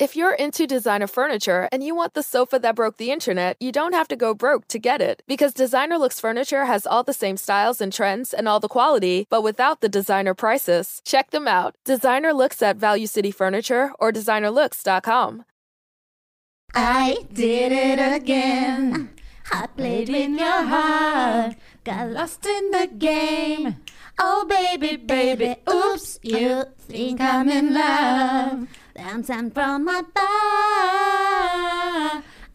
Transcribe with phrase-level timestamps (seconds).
[0.00, 3.70] If you're into designer furniture and you want the sofa that broke the internet, you
[3.70, 5.22] don't have to go broke to get it.
[5.28, 9.28] Because Designer Looks Furniture has all the same styles and trends and all the quality,
[9.30, 11.00] but without the designer prices.
[11.04, 11.76] Check them out.
[11.84, 15.44] Designer Looks at Value City Furniture or designerlooks.com.
[16.74, 19.10] I did it again.
[19.52, 21.54] I played with your heart.
[21.84, 23.76] Got lost in the game.
[24.20, 28.68] Oh, baby, baby, oops, you think I'm in love.
[28.94, 30.24] Dancing from my bar.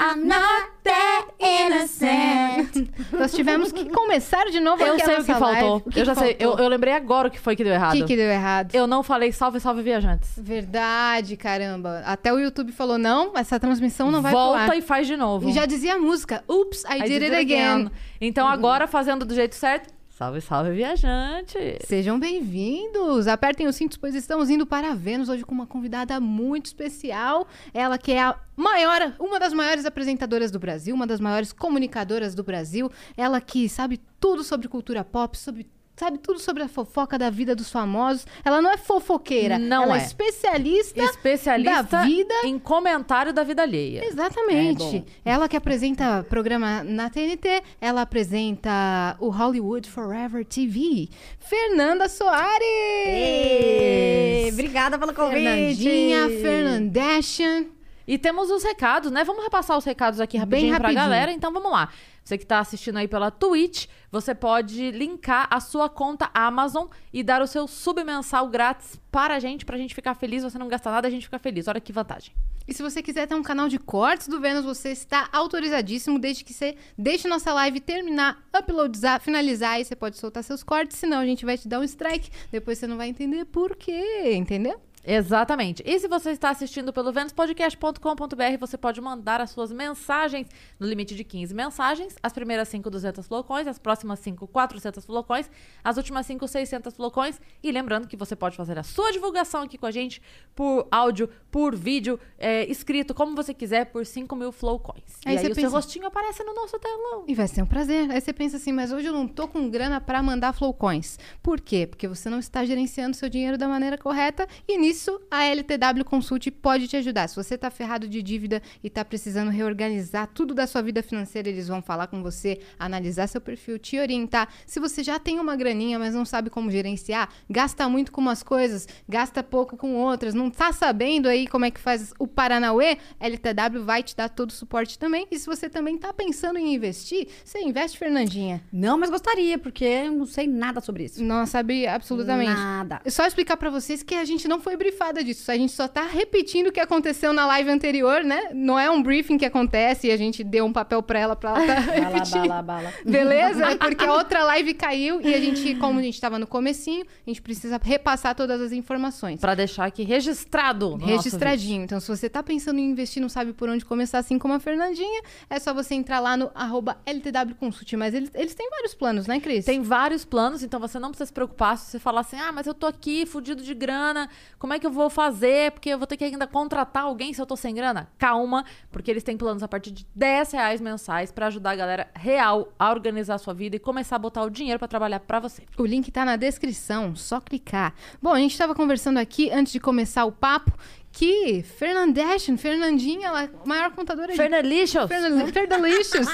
[0.01, 2.89] I'm not that innocent.
[3.11, 5.83] Nós tivemos que começar de novo Eu sei o que faltou.
[5.85, 6.37] O que eu já que sei.
[6.39, 6.63] Eu, faltou?
[6.63, 7.95] eu lembrei agora o que foi que deu errado.
[7.95, 8.73] O que, que deu errado?
[8.73, 10.31] Eu não falei salve, salve, viajantes.
[10.37, 12.01] Verdade, caramba.
[12.05, 14.77] Até o YouTube falou, não, essa transmissão não vai Volta pular.
[14.77, 15.49] e faz de novo.
[15.49, 17.91] E já dizia a música, Oops, I, I did, it again.
[18.21, 21.77] Então agora, fazendo do jeito certo, salve, salve, viajante.
[21.87, 23.25] Sejam bem-vindos!
[23.25, 27.47] Apertem os cintos, pois estamos indo para Vênus hoje com uma convidada muito especial.
[27.73, 32.35] Ela que é a maior, uma das maiores apresentadoras do Brasil, uma das maiores comunicadoras
[32.35, 32.91] do Brasil.
[33.15, 35.65] Ela que sabe tudo sobre cultura pop, sobre
[35.99, 38.25] sabe tudo sobre a fofoca da vida dos famosos.
[38.45, 40.05] Ela não é fofoqueira, Não ela é, é.
[40.05, 44.05] especialista, Especialista da vida em comentário da vida alheia.
[44.05, 45.03] Exatamente.
[45.25, 51.09] É ela que apresenta programa na TNT, ela apresenta o Hollywood Forever TV.
[51.37, 52.61] Fernanda Soares!
[53.05, 55.41] Ei, obrigada pelo convite.
[55.43, 57.65] Fernandinha, Fernandeshan.
[58.07, 59.23] E temos os recados, né?
[59.23, 61.03] Vamos repassar os recados aqui rapidinho, pra rapidinho.
[61.03, 61.31] galera.
[61.31, 61.89] Então vamos lá.
[62.29, 67.23] Você que tá assistindo aí pela Twitch, você pode linkar a sua conta Amazon e
[67.23, 70.43] dar o seu submensal grátis para a gente, pra gente ficar feliz.
[70.43, 71.67] Você não gasta nada, a gente fica feliz.
[71.67, 72.31] Olha que vantagem.
[72.67, 76.43] E se você quiser ter um canal de cortes do Vênus, você está autorizadíssimo, desde
[76.43, 81.17] que você deixe nossa live terminar, uploadizar, finalizar, e você pode soltar seus cortes, senão
[81.17, 82.29] a gente vai te dar um strike.
[82.51, 84.79] Depois você não vai entender por quê, entendeu?
[85.05, 85.81] Exatamente.
[85.85, 90.47] E se você está assistindo pelo venuspodcast.com.br, você pode mandar as suas mensagens
[90.79, 92.15] no limite de 15 mensagens.
[92.21, 93.67] As primeiras 5, 200 flocões.
[93.67, 95.49] As próximas 5, 400 flocões.
[95.83, 97.39] As últimas 5, 600 flocões.
[97.63, 100.21] E lembrando que você pode fazer a sua divulgação aqui com a gente
[100.55, 105.19] por áudio, por vídeo, é, escrito, como você quiser, por 5 mil flowcoins.
[105.25, 107.23] Aí e aí o seu rostinho aparece no nosso telão.
[107.27, 108.11] E vai ser um prazer.
[108.11, 111.17] Aí você pensa assim, mas hoje eu não tô com grana pra mandar flowcoins.
[111.41, 111.87] Por quê?
[111.87, 114.88] Porque você não está gerenciando seu dinheiro da maneira correta e nisso
[115.29, 117.27] a LTW Consult pode te ajudar.
[117.27, 121.49] Se você tá ferrado de dívida e tá precisando reorganizar tudo da sua vida financeira,
[121.49, 124.49] eles vão falar com você, analisar seu perfil, te orientar.
[124.65, 128.43] Se você já tem uma graninha, mas não sabe como gerenciar, gasta muito com umas
[128.43, 132.97] coisas, gasta pouco com outras, não tá sabendo aí como é que faz o Paranauê,
[133.19, 135.27] LTW vai te dar todo o suporte também.
[135.29, 138.63] E se você também tá pensando em investir, você investe, Fernandinha.
[138.71, 141.23] Não, mas gostaria, porque eu não sei nada sobre isso.
[141.23, 142.51] Não sabe absolutamente.
[142.51, 143.01] Nada.
[143.07, 145.51] Só explicar pra vocês que a gente não foi briefada disso.
[145.51, 148.49] A gente só tá repetindo o que aconteceu na live anterior, né?
[148.53, 151.51] Não é um briefing que acontece e a gente deu um papel pra ela pra
[151.51, 152.47] ela tá Bala, repetindo.
[152.47, 152.93] bala, bala.
[153.05, 153.65] Beleza?
[153.71, 157.05] É porque a outra live caiu e a gente, como a gente tava no comecinho,
[157.05, 159.39] a gente precisa repassar todas as informações.
[159.39, 160.97] Pra deixar aqui registrado.
[160.97, 161.05] No.
[161.05, 161.83] Registradinho.
[161.83, 164.53] Então, se você tá pensando em investir e não sabe por onde começar, assim como
[164.53, 167.93] a Fernandinha, é só você entrar lá no arroba LTW Consult.
[167.97, 169.65] Mas eles, eles têm vários planos, né, Cris?
[169.65, 172.65] Tem vários planos, então você não precisa se preocupar se você falar assim: ah, mas
[172.65, 175.71] eu tô aqui fudido de grana, como é que eu vou fazer?
[175.71, 178.09] Porque eu vou ter que ainda contratar alguém se eu tô sem grana?
[178.17, 182.07] Calma, porque eles têm planos a partir de 10 reais mensais pra ajudar a galera
[182.15, 185.39] real a organizar a sua vida e começar a botar o dinheiro pra trabalhar pra
[185.39, 185.63] você.
[185.77, 187.93] O link tá na descrição, só clicar.
[188.21, 190.71] Bom, a gente tava conversando aqui antes de começar o papo
[191.11, 195.07] que Fernandeshan, Fernandinha, ela é a maior contadora Fernalicious!
[195.09, 195.15] de...
[195.15, 196.27] Fernand- Ferndelicious.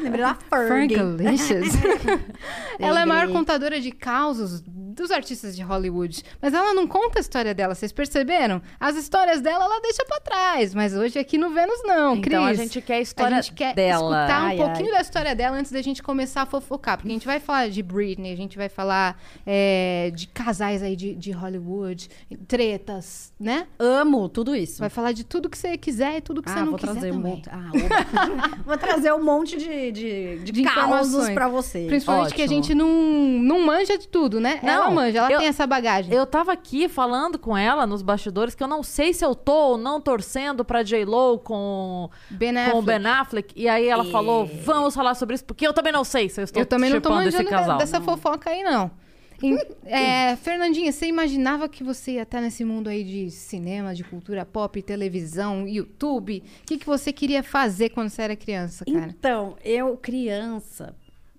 [0.00, 0.34] Lembrei da.
[0.48, 1.68] Fergalicious.
[2.78, 6.22] ela é a maior contadora de causos dos artistas de Hollywood.
[6.40, 8.60] Mas ela não conta a história dela, vocês perceberam?
[8.78, 10.74] As histórias dela ela deixa pra trás.
[10.74, 12.26] Mas hoje aqui no Vênus não, Cris.
[12.34, 14.24] Então a gente quer a história a gente quer dela.
[14.24, 14.92] escutar um Ai, pouquinho ai.
[14.94, 16.96] da história dela antes da gente começar a fofocar.
[16.96, 20.96] Porque a gente vai falar de Britney, a gente vai falar é, de casais aí
[20.96, 22.08] de, de Hollywood,
[22.48, 23.66] tretas, né?
[23.78, 24.80] Amo tudo isso.
[24.80, 26.92] Vai falar de tudo que você quiser e tudo que você ah, não vou quiser
[26.92, 27.32] trazer um também.
[27.36, 27.48] monte.
[27.50, 27.70] Ah,
[28.66, 31.34] vou trazer um monte de, de, de, De causos informações.
[31.34, 31.84] pra você.
[31.86, 32.62] Principalmente que a Ótimo.
[32.62, 32.88] gente não,
[33.42, 34.58] não manja de tudo, né?
[34.80, 36.12] Ela Não, manja, ela eu- tem essa bagagem.
[36.12, 39.52] Eu tava aqui falando com ela nos bastidores que eu não sei se eu tô
[39.70, 42.84] ou não torcendo pra J-Lo com, Ben com o Affleck.
[42.86, 43.54] Ben Affleck.
[43.56, 46.44] E aí ela falou, vamos falar sobre isso, porque eu também não sei se eu
[46.44, 47.78] estou Eu também não tô manjando de- casal.
[47.78, 48.90] dessa fofoca aí, não.
[49.86, 54.44] É, Fernandinha, você imaginava que você ia estar nesse mundo aí de cinema, de cultura
[54.44, 56.42] pop, televisão, YouTube?
[56.62, 59.06] O que, que você queria fazer quando você era criança, cara?
[59.06, 60.94] Então, eu, criança,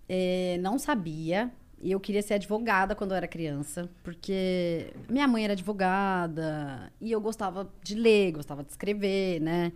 [0.09, 1.51] eh, não sabia.
[1.81, 7.11] E eu queria ser advogada quando eu era criança, porque minha mãe era advogada e
[7.11, 9.71] eu gostava de ler, gostava de escrever, né?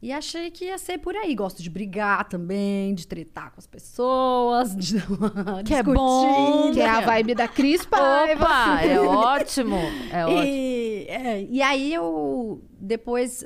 [0.00, 1.34] E achei que ia ser por aí.
[1.34, 4.96] Gosto de brigar também, de tretar com as pessoas, de
[5.64, 6.72] Que é bom.
[6.72, 8.44] Que é a vibe da Cris Paiva.
[8.44, 9.76] Opa, é ótimo.
[10.12, 10.44] É ótimo.
[10.44, 13.42] E, é, e aí eu depois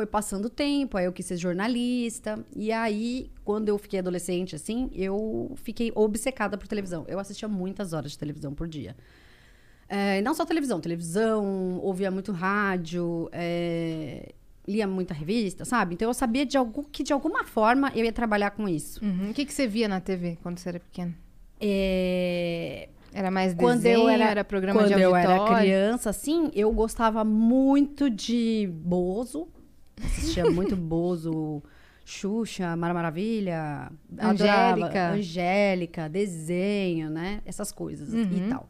[0.00, 2.42] foi passando o tempo, aí eu quis ser jornalista.
[2.56, 7.04] E aí, quando eu fiquei adolescente, assim, eu fiquei obcecada por televisão.
[7.06, 8.96] Eu assistia muitas horas de televisão por dia.
[9.86, 14.32] É, não só televisão, televisão, ouvia muito rádio, é,
[14.66, 15.94] lia muita revista, sabe?
[15.94, 19.04] Então eu sabia de algo, que de alguma forma eu ia trabalhar com isso.
[19.04, 19.30] Uhum.
[19.30, 21.14] O que, que você via na TV quando você era pequena?
[21.60, 25.42] É, Era mais quando desenho, eu era, era programa quando de eu auditório?
[25.52, 29.48] era criança, assim, eu gostava muito de Bozo.
[30.04, 31.62] Assistia muito Bozo,
[32.04, 35.10] Xuxa, Mara Maravilha, adorava Angélica.
[35.12, 37.40] Angélica, desenho, né?
[37.44, 38.22] Essas coisas Uhum.
[38.46, 38.68] e tal.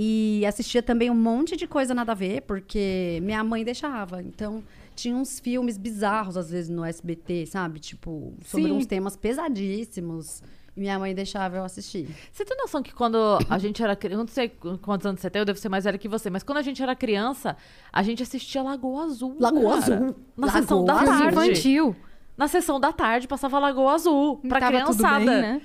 [0.00, 4.22] E assistia também um monte de coisa nada a ver, porque minha mãe deixava.
[4.22, 4.62] Então,
[4.94, 7.80] tinha uns filmes bizarros, às vezes, no SBT, sabe?
[7.80, 8.72] Tipo, sobre Sim.
[8.76, 10.42] uns temas pesadíssimos.
[10.78, 12.08] Minha mãe deixava eu assistir.
[12.32, 13.18] Você tem noção que quando
[13.50, 14.48] a gente era criança, não sei
[14.80, 16.82] quantos anos você tem, eu devo ser mais velha que você, mas quando a gente
[16.82, 17.56] era criança,
[17.92, 19.36] a gente assistia Lagoa Azul.
[19.40, 19.94] Lagoa cara.
[19.96, 20.16] Azul.
[20.36, 21.06] Na Lagoa sessão da Azul.
[21.06, 21.28] Tarde.
[21.28, 21.96] infantil.
[22.36, 25.18] Na sessão da tarde passava Lagoa Azul pra Tava tudo criançada.
[25.18, 25.62] bem, né?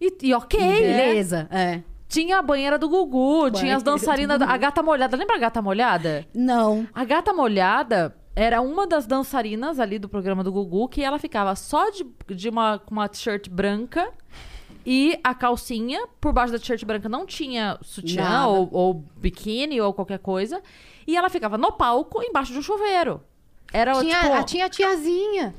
[0.00, 1.06] E, e ok, né?
[1.06, 1.82] Beleza, é.
[2.08, 5.16] Tinha a banheira do Gugu, tinha as Banheira dançarinas, da- a gata molhada.
[5.16, 6.24] Lembra a gata molhada?
[6.34, 6.86] Não.
[6.94, 11.54] A gata molhada era uma das dançarinas ali do programa do Gugu, que ela ficava
[11.56, 14.08] só de, de uma, com uma t-shirt branca
[14.86, 16.06] e a calcinha.
[16.20, 20.62] Por baixo da t-shirt branca não tinha sutiã ou, ou biquíni ou qualquer coisa.
[21.06, 23.20] E ela ficava no palco embaixo de um chuveiro.
[23.72, 24.32] Era Tinha, tipo.
[24.32, 25.54] a, tinha a tiazinha.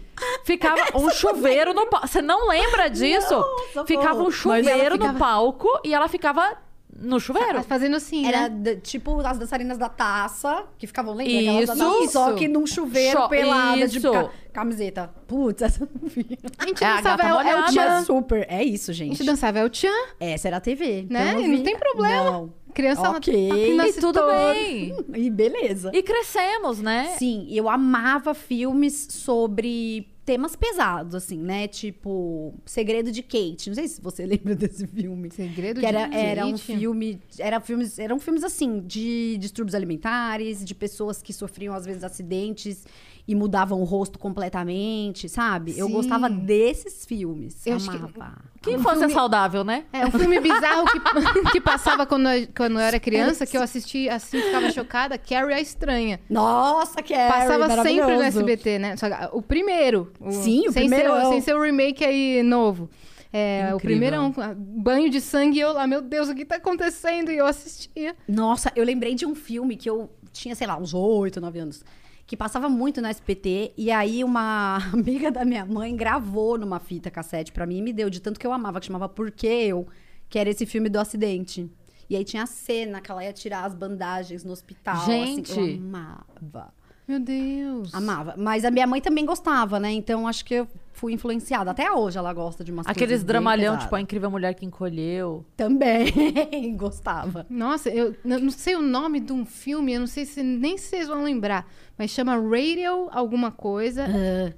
[0.45, 2.07] Ficava um chuveiro no palco.
[2.07, 3.35] Você não lembra disso?
[3.35, 6.57] Nossa, ficava um chuveiro ficava- no palco e ela ficava
[6.99, 7.63] no chuveiro.
[7.63, 8.75] Fazendo assim, Era né?
[8.75, 11.67] tipo as dançarinas da taça, que ficavam da Isso.
[11.75, 14.11] taça, Só que num chuveiro Cho- pelada de isso.
[14.11, 15.09] ca- camiseta.
[15.27, 16.37] Putz, essa eu não vi.
[16.57, 17.67] A gente É a dançava, gata é, o- é.
[17.67, 18.03] Tchan.
[18.03, 18.45] Super.
[18.49, 19.15] É isso, A gente.
[19.17, 19.87] gente dançava, é o Tchan.
[20.19, 21.05] Essa era a TV.
[21.09, 21.29] Né?
[21.29, 21.63] então eu E não vi.
[21.63, 22.31] tem problema.
[22.31, 22.53] Não.
[22.73, 23.71] Criança Ok.
[23.71, 24.95] ela- E tudo bem.
[25.15, 25.89] E beleza.
[25.93, 27.15] E crescemos, né?
[27.17, 31.69] Sim, eu amava filmes sobre temas pesados, assim, né?
[31.69, 33.69] Tipo, Segredo de Kate.
[33.69, 35.31] Não sei se você lembra desse filme.
[35.31, 36.63] Segredo Que era, de era um Kate.
[36.63, 37.17] filme.
[37.39, 42.85] Era filmes, eram filmes assim, de distúrbios alimentares, de pessoas que sofriam, às vezes, acidentes
[43.27, 45.77] e mudavam o rosto completamente, sabe?
[45.77, 45.93] Eu Sim.
[45.93, 47.65] gostava desses filmes.
[47.67, 48.47] Eu acho que- amava.
[48.61, 49.83] Que infância saudável, né?
[49.93, 50.99] É um filme bizarro que,
[51.51, 55.17] que passava quando eu, quando eu era criança, que eu assisti assim, ficava chocada.
[55.17, 56.19] Carrie a Estranha.
[56.29, 58.21] Nossa, que é Passava sempre no.
[58.21, 58.97] SBT, né?
[58.97, 60.11] Só o primeiro.
[60.19, 61.21] O, Sim, o sem primeirão.
[61.25, 62.89] Ser, sem ser o remake aí novo.
[63.31, 66.45] É, o primeiro é um banho de sangue e eu lá, meu Deus, o que
[66.45, 67.29] tá acontecendo?
[67.31, 68.15] E eu assistia.
[68.27, 71.83] Nossa, eu lembrei de um filme que eu tinha, sei lá, uns 8, 9 anos.
[72.27, 73.73] Que passava muito no SPT.
[73.75, 77.93] E aí, uma amiga da minha mãe gravou numa fita cassete pra mim e me
[77.93, 79.87] deu, de tanto que eu amava, que chamava Por que Eu?
[80.29, 81.71] Que era esse filme do acidente.
[82.09, 85.05] E aí tinha a cena que ela ia tirar as bandagens no hospital.
[85.05, 85.51] Gente.
[85.51, 86.73] Assim, eu amava.
[87.07, 87.93] Meu Deus.
[87.93, 88.35] Amava.
[88.37, 89.91] Mas a minha mãe também gostava, né?
[89.93, 91.71] Então acho que eu fui influenciada.
[91.71, 95.45] Até hoje ela gosta de umas Aqueles dramalhão, tipo, a incrível mulher que encolheu.
[95.55, 96.11] Também
[96.75, 97.45] gostava.
[97.49, 101.07] Nossa, eu não sei o nome de um filme, eu não sei se nem vocês
[101.07, 101.65] vão lembrar,
[101.97, 104.05] mas chama Radio alguma coisa.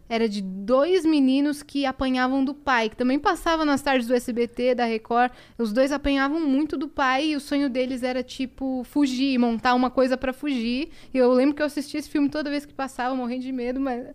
[0.09, 4.75] Era de dois meninos que apanhavam do pai, que também passava nas tardes do SBT,
[4.75, 5.31] da Record.
[5.57, 9.89] Os dois apanhavam muito do pai e o sonho deles era, tipo, fugir, montar uma
[9.89, 10.89] coisa pra fugir.
[11.13, 13.79] E eu lembro que eu assistia esse filme toda vez que passava, morrendo de medo,
[13.79, 14.07] mas.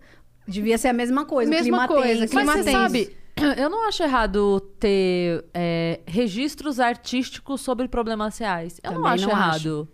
[0.47, 1.51] Devia ser a mesma coisa.
[1.51, 2.29] Mesma clima coisa, tenso.
[2.29, 2.79] clima Mas você tenso.
[2.79, 3.17] sabe,
[3.57, 8.79] eu não acho errado ter é, registros artísticos sobre problemas reais.
[8.85, 9.89] Eu não Também acho não errado.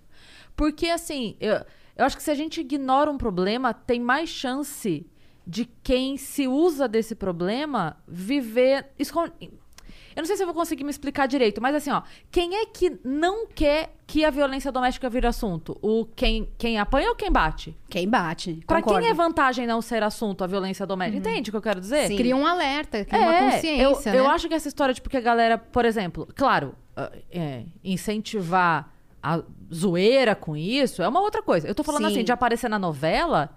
[0.56, 1.60] Porque, assim, eu,
[2.00, 5.06] eu acho que se a gente ignora um problema, tem mais chance
[5.46, 8.86] de quem se usa desse problema viver.
[8.98, 12.64] Eu não sei se eu vou conseguir me explicar direito, mas assim, ó, quem é
[12.64, 15.78] que não quer que a violência doméstica vire assunto?
[15.82, 17.76] O quem, quem apanha ou quem bate?
[17.90, 18.62] Quem bate.
[18.66, 19.00] Pra concordo.
[19.00, 21.18] quem é vantagem não ser assunto a violência doméstica?
[21.18, 22.08] Entende o que eu quero dizer?
[22.08, 22.16] Sim.
[22.16, 24.08] Cria um alerta, cria uma consciência.
[24.08, 24.30] É, eu, eu né?
[24.30, 28.90] acho que essa história de porque a galera, por exemplo, claro, ah, é, incentivar
[29.22, 31.68] a zoeira com isso é uma outra coisa.
[31.68, 32.12] Eu tô falando Sim.
[32.12, 33.50] assim, de aparecer na novela.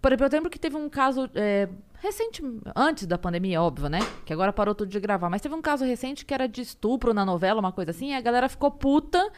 [0.00, 1.68] Por exemplo, eu lembro que teve um caso é,
[2.00, 2.42] recente,
[2.74, 4.00] antes da pandemia, óbvio, né?
[4.24, 5.30] Que agora parou tudo de gravar.
[5.30, 8.14] Mas teve um caso recente que era de estupro na novela, uma coisa assim, e
[8.14, 9.32] a galera ficou puta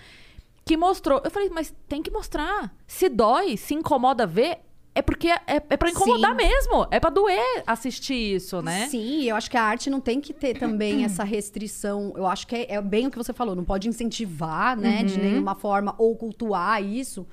[0.64, 1.20] que mostrou.
[1.24, 2.74] Eu falei, mas tem que mostrar.
[2.86, 4.58] Se dói, se incomoda ver,
[4.98, 6.36] é porque é, é pra incomodar Sim.
[6.36, 6.86] mesmo.
[6.90, 8.88] É pra doer assistir isso, né?
[8.88, 12.12] Sim, eu acho que a arte não tem que ter também essa restrição.
[12.16, 15.18] Eu acho que é, é bem o que você falou, não pode incentivar, né, de
[15.18, 17.26] nenhuma forma, ou cultuar isso,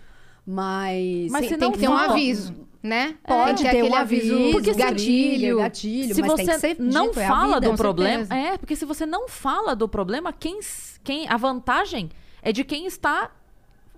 [0.45, 1.31] mas.
[1.31, 2.53] Mas tem- se tem que Tem um aviso,
[2.83, 3.15] né?
[3.27, 6.59] Pode Tem ter aquele um aviso, porque se- gatilho, gatilho, se mas você tem que
[6.59, 7.71] ser não dito, é a fala vida.
[7.71, 8.53] do problema, certeza.
[8.53, 10.59] é porque se você não fala do problema, quem,
[11.03, 12.09] quem a vantagem
[12.43, 13.31] é de quem está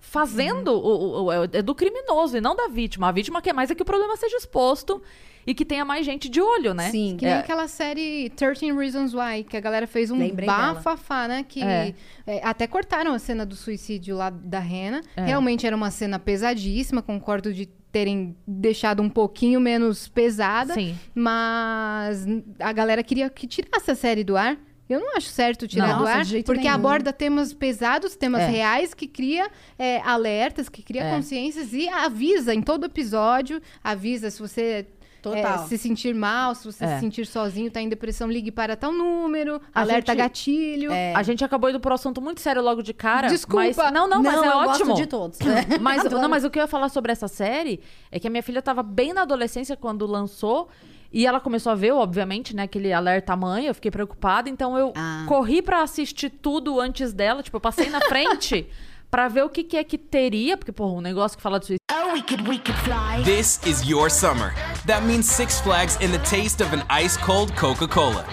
[0.08, 3.08] fazendo o, o- o- é do criminoso e não da vítima.
[3.08, 5.02] A vítima quer mais é que o problema seja exposto
[5.46, 6.90] e que tenha mais gente de olho, né?
[6.90, 7.16] Sim.
[7.18, 7.38] Que nem É.
[7.38, 10.74] aquela série 13 Reasons Why, que a galera fez um Lembrei dela.
[10.74, 11.44] bafafá, né?
[11.46, 11.94] Que É.
[12.26, 15.00] é, até cortaram a cena do suicídio lá da Rena.
[15.16, 15.24] É.
[15.24, 20.74] Realmente era uma cena pesadíssima, concordo de terem deixado um pouquinho menos pesada.
[20.74, 20.94] Sim.
[21.14, 22.26] Mas
[22.58, 24.58] a galera queria que tirasse a série do ar.
[24.88, 25.98] Eu não acho certo tirar Não.
[25.98, 26.74] do ar, porque nenhum.
[26.74, 28.46] aborda temas pesados, temas É.
[28.48, 31.14] reais, que cria é, alertas, que cria É.
[31.14, 34.86] consciências e avisa em todo episódio, avisa se você
[35.22, 35.38] Total.
[35.54, 36.94] é, se sentir mal, se você É.
[36.94, 40.90] se sentir sozinho, tá em depressão, ligue para tal número, alerta gente- gatilho.
[41.14, 43.28] A gente acabou indo pro assunto muito sério logo de cara.
[43.28, 43.64] Desculpa.
[43.64, 44.86] Mas, não, não, mas é eu ótimo.
[44.90, 45.38] gosto de todos.
[45.80, 46.22] Mas, Adoro.
[46.22, 48.60] não, mas o que eu ia falar sobre essa série é que a minha filha
[48.62, 50.68] tava bem na adolescência quando lançou.
[51.10, 54.92] E ela começou a ver, obviamente, né, aquele alerta mãe, eu fiquei preocupada, então eu
[54.94, 55.24] Ah.
[55.26, 58.66] corri pra assistir tudo antes dela, tipo, eu passei na frente
[59.10, 61.66] pra ver o que, que é que teria, porque, porra, um negócio que fala de
[61.66, 61.78] suicídio.
[61.92, 63.22] Oh, we could, we could fly.
[63.24, 64.54] This is your summer.
[64.86, 68.24] That means Six Flags and the taste of an ice cold Coca Cola.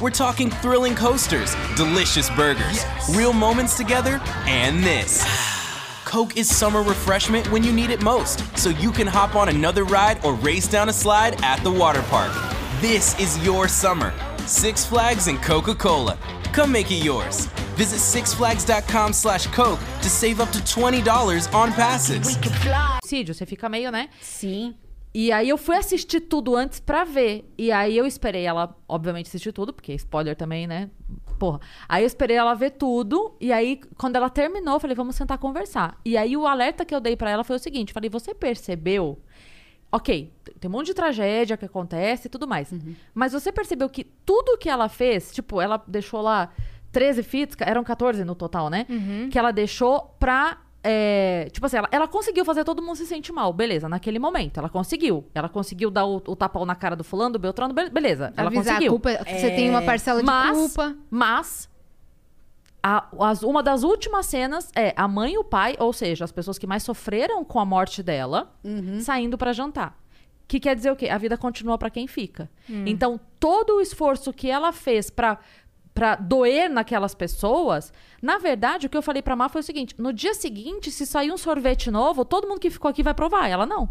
[0.00, 5.24] We're talking thrilling coasters, delicious burgers, real moments together, and this.
[6.04, 9.84] Coke is summer refreshment when you need it most, so you can hop on another
[9.84, 12.32] ride or race down a slide at the water park.
[12.80, 14.12] This is your summer.
[14.46, 16.18] Six Flags and Coca-Cola.
[16.54, 17.46] Come make it yours.
[17.76, 22.28] Visit sixflags.com slash Coke to save up to $20 on passes.
[22.28, 22.98] We could fly.
[23.04, 24.08] suicídio, você fica meio, né?
[24.20, 24.74] Sim.
[25.12, 27.44] E aí eu fui assistir tudo antes pra ver.
[27.56, 30.90] E aí eu esperei ela, obviamente, assistir tudo, porque spoiler também, né?
[31.38, 31.60] Porra.
[31.88, 33.36] Aí eu esperei ela ver tudo.
[33.40, 36.00] E aí, quando ela terminou, eu falei, vamos sentar conversar.
[36.04, 39.20] E aí o alerta que eu dei pra ela foi o seguinte: falei, você percebeu?
[39.96, 42.72] Ok, tem um monte de tragédia que acontece e tudo mais.
[43.14, 46.50] Mas você percebeu que tudo que ela fez, tipo, ela deixou lá
[46.90, 48.86] 13 fitas, eram 14 no total, né?
[49.30, 50.58] Que ela deixou pra.
[50.82, 54.58] é, tipo assim, ela, ela conseguiu fazer todo mundo se sentir mal, beleza, naquele momento.
[54.58, 55.24] Ela conseguiu.
[55.34, 58.32] Ela conseguiu dar o, o tapão na cara do fulano, do Beltrano, be- beleza.
[58.36, 58.90] Ela Avisar conseguiu.
[58.92, 60.96] culpa, você tem uma parcela de Mas, culpa.
[61.10, 61.68] mas
[62.86, 66.30] a- as- uma das últimas cenas é a mãe e o pai, ou seja, as
[66.32, 68.52] pessoas que mais sofreram com a morte dela,
[69.00, 69.96] saindo pra jantar.
[70.46, 71.08] Que quer dizer o quê?
[71.08, 72.50] A vida continua pra quem fica.
[72.86, 75.38] Então, todo o esforço que ela fez pra
[75.94, 79.94] para doer naquelas pessoas, na verdade, o que eu falei pra Má foi o seguinte:
[79.96, 83.48] no dia seguinte, se sair um sorvete novo, todo mundo que ficou aqui vai provar.
[83.48, 83.88] Ela não.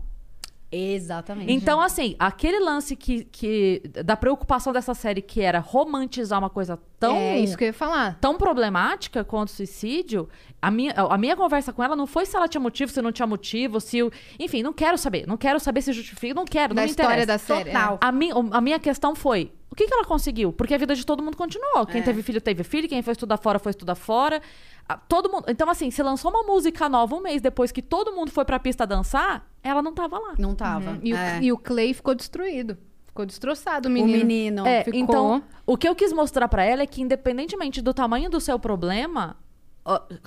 [0.75, 1.51] Exatamente.
[1.51, 6.79] Então, assim, aquele lance que, que da preocupação dessa série que era romantizar uma coisa
[6.99, 8.17] tão É isso que eu ia falar.
[8.19, 10.27] tão problemática quanto o suicídio,
[10.61, 13.11] a minha, a minha conversa com ela não foi se ela tinha motivo, se não
[13.11, 14.11] tinha motivo, se o.
[14.39, 15.27] Enfim, não quero saber.
[15.27, 17.27] Não quero saber se justifica, não quero, Da não me história interessa.
[17.27, 17.69] da série.
[17.69, 17.73] é.
[17.73, 17.97] Total.
[18.01, 20.53] A, mi, o- a minha questão foi: o que, que ela conseguiu?
[20.53, 21.83] Porque a vida de todo mundo continuou.
[21.83, 21.85] É.
[21.91, 22.87] Quem teve filho, teve filho.
[22.89, 24.41] Quem foi estudar fora, foi estudar fora.
[25.07, 25.45] Todo mundo.
[25.47, 28.59] Então, assim, se lançou uma música nova um mês depois que todo mundo foi pra
[28.59, 30.33] pista dançar, ela não tava lá.
[30.37, 30.99] Não tava.
[31.01, 31.39] E, o, É.
[31.41, 32.77] e o Clay ficou destruído.
[33.05, 34.17] Ficou destroçado, o O menino.
[34.25, 34.67] menino.
[34.67, 34.99] É, ficou.
[34.99, 38.57] então, o que eu quis mostrar pra ela é que, independentemente do tamanho do seu
[38.59, 39.37] problema,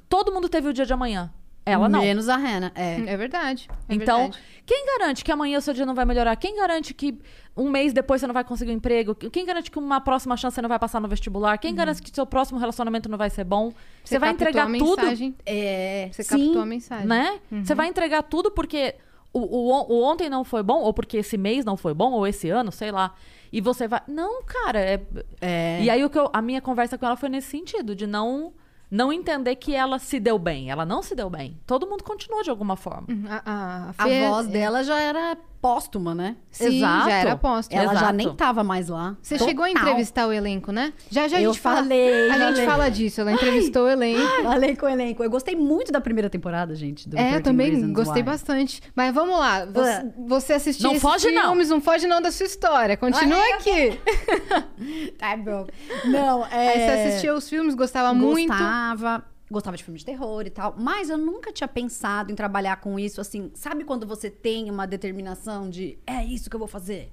[0.08, 1.32] todo mundo teve o dia de amanhã.
[1.68, 2.00] Ela não.
[2.00, 2.70] Menos a Hannah.
[2.76, 2.94] É.
[3.08, 3.68] É verdade.
[3.88, 4.38] é então, verdade.
[4.64, 6.36] quem garante que amanhã o seu dia não vai melhorar?
[6.36, 7.18] Quem garante que
[7.56, 9.16] um mês depois você não vai conseguir um emprego?
[9.16, 11.58] Quem garante que uma próxima chance você não vai passar no vestibular?
[11.58, 13.72] Quem garante que seu próximo relacionamento não vai ser bom?
[14.04, 16.44] Você, vai captou entregar a tudo, mensagem, É, Você sim.
[16.44, 17.06] captou a mensagem.
[17.08, 17.40] né?
[17.50, 18.94] Você vai entregar tudo porque
[19.38, 22.26] o, o, o ontem não foi bom, ou porque esse mês não foi bom, ou
[22.26, 23.14] esse ano, sei lá.
[23.52, 24.00] E você vai.
[24.08, 25.00] Não, cara, é.
[25.40, 25.78] É.
[25.82, 28.52] E aí o que eu- a minha conversa com ela foi nesse sentido, de não.
[28.88, 30.70] Não entender que ela se deu bem.
[30.70, 31.58] Ela não se deu bem.
[31.66, 33.08] Todo mundo continuou de alguma forma.
[33.28, 36.36] A, a, A Fê- voz dela já era póstuma, né?
[36.50, 37.10] Sim, Exato.
[37.10, 37.72] já era posto.
[37.72, 38.12] Ela já Exato.
[38.14, 39.16] nem tava mais lá.
[39.20, 39.82] Você chegou a Total.
[39.82, 40.92] entrevistar o elenco, né?
[41.10, 43.20] Já já a Eu gente fala- falei, A gente fala disso.
[43.20, 44.42] Ela entrevistou o elenco.
[44.42, 45.22] Falei com o elenco.
[45.24, 47.08] Eu gostei muito da primeira temporada, gente.
[47.08, 48.26] do É, 13 também gostei Why.
[48.26, 48.80] bastante.
[48.94, 49.64] Mas vamos lá.
[49.66, 50.04] Você, Ah.
[50.26, 51.48] você assistiu Não foge, não.
[51.50, 51.80] filmes, não.
[51.80, 52.96] foge não da sua história.
[52.96, 54.00] Continua Olha, aqui.
[55.18, 55.66] Tá bom.
[56.04, 56.68] Não, é...
[56.68, 58.48] Aí você assistia os filmes, gostava muito.
[58.48, 59.24] Gostava.
[59.50, 60.74] Gostava de filmes de terror e tal.
[60.76, 63.50] Mas eu nunca tinha pensado em trabalhar com isso, assim.
[63.54, 67.12] Sabe quando você tem uma determinação de é isso que eu vou fazer?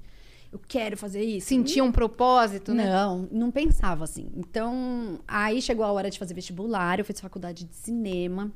[0.51, 1.47] Eu quero fazer isso.
[1.47, 2.85] Sentia um propósito, né?
[2.87, 4.31] Não, não pensava assim.
[4.35, 8.51] Então, aí chegou a hora de fazer vestibular, eu fiz faculdade de cinema.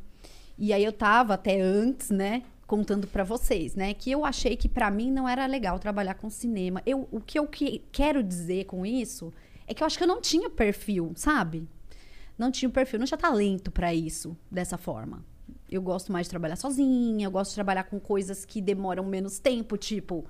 [0.58, 2.44] E aí eu tava até antes, né?
[2.68, 3.94] contando pra vocês, né?
[3.94, 6.82] Que eu achei que pra mim não era legal trabalhar com cinema.
[6.86, 9.32] Eu, o que eu que- quero dizer com isso
[9.66, 11.66] é que eu acho que eu não tinha perfil, sabe?
[12.38, 15.26] Não tinha perfil, não tinha talento pra isso dessa forma.
[15.70, 19.40] Eu gosto mais de trabalhar sozinha, eu gosto de trabalhar com coisas que demoram menos
[19.40, 20.26] tempo, tipo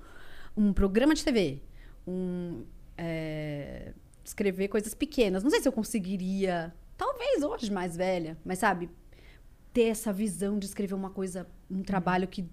[0.55, 1.61] um programa de TV,
[2.07, 2.63] um
[2.97, 5.43] é, escrever coisas pequenas.
[5.43, 8.89] Não sei se eu conseguiria, talvez hoje mais velha, mas sabe,
[9.71, 12.49] ter essa visão de escrever uma coisa, um trabalho que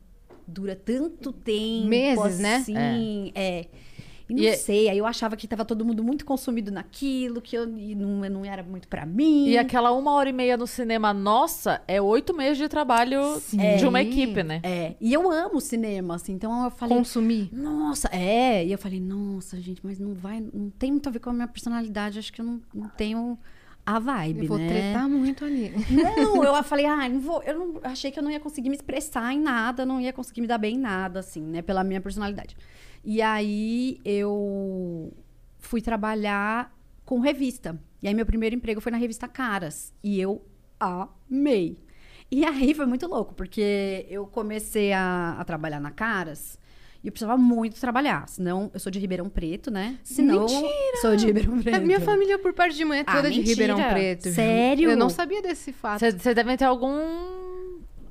[0.46, 2.56] dura tanto tempo, Meses, né?
[2.56, 3.66] assim, é.
[4.28, 7.42] E não E é- sei, aí eu achava que tava todo mundo muito consumido naquilo,
[7.42, 9.48] que eu, e não, não era muito pra mim.
[9.48, 13.20] E aquela uma hora e meia no cinema nossa é oito meses de trabalho
[13.78, 14.60] de uma equipe, né?
[14.62, 17.50] É, e eu amo cinema, assim, então eu falei, Consumir.
[17.52, 21.18] nossa, é, e eu falei, nossa, gente, mas não vai, não tem muito a ver
[21.18, 23.38] com a minha personalidade, acho que eu não, não tenho
[23.84, 24.66] a vibe, Eu vou né?
[24.66, 25.70] tretar muito ali.
[25.90, 28.76] Não, eu falei, ah, não vou, eu não, achei que eu não ia conseguir me
[28.76, 32.00] expressar em nada, não ia conseguir me dar bem em nada, assim, né, pela minha
[32.00, 32.56] personalidade.
[33.04, 35.12] E aí eu
[35.58, 37.78] fui trabalhar com revista.
[38.02, 39.92] E aí meu primeiro emprego foi na revista Caras.
[40.02, 40.42] E eu
[40.80, 41.78] amei.
[42.30, 46.58] E aí foi muito louco, porque eu comecei a, a trabalhar na Caras
[47.02, 48.26] e eu precisava muito trabalhar.
[48.26, 49.98] Senão, eu sou de Ribeirão Preto, né?
[50.02, 50.96] Senão, Mentira!
[51.02, 51.76] sou de Ribeirão Preto.
[51.76, 53.74] A minha família, por parte de mãe, é Ah, toda de mentira.
[53.74, 54.30] Ribeirão Preto.
[54.30, 54.90] Sério?
[54.90, 56.00] Eu não sabia desse fato.
[56.00, 56.96] Vocês devem ter algum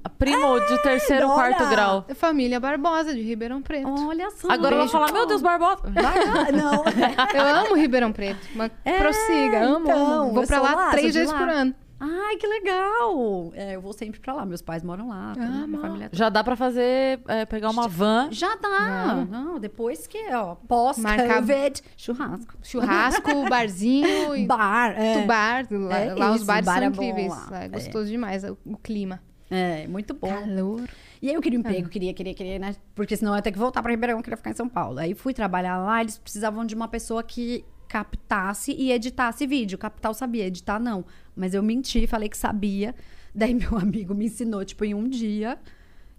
[0.10, 1.55] primo de terceiro, olha!
[1.55, 2.05] quarto grau.
[2.07, 3.88] É Família Barbosa, de Ribeirão Preto.
[3.88, 4.50] Olha só.
[4.51, 5.81] Agora eu vou falar, meu Deus, Barbosa.
[5.88, 6.83] Ah, não.
[7.33, 8.48] Eu amo Ribeirão Preto.
[8.55, 10.33] Mas É, prossiga, amo, então, amo.
[10.33, 11.38] Vou pra lá, lá, três vezes lá.
[11.39, 11.74] por ano.
[12.05, 13.51] Ai, que legal!
[13.55, 14.45] É, eu vou sempre pra lá.
[14.45, 15.31] Meus pais moram lá.
[15.39, 18.27] Ah, minha família Já dá pra fazer, é, pegar uma van.
[18.29, 19.25] Já dá.
[19.29, 22.53] Não, depois que, ó, Marcar- pós-Covid, churrasco.
[22.62, 25.22] Churrasco, barzinho e Bar, é.
[25.22, 25.65] do bar.
[25.72, 27.33] Lá, É lá os isso, bares bar são é incríveis.
[27.53, 27.67] É É.
[27.69, 29.22] gostoso demais o, o clima.
[29.55, 30.29] É, muito bom.
[30.29, 30.81] Calor.
[31.22, 32.75] E aí eu queria um emprego, queria, queria, queria, né?
[32.95, 34.98] Porque senão eu ia ter que voltar pra Ribeirão, eu queria ficar em São Paulo.
[35.00, 39.77] Aí fui trabalhar lá, eles precisavam de uma pessoa que captasse e editasse vídeo.
[39.77, 41.05] Captar eu sabia, editar não.
[41.36, 42.95] Mas eu menti, falei que sabia.
[43.33, 45.60] Daí meu amigo me ensinou, tipo, em um dia.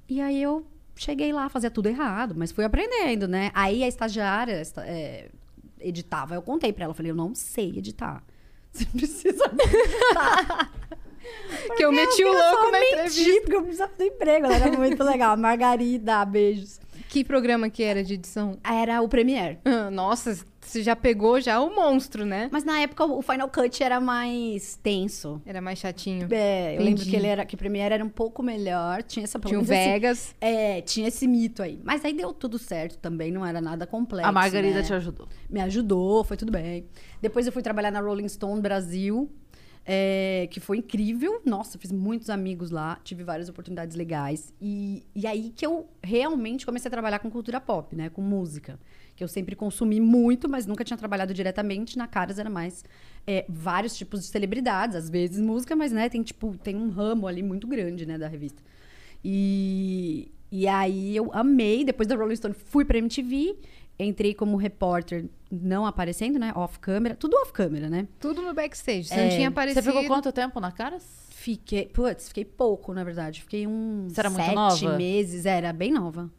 [0.09, 0.64] E aí eu
[0.95, 3.50] cheguei lá, fazia tudo errado, mas fui aprendendo, né?
[3.53, 5.29] Aí a estagiária esta- é,
[5.81, 8.23] editava, eu contei pra ela, falei, eu não sei editar.
[8.70, 9.44] Você precisa
[11.77, 13.41] Que eu meti o louco na menti, entrevista.
[13.43, 14.47] porque eu precisava do emprego.
[14.47, 15.37] Ela era muito legal.
[15.37, 16.81] Margarida, beijos.
[17.09, 18.59] Que programa que era de edição?
[18.65, 19.59] Era o Premiere.
[19.65, 22.49] Ah, Nossa, você já pegou já o monstro, né?
[22.51, 25.41] Mas na época o Final Cut era mais tenso.
[25.47, 26.27] Era mais chatinho.
[26.31, 29.39] É, eu lembro que ele era que o Premiere era um pouco melhor, tinha essa
[29.39, 30.35] Tinha o Vegas.
[30.41, 31.79] é, tinha esse mito aí.
[31.85, 34.29] Mas aí deu tudo certo também, não era nada complexo.
[34.29, 34.83] A Margarida né?
[34.83, 35.29] te ajudou.
[35.49, 36.87] me ajudou, foi tudo bem.
[37.21, 39.31] Depois eu fui trabalhar na Rolling Stone Brasil,
[39.87, 41.42] é, que foi incrível.
[41.44, 44.53] Nossa, fiz muitos amigos lá, tive várias oportunidades legais.
[44.61, 48.09] E, e aí que eu realmente comecei a trabalhar com cultura pop, né?
[48.09, 48.79] Com música.
[49.14, 51.99] Que eu sempre consumi muito, mas nunca tinha trabalhado diretamente.
[51.99, 52.85] Na Caras era mais
[53.27, 57.29] é, vários tipos de celebridades, às vezes música, mas né, tem tipo, tem um ramo
[57.29, 58.62] ali muito grande, né, da revista.
[59.23, 61.85] E, e aí eu amei.
[61.85, 63.57] Depois da Rolling Stone, fui pra MTV.
[63.99, 65.27] Entrei como repórter,
[65.62, 66.53] não aparecendo, né?
[66.55, 67.14] Off câmera.
[67.14, 68.07] Tudo off câmera, né?
[68.21, 69.05] Tudo no backstage.
[69.09, 69.87] Você É, não tinha Você aparecido.
[69.87, 71.05] ficou quanto tempo na Caras?
[71.31, 71.87] Fiquei.
[71.87, 73.40] Putz, fiquei pouco, na verdade.
[73.43, 74.97] Fiquei uns Você era muito sete nova?
[74.97, 75.47] meses.
[75.47, 76.31] Era bem nova.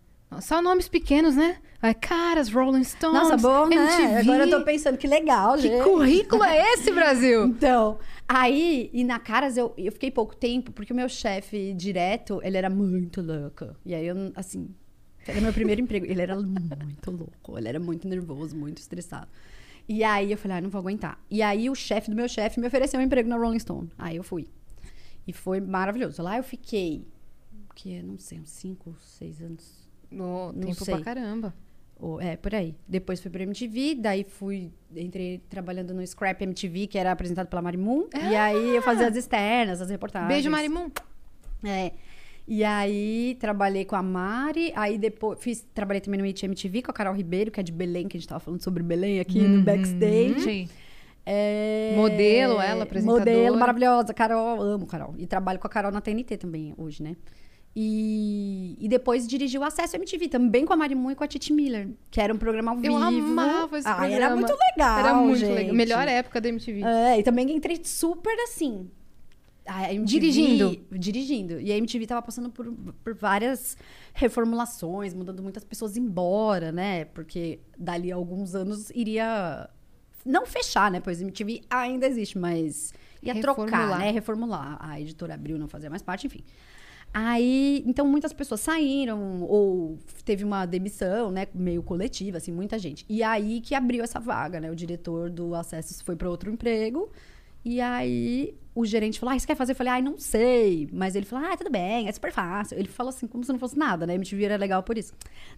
[0.41, 1.57] Só nomes pequenos, né?
[2.01, 3.21] Caras, Rolling Stones.
[3.21, 3.75] Nossa, bom, né?
[3.75, 4.19] MTV.
[4.31, 5.83] Agora eu tô pensando que legal, Que gente.
[5.83, 7.45] currículo é esse, Brasil?
[7.47, 12.41] Então, aí, e na Caras eu, eu fiquei pouco tempo, porque o meu chefe direto,
[12.43, 13.67] ele era muito louco.
[13.85, 14.67] E aí eu, assim,
[15.27, 16.05] era meu primeiro emprego.
[16.05, 19.27] Ele era muito louco, ele era muito nervoso, muito estressado.
[19.87, 21.19] E aí eu falei, ah, não vou aguentar.
[21.29, 23.89] E aí o chefe do meu chefe me ofereceu um emprego na Rolling Stone.
[23.97, 24.47] Aí eu fui.
[25.27, 26.21] E foi maravilhoso.
[26.21, 27.05] Lá eu fiquei,
[27.75, 29.87] que não sei, uns 5, 6 anos.
[30.09, 30.95] No, Não tempo sei.
[30.95, 31.53] pra caramba.
[31.99, 32.75] Ou- é, por aí.
[32.87, 37.61] Depois fui pra MTV, daí fui, entrei trabalhando no Scrap MTV, que era apresentado pela
[37.61, 38.07] Marimun.
[38.13, 40.27] E aí eu fazia as externas, as reportagens.
[40.27, 40.89] Beijo, Marimun.
[41.63, 41.93] É.
[42.47, 46.91] E aí trabalhei com a Mari, aí depois fiz, trabalhei também no It MTV com
[46.91, 49.41] a Carol Ribeiro, que é de Belém, que a gente tava falando sobre Belém aqui
[49.41, 50.41] no backstage.
[50.41, 50.69] Sim.
[51.25, 53.25] É, Modelo, ela, apresentadora.
[53.25, 55.15] Modelo maravilhosa, Carol, amo Carol.
[55.17, 57.15] E trabalho com a Carol na TNT também hoje, né?
[57.75, 61.51] E, e depois dirigi o Acesso MTV, também com a Marimun e com a Titi
[61.51, 62.93] Miller, que era um programa ao vivo.
[62.93, 64.15] Eu amava esse ah, programa.
[64.15, 65.53] Era muito legal, Era muito gente.
[65.53, 65.75] legal.
[65.75, 66.83] Melhor época da MTV.
[66.83, 68.89] É, e também entrei super assim.
[69.65, 70.85] A MTV Dirigindo.
[70.91, 71.59] Dirigindo.
[71.59, 72.71] E a MTV tava passando por,
[73.03, 73.75] por várias
[74.13, 77.05] reformulações, mudando muitas pessoas embora, né?
[77.05, 79.69] Porque dali a alguns anos iria.
[80.23, 80.99] Não fechar, né?
[80.99, 83.99] Pois a MTV ainda existe, mas ia trocar, Reformular.
[83.99, 84.11] né?
[84.11, 84.77] Reformular.
[84.79, 86.43] A editora abriu, não fazia mais parte, enfim.
[87.13, 93.05] Aí, então muitas pessoas saíram ou teve uma demissão, né, meio coletiva, assim, muita gente.
[93.07, 94.69] E aí que abriu essa vaga, né?
[94.69, 97.09] O diretor do Acessos foi para outro emprego.
[97.63, 100.87] E aí o gerente falou: "Ah, você quer fazer?" Eu falei: "Ai, não sei".
[100.91, 102.77] Mas ele falou: "Ah, tudo bem, é super fácil".
[102.77, 104.13] Ele falou assim, como se não fosse nada, né?
[104.13, 105.13] A MTV era legal por isso.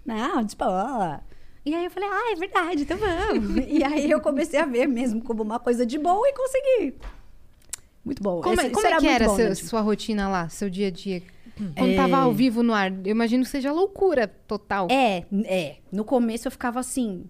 [0.06, 1.18] Não, tipo, ó.
[1.66, 3.58] E aí eu falei: "Ah, é verdade, então vamos".
[3.68, 6.96] e aí eu comecei a ver mesmo como uma coisa de boa e consegui.
[8.06, 8.42] Muito bom.
[8.42, 10.70] Como, é- Esse- como é que era bom, seu- né, tipo, sua rotina lá, seu
[10.70, 11.22] dia a dia?
[11.76, 14.88] Quando tava ao vivo no ar, eu imagino que seja loucura total.
[14.92, 15.78] É, é.
[15.92, 17.26] No começo eu ficava assim.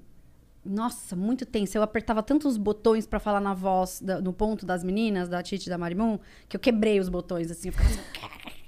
[0.68, 1.78] Nossa, muito tenso.
[1.78, 5.68] Eu apertava tantos botões pra falar na voz, da- no ponto das meninas, da Titi
[5.68, 7.70] e da Marimun, que eu quebrei os botões, assim.
[7.70, 8.02] Eu ficava assim...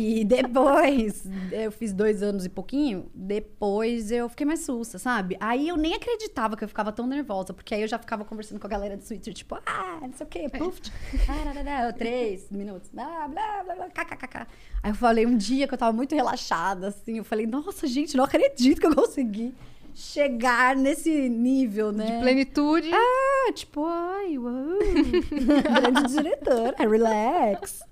[0.00, 5.36] E depois, eu fiz dois anos e pouquinho, depois eu fiquei mais sussa, sabe?
[5.40, 8.60] Aí eu nem acreditava que eu ficava tão nervosa, porque aí eu já ficava conversando
[8.60, 10.80] com a galera do Twitter, tipo, ah, não sei o quê, puf,
[11.26, 14.46] tararara, três minutos, blá, blá, blá, blá, kkkk.
[14.84, 18.16] Aí eu falei um dia que eu tava muito relaxada, assim, eu falei, nossa, gente,
[18.16, 19.52] não acredito que eu consegui
[19.98, 22.06] chegar nesse nível, né?
[22.06, 22.90] De plenitude.
[22.92, 24.52] Ah, tipo, ai, uau,
[25.80, 27.82] grande diretora, relax.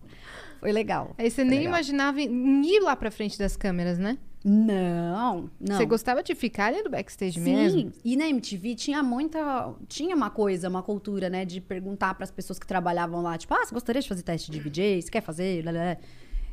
[0.61, 1.14] Foi legal.
[1.19, 1.75] Aí você foi nem legal.
[1.75, 4.19] imaginava ir lá pra frente das câmeras, né?
[4.45, 5.77] Não, não.
[5.77, 7.92] Você gostava de ficar ali no backstage Sim, mesmo?
[8.05, 9.75] e na MTV tinha muita.
[9.88, 11.45] Tinha uma coisa, uma cultura, né?
[11.45, 14.51] De perguntar para as pessoas que trabalhavam lá, tipo, ah, você gostaria de fazer teste
[14.53, 15.03] de VJ?
[15.03, 15.64] Você quer fazer?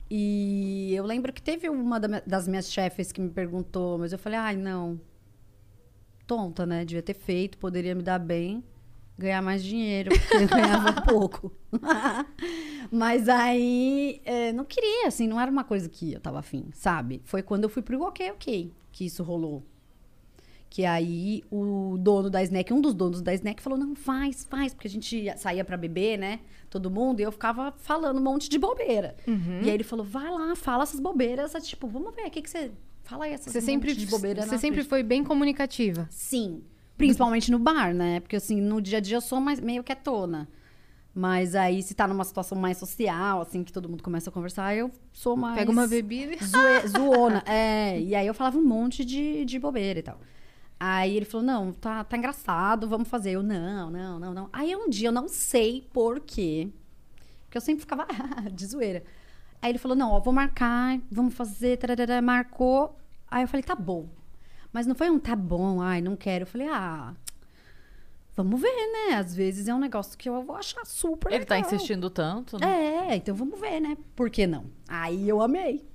[0.09, 4.19] E eu lembro que teve uma da- das minhas chefes que me perguntou, mas eu
[4.19, 4.99] falei, ai, não.
[6.35, 6.83] Tonta, né?
[6.85, 8.63] Devia ter feito, poderia me dar bem,
[9.17, 11.51] ganhar mais dinheiro, porque eu ganhava pouco.
[12.91, 17.21] mas aí, é, não queria, assim, não era uma coisa que eu tava afim, sabe?
[17.25, 19.63] Foi quando eu fui pro Ok Ok que isso rolou.
[20.69, 24.73] Que aí o dono da Snack, um dos donos da Snack, falou: não, faz, faz,
[24.73, 26.39] porque a gente saía pra beber, né?
[26.69, 29.15] Todo mundo, e eu ficava falando um monte de bobeira.
[29.27, 29.61] Uhum.
[29.61, 31.53] E aí ele falou: vai lá, fala essas bobeiras.
[31.61, 32.71] Tipo, vamos ver, o que, que você.
[33.03, 36.07] Fala aí essas Você sempre, de bobeira você sempre frente." foi bem comunicativa.
[36.09, 36.63] Sim.
[36.97, 38.19] Principalmente no bar, né?
[38.19, 40.47] Porque assim, no dia a dia eu sou mais, meio quietona.
[41.15, 44.75] Mas aí, se tá numa situação mais social, assim, que todo mundo começa a conversar,
[44.75, 45.55] eu sou mais.
[45.55, 46.35] Pega uma bebida.
[46.43, 47.43] Zoe, zoona.
[47.45, 50.19] É, e aí eu falava um monte de, de bobeira e tal.
[50.79, 53.31] Aí ele falou: não, tá, tá engraçado, vamos fazer.
[53.31, 54.49] Eu, não, não, não, não.
[54.51, 56.69] Aí um dia eu não sei por quê.
[57.45, 58.07] Porque eu sempre ficava
[58.51, 59.03] de zoeira.
[59.63, 62.97] Aí ele falou: não, ó, vou marcar, vamos fazer, tararara, marcou.
[63.31, 64.09] Aí eu falei, tá bom.
[64.73, 66.43] Mas não foi um tá bom, ai, não quero.
[66.43, 67.13] Eu falei, ah,
[68.35, 68.67] vamos ver,
[69.07, 69.15] né?
[69.15, 73.07] Às vezes é um negócio que eu vou achar super Ele tá insistindo tanto, né?
[73.11, 73.97] É, então vamos ver, né?
[74.17, 74.65] Por que não?
[74.85, 75.87] Aí eu amei.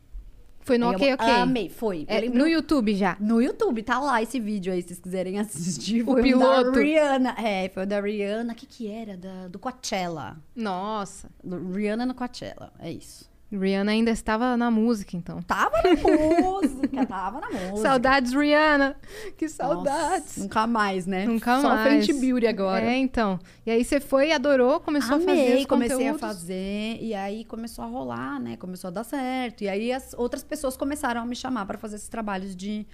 [0.61, 1.27] Foi no Aí ok, eu ok.
[1.31, 2.07] Amei, foi.
[2.09, 3.17] Eu É, lembro- no YouTube já.
[3.21, 6.05] no YouTube, tá lá esse vídeo aí, se vocês quiserem assistir.
[6.05, 6.73] Foi um piloto.
[6.73, 7.35] da Rihanna.
[7.39, 8.53] É, foi o da Rihanna.
[8.55, 9.17] O que que era?
[9.19, 10.37] Da, do Coachella.
[10.57, 11.31] Nossa.
[11.45, 12.73] Do Rihanna no Coachella.
[12.79, 13.29] É isso.
[13.51, 15.41] Rihanna ainda estava na música, então.
[15.41, 17.77] Tava na música, tava na música.
[17.89, 18.97] Saudades, Rihanna.
[19.39, 20.37] Que Nossa, saudades.
[20.37, 21.25] nunca mais, né?
[21.25, 22.07] Nunca Só mais.
[22.07, 22.85] Fenty Beauty agora.
[22.85, 23.39] É, então.
[23.65, 26.21] E aí você foi, adorou, começou a fazer Amei, os comecei a conteúdos.
[26.21, 28.57] fazer e aí começou a rolar, né?
[28.59, 29.63] Começou a dar certo.
[29.65, 32.87] E aí as outras pessoas começaram a me chamar para fazer esses trabalhos de,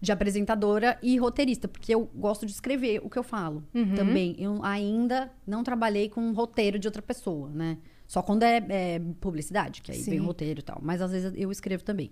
[0.00, 3.94] de apresentadora e roteirista, porque eu gosto de escrever o que eu falo Uhum.
[3.94, 4.34] também.
[4.40, 7.78] Eu ainda não trabalhei com um roteiro de outra pessoa, né?
[8.06, 10.20] Só quando é, é publicidade, que aí vem Sim.
[10.20, 10.78] o roteiro e tal.
[10.82, 12.10] Mas às vezes eu escrevo também.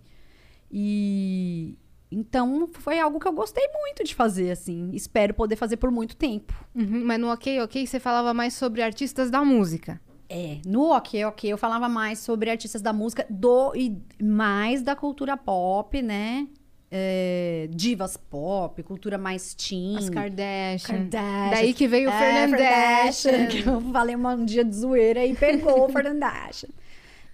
[0.70, 1.76] E
[2.10, 4.90] então foi algo que eu gostei muito de fazer, assim.
[4.92, 6.52] Espero poder fazer por muito tempo.
[6.74, 10.00] Uhum, mas no ok, ok, você falava mais sobre artistas da música.
[10.34, 14.96] É, no Ok Ok eu falava mais sobre artistas da música do e mais da
[14.96, 16.48] cultura pop, né?
[16.94, 19.96] É, divas pop, cultura mais teen.
[19.96, 21.08] As Kardashian.
[21.08, 21.50] Kardashian.
[21.50, 23.46] Daí que veio o É, Fernandeshian.
[23.46, 26.68] que eu falei um dia de zoeira e pegou o Fernandeshian.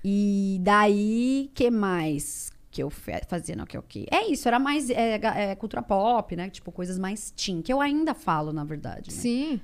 [0.04, 2.88] E daí, que mais que eu
[3.26, 4.06] fazia no Ok Ok?
[4.10, 6.48] É isso, era mais é, ga- é, cultura pop, né?
[6.50, 9.10] Tipo, coisas mais teen, que eu ainda falo, na verdade.
[9.10, 9.16] né?
[9.16, 9.60] Sim.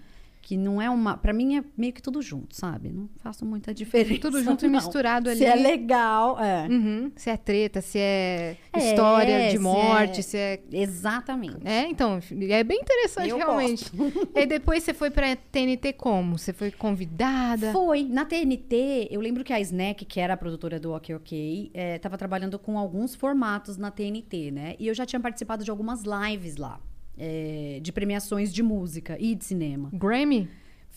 [0.47, 1.17] Que não é uma.
[1.17, 2.93] Pra mim é meio que tudo junto, sabe?
[2.93, 4.21] Não faço muita diferença.
[4.21, 4.75] Tudo junto e não.
[4.79, 5.39] misturado ali.
[5.39, 6.69] Se é legal, é.
[6.69, 10.63] Uhum, Se é treta, se é, É, história de se morte, é- se é.
[10.71, 11.67] Exatamente.
[11.67, 13.91] É, então, é bem interessante, Eu realmente.
[14.37, 16.37] e depois você foi pra TNT como?
[16.37, 17.73] Você foi convidada?
[17.73, 18.05] Foi.
[18.05, 21.99] Na TNT, eu lembro que a Snack, que era a produtora do Ok Ok, eh,
[22.01, 24.75] tava trabalhando com alguns formatos na TNT, né?
[24.79, 26.79] E eu já tinha participado de algumas lives lá.
[27.19, 29.91] Eh, de premiações de música e de cinema.
[29.93, 30.49] Grammy?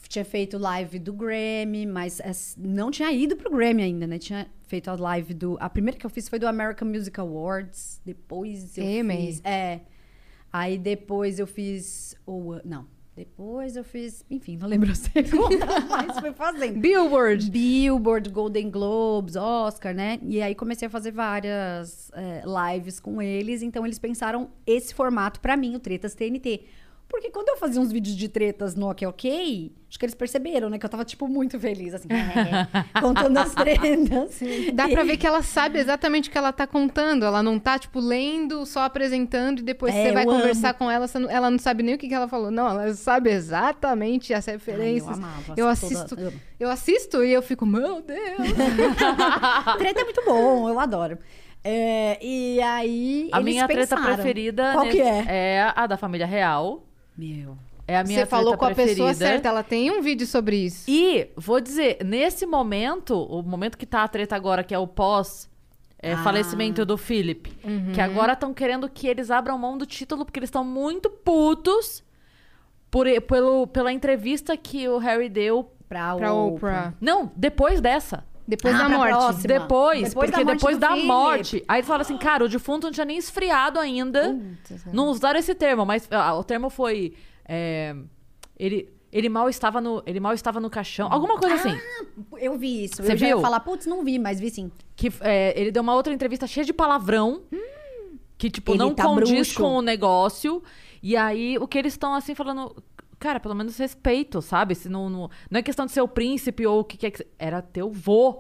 [0.08, 2.22] Tinha feito live do Grammy, mas
[2.58, 4.18] não tinha ido pro Grammy ainda, né?
[4.18, 5.58] Tinha feito a live do.
[5.60, 8.00] A primeira que eu fiz foi do American Music Awards.
[8.06, 9.18] Depois eu Emmy.
[9.18, 9.42] fiz.
[9.44, 9.82] É.
[10.52, 12.16] Aí depois eu fiz.
[12.26, 12.88] O, não.
[13.18, 16.80] Depois eu fiz, enfim, não lembro a segunda, mas fui fazendo.
[16.80, 17.50] Billboard.
[17.50, 20.20] Billboard, Golden Globes, Oscar, né?
[20.22, 23.64] E aí comecei a fazer várias é, lives com eles.
[23.64, 26.66] Então eles pensaram esse formato pra mim, o Tretas TNT.
[27.10, 30.70] Porque quando eu fazia uns vídeos de tretas no Ok Ok, acho que eles perceberam,
[30.70, 30.78] né?
[30.78, 32.08] Que eu tava, tipo, muito feliz, assim,
[33.02, 34.42] contando as tretas.
[34.74, 37.24] Dá pra ver que ela sabe exatamente o que ela tá contando.
[37.26, 40.78] Ela não tá, tipo, lendo, só apresentando e depois É, você vai eu conversar amo.
[40.80, 42.52] com ela, ela não sabe nem o que, que ela falou.
[42.52, 45.18] Não, ela sabe exatamente as referências.
[45.18, 48.38] amava, eu assim, assisto, toda- eu assisto e eu fico, meu Deus.
[49.78, 51.18] Treta é muito bom, eu adoro.
[51.64, 53.30] É, e aí.
[53.32, 55.56] A eles minha treta pensaram, preferida Qual que nesse- é?
[55.58, 56.84] é a da família real.
[57.18, 57.58] Meu.
[57.88, 59.14] É a minha Você falou com a pessoa preferida.
[59.16, 60.84] certa, ela tem um vídeo sobre isso.
[60.90, 64.86] E vou dizer, nesse momento, o momento que tá a treta agora, que é o
[64.88, 65.50] pós
[66.00, 66.18] é, Ah.
[66.24, 67.92] falecimento do Philip, Uhum.
[67.94, 72.04] que agora estão querendo que eles abram mão do título porque eles estão muito putos
[72.92, 75.72] por, pelo, pela entrevista que o Harry deu.
[75.90, 76.54] Pra, Pra Oprah.
[76.56, 76.94] Oprah.
[77.00, 78.26] Não, depois dessa.
[78.48, 79.10] Depois Ah, da morte.
[79.12, 79.48] próxima.
[79.48, 81.64] Depois, Depois porque da depois da morte.
[81.68, 84.40] Aí eles falaram assim, cara, o defunto não tinha nem esfriado ainda.
[84.94, 87.14] Não usaram esse termo, mas ah, o termo foi.
[87.48, 87.96] é,
[88.58, 90.02] ele, ele mal estava no.
[90.06, 91.12] Ele mal estava no caixão.
[91.12, 91.78] Alguma coisa assim.
[92.38, 93.04] Eu vi isso.
[93.04, 93.42] Você eu viu?
[93.42, 94.72] falar, putz, não vi, mas vi sim.
[94.96, 97.42] Que é, ele deu uma outra entrevista cheia de palavrão.
[98.38, 99.60] Que, tipo, Ele não tá condiz bruxo.
[99.60, 100.62] com o negócio.
[101.02, 102.76] E aí, o que eles estão, assim, falando...
[103.20, 104.76] Cara, pelo menos respeito, sabe?
[104.76, 107.26] Se não, não, não é questão de ser o príncipe ou o que quer que...
[107.40, 108.38] Era teu vô.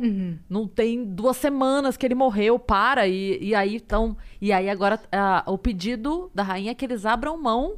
[0.49, 3.07] Não tem duas semanas que ele morreu, para.
[3.07, 4.15] E, e aí, então...
[4.39, 7.77] E aí, agora, ah, o pedido da rainha é que eles abram mão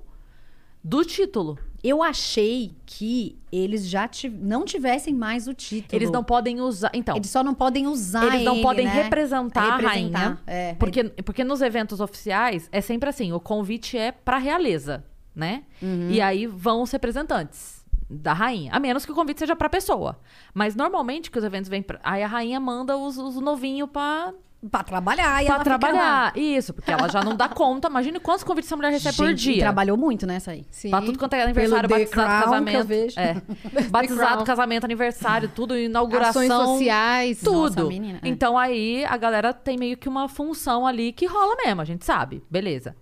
[0.84, 1.58] do título.
[1.82, 5.98] Eu achei que eles já tiv- não tivessem mais o título.
[5.98, 6.92] Eles não podem usar...
[6.94, 8.92] Então, Eles só não podem usar Eles não ele, podem né?
[9.04, 10.40] representar, a Representar, rainha.
[10.46, 10.74] é.
[10.74, 15.06] porque, porque nos eventos oficiais é sempre assim: o convite é pra realeza,
[15.40, 15.64] né?
[15.82, 16.10] Uhum.
[16.12, 18.72] E aí vão os representantes da rainha.
[18.74, 20.20] A menos que o convite seja pra pessoa.
[20.54, 22.00] Mas normalmente que os eventos vêm pra.
[22.04, 24.34] Aí a rainha manda os, os novinhos pra,
[24.70, 25.42] Pra trabalhar.
[25.42, 26.38] E pra ela trabalhar.
[26.38, 27.88] Isso, porque ela já não dá conta.
[27.88, 29.64] Imagine quantos convites essa mulher recebe por Gente, e dia.
[29.64, 30.66] trabalhou muito nessa aí.
[30.70, 30.90] Sim.
[30.90, 33.20] Pra tudo quanto é aniversário, The batizado, Crown casamento.
[33.20, 33.88] É.
[33.90, 36.42] batizado, casamento, aniversário, tudo, inauguração.
[36.42, 37.40] Ações sociais.
[37.42, 37.84] Tudo.
[37.84, 38.28] Nossa, menina, é.
[38.28, 42.04] Então aí a galera tem meio que uma função ali que rola mesmo, a gente
[42.04, 42.44] sabe.
[42.50, 42.98] Beleza.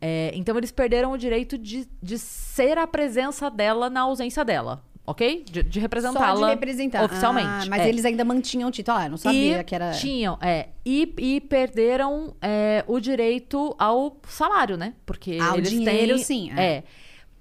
[0.00, 4.82] É, então eles perderam o direito de, de ser a presença dela na ausência dela.
[5.06, 5.44] Ok?
[5.50, 7.04] De, de representá-la de representar.
[7.04, 7.48] oficialmente.
[7.48, 7.88] Ah, mas É.
[7.88, 8.96] eles ainda mantinham o título.
[8.96, 9.90] Ah, eu não sabia E que era...
[9.92, 10.68] Tinham, é.
[10.86, 14.94] E, e perderam é, o direito ao salário, né?
[15.04, 16.24] Porque Ao eles dinheiro, têm.
[16.24, 16.62] sim, É.
[16.64, 16.84] é.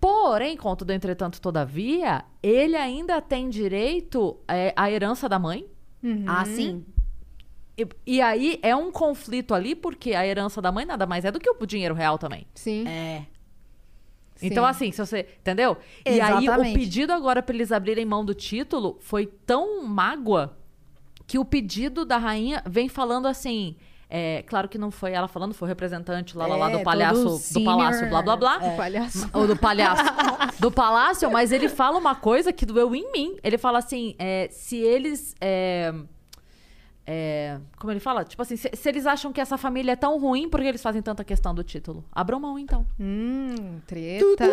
[0.01, 5.65] Porém, contudo, entretanto, todavia, ele ainda tem direito é, à herança da mãe.
[6.25, 6.83] Ah, sim.
[7.79, 7.87] E,
[8.17, 11.39] e aí é um conflito ali, porque a herança da mãe nada mais é do
[11.39, 12.45] que o dinheiro real também.
[12.53, 12.85] Sim.
[12.87, 13.25] É.
[14.41, 14.69] Então, Sim.
[14.69, 15.27] assim, se você.
[15.39, 15.77] Entendeu?
[16.05, 16.77] E aí, o Exatamente.
[16.79, 20.57] pedido agora pra eles abrirem mão do título foi tão mágoa
[21.27, 23.75] que o pedido da rainha vem falando assim.
[24.09, 26.83] É, claro que não foi ela falando, foi o representante lá, lá, lá É, do
[26.83, 28.57] palhaço, do palácio, blá blá blá.
[28.57, 29.29] O palhaço.
[29.31, 30.03] Ou do palhaço.
[30.59, 33.37] do palácio, mas ele fala uma coisa que doeu em mim.
[33.43, 35.35] Ele fala assim: é, se eles.
[37.11, 38.23] É, como ele fala?
[38.23, 40.81] Tipo assim, se, se eles acham que essa família é tão ruim, por que eles
[40.83, 42.05] fazem tanta questão do título?
[42.11, 42.85] Abram mão, então.
[42.99, 44.45] Hum, treta.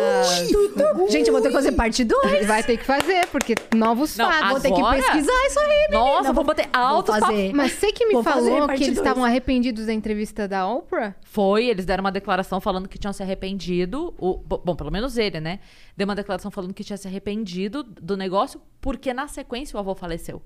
[1.09, 2.47] Gente, eu vou ter que fazer parte 2.
[2.47, 4.49] Vai ter que fazer, porque novos Não, fatos.
[4.49, 5.99] Vou ter que pesquisar isso aí, menina.
[5.99, 7.53] Nossa, vou bater alto fazer.
[7.53, 8.97] Mas você que me Vou falou que eles dois.
[8.97, 11.15] estavam arrependidos da entrevista da Oprah?
[11.23, 14.13] Foi, eles deram uma declaração falando que tinham se arrependido.
[14.17, 15.59] O, bo- bom, pelo menos ele, né?
[15.95, 19.93] Deu uma declaração falando que tinha se arrependido do negócio, porque na sequência o avô
[19.93, 20.41] faleceu.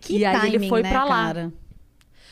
[0.00, 1.26] Que E aí ele timing, foi né, pra lá.
[1.26, 1.52] cara?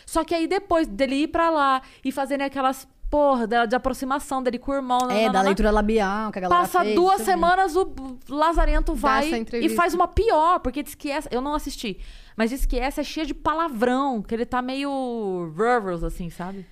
[0.06, 4.42] Só que aí depois dele ir pra lá e fazerem aquelas porra da- de aproximação
[4.42, 5.08] dele com o irmão.
[5.10, 7.88] É, da leitura labial que a galera Passa fez, duas semanas, o
[8.28, 11.28] Lazarento vai e faz uma pior, porque diz que essa.
[11.32, 11.98] Eu não assisti,
[12.36, 15.52] mas diz que essa é cheia de palavrão, que ele tá meio.
[15.56, 16.66] Rurals, assim, sabe?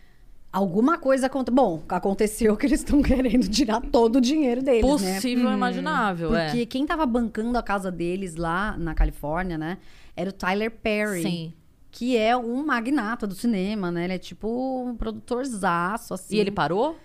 [0.52, 1.54] Alguma coisa aconteceu.
[1.54, 5.14] Bom, aconteceu que eles estão querendo tirar todo o dinheiro deles, né?
[5.14, 6.34] Possível, imaginável.
[6.36, 6.46] é.
[6.46, 9.78] Porque quem tava bancando a casa deles lá na Califórnia, né?
[10.16, 11.22] Era o Tyler Perry.
[11.22, 11.52] Sim.
[11.90, 14.04] Que é um magnata do cinema, né?
[14.04, 14.48] Ele é tipo
[14.86, 16.36] um produtorzaço, assim.
[16.36, 16.96] E ele parou?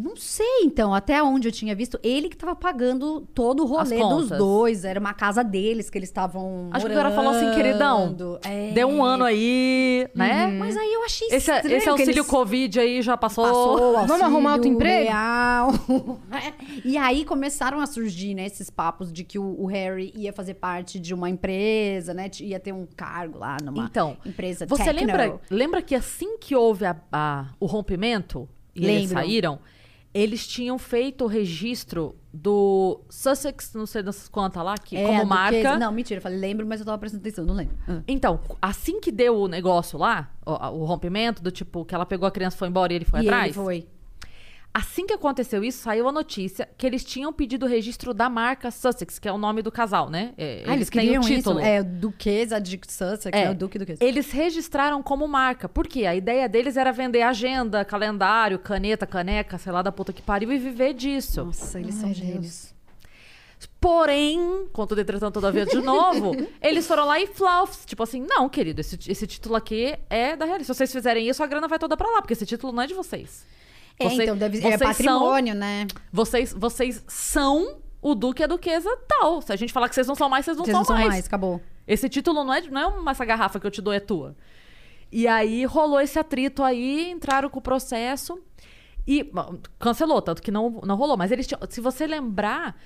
[0.00, 3.98] Não sei, então, até onde eu tinha visto, ele que tava pagando todo o rolê
[3.98, 4.84] dos dois.
[4.84, 6.68] Era uma casa deles que eles estavam.
[6.72, 8.14] Acho que o cara falou assim, queridão.
[8.44, 8.70] É.
[8.72, 10.46] Deu um ano aí, né?
[10.46, 13.44] Mas aí eu achei Esse, estranho esse auxílio eles- Covid aí já passou.
[13.44, 15.04] Passou, Vamos arrumar outro emprego?
[15.08, 15.70] real.
[16.84, 20.54] e aí começaram a surgir, né, esses papos de que o, o Harry ia fazer
[20.54, 22.30] parte de uma empresa, né?
[22.40, 25.00] Ia ter um cargo lá numa Então, empresa Você techno.
[25.00, 29.58] lembra, lembra que assim que houve a- a- o rompimento e eles saíram,
[30.14, 35.26] eles tinham feito o registro do Sussex, não sei das quantas lá, que, É, como
[35.26, 35.56] marca.
[35.56, 36.18] duquesa- Não, mentira.
[36.18, 37.76] Eu falei, lembro, mas eu tava prestando atenção, não lembro.
[37.86, 38.00] Ah.
[38.08, 42.26] Então, assim que deu o negócio lá, o, o rompimento, do tipo, que ela pegou
[42.26, 43.44] a criança, foi embora e ele foi e atrás.
[43.46, 43.88] ele foi.
[44.78, 48.70] Assim que aconteceu isso, saiu a notícia que eles tinham pedido o registro da marca
[48.70, 50.32] Sussex, que é o nome do casal, né?
[50.38, 51.58] É, Ah, eles têm queriam o título.
[51.58, 51.68] isso?
[51.68, 53.46] É, Duquesa de Sussex, É.
[53.46, 53.98] é, o Duque Duquesa.
[54.04, 55.68] Eles registraram como marca.
[55.68, 56.06] Por quê?
[56.06, 60.52] A ideia deles era vender agenda, calendário, caneta, caneca, sei lá da puta que pariu
[60.52, 61.44] e viver disso.
[61.44, 62.72] Nossa, eles são gênios.
[63.80, 68.80] Porém, contudo, entretanto, todavia, de novo, eles foram lá e flauf, tipo assim, não, querido,
[68.80, 70.60] esse, esse título aqui é da Real.
[70.60, 72.86] Se vocês fizerem isso, a grana vai toda pra lá, porque esse título não é
[72.86, 73.44] de vocês.
[73.98, 75.86] É, Você- então deve é patrimônio, né?
[75.90, 79.42] São, vocês, vocês são o duque e a duquesa tal.
[79.42, 80.96] Se a gente falar que vocês não são mais, vocês não Vocês são não são
[80.96, 81.08] mais.
[81.08, 81.60] mais, acabou.
[81.86, 84.36] Esse título não é, não é uma essa garrafa que eu te dou, é tua.
[85.10, 88.38] E aí rolou esse atrito aí, entraram com o processo
[89.06, 91.16] e bom, cancelou, tanto que não, não rolou.
[91.16, 92.76] Mas eles tinham, se você lembrar,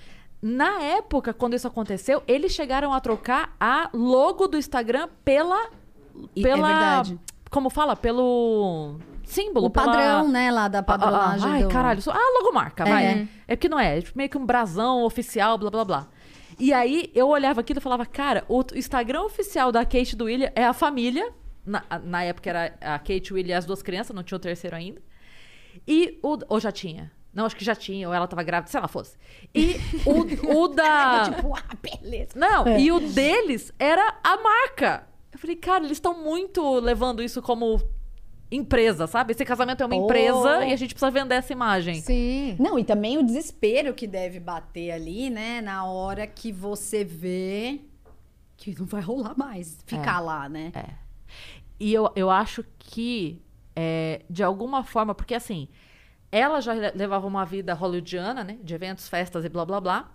[0.41, 5.67] na época, quando isso aconteceu, eles chegaram a trocar a logo do Instagram pela.
[6.37, 7.19] É pela verdade.
[7.51, 7.97] Como fala?
[7.97, 8.99] Pelo
[9.33, 9.67] símbolo.
[9.67, 11.47] O pela- padrão, né, lá da padronagem.
[11.47, 12.01] ah, ah, ai, do- caralho.
[12.09, 12.87] Ah, logomarca, É.
[12.89, 13.29] vai.
[13.49, 13.99] É que não é.
[13.99, 16.09] É tipo meio que um brasão oficial, blá, blá, blá.
[16.59, 20.53] E aí, eu olhava aquilo e falava, cara, o Instagram oficial da Kate do William
[20.55, 21.33] é a família.
[21.65, 24.41] Na, na época era a Kate, o William e as duas crianças, não tinha o
[24.41, 25.01] terceiro ainda.
[25.87, 26.39] E o...
[26.49, 27.11] Ou já tinha.
[27.33, 29.17] Não, acho que já tinha, ou ela tava grávida, sei lá, fosse.
[29.55, 31.31] E o, o da...
[31.35, 32.33] Tipo, ah, beleza.
[32.37, 32.79] Não, É.
[32.79, 35.07] e o deles era a marca.
[35.33, 37.81] Eu falei, cara, eles estão muito levando isso como
[38.55, 39.33] empresa, sabe?
[39.33, 40.05] Esse casamento é uma Pô.
[40.05, 41.95] empresa e a gente precisa vender essa imagem.
[42.01, 42.55] Sim.
[42.59, 45.61] Não, e também o desespero que deve bater ali, né?
[45.61, 47.81] Na hora que você vê
[48.57, 50.71] que não vai rolar mais ficar lá, né?
[50.75, 50.91] É.
[51.81, 53.43] E eu, eu acho que,
[53.75, 55.67] é, de alguma forma, porque assim,
[56.31, 58.59] ela já le- levava uma vida hollywoodiana, né?
[58.63, 60.11] De eventos, festas e blá blá blá.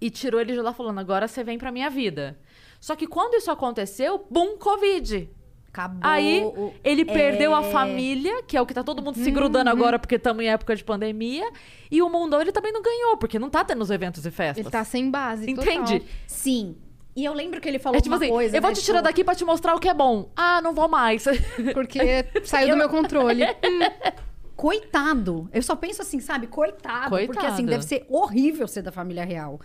[0.00, 2.38] E tirou ele de lá falando: agora você vem pra minha vida.
[2.80, 5.28] Só que quando isso aconteceu, bum, Covid.
[5.72, 6.00] Acabou.
[6.02, 7.64] Aí o- ele perdeu a é.
[7.64, 7.72] Uhum.
[7.72, 10.76] família, que é o que tá todo mundo se grudando agora porque estamos em época
[10.76, 11.50] de pandemia.
[11.90, 14.58] E o mundão ele também não ganhou, porque não tá tendo os eventos e festas.
[14.58, 15.50] Ele tá sem base.
[15.50, 16.00] Entende?
[16.00, 16.08] total.
[16.26, 16.76] Sim.
[17.16, 18.56] E eu lembro que ele falou É tipo uma assim, coisa.
[18.56, 20.30] eu vou né, te tirar tipo, daqui pra te mostrar o que é bom.
[20.36, 21.24] Ah, não vou mais.
[21.72, 21.98] Porque
[22.44, 23.42] saiu do meu controle.
[24.56, 25.48] Coitado.
[25.52, 26.46] Eu só penso assim, sabe?
[26.46, 27.08] Coitado.
[27.08, 27.48] Porque Coitado.
[27.48, 29.60] assim, deve ser horrível ser da família real.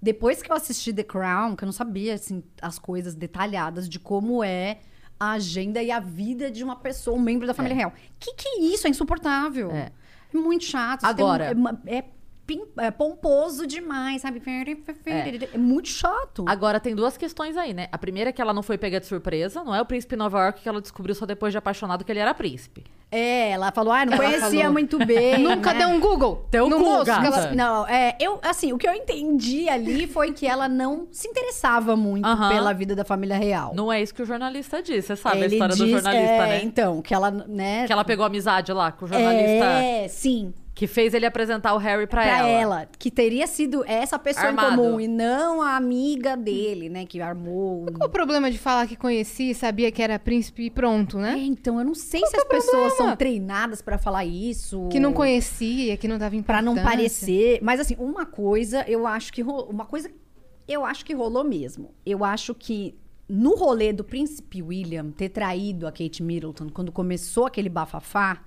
[0.00, 3.98] Depois que eu assisti The Crown, que eu não sabia, assim, as coisas detalhadas de
[3.98, 4.78] como é
[5.18, 7.92] a agenda e a vida de uma pessoa, um membro da família real.
[8.18, 8.86] Que que é isso?
[8.86, 9.70] É insuportável.
[9.70, 9.90] É.
[10.34, 11.00] É muito chato.
[11.00, 11.44] Tem um- Agora-
[11.86, 12.04] é, é é
[12.96, 14.42] pomposo demais, sabe?
[15.06, 16.44] É, muito chato.
[16.48, 17.88] Agora tem duas questões aí, né?
[17.90, 20.38] A primeira é que ela não foi pega de surpresa, não é o príncipe Nova
[20.44, 22.84] York que ela descobriu só depois de apaixonado que ele era príncipe.
[23.10, 24.72] É, ela falou, ah, não conhecia falou.
[24.72, 25.38] muito bem.
[25.42, 25.78] Nunca né?
[25.80, 26.46] deu um Google.
[26.50, 30.46] Deu no Google, ela- Não, é, eu, assim, o que eu entendi ali foi que
[30.46, 32.48] ela não se interessava muito Aham.
[32.48, 33.72] pela vida da família real.
[33.74, 36.32] Não é isso que o jornalista disse, você sabe a Ele história do diz- jornalista,
[36.34, 36.62] é, né?
[36.64, 37.86] Então, que ela, né?
[37.86, 40.52] Que ela pegou amizade lá com o jornalista É, sim.
[40.76, 42.48] Que fez ele apresentar o Harry pra, Pra ela.
[42.48, 42.88] ela.
[42.98, 44.74] Que teria sido essa pessoa Armado.
[44.74, 47.06] em comum e não a amiga dele, né?
[47.06, 47.86] Que armou.
[47.96, 51.22] Qual o problema de falar que conhecia e sabia que era príncipe e pronto, É,
[51.22, 51.38] né?
[51.38, 52.96] então, eu não sei se que é as o pessoas problema?
[53.08, 54.86] são treinadas pra falar isso.
[54.92, 56.62] Que não conhecia, que não dava Pra importância.
[56.74, 57.58] não parecer.
[57.62, 60.10] Mas assim, uma coisa, eu acho que ro- uma coisa
[60.68, 61.94] eu acho que rolou mesmo.
[62.04, 62.94] Eu acho que
[63.26, 68.42] no rolê do príncipe William ter traído a Kate Middleton quando começou aquele bafafá,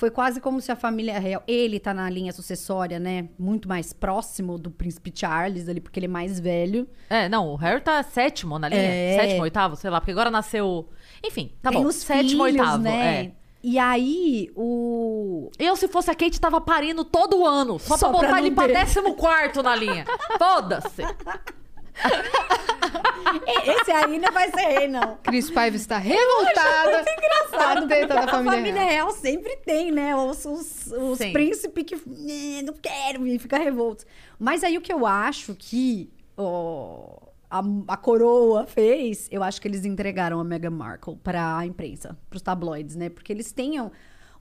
[0.00, 3.92] foi quase como se a família real, ele tá na linha sucessória, né, muito mais
[3.92, 6.88] próximo do príncipe Charles ali, porque ele é mais velho.
[7.10, 8.80] É, não, o Harry tá sétimo na linha.
[8.80, 9.18] É.
[9.20, 10.88] Sétimo, oitavo, sei lá, porque agora nasceu.
[11.22, 11.92] Enfim, tá Tem bom.
[11.92, 12.78] sétimo, filhos, oitavo.
[12.78, 13.24] né?
[13.26, 13.32] É.
[13.62, 17.78] E aí, o Eu, se fosse a Kate, tava parindo todo ano.
[17.78, 18.72] Só, Só pra pra botar não ele pra ter.
[18.72, 20.06] décimo quarto na linha.
[20.38, 21.02] Foda-se.
[23.80, 25.16] esse aí não vai ser rei, não.
[25.22, 27.04] Cris Paiva está revoltada.
[27.10, 28.88] engraçado, A treta porque da família real.
[28.88, 30.14] real sempre tem, né?
[30.16, 34.06] Os, os, os príncipes que "Eh, não quero e fica revoltos.
[34.38, 37.18] Mas aí o que eu acho que ó,
[37.50, 42.42] a, a coroa fez, eu acho que eles entregaram a Meghan Markle pra imprensa, pros
[42.42, 43.08] tabloides, né?
[43.08, 43.90] Porque eles tenham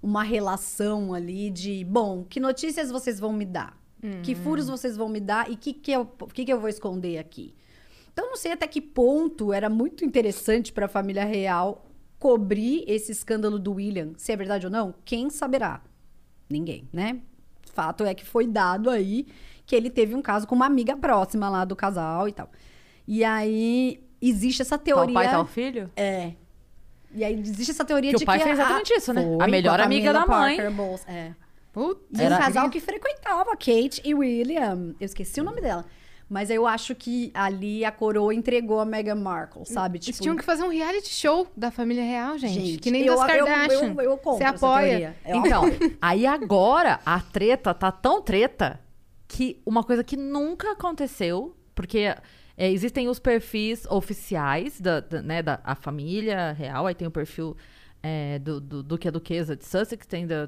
[0.01, 3.77] uma relação ali de, bom, que notícias vocês vão me dar?
[4.23, 6.69] Que furos vocês vão me dar e o que, que, eu, que, que eu vou
[6.69, 7.53] esconder aqui?
[8.13, 11.85] Então, não sei até que ponto era muito interessante para a família real
[12.17, 14.11] cobrir esse escândalo do William.
[14.17, 15.81] Se é verdade ou não, quem saberá?
[16.49, 17.19] Ninguém, né?
[17.73, 19.27] Fato é que foi dado aí
[19.65, 22.49] que ele teve um caso com uma amiga próxima lá do casal e tal.
[23.07, 25.13] E aí existe essa Tal teoria.
[25.13, 25.89] pai, tal filho?
[25.95, 26.33] É.
[27.13, 29.23] E aí existe essa teoria Que o de pai que fez a- exatamente isso, né?
[29.23, 30.57] Foi, A melhor amiga da mãe.
[30.71, 31.33] Bowles, é.
[31.71, 32.01] Putz.
[32.19, 34.95] E um casal que frequentava Kate e William.
[34.99, 35.85] Eu esqueci o nome dela.
[36.29, 39.97] Mas eu acho que ali a coroa entregou a Meghan Markle, sabe?
[39.97, 42.53] Tipo, Eles tinham que fazer um reality show da família real, gente.
[42.53, 43.93] Gente, que nem eu- das eu- Kardashian.
[43.95, 45.15] eu- eu compro Você apoia.
[45.25, 45.63] Eu Então,
[45.99, 48.79] aí agora a treta tá tão treta
[49.27, 52.13] que uma coisa que nunca aconteceu, porque
[52.55, 57.11] é, existem os perfis oficiais da, da, né, da a família real, aí tem o
[57.11, 57.57] perfil
[58.03, 60.47] é, do, do Duque e a Duquesa de Sussex, tem da,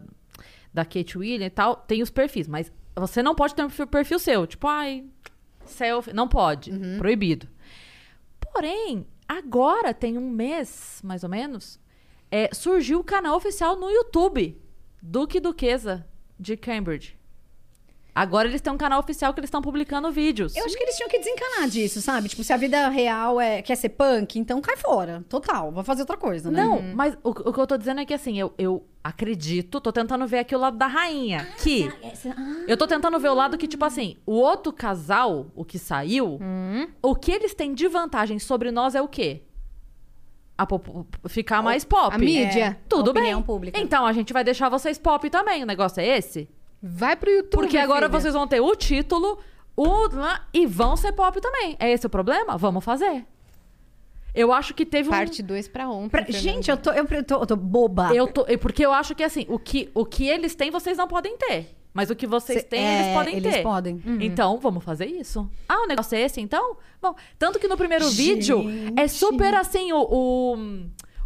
[0.74, 4.20] da Kate William e tal, tem os perfis, mas você não pode ter um perfil,
[4.20, 5.06] seu, tipo, ai,
[5.66, 7.48] selfie, não pode, proibido.
[8.40, 11.80] Porém, agora tem um mês, mais ou menos,
[12.30, 14.62] é, surgiu o canal oficial no YouTube,
[15.02, 16.08] Duque Duquesa
[16.40, 17.18] de Cambridge.
[18.14, 20.54] Agora eles têm um canal oficial que eles estão publicando vídeos.
[20.56, 22.28] Eu acho que eles tinham que desencanar disso, sabe?
[22.28, 25.24] Tipo, se a vida real é quer ser punk, então cai fora.
[25.30, 25.72] Total.
[25.72, 26.62] Vai fazer outra coisa, né?
[26.62, 29.94] Não, mas o, o que eu tô dizendo é que assim, eu, eu acredito, tô
[29.94, 31.48] tentando ver aqui o lado da rainha.
[31.64, 31.90] Que
[32.68, 36.38] eu tô tentando ver o lado que, tipo assim, o outro casal, o que saiu,
[37.02, 39.44] o que eles têm de vantagem sobre nós é o quê?
[40.68, 42.14] Pop- ficar mais pop.
[42.14, 42.66] a mídia.
[42.66, 43.46] É, Tudo a opinião bem.
[43.48, 43.80] pública.
[43.80, 45.64] Então a gente vai deixar vocês pop também.
[45.64, 46.48] O negócio é esse?
[46.82, 47.62] Vai pro YouTube.
[47.62, 48.20] Porque agora filha.
[48.20, 49.40] vocês vão ter o título,
[49.76, 50.08] o
[50.54, 51.76] e vão ser pop também.
[51.80, 52.58] É esse o problema?
[52.58, 53.26] Vamos fazer.
[54.34, 56.10] Eu acho que teve um Parte 2 pra ontem.
[56.10, 56.26] Pra-.
[56.30, 58.14] Gente, eu tô, eu, tô, eu tô boba.
[58.16, 61.08] Eu tô, porque eu acho que assim, o que, o que eles têm, vocês não
[61.08, 61.76] podem ter.
[61.94, 63.64] Mas o que vocês Cê- têm, é, eles podem eles ter.
[63.64, 64.02] podem.
[64.22, 65.50] Então, vamos fazer isso.
[65.68, 66.78] Ah, o negócio é esse, então?
[67.02, 68.64] Bom, tanto que no primeiro vídeo
[68.96, 70.56] é super assim, o, o,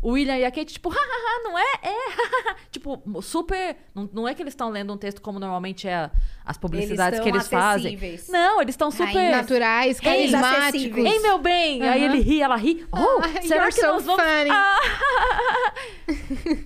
[0.05, 1.63] o William e a Kate, tipo, hahaha, não é?
[1.81, 3.75] É, tipo, super.
[3.95, 6.11] Não, não é que eles estão lendo um texto como normalmente é
[6.45, 7.97] as publicidades Eles que eles estão fazem.
[8.29, 9.31] Não, eles estão super.
[9.31, 11.03] Naturais, Eles carismáticos.
[11.05, 11.81] Ei, meu bem!
[11.81, 12.85] Aí ele ri, ela ri.
[12.91, 14.21] Oh, Ah, será que so nós vamos...
[14.23, 14.49] funny.
[14.51, 14.79] Ah.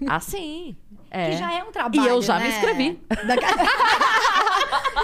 [0.15, 0.75] assim.
[1.09, 1.29] É.
[1.31, 2.49] Que já é um trabalho, E eu já me né?
[2.49, 3.01] inscrevi.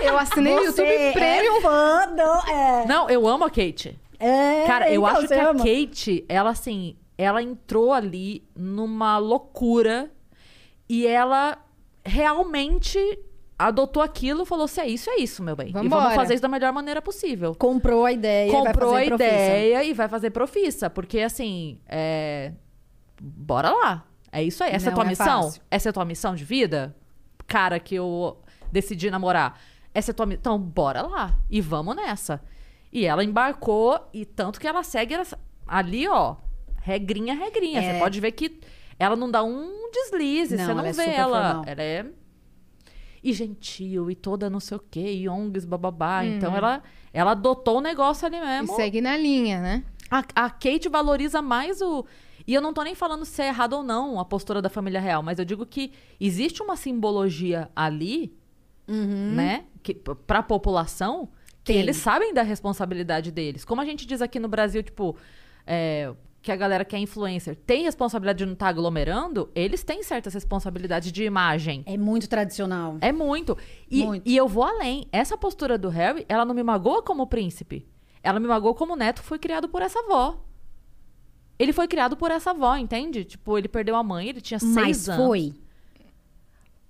[0.04, 1.58] Eu assinei o YouTube Premium.
[1.58, 3.98] É fã do, é, Não, eu amo a Kate.
[4.20, 5.60] é, Cara, eu então, acho que você a ama.
[5.64, 10.12] Kate, ela assim, ela entrou ali numa loucura
[10.90, 11.58] e ela
[12.04, 13.00] realmente
[13.58, 15.70] adotou aquilo falou: se é isso, é isso, meu bem.
[15.70, 17.56] E vamos fazer isso da melhor maneira possível.
[17.56, 18.52] Comprou a ideia.
[18.52, 20.90] Comprou a ideia e vai fazer profissa.
[20.90, 22.54] Porque, assim, é...
[23.22, 24.06] bora lá.
[24.32, 24.72] É isso aí.
[24.72, 25.44] Essa é Não tua é missão?
[25.44, 25.62] fácil.
[25.72, 26.96] Essa é tua missão de vida?
[27.48, 28.38] Cara que eu
[28.72, 29.60] decidi namorar.
[29.94, 30.40] Essa é tua missão?
[30.42, 31.40] Então, bora lá.
[31.50, 32.42] E vamos nessa.
[32.92, 36.36] E ela embarcou, e tanto que ela segue essa- ali, ó,
[36.86, 37.82] regrinha, regrinha.
[37.82, 38.00] Você É.
[38.00, 38.60] pode ver que
[39.00, 40.56] ela não dá um deslize.
[40.56, 41.62] Não, você não ela é vê super ela.
[41.66, 42.06] Ela é
[43.24, 46.22] e gentil e toda não sei o quê, e ONGs, bababá.
[46.22, 46.36] Uhum.
[46.38, 48.76] Então ela, ela adotou o negócio ali E mesmo.
[48.76, 49.84] segue na linha, né?
[50.12, 52.06] A, a Kate valoriza mais o.
[52.46, 55.00] E eu não tô nem falando se é errado ou não a postura da família
[55.02, 58.32] real, mas eu digo que existe uma simbologia ali,
[58.88, 59.66] né?
[59.82, 61.30] Que, pra população,
[61.64, 61.82] que Tem.
[61.82, 63.66] eles sabem da responsabilidade deles.
[63.66, 65.16] Como a gente diz aqui no Brasil, tipo,
[65.66, 66.14] é,
[66.46, 70.32] que a galera que é influencer tem responsabilidade de não estar aglomerando, eles têm certas
[70.36, 71.82] responsabilidades de imagem.
[71.88, 73.00] É muito tradicional.
[73.02, 73.58] É muito.
[73.90, 74.30] E, Muito.
[74.30, 75.08] e eu vou além.
[75.12, 77.88] Essa postura do Harry, ela não me magoa como príncipe.
[78.22, 80.40] Ela me magoa como neto foi criado por essa avó.
[81.58, 83.26] Ele foi criado por essa avó, entende?
[83.26, 85.26] Tipo, ele perdeu a mãe, ele tinha seis Mas anos.
[85.26, 85.54] foi.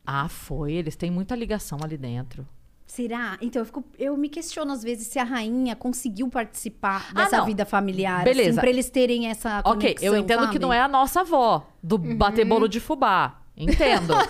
[0.06, 0.74] Ah, foi.
[0.74, 2.46] Eles têm muita ligação ali dentro.
[2.86, 3.38] Será?
[3.42, 7.42] Então, eu, fico, eu me questiono às vezes se a rainha conseguiu participar Ah, dessa
[7.44, 8.24] vida familiar.
[8.24, 8.52] Beleza.
[8.52, 10.60] Assim, pra eles terem essa ok, conexão, eu entendo que sabe?
[10.60, 13.42] não é a nossa avó, do bater bolo de fubá.
[13.58, 14.14] Entendo.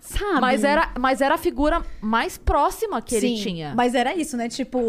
[0.00, 0.40] Sabe?
[0.40, 3.74] mas, era, mas era a figura mais próxima que ele Sim, tinha.
[3.74, 4.48] Mas era isso, né?
[4.48, 4.80] Tipo,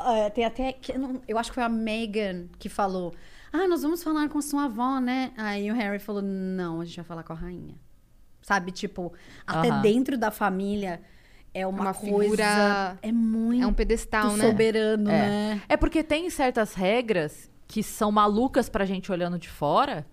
[0.00, 0.72] é, tem até.
[0.72, 0.94] que-
[1.28, 3.14] eu acho que foi a Megan que falou:
[3.52, 5.32] Ah, nós vamos falar com sua avó, né?
[5.36, 7.74] Aí o Harry falou: Não, a gente vai falar com a rainha.
[8.40, 8.72] Sabe?
[8.72, 9.12] Tipo,
[9.46, 9.82] até Aham.
[9.82, 11.02] dentro da família
[11.54, 12.22] é uma, Uma coisa.
[12.22, 14.46] figura- É muito É um pedestal, né?
[14.46, 15.12] soberano, É.
[15.12, 15.62] né?
[15.68, 20.06] É porque tem certas regras que são malucas pra gente olhando de fora,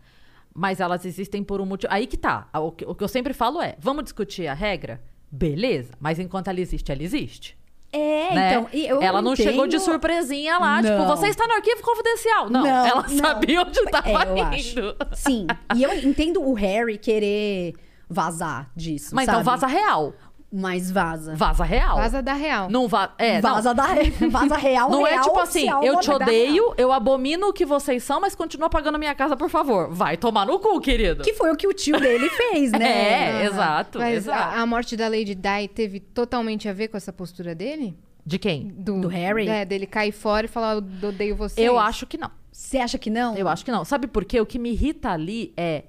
[0.54, 1.92] mas elas existem por um motivo.
[1.94, 2.48] Aí que tá.
[2.54, 5.02] O que, o que eu sempre falo é: vamos discutir a regra?
[5.32, 7.58] Beleza, mas enquanto ela existe, ela existe.
[7.92, 8.50] É, né?
[8.52, 8.70] então.
[8.74, 11.08] e eu ela não entendo- chegou de surpresinha lá, tipo, Não.
[11.16, 12.50] você está no arquivo confidencial.
[12.50, 13.18] Não, Não, ela não.
[13.18, 14.96] sabia onde estava É, eu indo.
[15.14, 15.48] Sim.
[15.76, 17.74] E eu entendo o Harry querer
[18.10, 19.16] vazar disso.
[19.16, 19.46] Mas então sabe?
[19.62, 20.14] vaza real.
[20.58, 21.36] Mas vaza.
[21.36, 21.98] Vaza real.
[21.98, 22.70] Vaza da real.
[22.70, 23.56] Não va é, não.
[23.56, 23.88] vaza, da,
[24.32, 27.66] vaza real, Não é real, tipo assim, oficial, eu te odeio, eu abomino o que
[27.66, 29.90] vocês são, mas continua pagando minha casa, por favor.
[29.94, 31.24] Vai tomar no cu, querido.
[31.24, 32.86] Que foi o que o tio dele fez, né?
[32.96, 34.00] É, exato.
[34.00, 34.56] Mas exato.
[34.56, 37.98] a, a morte da Lady Di teve totalmente a ver com essa postura dele?
[38.26, 38.68] De quem?
[38.78, 39.48] Do Harry?
[39.50, 41.66] É, dele cair fora e falar, eu odeio vocês.
[41.66, 42.32] Eu acho que não.
[42.52, 43.36] Você acha que não?
[43.36, 43.84] Eu acho que não.
[43.84, 44.40] Sabe por quê?
[44.40, 45.84] O que me irrita ali é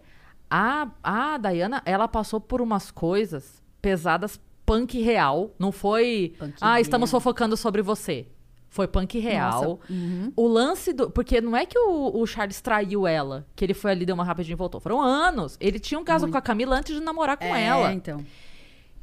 [0.50, 5.54] a, a Diana, ela passou por umas coisas pesadas punk real.
[5.58, 6.34] Não foi.
[6.38, 8.26] Punk ah, estamos fofocando sobre você.
[8.68, 9.80] Foi punk real.
[9.88, 10.32] Uhum.
[10.36, 11.08] O lance do.
[11.08, 14.24] Porque não é que o, o Charles traiu ela, que ele foi ali, deu uma
[14.24, 14.80] rapidinha e voltou.
[14.80, 15.56] Foram anos.
[15.60, 17.92] Ele tinha um caso com a Camila antes de namorar com é, ela.
[17.94, 18.22] então.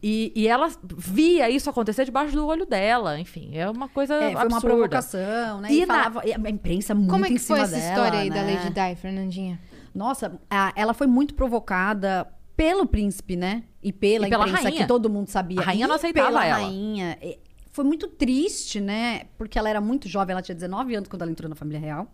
[0.05, 3.18] E, e ela via isso acontecer debaixo do olho dela.
[3.18, 4.53] Enfim, é uma coisa É, foi absurda.
[4.53, 5.70] uma provocação, né?
[5.72, 7.89] E, E na- falava, e a imprensa muito Como é em que foi essa dela,
[7.89, 8.55] história aí da né?
[8.55, 9.59] Lady Di, Fernandinha?
[9.95, 13.64] Nossa, a- ela foi muito provocada pelo príncipe, né?
[13.84, 14.81] E pela, E pela imprensa rainha.
[14.81, 15.59] que todo mundo sabia.
[15.59, 16.55] A rainha E não aceitava pela ela.
[16.55, 17.17] rainha.
[17.21, 17.38] E
[17.71, 19.23] Foi muito triste, né?
[19.38, 22.07] Porque ela era muito jovem, ela tinha 19 anos quando ela entrou na família real.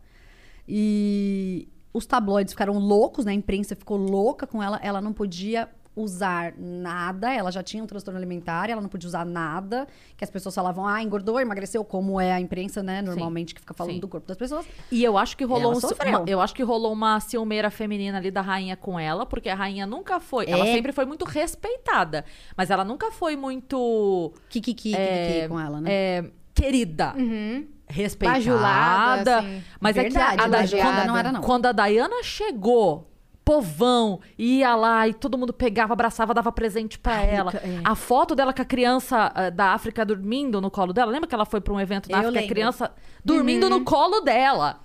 [0.67, 3.32] E os tabloides ficaram loucos, né?
[3.32, 4.80] A imprensa ficou louca com ela.
[4.84, 5.70] Ela não podia
[6.02, 10.30] usar nada, ela já tinha um transtorno alimentar, ela não podia usar nada, que as
[10.30, 14.00] pessoas falavam, ah, engordou, emagreceu, como é a imprensa, né, normalmente, que fica falando sim.
[14.00, 14.66] do corpo das pessoas.
[14.91, 18.18] E eu acho que rolou Ela um, uma, eu acho que rolou uma ciumeira feminina
[18.18, 20.74] ali da rainha com ela, porque a rainha nunca foi, ela É.
[20.74, 22.24] sempre foi muito respeitada,
[22.56, 25.91] mas ela nunca foi muito Kikiki, é, kikiki com ela, né?
[25.91, 27.68] é, querida, Uhum.
[27.88, 29.64] respeitada, Bajulada, assim.
[29.80, 31.41] mas é que a, Verdade, a da- elogiada quando, não era, não.
[31.41, 33.09] quando a Diana chegou
[33.50, 37.52] povão, ia lá e todo mundo pegava, abraçava, dava presente pra ela.
[37.56, 37.82] é.
[37.84, 41.12] A foto dela com a criança ah, da África dormindo no colo dela.
[41.12, 42.54] Lembra que ela foi pra um evento da Eu África, a lembro.
[42.56, 42.91] criança
[43.26, 43.70] dormindo Uhum.
[43.80, 44.82] no colo dela?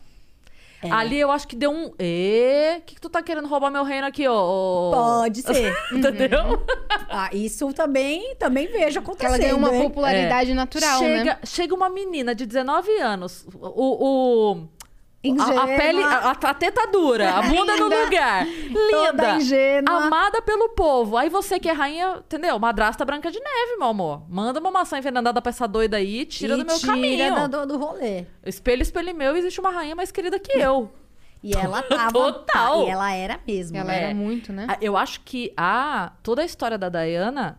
[0.83, 0.91] É.
[0.91, 1.89] Ali eu acho que deu um.
[1.89, 4.91] O que, que tu tá querendo roubar meu reino aqui, ô?
[4.93, 5.75] Pode ser.
[5.93, 6.63] Entendeu?
[7.11, 9.29] Ah, isso também, também vejo acontecendo.
[9.35, 9.83] ela ganhou uma hein?
[9.83, 11.39] popularidade natural, chega, né?
[11.45, 14.53] chega uma menina de 19 anos, o.
[14.55, 14.69] o
[15.41, 18.47] a, a pele, a, a teta dura, a bunda no lugar.
[18.47, 19.37] Linda.
[19.37, 20.05] ingênua.
[20.07, 21.17] Amada pelo povo.
[21.17, 22.59] Aí você que é rainha, entendeu?
[22.59, 24.23] Madrasta branca de neve, meu amor.
[24.29, 27.35] Manda uma maçã envenenada pra essa doida aí e tira E do meu tira caminho.
[27.35, 28.27] da- do, do rolê.
[28.45, 30.91] Espelho, espelho meu, existe uma rainha mais querida que eu.
[31.43, 32.13] E ela tava...
[32.13, 32.87] Total.
[32.87, 33.77] E ela era mesmo.
[33.77, 34.03] Ela né?
[34.05, 34.67] era muito, né?
[34.69, 37.59] Ah, Eu acho que a, toda a história da Diana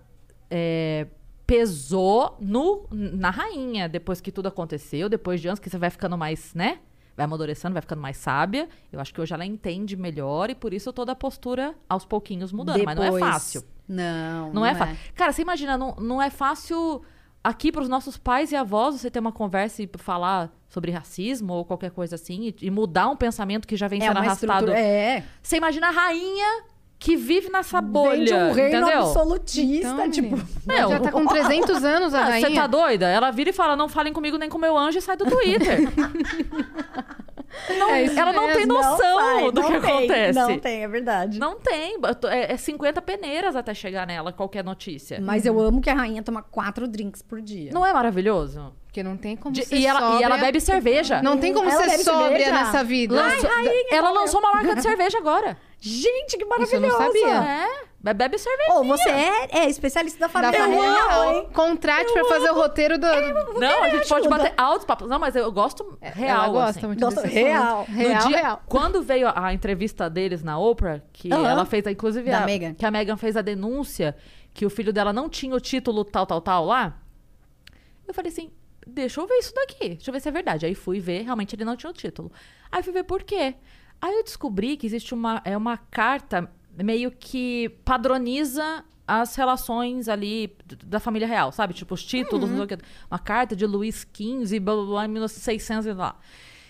[0.49, 1.07] é,
[1.45, 6.17] pesou no, na rainha, depois que tudo aconteceu, depois de anos que você vai ficando
[6.17, 6.79] mais, né?
[7.15, 8.67] Vai amadurecendo, vai ficando mais sábia.
[8.91, 12.51] Eu acho que hoje ela entende melhor e por isso toda a postura aos pouquinhos
[12.51, 12.83] mudando.
[12.83, 13.63] Mas não é Depois- fácil.
[13.87, 14.97] Não, Não, é fácil.
[15.13, 17.03] Cara, você imagina, não, não é fácil
[17.43, 21.63] aqui pros nossos pais e avós você ter uma conversa e falar sobre racismo ou
[21.63, 24.51] qualquer coisa assim e, e mudar um pensamento que já vem É sendo arrastado.
[24.65, 24.79] estrutura...
[24.79, 25.23] É.
[25.41, 26.63] Você imagina a rainha
[27.05, 28.99] que vive nessa bolha, Vem de um reino entendeu?
[29.03, 30.37] absolutista, Então, tipo...
[30.65, 32.47] Meu, já tá com 300 anos a rainha.
[32.49, 33.07] Você tá doida?
[33.07, 35.81] Ela vira e fala: não falem comigo nem com meu anjo e sai do Twitter.
[37.79, 38.73] Não, É ela não tem mesmo.
[38.73, 40.39] noção sai, do não que tem, acontece.
[40.39, 41.39] Não tem, é verdade.
[41.39, 41.97] Não tem.
[42.29, 45.21] É, é 50 peneiras até chegar nela, qualquer notícia.
[45.21, 47.71] Mas eu amo que a rainha toma quatro drinks por dia.
[47.71, 48.73] Não é maravilhoso?
[48.85, 50.37] Porque não tem como De- ser e, ela, e ela sóbria.
[50.37, 51.21] bebe cerveja.
[51.21, 52.51] Não tem como Ela ser sóbria cerveja?
[52.51, 53.15] nessa vida.
[53.15, 53.49] Lançou-
[53.91, 55.57] ela lançou uma marca de cerveja agora.
[55.87, 56.97] Gente, que Isso eu não maravilhosa!
[56.97, 57.43] sabia.
[57.43, 57.67] É,
[57.99, 58.73] be- bebe cerveja.
[58.73, 61.49] Ô, você é, é especialista da Da família família real, hein?
[61.53, 63.05] Contrate pra fazer o roteiro do.
[63.59, 64.43] Não, a gente pode ajuda.
[64.43, 65.07] bater altos papos.
[65.07, 66.43] Não, mas eu gosto real.
[66.45, 66.87] Ela gosta assim.
[66.87, 67.81] muito Gosto real.
[67.81, 67.91] assunto.
[67.91, 68.61] No Real, dia- real.
[68.67, 72.73] Quando veio a, a entrevista deles na Oprah, que ela fez, inclusive, Da a, Meghan.
[72.73, 74.15] que a Megan fez a denúncia
[74.53, 76.97] que o filho dela não tinha o título tal, tal, tal lá.
[78.07, 78.51] Eu falei assim,
[78.87, 80.65] deixa eu ver isso daqui, deixa eu ver se é verdade.
[80.65, 82.31] Aí fui ver, realmente ele não tinha o título.
[82.71, 83.55] Aí fui ver por quê.
[84.01, 90.55] Aí eu descobri que existe uma, é uma carta meio que padroniza as relações ali
[90.83, 91.73] da família real, sabe?
[91.73, 92.77] Tipo, os títulos, quê.
[93.09, 96.17] uma carta de Luís XV, blá, blá, blá, em 1600 e lá.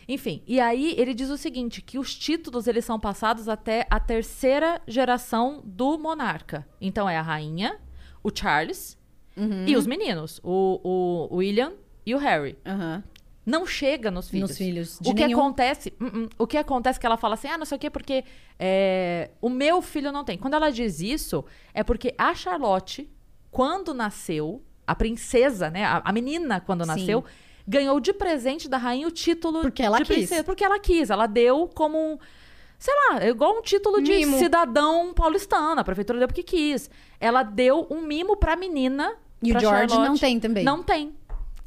[0.08, 4.00] Enfim, e aí ele diz o seguinte, que os títulos eles são passados até a
[4.00, 6.68] terceira geração do monarca.
[6.80, 7.80] Então é a rainha,
[8.22, 8.98] o Charles
[9.68, 11.74] e os meninos, o, o William
[12.06, 12.58] e o Harry.
[12.66, 13.04] Aham.
[13.46, 14.50] Não chega nos filhos.
[14.50, 15.40] Nos filhos, O que nenhum.
[15.40, 15.94] acontece?
[16.02, 17.90] Uh, uh, o que acontece é que ela fala assim, ah, não sei o quê,
[17.90, 18.24] porque
[18.58, 20.38] é, o meu filho não tem.
[20.38, 23.08] Quando ela diz isso, é porque a Charlotte,
[23.52, 26.88] quando nasceu, a princesa, né, a, a menina quando Sim.
[26.88, 27.24] nasceu,
[27.68, 30.16] ganhou de presente da rainha o título Porque ela de quis.
[30.16, 30.44] princesa.
[30.44, 31.10] Porque ela quis.
[31.10, 32.20] Ela deu como
[32.78, 34.38] sei lá, é igual um título de Mimo.
[34.38, 35.80] cidadão paulistano.
[35.80, 36.90] A prefeitura deu porque quis.
[37.20, 39.14] Ela deu um mimo pra menina.
[39.42, 40.10] E o pra George Charlotte.
[40.10, 40.64] não tem também?
[40.64, 41.16] Não tem.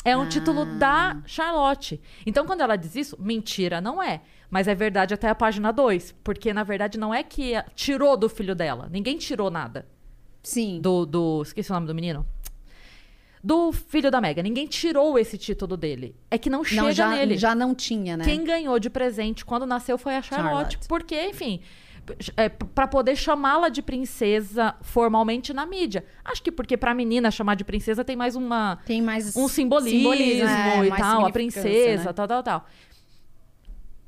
[0.05, 0.27] É um Ah.
[0.29, 2.01] título da Charlotte.
[2.25, 4.21] Então, quando ela diz isso, mentira não é.
[4.51, 6.15] Mas é verdade até a página 2.
[6.25, 8.89] Porque, na verdade, não é que tirou do filho dela.
[8.91, 9.87] Ninguém tirou nada.
[10.43, 10.81] Sim.
[10.81, 11.43] Do, do.
[11.43, 12.25] Esqueci o nome do menino.
[13.45, 14.43] Do filho da Mega.
[14.43, 16.17] Ninguém tirou esse título dele.
[16.31, 17.37] É que não chega não, já, nele.
[17.37, 18.25] já não tinha, né?
[18.25, 20.73] Quem ganhou de presente quando nasceu foi a Charlotte.
[20.73, 20.89] Charlotte.
[20.89, 21.61] Porque, enfim,
[22.37, 26.05] é, para poder chamá-la de princesa formalmente na mídia.
[26.25, 30.13] Acho que porque pra menina chamar de princesa tem mais uma Tem mais um simbolismo,
[30.13, 32.13] é, e tal, a princesa, né?
[32.13, 32.67] tal, tal, tal.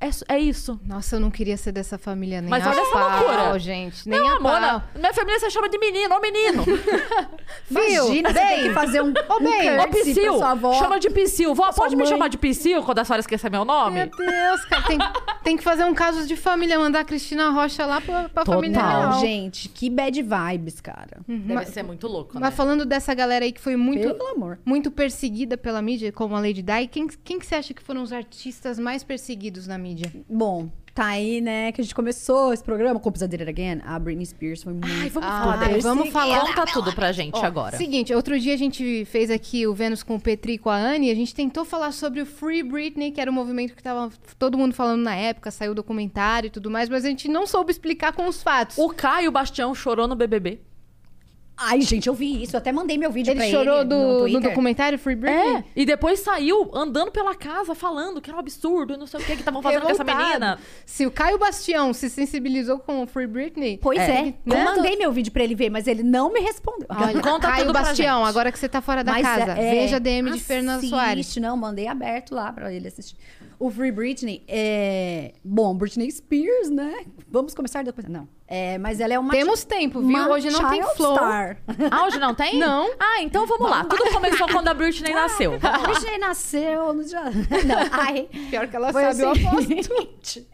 [0.01, 0.81] É, é isso.
[0.85, 3.59] Nossa, eu não queria ser dessa família nem Mas a olha essa pau, loucura.
[3.59, 4.09] gente.
[4.09, 4.61] Nem Não, a amor, pau.
[4.61, 6.65] na- minha família você chama de menino, ô menino.
[7.71, 9.13] Imagina, você tem que fazer um, um
[9.45, 10.73] bem, Ô, Psyu, pra sua avó.
[10.75, 11.55] chama de Psyu.
[11.55, 12.11] Vó, pode me mãe.
[12.11, 13.97] chamar de Psyu quando a senhora esquecer meu nome?
[13.97, 14.83] Meu Deus, cara.
[14.87, 14.99] Tem,
[15.45, 18.81] tem que fazer um caso de família, mandar a Cristina Rocha lá pra, pra família
[18.81, 19.21] Total, real.
[19.21, 19.69] gente.
[19.69, 21.19] Que bad vibes, cara.
[21.29, 22.41] Deve ser muito louco, né?
[22.41, 24.59] Mas falando dessa galera aí que foi muito, Pelo amor.
[24.65, 28.03] muito perseguida pela mídia, como a Lady Di, quem, quem que você acha que foram
[28.03, 29.90] os artistas mais perseguidos na mídia?
[30.29, 33.81] Bom, tá aí, né, que a gente começou esse programa com Did It Again.
[33.85, 34.87] A Britney Spears foi muito...
[34.87, 36.41] Ai, vamos Ah, falar vamos falar.
[36.41, 37.77] Conta tudo pra gente Ó, agora.
[37.77, 40.77] Seguinte, outro dia a gente fez aqui o Vênus com o Petri e com a
[40.77, 43.83] Anne, e a gente tentou falar sobre o Free Britney, que era um movimento que
[43.83, 47.47] tava todo mundo falando na época, saiu documentário e tudo mais, mas a gente não
[47.47, 48.77] soube explicar com os fatos.
[48.79, 50.61] O Caio Bastião chorou no BBB.
[51.63, 52.57] Ai, gente, eu vi isso.
[52.57, 55.57] Eu até mandei meu vídeo Ele pra chorou ele no do, no documentário Free Britney?
[55.57, 59.21] É, e depois saiu andando pela casa falando que era um absurdo e não sei
[59.21, 60.59] o que que estavam fazendo com essa menina.
[60.87, 63.79] Se o Caio Bastião se sensibilizou com o Free Britney...
[63.81, 64.23] Pois é.
[64.23, 64.35] né?
[64.47, 66.87] Eu mandei meu vídeo pra ele ver, mas ele não me respondeu.
[66.89, 69.97] Olha, Conta Caio tudo Bastião, agora que você tá fora da Mas casa, é- veja
[69.97, 71.37] a DM de assiste, Soares.
[71.37, 73.17] Não, mandei aberto lá pra ele assistir.
[73.61, 75.35] O Free Britney é.
[75.45, 77.05] Bom, Britney Spears, né?
[77.31, 78.09] Vamos começar depois.
[78.09, 78.27] Não.
[78.49, 79.31] É, mas ela é uma.
[79.33, 80.17] Temos tempo, viu?
[80.31, 81.15] Hoje não tem flow.
[81.15, 81.59] Star.
[81.91, 82.59] Ah, hoje não tem?
[82.59, 82.91] Não.
[82.99, 83.85] Ah, então vamos lá.
[83.85, 85.59] Tudo começou quando a Britney nasceu.
[85.63, 87.21] A Britney nasceu no dia.
[87.31, 88.31] Não, ai.
[88.49, 89.69] Pior que ela Foi sabe, o aposto.
[89.69, 90.49] seguinte.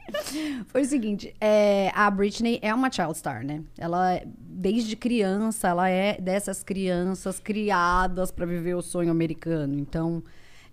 [0.67, 3.63] Foi o seguinte, é, a Britney é uma child star, né?
[3.79, 9.79] Ela, desde criança, ela é dessas crianças criadas pra viver o sonho americano.
[9.79, 10.25] Então,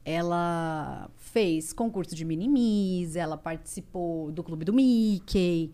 [0.04, 5.74] ela fez concurso de mini-miss, ela participou do clube do Mickey.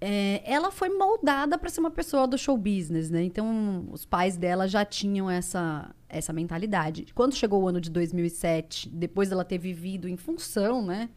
[0.00, 3.22] É, ela foi moldada para ser uma pessoa do show business, né?
[3.22, 7.06] Então, os pais dela já tinham essa, essa mentalidade.
[7.14, 11.08] Quando chegou o ano de 2007, depois dela ter vivido em função, né?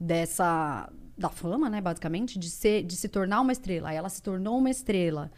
[0.00, 0.90] Dessa...
[1.16, 1.80] Da fama, né?
[1.80, 3.90] Basicamente, de, ser, de se tornar uma estrela.
[3.90, 5.30] Aí ela se tornou uma estrela,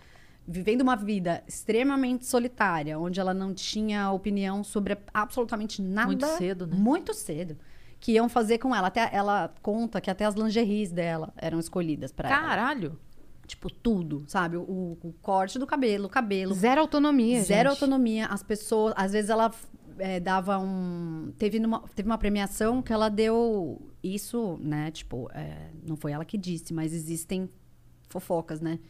[0.51, 6.09] vivendo uma vida extremamente solitária, onde ela não tinha opinião sobre absolutamente nada.
[6.09, 6.77] Muito cedo, né?
[6.77, 7.57] Muito cedo.
[8.01, 8.89] Que iam fazer com ela.
[8.89, 12.41] Até, ela conta que até as lingeries dela eram escolhidas para ela.
[12.41, 12.99] Caralho.
[13.47, 14.57] Tipo, tudo, sabe?
[14.57, 16.55] O, o corte do cabelo, o cabelo.
[16.55, 17.83] Zero autonomia, Zero gente.
[17.83, 18.27] autonomia.
[18.27, 19.53] As pessoas, às vezes ela
[19.99, 21.33] é, dava um.
[21.39, 24.91] Teve, numa, teve uma premiação que ela deu isso, né?
[24.91, 27.49] Tipo, é, não foi ela que disse, mas existem
[28.09, 28.81] fofocas, né?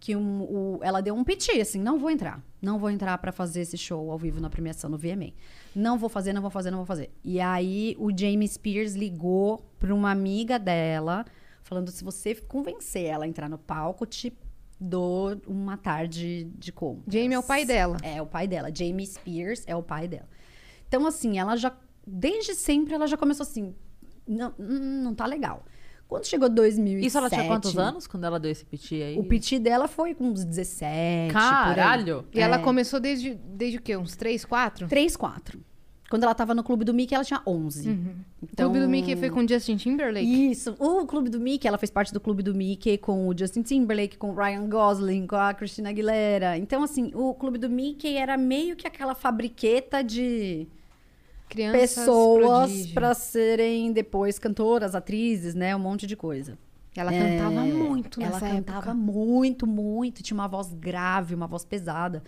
[0.00, 2.42] Que um, o- ela deu um piti, assim, não vou entrar.
[2.60, 5.32] Não vou entrar pra fazer esse show ao vivo na premiação no VMA.
[5.76, 7.10] Não vou fazer, não vou fazer, não vou fazer.
[7.22, 11.24] E aí o Jamie Spears ligou pra uma amiga dela,
[11.62, 14.32] falando: se você convencer ela a entrar no palco, te
[14.80, 17.04] dou uma tarde de compras.
[17.12, 17.98] Jamie é o pai dela.
[18.02, 18.70] É o pai dela.
[18.74, 20.28] Jamie Spears é o pai dela.
[20.88, 21.76] Então, assim, ela já.
[22.06, 23.74] Desde sempre ela já começou assim.
[24.26, 25.62] Não, hum, não tá legal.
[26.10, 27.06] Quando chegou 2007...
[27.06, 29.16] Isso ela tinha quantos anos quando ela deu esse piti aí?
[29.16, 32.26] O piti dela foi com uns 17, Caralho.
[32.34, 32.58] E ela É.
[32.58, 33.96] começou desde, desde o quê?
[33.96, 34.88] Uns 3, 4?
[34.88, 35.60] 3, 4.
[36.10, 37.88] Quando ela tava no Clube do Mickey, ela tinha 11.
[37.88, 37.94] O
[38.42, 38.68] Então...
[38.68, 40.50] Clube do Mickey foi com Justin Timberlake?
[40.50, 40.74] Isso.
[40.80, 44.18] O Clube do Mickey, ela fez parte do Clube do Mickey com o Justin Timberlake,
[44.18, 46.58] com o Ryan Gosling, com a Christina Aguilera.
[46.58, 50.66] Então, assim, o Clube do Mickey era meio que aquela fabriqueta de
[51.50, 55.74] Crianças pessoas pra serem depois cantoras, atrizes, né?
[55.76, 56.56] Um monte de coisa.
[56.96, 58.94] Ela É, cantava muito Ela nessa cantava época.
[58.94, 60.22] muito, muito.
[60.22, 62.22] Tinha uma voz grave, uma voz pesada.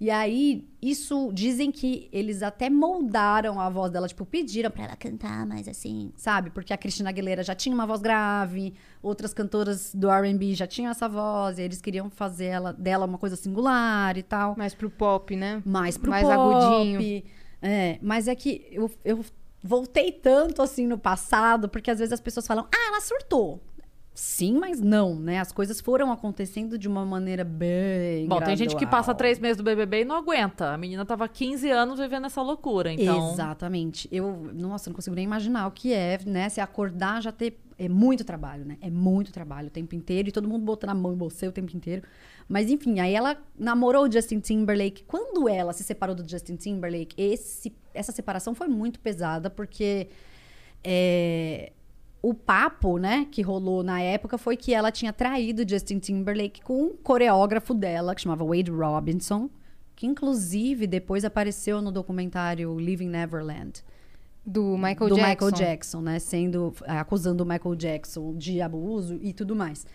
[0.00, 4.94] E aí, isso dizem que eles até moldaram a voz dela, tipo, pediram pra ela
[4.96, 6.50] cantar mais assim, sabe?
[6.50, 10.88] Porque a Cristina Aguilera já tinha uma voz grave, outras cantoras do R&B já tinham
[10.92, 14.88] essa voz, e eles queriam fazer ela, dela uma coisa singular e tal Mais pro
[14.88, 15.60] pop, né?
[15.66, 16.32] mais pro Mais pop.
[16.32, 17.22] agudinho.
[17.60, 19.24] É, mas é que eu, eu
[19.62, 23.60] voltei tanto assim no passado, porque às vezes as pessoas falam, ah, ela surtou.
[24.20, 25.38] Sim, mas não, né?
[25.38, 28.26] As coisas foram acontecendo de uma maneira bem.
[28.26, 29.00] Bom, tem gente que gradual.
[29.00, 30.72] passa três meses do BBB e não aguenta.
[30.72, 33.30] A menina tava 15 anos vivendo essa loucura, então...
[33.30, 34.08] Exatamente.
[34.10, 36.48] Eu, nossa, não consigo nem imaginar o que é, né?
[36.48, 37.60] Se acordar já ter.
[37.78, 38.76] É muito trabalho, né?
[38.80, 41.52] É muito trabalho o tempo inteiro e todo mundo botando a mão em você o
[41.52, 42.02] tempo inteiro.
[42.48, 45.04] Mas enfim, aí ela namorou o Justin Timberlake.
[45.04, 50.08] Quando ela se separou do Justin Timberlake, esse, essa separação foi muito pesada, porque
[50.82, 51.72] é,
[52.22, 56.84] o papo, né, que rolou na época foi que ela tinha traído Justin Timberlake com
[56.84, 59.50] um coreógrafo dela, que chamava Wade Robinson,
[59.94, 63.82] que inclusive depois apareceu no documentário Living Neverland
[64.46, 65.28] Do Michael do Jackson.
[65.28, 66.18] Michael Jackson, né?
[66.18, 69.86] Sendo acusando o Michael Jackson de abuso e tudo mais.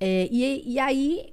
[0.00, 1.32] É, e, e aí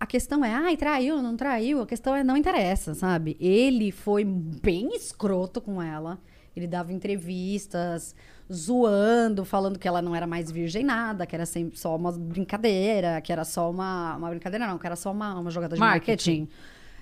[0.00, 1.82] a questão é, ai, traiu, não traiu?
[1.82, 3.36] A questão é, não interessa, sabe?
[3.40, 6.18] Ele foi bem escroto com ela.
[6.54, 8.14] Ele dava entrevistas
[8.52, 13.20] zoando, falando que ela não era mais virgem nada, que era sempre só uma brincadeira,
[13.20, 14.16] que era só uma.
[14.16, 16.40] Uma brincadeira, não, que era só uma, uma jogada de Marketing.
[16.40, 16.48] marketing.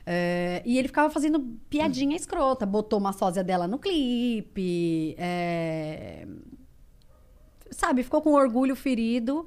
[0.09, 5.15] É, e ele ficava fazendo piadinha escrota, botou uma sósia dela no clipe.
[5.19, 6.27] é,
[7.71, 9.47] sabe, ficou com orgulho ferido.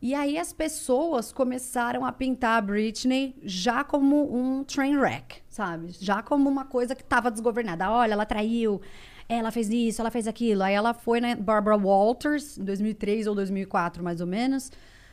[0.00, 5.88] E aí as pessoas começaram a pintar a Britney já como um train wreck, sabe?
[5.98, 7.90] Já como uma coisa que estava desgovernada.
[7.90, 8.80] Olha, ela traiu,
[9.28, 10.62] ela fez isso, ela fez aquilo.
[10.62, 14.70] Aí ela foi na Barbara Walters, em 2003 ou 2004, mais ou menos.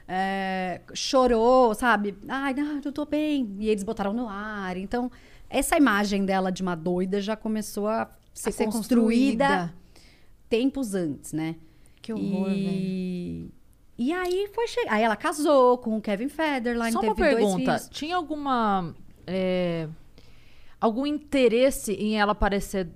[0.08, 2.16] é, chorou, sabe?
[2.28, 3.56] Ai, não, eu tô bem.
[3.60, 4.78] E eles botaram no ar.
[4.78, 5.12] Então,
[5.50, 9.74] essa imagem dela de uma doida já começou a ser, A ser construída, construída.
[10.48, 11.56] tempos antes, né?
[12.04, 13.50] Que horror, velho.
[13.98, 14.12] E...
[14.14, 14.94] Aí foi chegar.
[14.94, 17.58] Aí ela casou com o Kevin Federline, Só teve uma dois pergunta.
[17.80, 17.90] filhos.
[17.90, 18.94] Tinha alguma.
[19.28, 19.88] é,
[20.80, 22.88] algum interesse em ela parecer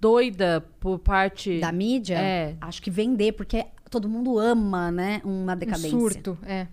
[0.00, 1.58] doida por parte.
[1.60, 2.18] Da mídia?
[2.18, 2.56] É.
[2.60, 5.20] Acho que vender, porque todo mundo ama, né?
[5.24, 5.90] Uma Um decadência.
[5.90, 6.66] surto, é.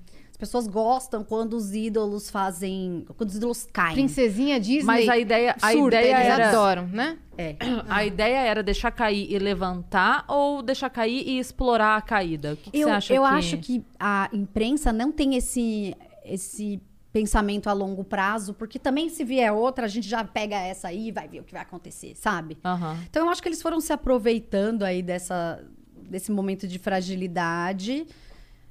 [0.45, 3.05] As pessoas gostam quando os ídolos fazem.
[3.17, 3.95] Quando os ídolos caem.
[3.95, 4.83] Princesa Disney.
[4.83, 6.49] Mas a ideia, a surta, ideia eles era.
[6.49, 7.17] adoram, né?
[7.37, 7.55] É.
[7.89, 12.53] A ideia era deixar cair e levantar ou deixar cair e explorar a caída?
[12.53, 13.27] O que, que Eu, você acha eu que...
[13.27, 15.93] acho que a imprensa não tem esse,
[16.23, 16.81] esse
[17.11, 21.07] pensamento a longo prazo, porque também se vier outra, a gente já pega essa aí
[21.07, 22.57] e vai ver o que vai acontecer, sabe?
[22.63, 22.97] Aham.
[23.09, 25.61] Então eu acho que eles foram se aproveitando aí dessa,
[26.09, 28.05] desse momento de fragilidade.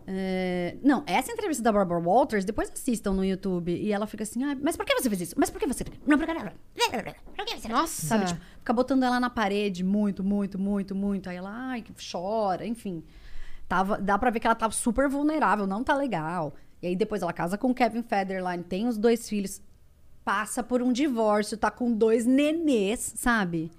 [0.06, 3.74] É, Não, essa entrevista da Barbara Walters, depois assistam no YouTube.
[3.74, 5.34] E ela fica assim, ah, mas por que você fez isso?
[5.38, 5.84] Mas por que você.
[6.06, 6.34] Não, por que...
[6.34, 7.68] Por que você...
[7.68, 8.06] Nossa.
[8.06, 11.28] Sabe, tipo, fica botando ela na parede muito, muito, muito, muito.
[11.28, 13.02] Aí ela, ai, chora, enfim.
[13.68, 16.54] Tava, dá pra ver que ela tava super vulnerável, não tá legal.
[16.82, 19.62] E aí depois ela casa com o Kevin Federline, tem os dois filhos,
[20.22, 23.70] passa por um divórcio, tá com dois nenês, sabe?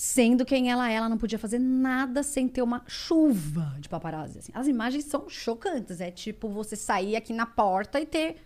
[0.00, 4.38] Sendo quem ela é, ela não podia fazer nada sem ter uma chuva de paparazzi.
[4.38, 4.52] assim.
[4.54, 6.00] As imagens são chocantes.
[6.00, 8.36] É tipo você sair aqui na porta e ter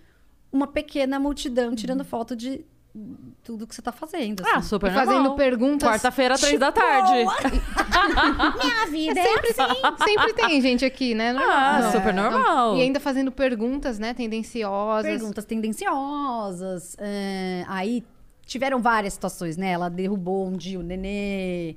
[0.51, 2.65] uma pequena multidão tirando foto de
[3.43, 4.43] tudo que você tá fazendo.
[4.47, 4.69] Ah, assim.
[4.71, 5.37] super E fazendo normal.
[5.37, 5.87] perguntas.
[5.87, 7.13] Quarta-feira, três da tarde.
[8.65, 11.35] Minha vida é Sempre tem, sempre tem gente aqui, né?
[11.35, 11.53] Normal.
[11.55, 12.77] Ah, super normal.
[12.79, 14.15] E ainda fazendo perguntas, né?
[14.15, 15.05] Tendenciosas.
[15.11, 16.97] Perguntas tendenciosas.
[16.99, 18.03] é, aí
[18.47, 19.71] tiveram várias situações, né?
[19.71, 21.77] Ela derrubou um dia o nenê.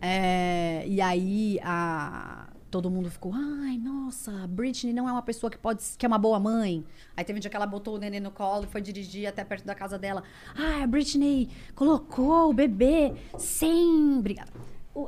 [0.00, 5.56] é, e aí a, todo mundo ficou, ai, nossa, Britney não é uma pessoa que
[5.56, 6.84] pode que é uma boa mãe.
[7.16, 9.44] Aí teve um dia que ela botou o nenê no colo e foi dirigir até
[9.44, 10.24] perto da casa dela.
[10.56, 14.18] Ai, a Britney colocou o bebê sem.
[14.18, 14.50] Obrigada.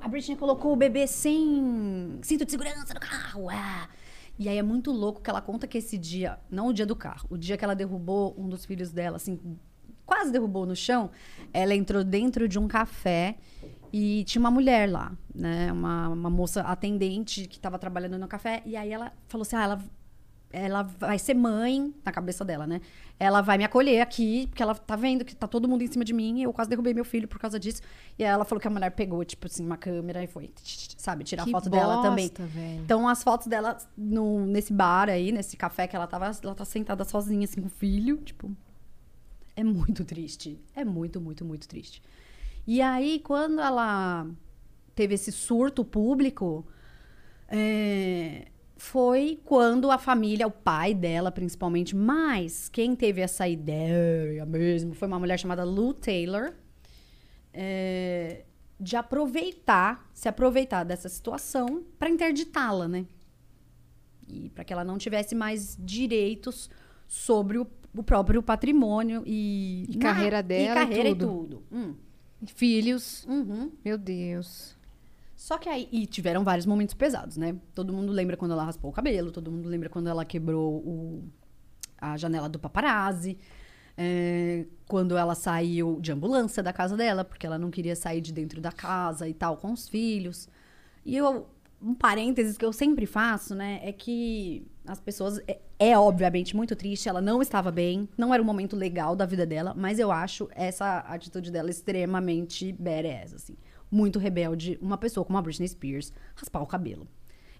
[0.00, 3.48] A Britney colocou o bebê sem cinto de segurança no carro.
[3.50, 3.88] ah.
[4.38, 6.94] E aí é muito louco que ela conta que esse dia, não o dia do
[6.94, 9.40] carro, o dia que ela derrubou um dos filhos dela, assim,
[10.06, 11.10] quase derrubou no chão,
[11.52, 13.36] ela entrou dentro de um café
[13.92, 15.72] e tinha uma mulher lá, né?
[15.72, 18.62] Uma, uma moça atendente que estava trabalhando no café.
[18.64, 19.84] E aí ela falou assim: ah, ela,
[20.52, 22.80] ela vai ser mãe, na cabeça dela, né?
[23.18, 26.04] Ela vai me acolher aqui, porque ela tá vendo que tá todo mundo em cima
[26.04, 26.40] de mim.
[26.40, 27.80] E eu quase derrubei meu filho por causa disso.
[28.18, 30.50] E aí ela falou que a mulher pegou, tipo assim, uma câmera e foi,
[30.98, 32.28] sabe, tirar Que foto dela também.
[32.28, 32.82] bosta, velho.
[32.82, 36.64] Então, as fotos dela no, nesse bar aí, nesse café que ela tava, ela tá
[36.64, 38.54] sentada sozinha, assim, com o filho, tipo.
[39.56, 40.60] É muito triste.
[40.74, 42.02] É muito, muito, muito triste.
[42.66, 44.28] E aí, quando ela
[44.94, 46.66] teve esse surto público,
[47.48, 54.94] é, foi quando a família, o pai dela principalmente, mas quem teve essa ideia mesmo
[54.94, 56.52] foi uma mulher chamada Lou Taylor,
[57.52, 58.44] é,
[58.78, 63.06] de aproveitar, se aproveitar dessa situação para interditá-la, né?
[64.28, 66.68] E para que ela não tivesse mais direitos
[67.06, 67.66] sobre o,
[68.00, 71.24] o próprio patrimônio e, E carreira dela e e carreira tudo.
[71.24, 71.62] e tudo.
[71.72, 71.94] Hum.
[72.46, 73.24] Filhos.
[73.28, 73.70] Uhum.
[73.84, 74.76] Meu Deus.
[75.34, 75.88] Só que aí.
[75.92, 77.56] E tiveram vários momentos pesados, né?
[77.74, 81.24] Todo mundo lembra quando ela raspou o cabelo, todo mundo lembra quando ela quebrou o-
[81.98, 83.38] a janela do paparazzi.
[83.98, 88.30] é, quando ela saiu de ambulância da casa dela, porque ela não queria sair de
[88.30, 90.48] dentro da casa e tal, com os filhos.
[91.02, 91.46] E eu.
[91.80, 93.80] Um parênteses que eu sempre faço, né?
[93.82, 95.38] É que as pessoas.
[95.48, 99.26] É, é obviamente muito triste, ela não estava bem, não era um momento legal da
[99.26, 103.56] vida dela, mas eu acho essa atitude dela extremamente badass, assim
[103.88, 107.06] muito rebelde, uma pessoa como a Britney Spears raspar o cabelo.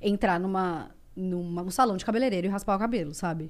[0.02, 3.48] Entrar numa, numa, num salão de cabeleireiro e raspar o cabelo, sabe?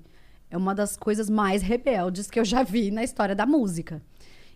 [0.51, 4.03] É uma das coisas mais rebeldes que eu já vi na história da música.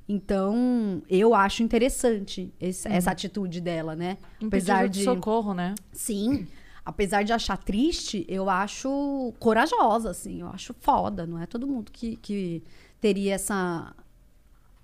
[0.09, 4.19] Então, eu acho interessante esse- essa atitude dela, né?
[4.43, 5.75] Um Apesar de socorro, né?
[5.93, 6.47] Sim.
[6.85, 10.41] Apesar de achar triste, eu acho corajosa, assim.
[10.41, 11.27] Eu acho foda.
[11.27, 12.63] Não é todo mundo que, que
[13.01, 13.95] teria essa,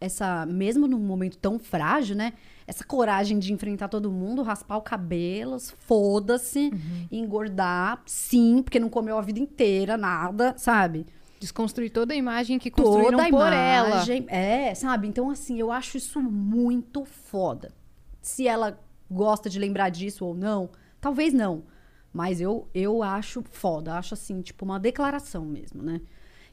[0.01, 2.33] essa, mesmo num momento tão frágil, né?
[2.67, 6.71] Essa coragem de enfrentar todo mundo, raspar o cabelo, foda-se,
[7.13, 11.07] engordar, sim, porque não comeu a vida inteira, nada, sabe?
[11.39, 13.89] Desconstruir toda a imagem que construíram Toda a por ela.
[13.89, 14.25] imagem.
[14.29, 15.07] É, sabe?
[15.07, 17.73] Então, assim, eu acho isso muito foda.
[18.21, 20.71] Se ela gosta de lembrar disso ou não,
[21.01, 21.63] talvez não.
[22.17, 23.93] Mas eu, eu acho foda.
[23.95, 26.01] Acho, assim, tipo, uma declaração mesmo, né?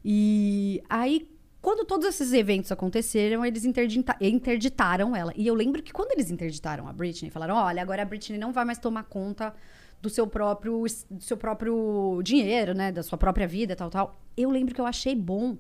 [0.04, 1.30] E aí,
[1.62, 5.32] quando todos esses eventos aconteceram, eles interdita- interditaram ela.
[5.38, 8.52] E eu lembro que quando eles interditaram a Britney, falaram: olha, agora a Britney não
[8.52, 9.54] vai mais tomar conta
[10.02, 12.92] do seu próprio, do seu próprio dinheiro, né?
[12.92, 14.20] Da sua própria vida, tal, tal.
[14.36, 15.58] Eu lembro que eu achei bom,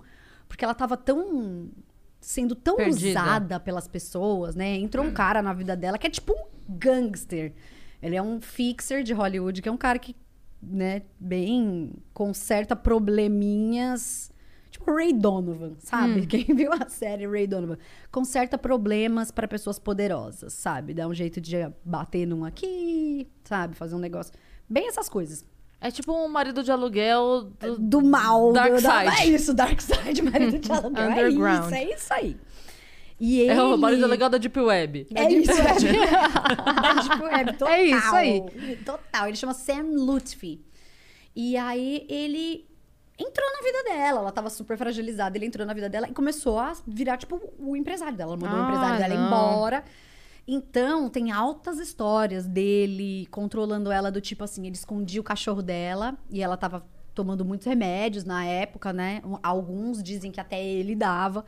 [0.50, 1.70] porque ela tava tão.
[2.20, 3.22] sendo tão Perdida.
[3.22, 4.76] usada pelas pessoas, né?
[4.76, 6.46] Entrou um cara na vida dela que é tipo um
[6.78, 7.54] gangster.
[8.04, 10.16] Ele é um fixer de Hollywood, que é um cara que,
[10.62, 11.92] né, bem.
[12.14, 14.32] conserta probleminhas.
[14.70, 16.26] Tipo Ray Donovan, sabe?
[16.26, 17.78] Quem viu a série Ray Donovan?
[18.12, 20.94] Conserta problemas para pessoas poderosas, sabe?
[20.96, 23.76] Dá um jeito de bater num aqui, sabe?
[23.76, 24.34] Fazer um negócio.
[24.68, 25.46] Bem essas coisas.
[25.80, 28.52] É tipo um marido de aluguel do, Do mal.
[28.52, 29.22] Dark do, da- Side.
[29.22, 31.04] É isso, Dark Side, marido de aluguel.
[31.04, 31.66] É Underground.
[31.66, 32.38] isso, é isso aí.
[33.20, 33.52] E ele...
[33.52, 35.08] É o marido de aluguel da Deep Web.
[35.14, 35.64] É isso, é.
[36.82, 37.74] Da Deep Web, total.
[37.74, 38.42] É isso aí.
[38.86, 39.28] Total.
[39.28, 40.62] Ele chama Sam Lutfi.
[41.36, 42.68] E aí ele
[43.18, 44.20] entrou na vida dela.
[44.20, 45.38] Ela tava super fragilizada.
[45.38, 48.34] Ele entrou na vida dela e começou a virar, tipo, o empresário dela.
[48.34, 49.28] Ela mandou o Ah, empresário dela não.
[49.28, 49.84] embora.
[50.46, 56.18] Então, tem altas histórias dele controlando ela do tipo assim, ele escondia o cachorro dela
[56.30, 56.86] e ela tava
[57.16, 59.22] tomando muitos remédios na época, né?
[59.42, 61.46] Alguns dizem que até ele dava.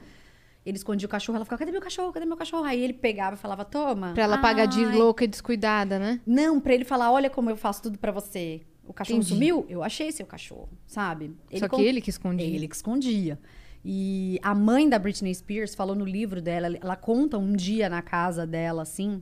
[0.66, 2.12] Ele escondia o cachorro, ela ficava, cadê meu cachorro?
[2.12, 2.64] Cadê meu cachorro?
[2.64, 4.14] Aí ele pegava e falava, toma.
[4.14, 4.98] Pra ela pagar de Ai.
[4.98, 6.20] louca e descuidada, né?
[6.26, 8.62] Não, pra ele falar, olha como eu faço tudo pra você.
[8.84, 9.34] O cachorro Entendi.
[9.34, 9.66] sumiu?
[9.70, 11.36] Eu achei seu cachorro, sabe?
[11.54, 12.46] Só que con- ele que escondia.
[12.48, 13.40] Ele que escondia.
[13.84, 18.02] E a mãe da Britney Spears falou no livro dela, ela conta um dia na
[18.02, 19.22] casa dela, assim,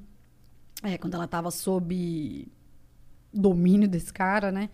[0.82, 2.48] é, quando ela tava sob
[3.34, 4.70] domínio desse cara, né?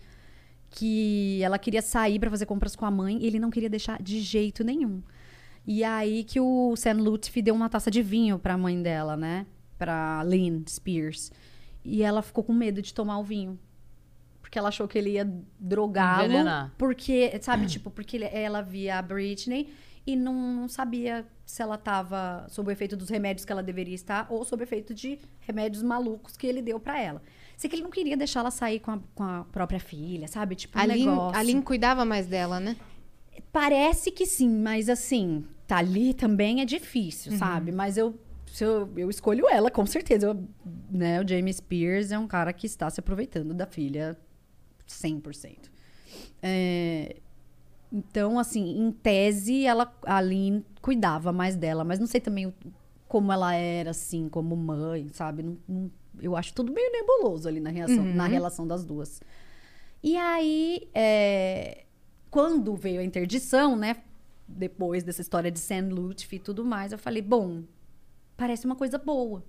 [0.70, 4.00] Que ela queria sair pra fazer compras com a mãe e ele não queria deixar
[4.00, 5.02] de jeito nenhum.
[5.66, 9.46] E aí que o Sam Lutfi deu uma taça de vinho pra mãe dela, né?
[9.78, 11.30] Pra Lynn Spears.
[11.84, 13.58] E ela ficou com medo de tomar o vinho.
[14.40, 16.26] Porque ela achou que ele ia drogá-lo.
[16.76, 19.72] Porque, sabe, tipo, porque ela via a Britney
[20.06, 23.94] e não, não sabia se ela tava sob o efeito dos remédios que ela deveria
[23.94, 27.22] estar ou sob o efeito de remédios malucos que ele deu pra ela.
[27.56, 30.54] Sei que ele não queria deixar ela sair com a, com a própria filha, sabe?
[30.56, 31.38] Tipo, um A Lin, negócio.
[31.38, 32.76] a Lin cuidava mais dela, né?
[33.52, 37.72] Parece que sim, mas assim, tá ali também é difícil, sabe?
[37.72, 38.14] Mas eu,
[38.60, 40.26] eu, eu escolho ela, com certeza.
[40.28, 40.44] Eu,
[40.90, 44.16] né, o Jamie Spears é um cara que está se aproveitando da filha
[44.86, 45.70] 100%.
[46.42, 47.16] É,
[47.92, 52.54] então, assim, em tese, ela, a Lynn cuidava mais dela, mas não sei também o-
[53.08, 55.42] como ela era, assim, como mãe, sabe?
[55.42, 59.20] Não- não- eu acho tudo meio nebuloso ali na, reação, na relação das duas.
[60.02, 61.84] E aí, é,
[62.30, 63.96] quando veio a interdição, né?
[64.46, 67.62] Depois dessa história de Sam Lutfi e tudo mais, eu falei, bom,
[68.36, 69.44] parece uma coisa boa.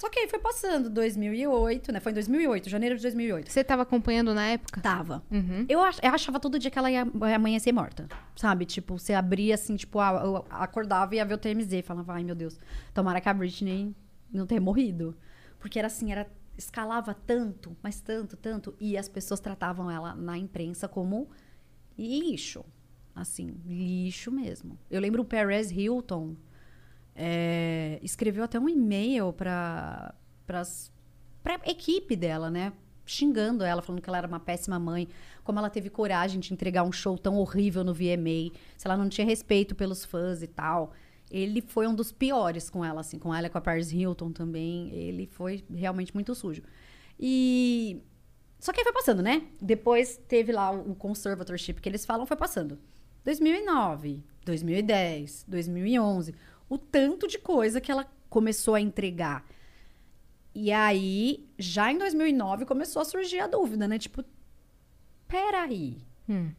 [0.00, 1.98] Só que aí foi passando, 2008, né?
[1.98, 3.50] Foi em 2008, janeiro de 2008.
[3.50, 4.80] Você tava acompanhando na época?
[4.80, 5.24] Tava.
[5.28, 5.66] Uhum.
[5.68, 8.06] Eu, ach- eu achava todo dia que ela ia ia amanhecer morta,
[8.36, 8.64] sabe?
[8.64, 11.82] Tipo, você abria assim, tipo, ah, eu acordava e ia ver o TMZ.
[11.84, 12.60] Falava, ai meu Deus,
[12.94, 13.92] tomara que a Britney
[14.32, 15.16] não tenha morrido.
[15.58, 18.76] Porque era assim, era escalava tanto, mas tanto, tanto.
[18.78, 21.28] E as pessoas tratavam ela na imprensa como
[21.98, 22.64] lixo.
[23.14, 24.78] Assim, lixo mesmo.
[24.88, 26.36] Eu lembro o Perez Hilton
[27.14, 30.14] é, escreveu até um e-mail para
[30.46, 32.72] para equipe dela, né?
[33.04, 35.08] Xingando ela, falando que ela era uma péssima mãe,
[35.42, 39.08] como ela teve coragem de entregar um show tão horrível no VMA, se ela não
[39.08, 40.92] tinha respeito pelos fãs e tal.
[41.30, 44.30] Ele foi um dos piores com ela, assim, com ela e com a Paris Hilton
[44.32, 44.90] também.
[44.94, 46.62] Ele foi realmente muito sujo.
[47.18, 48.00] E.
[48.58, 49.46] Só que aí foi passando, né?
[49.60, 52.78] Depois teve lá o conservatorship que eles falam, foi passando.
[53.24, 56.34] 2009, 2010, 2011.
[56.68, 59.46] O tanto de coisa que ela começou a entregar.
[60.54, 63.98] E aí, já em 2009, começou a surgir a dúvida, né?
[63.98, 64.24] Tipo,
[65.26, 65.98] peraí.
[66.28, 66.50] Hum.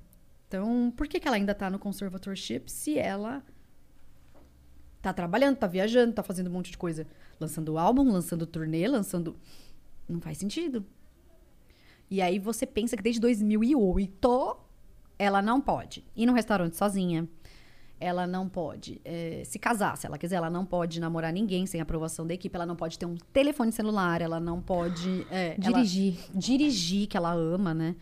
[0.48, 3.44] Então, por que, que ela ainda tá no conservatorship se ela
[5.02, 7.06] tá trabalhando, tá viajando, tá fazendo um monte de coisa?
[7.40, 9.36] Lançando álbum, lançando turnê, lançando.
[10.08, 10.86] Não faz sentido.
[12.10, 14.58] E aí você pensa que desde 2008
[15.18, 17.28] ela não pode ir num restaurante sozinha.
[18.02, 21.82] ela não pode eh, se casar, se ela quiser, ela não pode namorar ninguém sem
[21.82, 25.84] aprovação da equipe, ela não pode ter um telefone celular, ela não pode eh, ela-
[25.84, 26.16] Dirigir.
[26.34, 27.96] dirigir, que ela ama, né?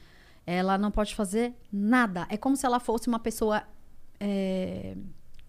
[0.45, 2.27] Ela não pode fazer nada.
[2.29, 3.63] É como se ela fosse uma pessoa
[4.19, 4.95] é,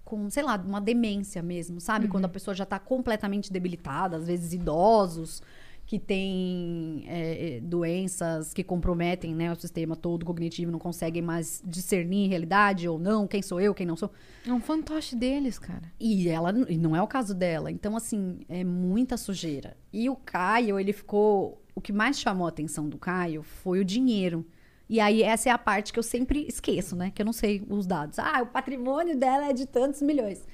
[0.02, 2.08] com, sei lá, uma demência mesmo, sabe?
[2.08, 5.42] Quando a pessoa já tá completamente debilitada, às vezes idosos
[5.88, 12.28] que têm é, doenças que comprometem né, o sistema todo cognitivo, não conseguem mais discernir
[12.28, 14.10] realidade ou não, quem sou eu, quem não sou.
[14.46, 15.90] É um fantoche deles, cara.
[15.98, 17.70] E ela e não é o caso dela.
[17.70, 19.78] Então, assim, é muita sujeira.
[19.90, 21.64] E o Caio, ele ficou.
[21.74, 24.44] O que mais chamou a atenção do Caio foi o dinheiro.
[24.90, 27.10] E aí, essa é a parte que eu sempre esqueço, né?
[27.14, 28.18] Que eu não sei os dados.
[28.18, 30.46] Ah, o patrimônio dela é de tantos milhões.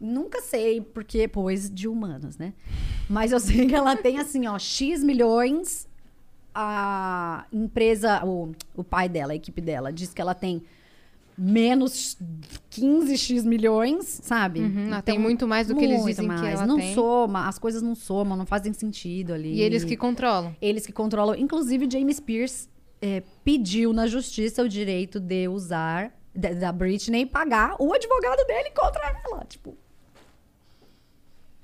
[0.00, 2.52] Nunca sei, porque, pois, de humanas, né?
[3.08, 5.88] Mas eu sei que ela tem, assim, ó, X milhões.
[6.58, 10.62] A empresa, o, o pai dela, a equipe dela, diz que ela tem
[11.36, 12.16] menos
[12.70, 14.60] 15x milhões, sabe?
[14.60, 16.54] Uhum, ela tem muito mais do que eles dizem que mais.
[16.54, 16.94] ela não tem.
[16.94, 19.54] soma, as coisas não somam, não fazem sentido ali.
[19.54, 20.56] E eles que controlam.
[20.60, 21.36] Eles que controlam.
[21.36, 22.68] Inclusive, James Pierce
[23.02, 28.70] é, pediu na justiça o direito de usar, da, da Britney, pagar o advogado dele
[28.70, 29.44] contra ela.
[29.44, 29.76] Tipo,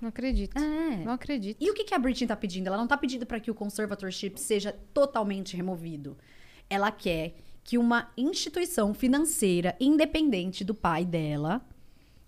[0.03, 0.59] Não acredito.
[0.59, 0.97] é.
[1.05, 1.57] Não acredito.
[1.61, 2.67] E o que, que a Britney tá pedindo?
[2.67, 6.19] Ela não tá pedindo para que o conservatorship seja totalmente removido.
[6.69, 11.65] Ela quer que uma instituição financeira independente do pai dela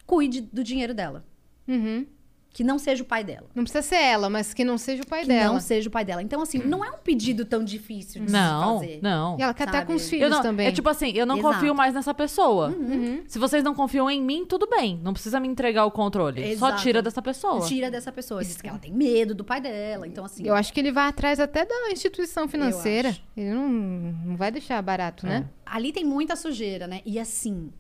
[0.07, 1.27] cuide do dinheiro dela.
[1.67, 2.07] Uhum.
[2.55, 3.49] Que não seja o pai dela.
[3.53, 5.53] Não precisa ser ela, mas que não seja o pai Que dela.
[5.53, 6.23] não seja o pai dela.
[6.23, 9.01] Então, assim, não é um pedido tão difícil de Não, se fazer.
[9.03, 9.37] não.
[9.37, 9.87] E ela quer Sabe?
[9.89, 10.69] com os Eu filhos não, também.
[10.69, 11.53] É tipo assim, eu não Exato.
[11.55, 12.69] confio mais nessa pessoa.
[12.69, 13.25] Uhum.
[13.27, 15.01] Se vocês não confiam em mim, tudo bem.
[15.03, 16.41] Não precisa me entregar o controle.
[16.57, 16.83] Só Exato.
[16.83, 17.61] tira dessa pessoa.
[17.67, 18.41] Tira dessa pessoa.
[18.41, 20.07] Diz que ela tem medo do pai dela.
[20.07, 20.47] Então, assim.
[20.47, 23.17] Eu acho que ele vai atrás até da instituição financeira.
[23.37, 25.45] Ele não, não vai deixar barato, né?
[25.67, 27.01] Ali tem muita sujeira, né?
[27.05, 27.73] E assim,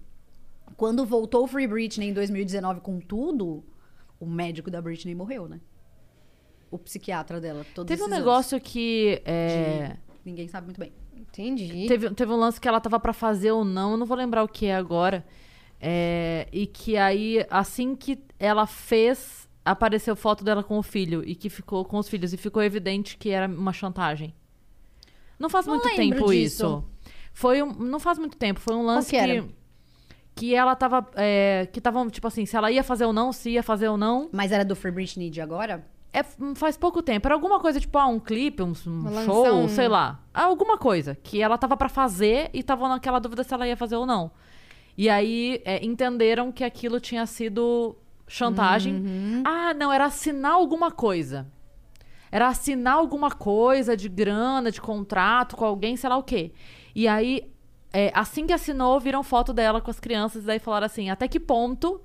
[0.76, 3.62] quando voltou o Free Britney em 2019 com tudo,
[4.20, 5.60] o médico da Britney morreu, né?
[6.70, 7.64] O psiquiatra dela.
[7.74, 9.22] Todos Teve um negócio que.
[9.24, 10.92] anos é, de- Ninguém sabe muito bem.
[11.16, 11.86] Entendi.
[11.86, 14.42] Teve, teve um lance que ela tava pra fazer ou não, eu não vou lembrar
[14.42, 15.24] o que é agora.
[15.80, 21.34] É, e que aí, assim que ela fez, apareceu foto dela com o filho e
[21.34, 24.34] que ficou com os filhos e ficou evidente que era uma chantagem.
[25.38, 26.32] Não faz Não muito tempo disso.
[26.32, 26.84] isso.
[27.32, 29.44] Foi um, não faz muito tempo, foi um lance que era?
[30.34, 33.50] Que ela tava é, que estavam tipo assim, se ela ia fazer ou não, se
[33.50, 34.28] ia fazer ou não.
[34.32, 35.84] Mas era do Free Britney de agora?
[36.12, 36.22] É,
[36.54, 37.26] faz pouco tempo.
[37.26, 40.20] Era alguma coisa, tipo, ah, um clipe, um, um show, um- sei lá.
[40.32, 41.16] Ah, Alguma coisa.
[41.20, 44.30] Que ela tava pra fazer e tava naquela dúvida se ela ia fazer ou não.
[44.96, 47.96] E aí é, entenderam que aquilo tinha sido
[48.28, 48.94] chantagem.
[48.94, 49.42] Uhum.
[49.44, 51.46] Ah, não, era assinar alguma coisa.
[52.30, 56.52] Era assinar alguma coisa de grana, de contrato com alguém, sei lá o quê.
[56.94, 57.52] E aí,
[57.94, 61.26] é, assim que assinou, viram foto dela com as crianças e daí falaram assim: até
[61.28, 62.00] que ponto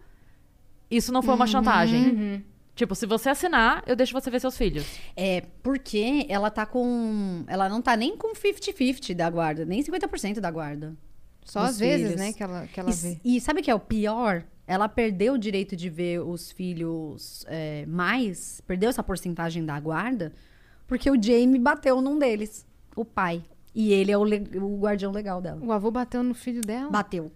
[0.90, 2.10] isso não foi uma chantagem?
[2.10, 2.42] Uhum.
[2.76, 4.86] Tipo, se você assinar, eu deixo você ver seus filhos.
[5.16, 7.44] É, porque ela tá com.
[7.48, 10.96] Ela não tá nem com 50-50 da guarda, nem 50% da guarda.
[11.44, 12.20] Só dos às vezes, filhos.
[12.22, 13.20] né, que ela, que ela E, vê.
[13.26, 14.44] e sabe o que é o pior?
[14.66, 20.32] Ela perdeu o direito de ver os filhos é, mais, perdeu essa porcentagem da guarda,
[20.88, 22.66] porque o Jamie bateu num deles,
[22.96, 23.44] o pai.
[23.74, 25.63] E ele é o, o guardião legal dela.
[25.63, 26.89] O avô bateu no filho dela.
[26.89, 27.32] Bateu.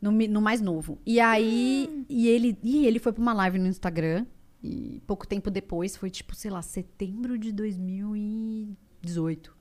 [0.00, 0.98] No, no mais novo.
[1.06, 4.26] E aí, e, ele, e ele foi pra uma live no Instagram.
[4.62, 9.54] E pouco tempo depois, foi tipo, sei lá, setembro de 2018.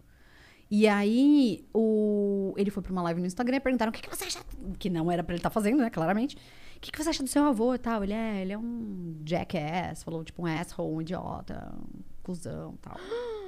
[0.71, 4.09] E aí, o, ele foi pra uma live no Instagram e perguntaram o que, que
[4.09, 4.39] você acha.
[4.79, 5.89] Que não era pra ele estar fazendo, né?
[5.89, 6.37] Claramente.
[6.77, 8.03] O que, que você acha do seu avô e tal?
[8.03, 12.77] Ele é, ele é um jackass, falou tipo um asshole, um idiota, um cuzão e
[12.77, 12.97] tal.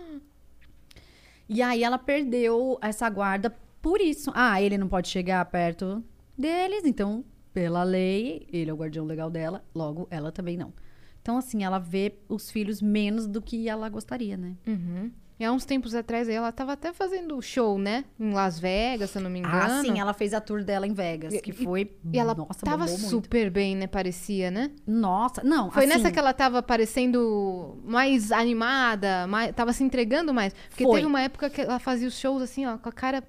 [1.48, 4.32] E aí ela perdeu essa guarda por isso.
[4.34, 6.04] Ah, ele não pode chegar perto
[6.38, 7.24] deles, então,
[7.54, 10.74] pela lei, ele é o guardião legal dela, logo ela também não.
[11.22, 14.56] Então, assim, ela vê os filhos menos do que ela gostaria, né?
[14.68, 15.12] Uhum.
[15.38, 18.06] E há uns tempos atrás ela tava até fazendo show, né?
[18.18, 19.56] Em Las Vegas, se eu não me engano.
[19.58, 21.92] Ah, sim, ela fez a tour dela em Vegas, E- que foi.
[22.14, 23.86] E ela nossa, tava super bem, né?
[23.86, 24.72] Parecia, né?
[24.88, 25.70] Nossa, não.
[25.70, 30.54] Foi assim, nessa que ela tava parecendo mais animada, mais, tava se entregando mais.
[30.70, 30.96] Porque Foi.
[30.96, 33.22] teve uma época que ela fazia os shows assim, ó, com a cara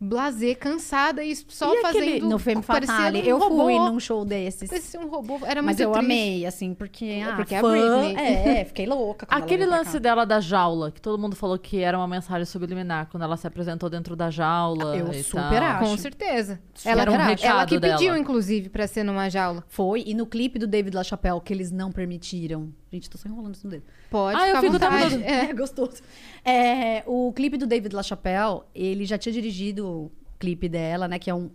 [0.00, 2.28] blasé, cansada e só E aquele- fazendo.
[2.28, 4.68] No Femme Fatale, um eu robô, fui num show desses.
[4.68, 5.38] Parecia um robô.
[5.44, 6.04] Era Mas muito eu triste.
[6.04, 7.22] amei, assim, porque.
[7.26, 8.16] Ah, porque é a fã, Britney.
[8.24, 9.26] É, fiquei louca.
[9.28, 13.22] Aquele lance dela da jaula, que todo mundo falou que era uma mensagem subliminar, quando
[13.22, 14.96] ela se apresentou dentro da jaula.
[14.96, 15.62] Eu e super tal.
[15.62, 15.84] acho.
[15.90, 16.60] Com certeza.
[16.74, 18.18] Super Ela, Era um ela que pediu, dela.
[18.18, 19.64] inclusive, pra ser numa jaula.
[19.68, 22.72] Foi, e no clipe do David LaChapelle, que eles não permitiram.
[22.94, 23.82] Gente, tô só enrolando isso no dedo.
[24.08, 25.16] Pode Ah, eu fico vontade.
[25.24, 25.46] É.
[25.46, 26.00] É, gostoso.
[26.44, 31.18] É, o clipe do David LaChapelle, ele já tinha dirigido o clipe dela, né?
[31.18, 31.50] Que é um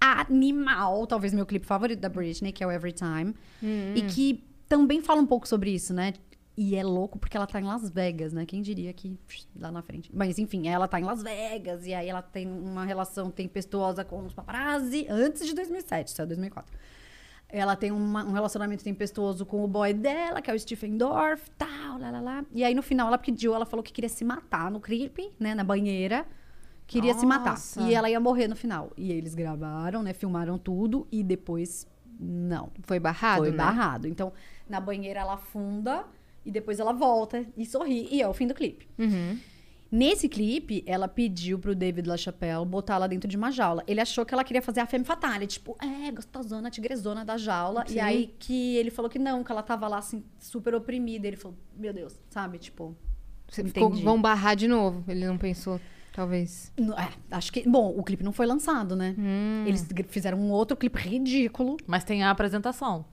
[0.00, 3.34] animal, talvez meu clipe favorito da Britney, que é o Every Time.
[3.94, 6.14] E que também fala um pouco sobre isso, né?
[6.56, 8.46] E é louco porque ela tá em Las Vegas, né?
[8.46, 10.10] Quem diria que psh, lá na frente.
[10.14, 14.24] Mas enfim, ela tá em Las Vegas e aí ela tem uma relação tempestuosa com
[14.24, 16.72] os paparazzi antes de 2007, isso é 2004.
[17.48, 21.48] Ela tem uma- um relacionamento tempestuoso com o boy dela, que é o Stephen Dorff,
[21.56, 22.44] tal, lá, lá, lá.
[22.52, 25.54] E aí, no final, ela pediu, ela falou que queria se matar no clipe, né,
[25.54, 26.26] na banheira.
[26.88, 27.50] Queria se matar.
[27.50, 27.82] Nossa.
[27.82, 28.92] E ela ia morrer no final.
[28.96, 31.86] E eles gravaram, né, filmaram tudo e depois,
[32.18, 32.70] não.
[32.82, 33.56] Foi barrado, Foi né?
[33.56, 34.06] barrado.
[34.08, 34.32] Então,
[34.68, 36.04] na banheira ela afunda
[36.44, 38.08] e depois ela volta e sorri.
[38.10, 38.88] E é o fim do clipe.
[38.98, 39.38] Uhum.
[39.90, 43.82] Nesse clipe, ela pediu pro David LaChapelle botar ela dentro de uma jaula.
[43.86, 47.84] Ele achou que ela queria fazer a femme fatale, tipo, é, gostosona, tigrezona da jaula.
[47.86, 47.96] Sim.
[47.96, 51.26] E aí que ele falou que não, que ela tava lá, assim, super oprimida.
[51.26, 52.58] Ele falou, meu Deus, sabe?
[52.58, 52.96] Tipo,
[53.48, 55.04] Você ficou, vão barrar de novo.
[55.06, 55.80] Ele não pensou,
[56.12, 56.72] talvez.
[56.76, 57.68] é, acho que.
[57.68, 59.14] Bom, o clipe não foi lançado, né?
[59.18, 59.64] Hum.
[59.66, 61.76] Eles fizeram um outro clipe ridículo.
[61.86, 63.04] Mas tem a apresentação.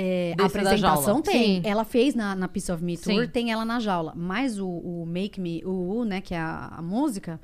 [0.00, 1.60] É, a apresentação tem.
[1.62, 1.68] Sim.
[1.68, 3.28] Ela fez na, na Piece of Me Tour, Sim.
[3.28, 4.12] tem ela na jaula.
[4.14, 7.40] Mas o, o Make Me U, né, que é a, a música,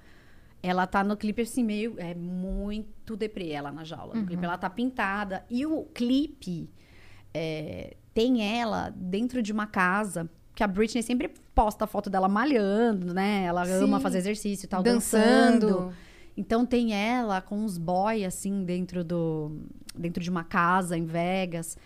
[0.62, 1.94] ela tá no clipe assim, meio.
[1.98, 4.14] É muito deprê ela na jaula.
[4.14, 4.26] No Uhum.
[4.26, 5.44] clipe ela tá pintada.
[5.50, 6.70] E o clipe
[7.32, 10.30] é, tem ela dentro de uma casa.
[10.54, 13.42] Que a Britney sempre posta a foto dela malhando, né?
[13.44, 14.02] Ela ama Sim.
[14.02, 15.66] fazer exercício e tal, Dançando.
[15.66, 15.92] dançando.
[16.36, 19.56] Então tem ela com uns boy assim dentro do
[19.96, 21.76] dentro de uma casa em Vegas.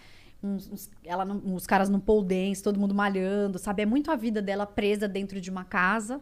[0.43, 3.83] Uns, uns- ela no- os caras no pole dance, todo mundo malhando, sabe?
[3.83, 6.21] É muito a vida dela presa dentro de uma casa.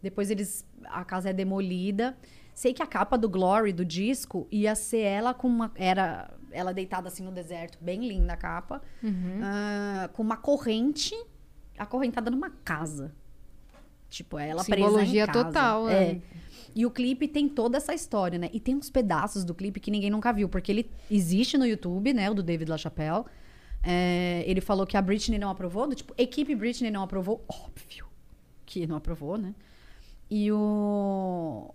[0.00, 2.16] Depois eles a casa é demolida.
[2.54, 6.72] Sei que a capa do Glory do disco ia ser ela com uma era ela
[6.72, 8.80] deitada assim no deserto, bem linda a capa,
[9.42, 11.14] ah, com uma corrente
[11.76, 13.12] acorrentada numa casa.
[14.08, 15.44] Tipo, ela Simbologia presa em casa.
[15.44, 16.14] total, É.
[16.14, 16.22] né?
[16.74, 18.48] E o clipe tem toda essa história, né?
[18.52, 22.14] E tem uns pedaços do clipe que ninguém nunca viu, porque ele existe no YouTube,
[22.14, 22.30] né?
[22.30, 23.24] O do David LaChapelle.
[23.88, 28.04] É, ele falou que a Britney não aprovou, do tipo, equipe Britney não aprovou, óbvio
[28.66, 29.54] que não aprovou, né?
[30.28, 31.72] E o.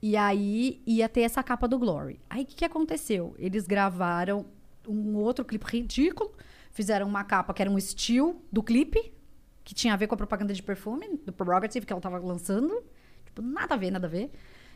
[0.00, 2.18] E aí ia ter essa capa do Glory.
[2.30, 3.36] Aí o que, que aconteceu?
[3.38, 4.46] Eles gravaram
[4.88, 6.32] um outro clipe ridículo,
[6.70, 9.12] fizeram uma capa que era um estilo do clipe,
[9.62, 12.82] que tinha a ver com a propaganda de perfume, do Prerogative que ela tava lançando.
[13.26, 14.30] Tipo, nada a ver, nada a ver.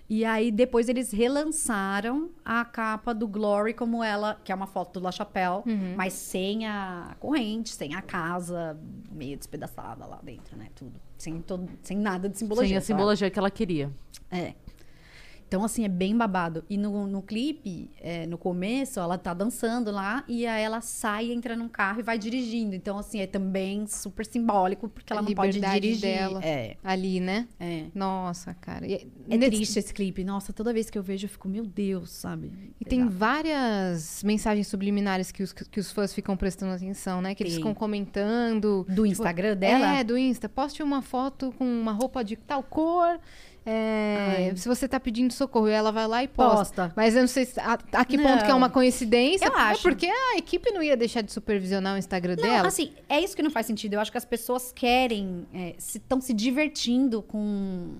[0.08, 5.00] E aí depois eles relançaram a capa do Glory como ela, que é uma foto
[5.00, 5.62] do La Chapelle,
[5.96, 8.78] mas sem a corrente, sem a casa
[9.10, 10.68] meio despedaçada lá dentro, né?
[10.74, 11.00] Tudo.
[11.18, 12.68] Sem, todo, sem nada de simbologia.
[12.68, 13.90] Sem a simbologia que ela queria.
[14.30, 14.54] é.
[15.48, 16.64] Então, assim, é bem babado.
[16.68, 21.30] E no, no clipe, é, no começo, ela tá dançando lá e aí ela sai,
[21.30, 22.74] entra num carro e vai dirigindo.
[22.74, 26.00] Então, assim, é também super simbólico, porque ela A não pode dirigir.
[26.00, 26.40] dela.
[26.44, 27.46] É, Ali, né?
[27.60, 27.84] é.
[27.94, 28.84] Nossa, cara.
[28.86, 28.94] E,
[29.28, 30.24] É nesse- triste esse clipe.
[30.24, 32.50] Nossa, toda vez que eu vejo, eu fico, meu Deus, sabe?
[32.80, 33.16] E tem Pesado.
[33.16, 37.34] várias mensagens subliminares que os, que os fãs ficam prestando atenção, né?
[37.34, 37.62] Que eles Tem.
[37.62, 38.84] ficam comentando.
[38.88, 39.94] Do Instagram dela?
[39.98, 40.48] É, do Insta.
[40.48, 43.18] Poste uma foto com uma roupa de tal cor.
[43.66, 46.56] É, se você tá pedindo socorro, ela vai lá e posta.
[46.56, 46.92] Posta.
[46.96, 48.58] Mas eu não sei se- a, a que ponto que é Não.
[48.58, 49.44] uma coincidência.
[49.46, 49.82] Eu É acho.
[49.82, 52.68] porque a equipe não ia deixar de supervisionar o Instagram Não, dela.
[52.68, 53.94] assim, é isso que não faz sentido.
[53.94, 55.46] Eu acho que as pessoas querem,
[55.76, 57.90] estão se, divertindo com.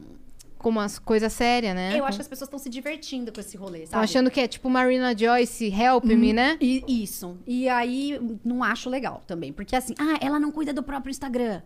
[0.59, 1.97] Com umas coisas sérias, né?
[1.97, 4.03] Eu acho que as pessoas estão se divertindo com esse rolê, sabe?
[4.03, 6.57] achando que é tipo Marina Joyce, help me, né?
[6.61, 7.37] E- isso.
[7.47, 9.53] E aí, não acho legal também.
[9.53, 11.61] Porque assim, ah, ela não cuida do próprio Instagram.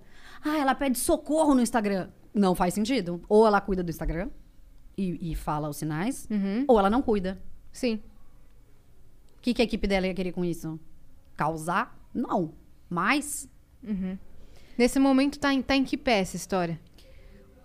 [0.45, 2.09] Ah, ela pede socorro no Instagram.
[2.35, 3.21] Não faz sentido.
[3.29, 4.31] Ou ela cuida do Instagram
[4.97, 6.65] e, e fala os sinais, Uhum.
[6.69, 7.41] ou ela não cuida.
[7.73, 8.01] Sim.
[9.37, 10.79] O que, que a equipe dela ia querer com isso?
[11.37, 11.99] Causar?
[12.15, 12.53] Não.
[12.89, 13.49] Mas
[14.77, 16.79] Nesse momento tá em, tá em que pé essa história?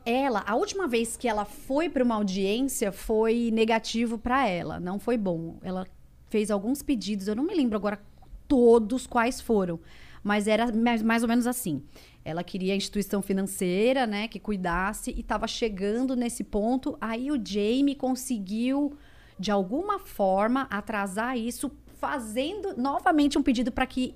[0.06, 5.00] ela, a última vez que ela foi para uma audiência foi negativo para ela, não
[5.00, 5.58] foi bom.
[5.64, 5.88] Ela
[6.30, 8.00] fez alguns pedidos, eu não me lembro agora
[8.48, 9.80] todos quais foram,
[10.24, 11.82] mas era mais, mais ou menos assim.
[12.26, 16.98] Ela queria a instituição financeira, né, que cuidasse e estava chegando nesse ponto.
[17.00, 18.98] Aí o Jamie conseguiu
[19.40, 24.16] de alguma forma atrasar isso, fazendo novamente um pedido para que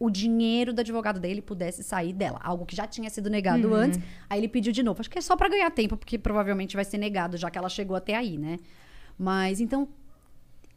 [0.00, 4.00] o dinheiro do advogado dele pudesse sair dela, algo que já tinha sido negado antes.
[4.28, 5.00] Aí ele pediu de novo.
[5.00, 7.68] Acho que é só pra ganhar tempo, porque provavelmente vai ser negado, já que ela
[7.68, 8.58] chegou até aí, né?
[9.16, 9.88] Mas então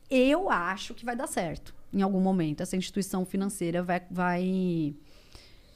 [0.10, 2.62] eu acho que vai dar certo em algum momento.
[2.62, 4.96] Essa instituição financeira vai vai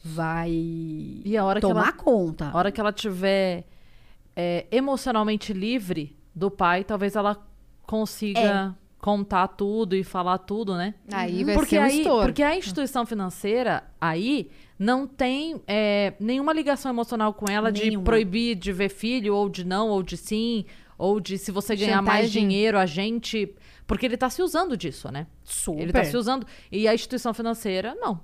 [0.04, 2.50] vai E a hora que tomar ela- conta.
[2.50, 3.66] A hora que ela tiver
[4.36, 7.38] é, emocionalmente livre do pai, talvez ela
[7.86, 10.94] consiga contar tudo e falar tudo, né?
[11.12, 12.26] Aí vai porque ser um aí, estouro.
[12.28, 18.04] Porque a instituição financeira aí não tem é, nenhuma ligação emocional com ela de Nenhuma.
[18.06, 20.66] proibir de ver filho, ou de não, ou de sim,
[20.98, 22.48] ou de se você ganhar mais Chantagem.
[22.48, 23.54] dinheiro, a gente.
[23.88, 25.28] Porque ele tá se usando disso, né?
[25.44, 25.82] Super.
[25.82, 26.46] Ele tá se usando.
[26.72, 28.22] E a instituição financeira, não.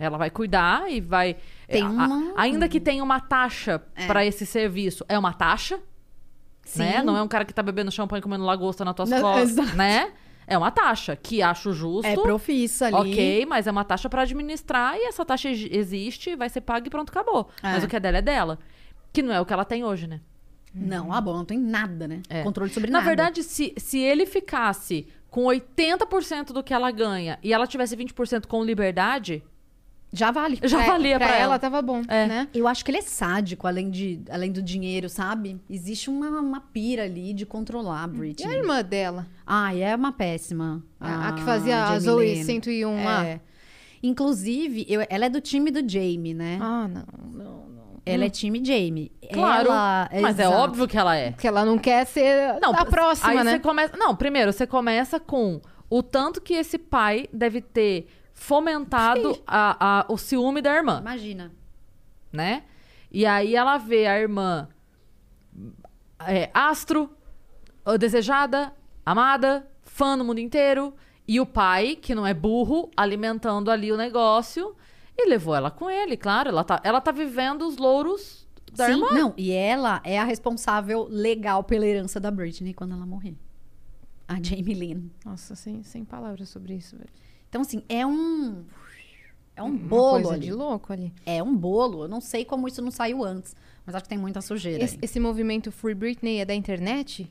[0.00, 1.36] Ela vai cuidar e vai.
[1.68, 5.76] Tem a- a- uma- ainda que tenha uma taxa pra esse serviço, é uma taxa,
[6.76, 6.98] né?
[7.00, 7.04] Sim.
[7.04, 9.50] Não é um cara que tá bebendo champanhe e comendo lagosta nas tuas Não, costas,
[9.50, 9.76] exato.
[9.76, 10.12] né?
[10.46, 12.06] É uma taxa que acho justo.
[12.08, 12.96] É profissa ali.
[13.12, 16.86] Ok, mas é uma taxa pra administrar e essa taxa ex- existe, vai ser paga
[16.86, 17.48] e pronto, acabou.
[17.62, 17.86] Mas É.
[17.86, 18.58] o que é dela é dela.
[19.12, 20.20] Que não é o que ela tem hoje, né?
[20.74, 22.22] Não, ah, bom, não tem nada, né?
[22.28, 22.42] É.
[22.42, 23.06] Controle sobre Na nada.
[23.08, 28.46] verdade, se, se ele ficasse com 80% do que ela ganha e ela tivesse 20%
[28.46, 29.42] com liberdade,
[30.12, 30.58] já vale.
[30.64, 31.58] já valia pra, ela.
[31.58, 32.26] tava bom, É.
[32.26, 32.48] né?
[32.52, 35.60] Eu acho que ele é sádico, além, de, além do dinheiro, sabe?
[35.68, 38.56] Existe uma, uma pira ali de controlar a E a Britney.
[38.56, 39.26] irmã dela?
[39.46, 40.82] Ai, é uma péssima.
[40.98, 42.44] A, a que fazia a Zoe Lynn.
[42.44, 43.24] 101 lá?
[43.26, 43.40] É.
[44.02, 46.58] Inclusive, eu- ela é do time do Jamie, né?
[46.60, 47.80] Ah, não, não, não.
[48.06, 49.12] Ela é time Jamie.
[49.32, 49.68] Claro.
[49.68, 50.56] Ela- mas é exato.
[50.58, 51.30] óbvio que ela é.
[51.32, 53.52] Porque ela não quer ser Não, a próxima, aí né?
[53.52, 58.08] Você começa, não, primeiro, você começa com o tanto que esse pai deve ter
[58.40, 60.98] fomentado a, a- o ciúme da irmã.
[61.00, 61.52] Imagina.
[62.32, 62.64] né?
[63.12, 64.66] E aí ela vê a irmã
[66.26, 67.10] é, astro,
[67.98, 68.72] desejada,
[69.04, 70.94] amada, fã no mundo inteiro,
[71.28, 74.74] e o pai, que não é burro, alimentando ali o negócio,
[75.16, 76.48] e levou ela com ele, claro.
[76.48, 79.08] Ela tá, ela tá vivendo os louros da Sim, irmã.
[79.12, 79.34] não.
[79.36, 83.36] E ela é a responsável legal pela herança da Britney quando ela morrer.
[84.26, 85.08] A Jamie Lynn.
[85.26, 87.10] Nossa, sem, sem palavras sobre isso, velho.
[87.50, 88.64] Então, assim, é um.
[89.54, 90.46] É um Uma bolo ali.
[90.46, 91.12] de louco ali.
[91.26, 92.04] É um bolo.
[92.04, 93.54] Eu não sei como isso não saiu antes.
[93.84, 94.82] Mas acho que tem muita sujeira.
[94.82, 97.28] Esse, esse movimento Free Britney é da internet?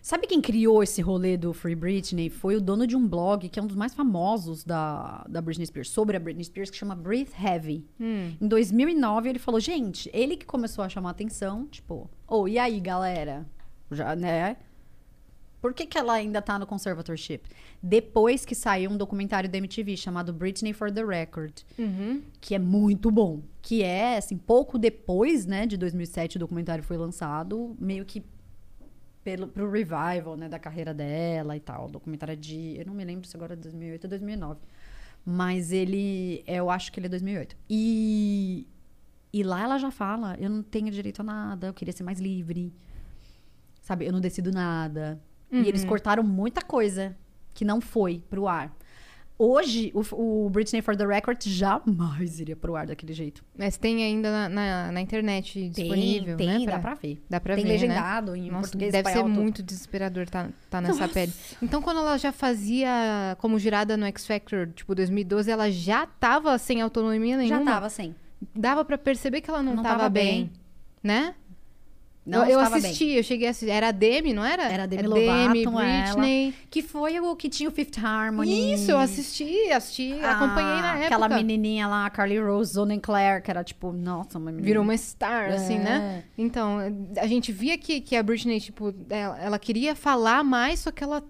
[0.00, 2.30] Sabe quem criou esse rolê do Free Britney?
[2.30, 5.66] Foi o dono de um blog que é um dos mais famosos da, da Britney
[5.66, 7.84] Spears, sobre a Britney Spears, que chama Breathe Heavy.
[8.00, 8.32] Hum.
[8.40, 12.78] Em 2009, ele falou, gente, ele que começou a chamar atenção, tipo, ô, e aí,
[12.78, 13.44] galera?
[13.90, 14.56] Já, né?
[15.66, 17.40] Por que, que ela ainda tá no conservatorship?
[17.82, 22.22] Depois que saiu um documentário da MTV chamado Britney for the Record, Uhum.
[22.40, 23.42] que é muito bom.
[23.60, 28.24] Que é, assim, pouco depois, né, de 2007, o documentário foi lançado, meio que
[29.24, 31.86] pelo, pro revival, né, da carreira dela e tal.
[31.86, 34.60] O documentário é de, eu não me lembro se agora é 2008 ou 2009.
[35.24, 37.56] Mas ele, eu acho que ele é 2008.
[37.68, 38.68] E,
[39.32, 42.20] e lá ela já fala, eu não tenho direito a nada, eu queria ser mais
[42.20, 42.72] livre.
[43.82, 45.20] Sabe, eu não decido nada.
[45.50, 47.16] E eles cortaram muita coisa
[47.54, 48.74] que não foi pro ar.
[49.38, 53.44] Hoje, o, o Britney for the Record jamais iria pro ar daquele jeito.
[53.56, 56.56] Mas tem ainda na, na, na internet disponível, tem, né?
[56.56, 57.22] tem, dá pra- ver.
[57.28, 57.74] Dá pra tem ver, né?
[57.74, 61.32] legendado em Nossa, português deve ser muito desesperador tá, tá nessa pele.
[61.62, 66.56] Então, quando ela já fazia como jurada no X Factor, tipo, 2012, ela já tava
[66.56, 67.58] sem autonomia nenhuma?
[67.58, 68.14] Já tava sem.
[68.54, 70.52] Dava pra perceber que ela não, Não tava, tava bem, bem.
[71.02, 71.34] né?
[72.26, 73.14] Não eu, eu assisti, bem.
[73.14, 73.70] eu cheguei a assistir.
[73.70, 74.64] Era a Demi, não era?
[74.64, 76.54] Era a Demi Demi, Lovato, Britney.
[76.68, 78.72] Que foi o que tinha o Fifth Harmony.
[78.74, 81.06] Isso, eu assisti, assisti, acompanhei na época.
[81.06, 84.66] Aquela menininha lá, a Carly Rose Zonen Claire, que era tipo, nossa, uma menina.
[84.66, 85.78] Virou uma star, assim, É.
[85.78, 86.24] né?
[86.36, 86.78] Então,
[87.16, 91.04] a gente via que, que a Britney, tipo, ela, ela queria falar mais, só que
[91.04, 91.22] ela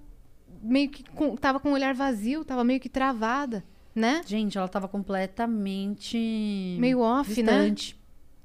[0.62, 3.62] meio que com, tava com o olhar vazio, tava meio que travada,
[3.94, 4.22] né?
[4.26, 6.76] Gente, ela tava completamente.
[6.80, 7.74] Meio off, né?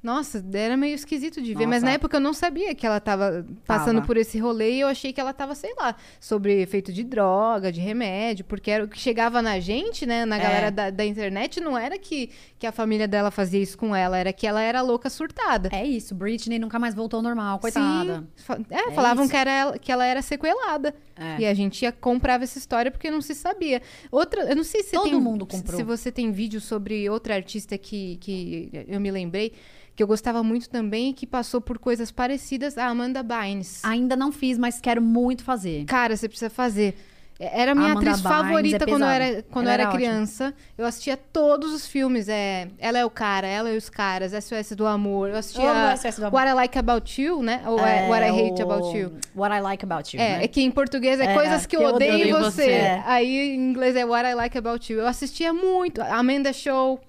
[0.03, 1.85] Nossa, era meio esquisito de ver, mas Nossa.
[1.85, 4.07] na época eu não sabia que ela tava passando Tava.
[4.07, 7.71] por esse rolê e eu achei que ela tava, sei lá, sobre efeito de droga,
[7.71, 10.39] de remédio, porque era o que chegava na gente, né, na É.
[10.41, 14.17] galera da, da internet, não era que, que a família dela fazia isso com ela,
[14.17, 15.69] era que ela era louca surtada.
[15.71, 18.27] É isso, Britney nunca mais voltou ao normal, coitada.
[18.35, 18.43] Sim.
[18.43, 19.31] Fa- É, falavam isso.
[19.31, 20.95] que, era ela, que ela era sequelada.
[21.15, 21.41] É.
[21.41, 23.83] E a gente ia comprava essa história porque não se sabia.
[24.11, 25.77] Outra, eu não sei se Todo tem, mundo comprou.
[25.77, 29.53] se você tem vídeo sobre outra artista que, que eu me lembrei,
[29.95, 33.83] que eu gostava muito também e que passou por coisas parecidas, a Amanda Bynes.
[33.83, 35.85] Ainda não fiz, mas quero muito fazer.
[35.85, 36.95] Cara, você precisa fazer.
[37.43, 39.89] Era a minha Amanda atriz Bynes favorita é quando eu era, quando eu era, era
[39.91, 39.99] ótima.
[40.07, 40.53] criança.
[40.77, 42.29] Eu assistia todos os filmes.
[42.29, 45.29] É, ela é o cara, ela e os caras, SOS do Amor.
[45.29, 46.39] Eu assistia SOS do Amor.
[46.39, 47.63] What I Like About You, né?
[47.65, 49.13] Ou é, What I Hate o- About You.
[49.35, 50.21] What I Like About You.
[50.21, 50.43] É, né?
[50.43, 52.69] é que em português é, É, coisas que eu odeio em você.
[52.69, 53.03] É.
[53.07, 54.99] Aí em inglês é What I Like About You.
[54.99, 55.99] Eu assistia muito.
[55.99, 57.01] Amanda Show,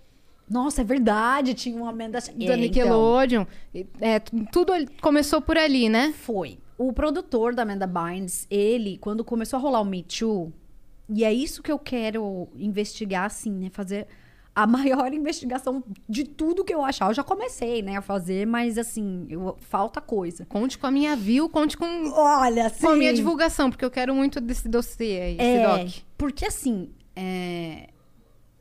[0.53, 2.19] Nossa, é verdade, tinha uma Amanda.
[2.21, 3.45] da É, então, Nickelodeon.
[4.01, 6.13] É, t- tudo começou por ali, né?
[6.13, 6.59] Foi.
[6.77, 10.53] O produtor da Amanda Bynes, ele, quando começou a rolar o Me Too,
[11.09, 13.71] e é isso que eu quero investigar, assim, né?
[13.71, 14.07] Fazer
[14.55, 14.67] a
[15.07, 17.09] maior investigação de tudo que eu achar.
[17.09, 20.45] Eu já comecei, né, a fazer, mas assim, eu- falta coisa.
[20.45, 24.15] Conte com a minha view, conte com, Olha, com a minha divulgação, porque eu quero
[24.15, 25.95] muito desse dossiê aí, esse É, doc.
[26.19, 27.89] porque assim, é,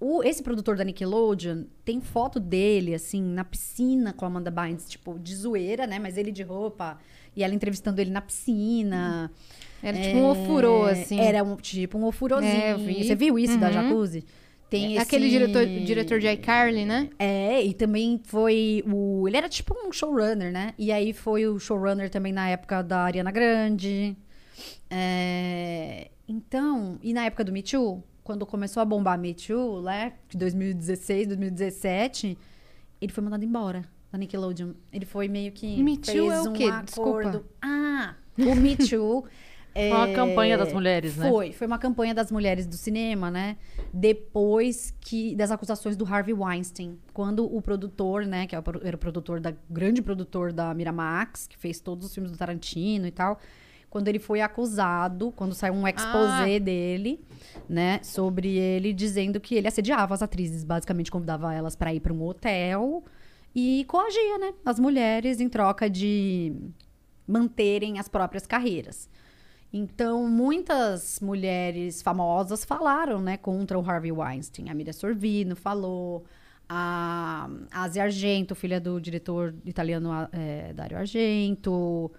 [0.02, 4.90] o, esse produtor da Nickelodeon tem foto dele, assim, na piscina com a Amanda Bynes,
[4.90, 6.00] tipo, de zoeira, né?
[6.00, 6.98] Mas ele de roupa
[7.36, 9.32] e ela entrevistando ele na piscina.
[9.82, 11.20] Era tipo um ofurô, assim.
[11.20, 12.52] Era um, tipo um ofurôzinho.
[12.52, 13.04] É, vi.
[13.04, 13.74] Você viu isso da Uhum.
[13.74, 14.26] jacuzzi?
[14.70, 15.02] Tem esse...
[15.04, 17.10] Aquele diretor, diretor de iCarly, né?
[17.20, 19.28] É, e também foi o.
[19.28, 20.74] Ele era tipo um showrunner, né?
[20.78, 24.16] E aí foi o showrunner também na época da Ariana Grande.
[24.90, 30.14] É, Então, e na época do Me Too, quando começou a bombar Me Too, né?
[30.30, 32.38] De 2016, 2017,
[33.02, 34.74] ele foi mandado embora da Nickelodeon.
[34.92, 35.82] Ele foi meio que.
[35.82, 36.66] Me Too fez é o um quê?
[36.66, 37.30] acordo.
[37.32, 37.50] Desculpa.
[37.62, 39.26] Ah, o Me Too.
[39.74, 41.30] Foi uma campanha das mulheres, né?
[41.30, 43.56] Foi, foi uma campanha das mulheres do cinema, né?
[43.94, 49.00] Depois que das acusações do Harvey Weinstein, quando o produtor, né, que é era o
[49.00, 53.40] produtor da grande produtor da Miramax, que fez todos os filmes do Tarantino e tal,
[53.92, 57.20] quando ele foi acusado, quando saiu um exposé dele,
[57.68, 62.14] né, sobre ele dizendo que ele assediava as atrizes, basicamente convidava elas para ir para
[62.14, 63.04] um hotel
[63.54, 66.54] e coagia, né, as mulheres em troca de
[67.28, 69.10] manterem as próprias carreiras.
[69.74, 74.70] Então, muitas mulheres famosas falaram, né, contra o Harvey Weinstein.
[74.70, 76.24] A Miriam Sorvino falou,
[76.68, 82.10] a Asia Argento, filha do diretor italiano é, Dario Argento,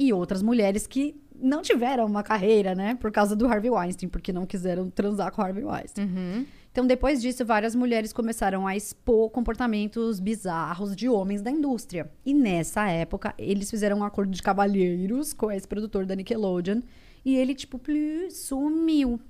[0.00, 4.32] e outras mulheres que não tiveram uma carreira, né, por causa do Harvey Weinstein, porque
[4.32, 6.06] não quiseram transar com o Harvey Weinstein.
[6.06, 6.46] Uhum.
[6.72, 12.10] Então, depois disso, várias mulheres começaram a expor comportamentos bizarros de homens da indústria.
[12.24, 16.80] E nessa época, eles fizeram um acordo de cavalheiros com esse produtor da Nickelodeon.
[17.24, 19.20] E ele, tipo, plu, sumiu.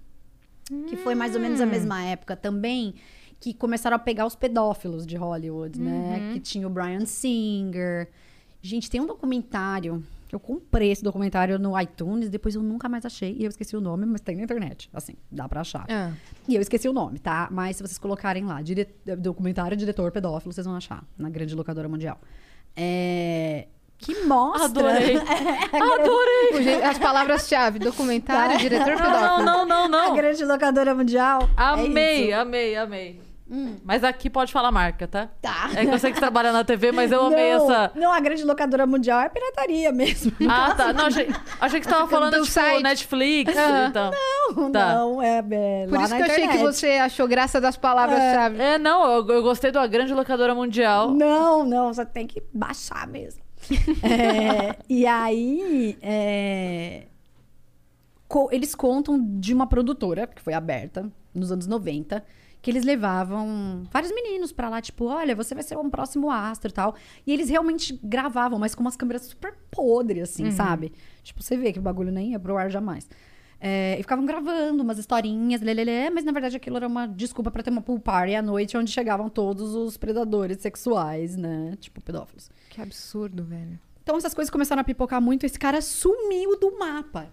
[0.88, 2.94] Que foi mais ou menos a mesma época também
[3.40, 6.30] que começaram a pegar os pedófilos de Hollywood, né?
[6.34, 8.08] Que tinha o Brian Singer.
[8.62, 10.04] Gente, tem um documentário.
[10.32, 13.34] Eu comprei esse documentário no iTunes, depois eu nunca mais achei.
[13.38, 14.88] E eu esqueci o nome, mas tem na internet.
[14.94, 15.84] Assim, dá pra achar.
[15.90, 16.12] Ah.
[16.48, 17.48] E eu esqueci o nome, tá?
[17.50, 18.88] Mas se vocês colocarem lá, dire...
[19.18, 22.20] documentário diretor pedófilo, vocês vão achar na grande locadora mundial.
[22.76, 23.66] É...
[23.98, 24.64] Que mostra.
[24.64, 25.16] Adorei.
[25.72, 26.50] Adorei.
[26.54, 29.44] O je- As palavras-chave, documentário, diretor Não, pedófilo.
[29.44, 30.16] não, não, não, A não.
[30.16, 31.42] grande locadora mundial.
[31.56, 32.76] É Amei, amei,
[33.50, 33.76] amei.
[33.84, 35.28] Mas aqui pode falar marca, tá?
[35.42, 35.70] Tá.
[35.74, 37.92] É que eu sei que você trabalha na TV, mas eu amei não, essa.
[37.94, 40.32] Não, a grande locadora mundial é pirataria mesmo.
[40.48, 40.92] Ah, tá.
[40.92, 41.28] Não, achei,
[41.60, 42.82] achei que você tava falando, Do tipo, site.
[42.82, 43.52] Netflix.
[43.88, 44.10] Então.
[44.56, 44.94] Não, Tá.
[44.94, 46.58] não, é, é Por isso na que eu achei que internet.
[46.62, 48.60] você achou graça das palavras-chave.
[48.60, 51.10] É, não, eu, eu gostei da grande locadora mundial.
[51.10, 53.40] Não, não, você tem que baixar mesmo.
[54.02, 57.02] É, e aí, é,
[58.26, 62.24] co- eles contam de uma produtora que foi aberta nos anos 90,
[62.62, 66.70] que eles levavam vários meninos pra lá, tipo, olha, você vai ser um próximo astro
[66.70, 66.94] e tal.
[67.26, 70.92] E eles realmente gravavam, mas com umas câmeras super podres, assim, sabe?
[71.22, 73.08] Tipo, você vê que o bagulho nem ia pro ar jamais.
[73.62, 77.62] É, e ficavam gravando umas historinhas, lelele, mas na verdade aquilo era uma desculpa pra
[77.62, 81.76] ter uma pool party à noite onde chegavam todos os predadores sexuais, né?
[81.78, 82.50] Tipo, pedófilos.
[82.70, 83.78] Que absurdo, velho.
[84.02, 87.28] Então essas coisas começaram a pipocar muito, esse cara sumiu do mapa.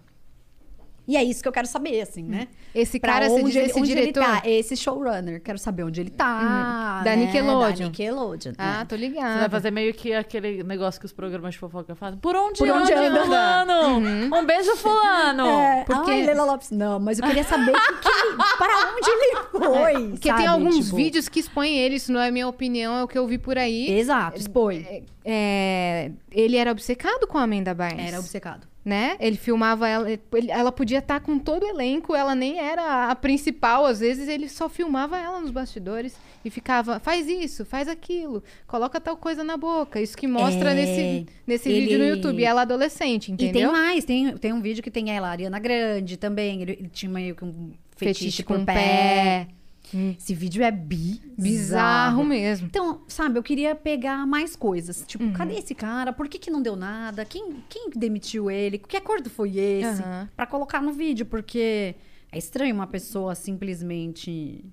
[1.08, 2.48] E é isso que eu quero saber, assim, né?
[2.74, 4.22] Esse Pra cara, esse, onde, ele, esse onde diretor...
[4.22, 5.40] ele tá, esse showrunner.
[5.40, 6.98] Quero saber onde ele tá.
[6.98, 7.04] Uhum.
[7.04, 7.24] Da né?
[7.24, 7.78] Nickelodeon.
[7.78, 8.52] Da Nickelodeon.
[8.58, 8.84] Ah, é.
[8.84, 9.38] tô Você ligada.
[9.40, 12.18] vai fazer meio que aquele negócio que os programas de fofoca fazem.
[12.20, 14.36] Por onde, Por onde anda, fulano?
[14.36, 15.46] Um beijo, fulano.
[15.46, 16.70] É, Porque- Ai, Leila Lopes.
[16.72, 20.08] Não, mas eu queria saber que, que, para onde ele foi.
[20.10, 20.40] Porque sabe?
[20.40, 23.16] tem alguns Tipo, vídeos que expõem ele, isso não é minha opinião, é o que
[23.16, 23.90] eu vi por aí.
[23.98, 25.04] Exato, expõe.
[25.24, 28.08] É, ele era obcecado com a Amanda Bynes.
[28.08, 28.66] Era obcecado.
[28.88, 29.16] Né?
[29.20, 33.14] Ele filmava ela, ele- ela podia estar com todo o elenco, ela nem era a
[33.14, 38.42] principal, às vezes ele só filmava ela nos bastidores e ficava, faz isso, faz aquilo,
[38.66, 40.00] coloca tal coisa na boca.
[40.00, 42.40] Isso que mostra É, nesse, nesse ele- vídeo no YouTube.
[42.40, 43.70] E ela adolescente, E tem entendeu?
[43.72, 46.62] mais, tem, tem um vídeo que tem ela, a Ariana Grande também.
[46.62, 48.74] Ele, ele tinha meio que um fetiche, Fetiche por com pé.
[48.74, 49.48] pé.
[50.18, 51.34] Esse vídeo é bizarro.
[51.38, 52.66] Bizarro mesmo.
[52.66, 55.04] Então, sabe, eu queria pegar mais coisas.
[55.06, 55.32] Tipo, Uhum.
[55.32, 56.12] cadê esse cara?
[56.12, 57.24] Por que, que não deu nada?
[57.24, 58.78] Quem, quem demitiu ele?
[58.78, 60.02] Que acordo foi esse?
[60.02, 60.28] Aham.
[60.36, 61.94] Pra colocar no vídeo, porque
[62.32, 64.64] é estranho uma pessoa simplesmente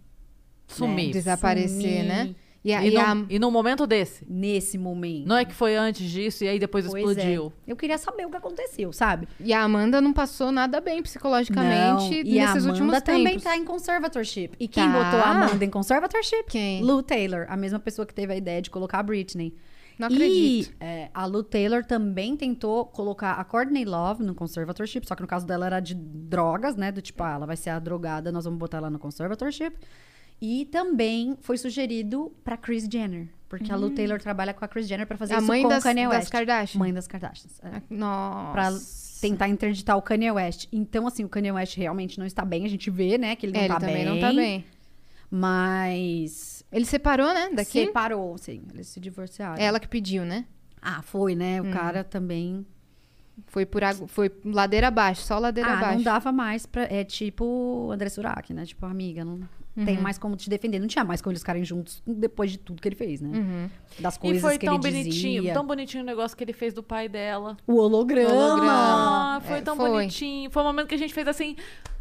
[0.67, 1.11] Sumir.
[1.11, 2.35] Desaparecer, sumir né?
[2.65, 4.25] E, a, E, e a- num, e num momento desse.
[4.27, 5.27] nesse momento.
[5.27, 7.53] Não é que foi antes disso e aí depois Pois explodiu.
[7.67, 7.71] é.
[7.71, 9.27] Eu queria saber o que aconteceu, sabe?
[9.39, 13.23] e a Amanda não passou nada bem psicologicamente Não, e a nesses Amanda últimos também
[13.25, 13.43] tempos.
[13.43, 14.51] tá em conservatorship.
[14.59, 15.03] E quem Tá.
[15.03, 16.45] botou a Amanda em conservatorship?
[16.49, 16.81] Quem?
[16.83, 19.53] Lou Taylor, a mesma pessoa que teve a ideia de colocar a Britney.
[19.97, 20.71] Não acredito.
[20.81, 25.21] E é, a Lou Taylor também tentou colocar a Courtney Love no conservatorship, só que
[25.21, 26.91] no caso dela era de drogas, né?
[26.91, 29.73] Do tipo, ah, ela vai ser a drogada, nós vamos botar ela no conservatorship.
[30.41, 34.87] E também foi sugerido pra Kris Jenner, porque a Lou Taylor trabalha com a Kris
[34.87, 35.37] Jenner pra fazer Hum.
[35.37, 36.31] A isso mãe com das- o Kanye das West.
[36.31, 36.79] Kardashian.
[36.79, 37.59] Mãe das Kardashians.
[37.63, 37.81] é.
[37.89, 38.51] Nossa.
[38.51, 38.71] Pra
[39.21, 40.67] tentar interditar o Kanye West.
[40.71, 43.53] Então, assim, o Kanye West realmente não está bem, a gente vê, né, que ele
[43.53, 44.05] não É, ele tá também bem.
[44.05, 44.65] não tá bem.
[45.31, 46.63] Mas.
[46.71, 47.49] Ele separou, né?
[47.53, 47.85] Daqui?
[47.85, 48.61] Separou, sim.
[48.73, 49.55] Eles se divorciaram.
[49.61, 50.45] Ela que pediu, né?
[50.81, 51.61] Ah, foi, né?
[51.61, 51.69] Hum.
[51.69, 52.65] O cara também.
[53.47, 55.95] Foi por água, foi ladeira abaixo, só ladeira ah, abaixo.
[55.97, 56.83] não dava mais pra.
[56.83, 58.65] É tipo André Surak, né?
[58.65, 59.41] Tipo, amiga, não
[59.77, 59.85] Uhum.
[59.85, 60.79] tem mais como te defender.
[60.79, 63.29] Não tinha mais como eles ficarem juntos depois de tudo que ele fez, né?
[63.37, 63.69] Uhum.
[63.99, 65.53] Das E coisas foi que tão ele bonitinho, dizia.
[65.53, 67.57] tão bonitinho o negócio que ele fez do pai dela.
[67.67, 69.35] O holograma.
[69.37, 69.89] Ah, foi É, tão foi.
[69.89, 70.49] bonitinho.
[70.49, 71.55] Foi um momento que a gente fez assim.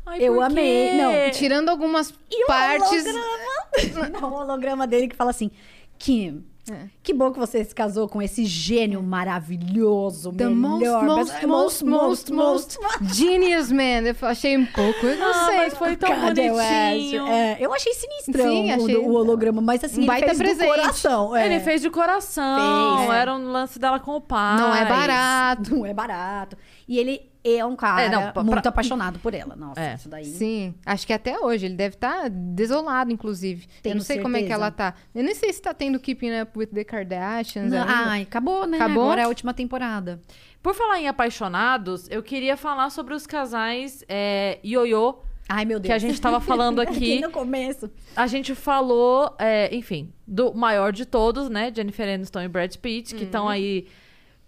[0.06, 0.96] Ai, Eu amei.
[0.96, 3.04] Não, Tirando algumas E o partes.
[3.06, 3.30] holograma?
[4.20, 5.50] Não, o holograma dele que fala assim:
[5.98, 6.86] Kim, É.
[7.02, 11.04] que bom que você se casou com esse gênio maravilhoso, The melhor.
[11.04, 12.78] most, most, most, most, most
[13.14, 14.02] genius man.
[14.06, 15.56] Eu achei um pouco, eu não Ah, sei.
[15.58, 17.26] mas foi tão bonitinho.
[17.26, 20.66] É, eu achei sinistrão Sim, o- achei- o, holograma, mas assim, Um ele fez presente.
[20.68, 21.36] coração.
[21.36, 21.46] é.
[21.46, 22.98] Ele fez de coração.
[22.98, 23.10] Fez.
[23.10, 24.58] Era um lance dela com o pai.
[24.58, 25.74] Não é barato.
[25.76, 26.56] Não é barato.
[26.88, 29.54] E ele é um cara É, não, pra- muito pra- apaixonado por ela.
[29.54, 29.94] Nossa, É.
[29.94, 30.24] isso daí.
[30.24, 31.66] Sim, acho que até hoje.
[31.66, 33.64] Ele deve estar desolado, inclusive.
[33.66, 34.62] eu Tenho não sei como é que certeza.
[34.62, 34.94] ela tá.
[35.14, 37.70] Eu nem sei se tá tendo Keeping Up with the Kardashians.
[37.70, 38.78] Não, ai, acabou, né?
[38.78, 39.02] Acabou?
[39.04, 40.20] Agora é a última temporada.
[40.62, 45.16] Por falar em apaixonados, eu queria falar sobre os casais é, ioiô
[45.46, 45.88] Ai, meu Deus.
[45.88, 47.20] que a gente tava falando aqui.
[47.20, 47.90] no começo.
[48.16, 51.70] A gente falou, é, enfim, do maior de todos, né?
[51.74, 53.86] Jennifer Aniston e Brad Pitt, que estão aí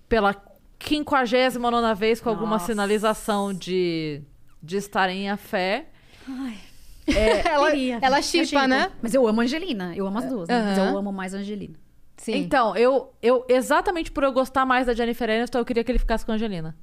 [0.09, 0.35] pela
[0.81, 2.67] 59 vez com alguma Nossa.
[2.67, 4.23] sinalização de,
[4.63, 5.87] de estarem a fé.
[7.45, 7.99] ela, Queria.
[8.03, 8.93] ela Eu chipa, né?
[9.01, 9.95] Mas eu amo a Angelina.
[9.97, 10.63] Eu amo as duas, né?
[10.63, 11.79] Mas eu amo mais a Angelina.
[12.17, 12.35] Sim.
[12.37, 15.99] Então, eu, eu, exatamente por eu gostar mais da Jennifer Aniston, eu queria que ele
[15.99, 16.77] ficasse com a Angelina.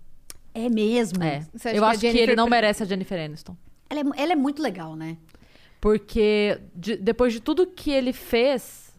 [0.53, 1.23] É mesmo?
[1.23, 1.39] É.
[1.39, 3.57] Eu que acho que Jennifer ele não merece a Jennifer Aniston.
[3.89, 5.17] Ela é, ela é muito legal, né?
[5.81, 8.93] Porque de- depois de tudo que ele fez,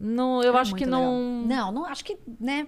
[0.00, 1.42] não, eu Ela é acho que muito não.
[1.42, 1.46] legal.
[1.46, 2.66] Não, não acho que, né?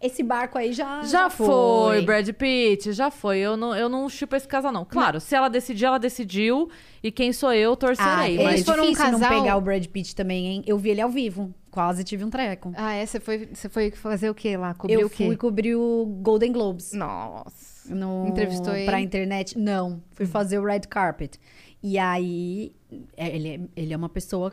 [0.00, 1.02] Esse barco aí já.
[1.02, 3.38] Já foi, Brad Pitt, já foi.
[3.38, 4.82] Eu não, eu não chupo esse casal, não.
[4.84, 6.70] Claro, se ela decidir, ela decidiu.
[7.02, 8.38] E quem sou eu, Ah, torcerei.
[8.38, 10.62] é eles mas foram um difícil não casal- pegar o Brad Pitt também, hein?
[10.66, 11.54] Eu vi ele ao vivo.
[11.70, 12.72] Quase tive um treco.
[12.76, 13.04] Ah, é?
[13.04, 14.72] Você foi, você foi fazer o quê lá?
[14.74, 15.26] Cobrir eu o quê?
[15.26, 16.92] fui cobrir o Golden Globes.
[16.94, 17.94] Nossa.
[17.94, 18.86] No, Entrevistou ele?
[18.86, 19.58] Pra internet.
[19.58, 20.28] Não, fui Hum.
[20.30, 21.38] fazer o red carpet.
[21.82, 22.72] E aí,
[23.16, 24.52] é, ele, é, ele é uma pessoa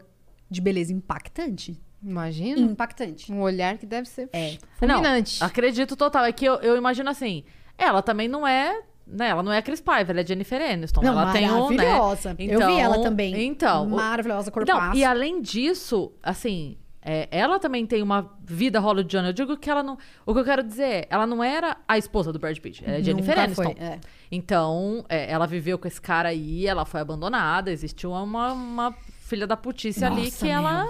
[0.50, 1.80] de beleza impactante.
[2.08, 2.60] Imagina.
[2.62, 3.32] Impactante.
[3.32, 4.58] Um olhar que deve ser É.
[4.82, 5.44] Não, fulminante.
[5.44, 6.24] acredito total.
[6.26, 7.44] É que eu, eu imagino assim,
[7.78, 8.82] ela também não é.
[9.06, 11.02] Né, ela não é a Chris Paiva, ela é Jennifer Aniston.
[11.02, 11.78] Não, ela tem um, né?
[11.86, 12.36] maravilhosa.
[12.40, 13.46] eu vi ela também.
[13.46, 14.98] Então, Maravilhosa, Não, corpaço.
[14.98, 19.30] e além disso, assim, é, ela também tem uma vida hollywoodiana.
[19.30, 19.98] Eu digo que ela não.
[20.26, 22.98] O que eu quero dizer é, ela não era a esposa do Brad Pitt, ela
[22.98, 23.64] é Jennifer Nunca Aniston.
[23.64, 24.00] foi, é.
[24.30, 29.48] Então, é, ela viveu com esse cara aí, ela foi abandonada, existiu uma, uma filha
[29.48, 30.86] da putice ali Nossa, que ela.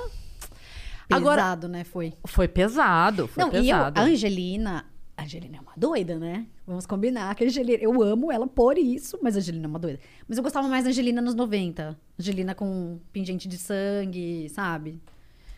[1.10, 1.84] Agora- Pesado, né?
[1.84, 2.14] Foi.
[2.26, 4.00] Foi pesado, foi Não, e eu, pesado.
[4.00, 4.86] a Angelina.
[5.16, 6.46] A Angelina é uma doida, né?
[6.66, 7.80] Vamos combinar que a Angelina.
[7.82, 10.00] Eu amo ela por isso, mas a Angelina é uma doida.
[10.28, 11.98] Mas eu gostava mais da Angelina nos 90.
[12.20, 15.02] Angelina com pingente de sangue, sabe?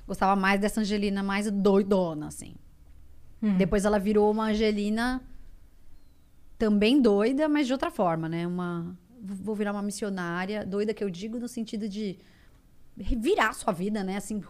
[0.08, 2.56] Gostava mais dessa Angelina mais doidona, assim.
[3.58, 5.22] Depois ela virou uma Angelina
[6.58, 8.46] também doida, mas de outra forma, né?
[8.46, 8.98] Uma.
[9.22, 10.66] Vou virar uma missionária.
[10.66, 12.18] Doida que eu digo no sentido de
[12.98, 14.18] virar a sua vida, né?
[14.18, 14.42] Assim,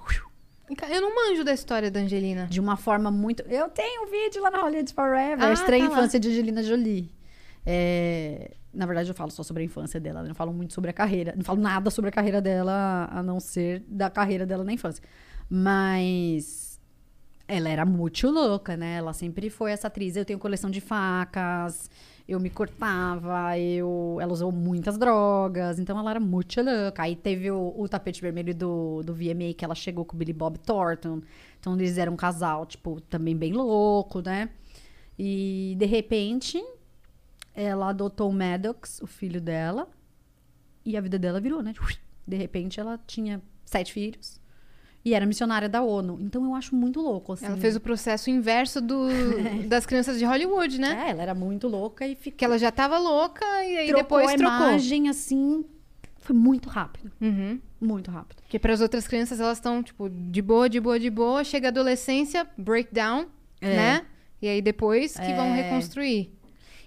[0.90, 2.48] Eu não manjo da história da Angelina.
[2.48, 3.42] de uma forma muito.
[3.44, 5.98] Eu tenho um vídeo lá na Hollywood Forever, Ah, a estranha tá lá.
[5.98, 7.12] infância de Angelina Jolie.
[7.66, 10.92] É, Na verdade, eu falo só sobre a infância dela, eu não falo muito sobre
[10.92, 11.34] a carreira.
[11.36, 15.04] Não falo nada sobre a carreira dela, a não ser da carreira dela na infância.
[15.50, 16.80] Mas
[17.48, 18.98] ela era muito louca, né?
[18.98, 20.16] Ela sempre foi essa atriz.
[20.16, 21.90] Eu tenho coleção de facas,
[22.30, 24.18] eu me cortava, eu...
[24.22, 27.02] ela usou muitas drogas, então ela era muito louca.
[27.04, 30.32] Aí teve o, o tapete vermelho do, do VMA que ela chegou com o Billy
[30.32, 31.22] Bob Thornton.
[31.60, 34.50] Então eles eram um casal, tipo, também bem louco, né?
[35.18, 36.64] E de repente
[37.56, 39.88] ela adotou o Maddox, o filho dela,
[40.86, 41.74] e a vida dela virou, né?
[42.28, 44.39] De repente ela tinha sete filhos
[45.10, 46.18] e era missionária da ONU.
[46.22, 47.46] Então eu acho muito louco, assim.
[47.46, 49.08] Ela fez o processo inverso do,
[49.68, 51.06] das crianças de Hollywood, né?
[51.08, 52.38] É, ela era muito louca e ficou.
[52.38, 54.56] Que ela já tava louca e aí trocou depois a trocou.
[54.68, 55.66] imagem, assim.
[56.18, 57.12] Foi muito rápido.
[57.20, 57.60] Uhum.
[57.82, 58.42] Muito rápido.
[58.44, 61.70] Porque para as outras crianças elas estão tipo de boa, de boa, de boa, chega
[61.70, 63.26] a adolescência, breakdown,
[63.62, 63.76] É.
[63.76, 64.06] né?
[64.42, 66.32] E aí depois que vão reconstruir.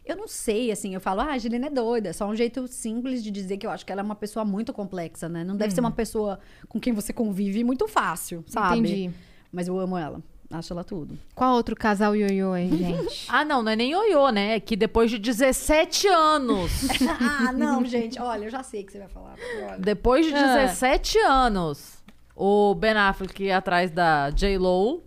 [0.04, 2.08] Eu não sei, assim, eu falo, ah, a Angelina é doida.
[2.08, 4.44] É só um jeito simples de dizer que eu acho que ela é uma pessoa
[4.44, 5.44] muito complexa, né?
[5.44, 8.78] Não deve ser uma pessoa com quem você convive muito fácil, sabe?
[8.78, 9.10] Entendi.
[9.52, 10.20] Mas eu amo ela.
[10.50, 11.16] Acho ela tudo.
[11.34, 13.26] Qual outro casal ioiô aí, gente?
[13.28, 14.56] Ah, não, não é nem ioiô, né?
[14.56, 16.70] É que depois de 17 anos.
[17.08, 18.20] ah, não, gente.
[18.20, 19.34] Olha, eu já sei o que você vai falar.
[19.68, 19.78] Olha.
[19.78, 20.66] depois de Ah.
[20.66, 22.02] 17 anos,
[22.36, 25.02] o Ben Affleck atrás da J-Lo.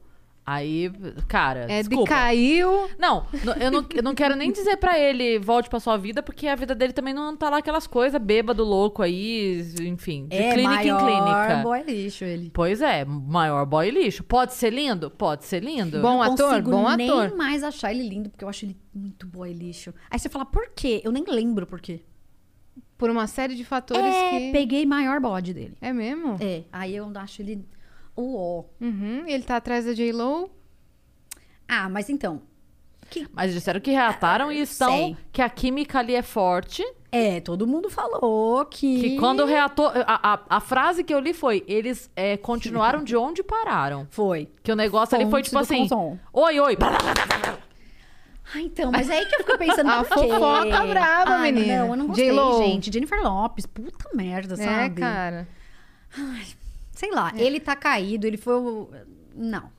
[0.47, 0.91] Aí,
[1.27, 2.03] cara, É, desculpa.
[2.03, 2.88] decaiu.
[2.99, 3.26] Não,
[3.59, 6.55] eu não, eu não quero nem dizer pra ele volte pra sua vida, porque a
[6.55, 10.69] vida dele também não tá lá aquelas coisas, bêbado, louco aí, enfim, de é clínica
[10.76, 11.55] maior em clínica.
[11.63, 12.51] boy lixo ele.
[12.53, 14.23] Pois é, maior boy lixo.
[14.23, 15.09] Pode ser lindo?
[15.09, 15.99] Pode ser lindo.
[15.99, 17.35] Bom ator, bom nem ator.
[17.35, 19.95] mais achar ele lindo, porque eu acho ele muito boy lixo.
[20.11, 21.01] Aí você fala, por quê?
[21.03, 22.01] Eu nem lembro por quê.
[22.97, 24.51] Por uma série de fatores É, que.
[24.51, 25.76] peguei maior bode dele.
[25.81, 26.38] É mesmo?
[26.39, 27.65] É, aí eu acho ele
[28.15, 28.63] o ó.
[28.81, 29.23] Uhum.
[29.27, 30.49] Ele tá atrás da J-Lo.
[31.67, 32.41] Ah, mas então,
[33.33, 35.17] Mas disseram que reataram e estão sei.
[35.31, 36.83] que a química ali é forte.
[37.11, 38.99] é, todo mundo falou que...
[39.01, 39.87] Que quando reatou.
[40.05, 44.05] A, a, a frase que eu li foi: eles é, continuaram de onde pararam.
[44.11, 44.49] Foi.
[44.63, 46.17] Que o negócio ali foi Fonte tipo assim: Consom.
[46.33, 46.77] oi, oi.
[48.53, 51.79] Ah, então, mas é aí que eu fico pensando, A fofoca brava, Ai, menina.
[51.79, 52.91] Não, eu não gostei, gente.
[52.93, 55.01] Jennifer Lopes, puta merda, É, sabe?
[55.01, 55.47] cara.
[56.95, 57.41] Sei lá, É.
[57.43, 58.89] ele tá caído, ele foi o...
[59.35, 59.69] Não.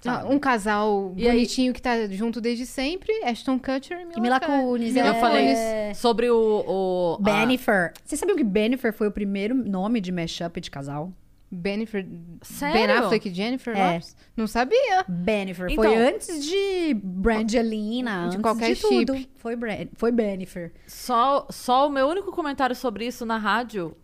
[0.00, 0.32] sabe?
[0.32, 3.12] Um casal E aí- bonitinho que tá junto desde sempre.
[3.24, 4.94] Ashton Kutcher e Mila, E Mila Kunis.
[4.96, 5.14] Eu é.
[5.20, 5.54] falei
[5.94, 6.64] sobre o.
[6.66, 7.92] o a- Bennifer.
[8.04, 11.12] Vocês sabiam que Bennifer foi o primeiro nome de mashup de casal?
[11.52, 12.06] Bennifer.
[12.42, 12.74] Sério?
[12.86, 13.92] Ben Affleck e Jennifer É.
[13.94, 14.16] Lopes?
[14.36, 15.04] Não sabia.
[15.08, 15.68] Bennifer.
[15.70, 19.16] Então- foi antes de Brangelina, De antes qualquer de tudo.
[19.16, 19.28] chip.
[19.36, 20.72] Foi, Bran- foi Bennifer.
[20.86, 23.96] Só, só o meu único comentário sobre isso na rádio,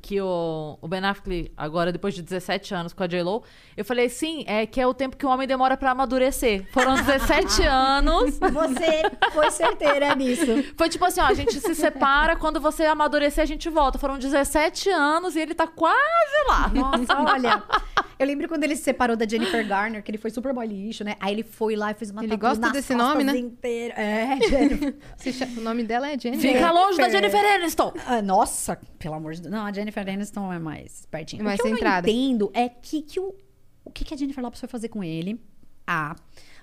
[0.00, 3.42] que o, o Ben Affleck, agora depois de 17 anos com a J-Lo,
[3.76, 6.66] eu falei, sim, é que é o tempo que o homem demora pra amadurecer.
[6.72, 8.38] Foram 17 anos.
[8.38, 10.46] Você foi certeira nisso.
[10.76, 13.98] Foi tipo assim, ó, a gente se separa, quando você amadurecer a gente volta.
[13.98, 15.96] Foram 17 anos e ele tá quase
[16.48, 16.68] lá.
[16.68, 17.62] Nossa, olha.
[18.18, 21.04] Eu lembro quando ele se separou da Jennifer Garner, que ele foi super boy lixo,
[21.04, 21.14] né?
[21.20, 23.36] Aí ele foi lá e fez uma Ele gosta nas desse nome, né?
[23.36, 23.94] inteira.
[23.94, 24.94] É, Jennifer.
[25.56, 26.52] O nome dela é Jennifer.
[26.52, 27.40] Fica longe da Jennifer.
[27.40, 27.92] Jennifer Aniston.
[28.06, 29.52] Ah, nossa, pelo amor de Deus.
[29.58, 31.42] Não, a Jennifer Aniston é mais pertinho.
[31.42, 32.08] Mais o que centrada.
[32.08, 33.34] eu não entendo é que, que o,
[33.84, 35.40] o que, que a Jennifer Lopes foi fazer com ele.
[35.84, 36.14] A.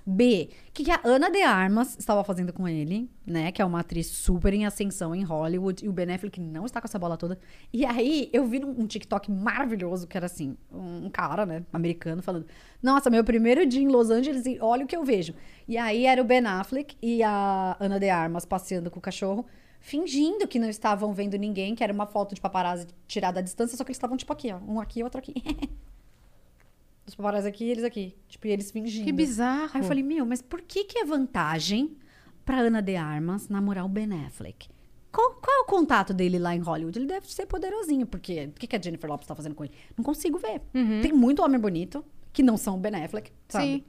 [0.05, 0.49] B.
[0.69, 3.51] O que, que a Ana de Armas estava fazendo com ele, né?
[3.51, 5.83] Que é uma atriz super em ascensão em Hollywood.
[5.83, 7.37] E o Ben Affleck não está com essa bola toda.
[7.73, 11.65] E aí, eu vi num um TikTok maravilhoso, que era assim, um cara, né?
[11.73, 12.45] Americano, falando...
[12.81, 15.33] Nossa, meu primeiro dia em Los Angeles e olha o que eu vejo.
[15.67, 19.45] E aí, era o Ben Affleck e a Ana de Armas passeando com o cachorro
[19.85, 23.77] fingindo que não estavam vendo ninguém, que era uma foto de paparazzi tirada à distância,
[23.77, 25.35] só que eles estavam tipo aqui, ó, um aqui, outro aqui.
[27.05, 29.05] Os paparazzi aqui, eles aqui, tipo, e eles fingindo.
[29.05, 29.69] Que bizarro.
[29.75, 31.95] Aí eu falei, meu, mas por que que é vantagem
[32.43, 34.67] pra Ana de Armas namorar o Ben Affleck?
[35.11, 36.97] Qual, qual é o contato dele lá em Hollywood?
[36.97, 39.73] Ele deve ser poderosinho, porque o que, que a Jennifer Lopes tá fazendo com ele?
[39.95, 40.63] Não consigo ver.
[41.03, 42.03] Tem muito homem bonito
[42.33, 43.65] que não são o Ben Affleck, sabe?
[43.65, 43.83] Sim.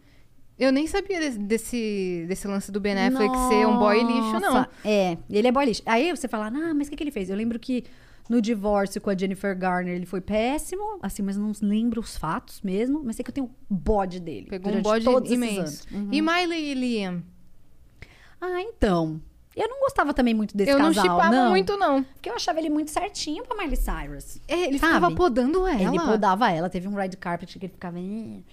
[0.59, 4.55] Eu nem sabia desse, desse, desse lance do Ben Affleck ser um boy lixo, não.
[4.55, 5.83] Nossa, É, ele é boy lixo.
[5.85, 7.29] Aí você fala, ah, mas o que, que ele fez?
[7.29, 7.85] Eu lembro que
[8.29, 12.63] no divórcio com a Jennifer Garner ele foi péssimo, assim, mas não lembro os fatos
[12.63, 13.03] mesmo.
[13.05, 14.47] Mas sei que eu tenho bode dele.
[14.49, 15.87] Pegou um bode imenso.
[15.93, 16.09] Uhum.
[16.11, 17.23] E Miley e Liam?
[18.41, 19.21] Ah, então.
[19.57, 21.51] Eu não gostava também muito desse eu não casal, chipava não.
[21.51, 22.03] muito, não.
[22.03, 24.39] Porque eu achava ele muito certinho pra Miley Cyrus.
[24.47, 24.95] É, ele Sabe?
[24.95, 25.83] ficava podando ela.
[25.83, 26.69] Ele podava ela.
[26.69, 27.97] Teve um red carpet que ele ficava...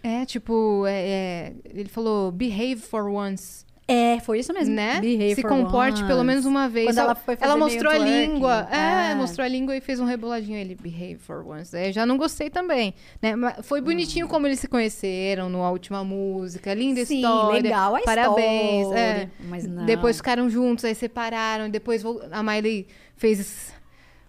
[0.01, 4.73] É, tipo, é, é, ele falou, behave for once, É, foi isso mesmo.
[4.73, 5.01] né?
[5.01, 6.07] Behave Se comporte once.
[6.07, 6.85] pelo menos uma vez.
[6.87, 8.33] Quando ela foi fazer ela mostrou a twerking.
[8.33, 8.67] língua.
[8.71, 9.15] É, É.
[9.15, 10.57] mostrou a língua e fez um reboladinho.
[10.57, 11.75] Ele, behave for once.
[11.75, 12.93] É, já não gostei também.
[13.21, 13.35] Né?
[13.35, 16.73] Mas foi bonitinho como eles se conheceram na última música.
[16.73, 17.05] Linda Hum.
[17.05, 17.61] Sim, história.
[17.61, 18.81] legal a Parabéns.
[18.83, 19.29] história, é.
[19.49, 19.85] mas não.
[19.85, 21.69] Depois ficaram juntos, aí separaram.
[21.69, 22.87] Depois a Miley
[23.17, 23.73] fez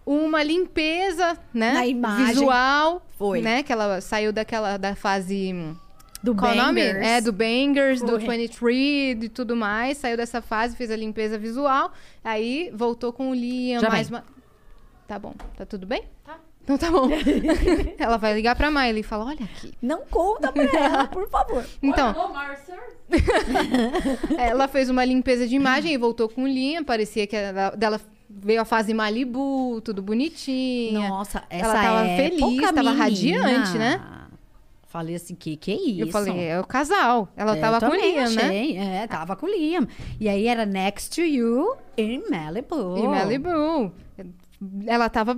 [0.05, 1.71] uma limpeza, né?
[1.73, 2.25] Na imagem.
[2.25, 3.05] Visual.
[3.17, 3.41] Foi.
[3.41, 3.63] Né?
[3.63, 5.53] Que ela saiu daquela da fase.
[6.25, 6.81] Do qual o nome?
[6.81, 7.05] Bangers.
[7.07, 8.37] É, do Bangers, do Foi.
[8.37, 9.97] 23 e tudo mais.
[9.97, 11.91] Saiu dessa fase, fez a limpeza visual.
[12.23, 14.17] Aí voltou com o Liam, Já mais vem.
[14.19, 14.25] uma...
[15.07, 15.33] Tá bom.
[15.55, 16.03] Tá tudo bem?
[16.23, 16.39] Tá.
[16.63, 17.07] Então tá bom.
[17.99, 19.71] Ela vai ligar pra Miley e fala, olha aqui.
[19.79, 21.63] Não conta pra ela, por favor.
[21.83, 22.15] Então,
[24.37, 26.83] ela fez uma limpeza de imagem e voltou com o Liam.
[26.83, 31.07] Parecia que ela, dela veio a fase Malibu, tudo bonitinha.
[31.07, 32.93] Nossa, essa Ela tava época, feliz, tava menina.
[33.03, 34.01] radiante, né?
[34.95, 36.01] Falei assim, que que é isso?
[36.03, 37.27] Eu falei, é o casal.
[37.35, 38.45] Ela Eu tava com o Liam, né?
[38.47, 38.77] achei.
[38.77, 39.85] É, tava com o Liam.
[40.17, 42.97] E aí era Next to You in Malibu.
[42.97, 43.91] E Malibu.
[44.87, 45.37] Ela tava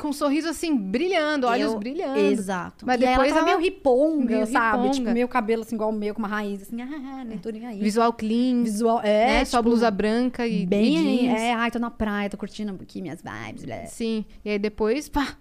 [0.00, 2.18] com um sorriso assim, brilhando, olhos Eu- brilhando.
[2.18, 2.84] Exato.
[2.84, 4.76] Mas e depois ela tava ela- meio riponga, meio sabe?
[4.78, 4.92] riponga.
[4.98, 6.82] Tipo, meio cabelo assim, igual o meu, com uma raiz assim.
[6.82, 7.78] Ah, nem tô nem aí.
[7.78, 9.26] Visual clean, Visual, é.
[9.38, 9.44] né?
[9.44, 11.40] Só tipo, blusa branca e, Bem e jeans.
[11.40, 13.64] É, ai, tô na praia, tô curtindo aqui minhas vibes.
[13.64, 13.86] Blé.
[13.86, 14.24] Sim.
[14.44, 15.36] E aí depois, pá,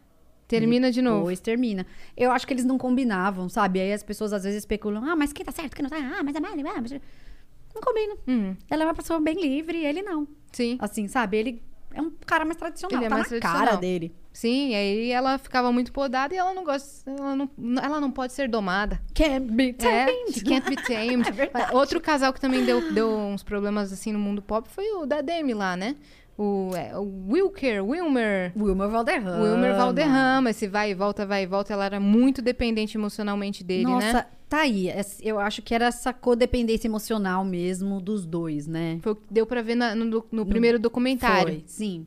[0.60, 1.20] termina de novo.
[1.20, 1.86] Depois termina.
[2.16, 3.80] Eu acho que eles não combinavam, sabe?
[3.80, 5.98] Aí as pessoas às vezes especulam, ah, mas quem tá certo, quem não tá?
[5.98, 6.92] Ah, mas a Miley, ah, mas...
[6.92, 8.16] Não combina.
[8.28, 8.56] Uhum.
[8.70, 10.28] Ela é uma pessoa bem livre ele não.
[10.52, 10.78] Sim.
[10.80, 11.38] Assim, sabe?
[11.38, 11.62] Ele
[11.94, 12.98] é um cara mais tradicional.
[12.98, 13.66] Ele é tá mais na tradicional.
[13.66, 14.14] cara dele.
[14.32, 17.10] Sim, e aí ela ficava muito podada e ela não gosta.
[17.10, 17.50] Ela não,
[17.82, 19.00] ela não pode ser domada.
[19.14, 20.34] Can't be É, tamed.
[20.34, 21.30] she can't be tamed.
[21.54, 21.76] É.
[21.76, 25.22] Outro casal que também deu, deu uns problemas assim no mundo pop foi o da
[25.22, 25.96] Demi lá, né?
[26.38, 28.52] O, é, o Wilker, Wilmer.
[28.58, 29.44] Wilmer Valderrama.
[29.44, 31.74] Wilmer Valderrama, esse vai e volta, vai e volta.
[31.74, 34.26] Ela era muito dependente emocionalmente dele, Nossa, né?
[34.50, 34.90] tá aí.
[35.22, 38.98] Eu acho que era essa codependência emocional mesmo dos dois, né?
[39.02, 41.54] Foi o que deu pra ver na- no, do- no primeiro documentário.
[41.54, 42.06] Foi, sim.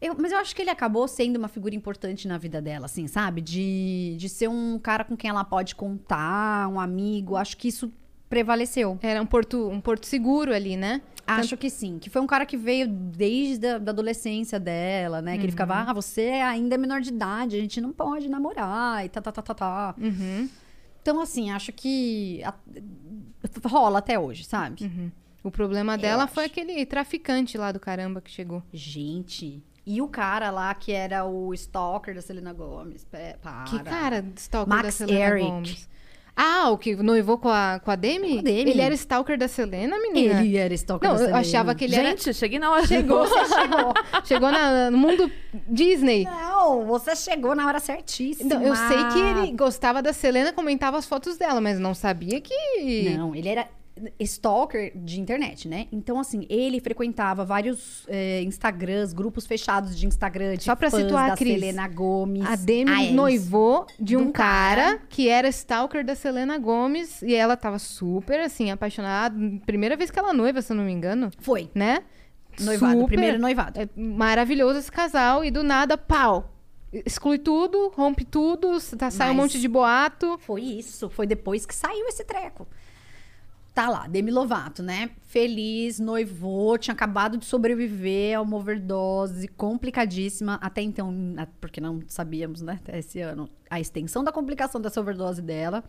[0.00, 3.06] Eu- mas eu acho que ele acabou sendo uma figura importante na vida dela, assim,
[3.06, 3.40] sabe?
[3.42, 7.36] De, de ser um cara com quem ela pode contar, um amigo.
[7.36, 7.92] Acho que isso
[8.28, 8.98] prevaleceu.
[9.02, 11.00] Era um porto, um porto seguro ali, né?
[11.26, 11.98] Acho que sim.
[11.98, 15.36] Que foi um cara que veio desde a da adolescência dela, né?
[15.36, 19.04] Que ele ficava, ah, você ainda é menor de idade, a gente não pode namorar
[19.04, 19.94] e tá, tá, tá, tá, tá.
[19.98, 20.48] Uhum.
[21.02, 22.54] Então, assim, acho que a-
[23.68, 24.90] rola até hoje, sabe?
[25.42, 26.34] O problema dela acho.
[26.34, 28.62] foi aquele traficante lá do caramba que chegou.
[28.72, 29.62] Gente.
[29.86, 33.04] E o cara lá que era o stalker da Selena Gomes.
[33.04, 33.64] Pé, Para.
[33.64, 35.46] Que cara stalker Max da Selena Eric.
[35.48, 35.88] Gomes.
[36.38, 38.34] Ah, o que noivou com a, com a Demi?
[38.34, 38.70] Com a Demi.
[38.72, 40.42] Ele era stalker da Selena, menina?
[40.42, 41.40] Ele era stalker Não, da eu Selena.
[41.40, 42.10] achava que ele era...
[42.10, 42.86] Gente, cheguei na hora.
[42.86, 43.94] Chegou, chegou.
[44.24, 45.32] Chegou na- no mundo
[45.66, 46.24] Disney.
[46.24, 48.46] Não, você chegou na hora certíssima.
[48.46, 52.38] Então, eu sei que ele gostava da Selena, comentava as fotos dela, mas não sabia
[52.40, 53.14] que...
[53.16, 53.66] Não, ele era
[54.20, 55.86] stalker de internet, né?
[55.90, 61.02] Então, assim, ele frequentava vários é, Instagrams, grupos fechados de Instagram, de Só pra fãs
[61.02, 62.44] situar, da Cris, Selena Gomes.
[62.46, 63.14] A Demi Ah, é isso.
[63.14, 65.02] noivou de um um cara, cara.
[65.08, 69.36] que era stalker da Selena Gomes e ela tava super, assim, apaixonada.
[69.64, 71.70] Primeira vez que ela noiva, se eu não me engano, Foi.
[71.74, 72.00] né?
[72.60, 73.06] Noivado, Super.
[73.06, 73.80] primeiro noivado.
[73.80, 76.52] É maravilhoso esse casal e do nada, pau.
[76.92, 80.38] Exclui tudo, rompe tudo, tá, sai um Mas- monte de boato.
[80.38, 81.10] Foi isso.
[81.10, 82.66] Foi depois que saiu esse treco.
[83.76, 85.10] Tá lá, Demi Lovato, né?
[85.26, 90.54] Feliz, noivou, tinha acabado de sobreviver a uma overdose complicadíssima.
[90.62, 91.14] Até então,
[91.60, 92.80] porque não sabíamos, né?
[92.82, 95.84] Até esse ano, a extensão da complicação dessa overdose dela.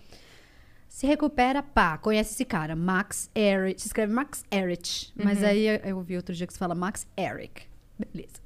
[0.89, 3.79] Se recupera, pá, conhece esse cara, Max Erich.
[3.81, 5.13] Se escreve Max Erich.
[5.15, 7.67] Mas aí eu- eu vi outro dia que se fala Max Eric.
[7.97, 8.41] Beleza.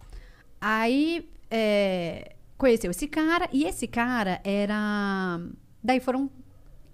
[0.61, 5.41] Aí é, conheceu esse cara, e esse cara era.
[5.84, 6.30] Daí foram.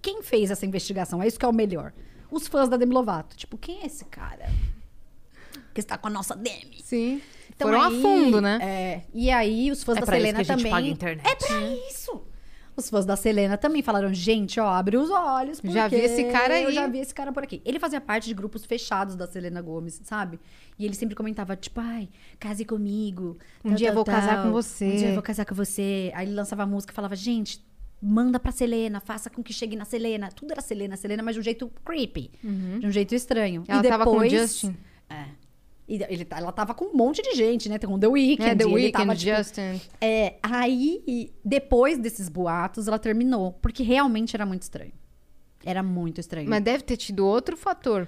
[0.01, 1.21] Quem fez essa investigação?
[1.21, 1.91] É isso que é o melhor.
[2.31, 3.35] Os fãs da Demi Lovato.
[3.35, 4.45] Tipo, quem é esse cara?
[5.73, 6.81] Que está com a nossa Demi.
[6.83, 7.21] Sim.
[7.55, 8.59] Então Foram aí, a fundo, né?
[8.61, 10.71] É, e aí os fãs É da pra isso Selena que a gente também.
[10.71, 11.27] paga a internet.
[11.27, 12.23] É pra isso!
[12.75, 15.59] Os fãs da Selena também falaram, gente, ó, abre os olhos.
[15.63, 17.59] Já vi porque esse cara Eu aí." já vi esse cara por aqui.
[17.65, 20.39] Ele fazia parte de grupos fechados da Selena Gomes, sabe?
[20.77, 22.07] E ele sempre comentava, tipo, ai,
[22.39, 23.35] case comigo.
[23.65, 24.43] Um tal, dia eu tal, vou casar tal.
[24.45, 26.11] com você." Um dia eu vou casar com você.
[26.13, 27.65] Aí ele lançava música e falava, gente,
[28.01, 30.29] manda pra Selena, faça com que chegue na Selena.
[30.29, 32.31] Tudo era Selena, Selena, mas de um jeito creepy.
[32.79, 33.63] De um jeito estranho.
[33.67, 34.75] Ela e tava com o depois, Justin.
[35.09, 35.25] É.
[35.89, 37.79] E ele, tá- ela tava com um monte de gente, né?
[37.79, 38.49] Com The Weeknd.
[38.49, 39.81] É, The Weeknd, tava, tipo, Justin.
[40.01, 43.53] é, aí, depois desses boatos, ela terminou.
[43.53, 44.91] Porque realmente era muito estranho.
[45.65, 46.49] Era muito estranho.
[46.49, 48.05] Mas deve ter tido outro fator.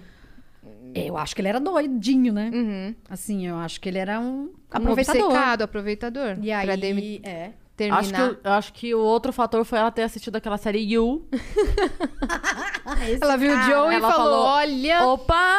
[0.94, 2.52] Eu acho que ele era doidinho, né?
[2.54, 2.96] Uhum.
[3.10, 5.24] Assim, eu acho que ele era um Um aproveitador.
[5.26, 6.38] obcecado, aproveitador.
[6.42, 7.52] E aí, é.
[7.88, 8.00] Terminar.
[8.00, 11.28] Acho que, eu acho que o outro fator foi ela ter assistido aquela série You.
[13.22, 15.56] Ela viu o Joe e falou, falou, olha, Opa!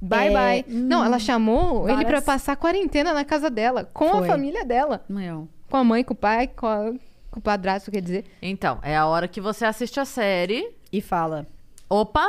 [0.00, 0.64] bye É, bye.
[0.68, 4.24] Não, ela chamou ele pra várias- passar quarentena na casa dela, com Foi.
[4.28, 5.04] a família dela.
[5.08, 5.48] Meu.
[5.70, 6.92] Com a mãe, com o pai, com, a-
[7.30, 8.24] com o padrasto, quer dizer.
[8.42, 10.68] Então, é a hora que você assiste a série.
[10.92, 11.46] E fala.
[11.88, 12.26] Opa!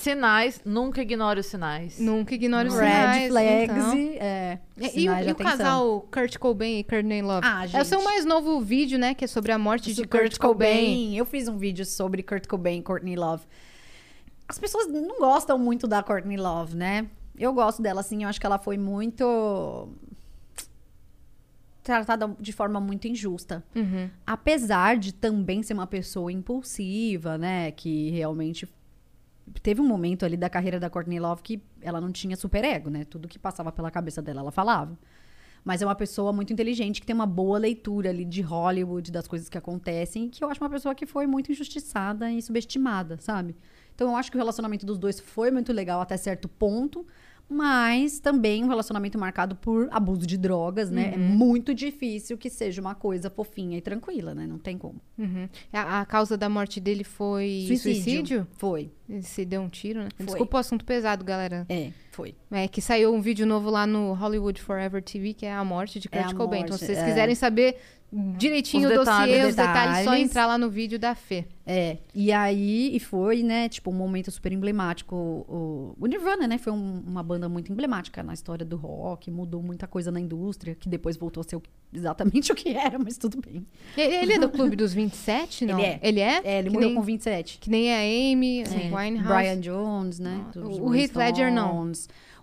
[0.00, 1.98] Sinais, nunca ignore os sinais.
[1.98, 3.28] Nunca ignore os Red sinais.
[3.28, 3.96] flags então.
[3.98, 4.58] e, é,
[4.94, 7.46] E, o, e o casal Kurt Cobain e Courtney Love?
[7.46, 8.04] Ah, É o seu gente.
[8.08, 9.14] mais novo vídeo, né?
[9.14, 11.14] Que é sobre a morte de Isso, Kurt, Cobain.
[11.16, 13.44] Eu fiz um vídeo sobre Kurt Cobain e Courtney Love.
[14.48, 17.06] As pessoas não gostam muito da Courtney Love, né?
[17.38, 18.22] Eu gosto dela, assim.
[18.22, 19.88] Eu acho que ela foi muito
[21.82, 23.62] tratada de forma muito injusta.
[23.74, 24.08] Uhum.
[24.26, 27.70] Apesar de também ser uma pessoa impulsiva, né?
[27.70, 28.68] Que realmente
[29.62, 33.04] teve um momento ali da carreira da Courtney Love que ela não tinha superego, né?
[33.04, 34.98] Tudo que passava pela cabeça dela, ela falava.
[35.64, 39.28] Mas é uma pessoa muito inteligente, que tem uma boa leitura ali de Hollywood, das
[39.28, 43.54] coisas que acontecem, que eu acho uma pessoa que foi muito injustiçada e subestimada, sabe?
[43.94, 47.06] Então eu acho que o relacionamento dos dois foi muito legal até certo ponto,
[47.50, 51.10] mas também um relacionamento marcado por abuso de drogas, né?
[51.14, 54.46] É muito difícil que seja uma coisa fofinha e tranquila, né?
[54.46, 55.00] Não tem como.
[55.18, 55.48] Uhum.
[55.72, 58.46] A, a causa da morte dele foi suicídio?
[58.52, 58.92] Foi.
[59.08, 60.08] Ele se deu um tiro, né?
[60.16, 60.26] Foi.
[60.26, 61.66] Desculpa o assunto pesado, galera.
[61.68, 62.36] É, foi.
[62.52, 65.98] É que saiu um vídeo novo lá no Hollywood Forever TV, que é a morte
[65.98, 66.62] de É Kurt Cobain.
[66.62, 67.04] Então, se vocês é.
[67.04, 67.80] quiserem saber
[68.12, 69.32] direitinho Os o detalhes.
[69.34, 71.44] dossiê, os detalhes, só entrar lá no vídeo da Fê.
[71.64, 75.14] É, e aí, e foi, né, tipo, um momento super emblemático.
[75.14, 79.62] O, o Nirvana, né, foi um- uma banda muito emblemática na história do rock, mudou
[79.62, 81.62] muita coisa na indústria, que depois voltou a ser o-
[81.92, 83.64] exatamente o que era, mas tudo bem.
[83.96, 85.78] Ele, é do Clube dos 27, não?
[85.78, 86.00] Ele é.
[86.02, 86.40] Ele é?
[86.42, 87.58] É, ele que morreu nem, com 27.
[87.58, 89.28] Que nem a Amy, É, o Winehouse.
[89.28, 90.44] Brian Jones, né?
[90.56, 91.92] Ah, o Heath Ledger, não.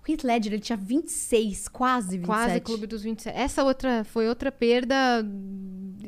[0.08, 2.26] O Heath Ledger, ele tinha 26, quase 27.
[2.26, 3.38] Quase Clube dos 27.
[3.38, 4.96] Essa outra foi outra perda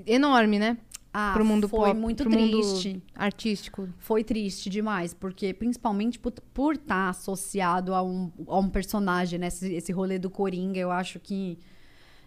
[0.05, 0.77] enorme, né?
[1.13, 3.03] ah, pro mundo foi pop, muito pro mundo triste.
[3.15, 3.89] artístico.
[3.97, 9.47] Foi triste demais, porque principalmente por estar associado a um, a um personagem, né?
[9.47, 11.57] Esse, esse rolê do Coringa, eu acho que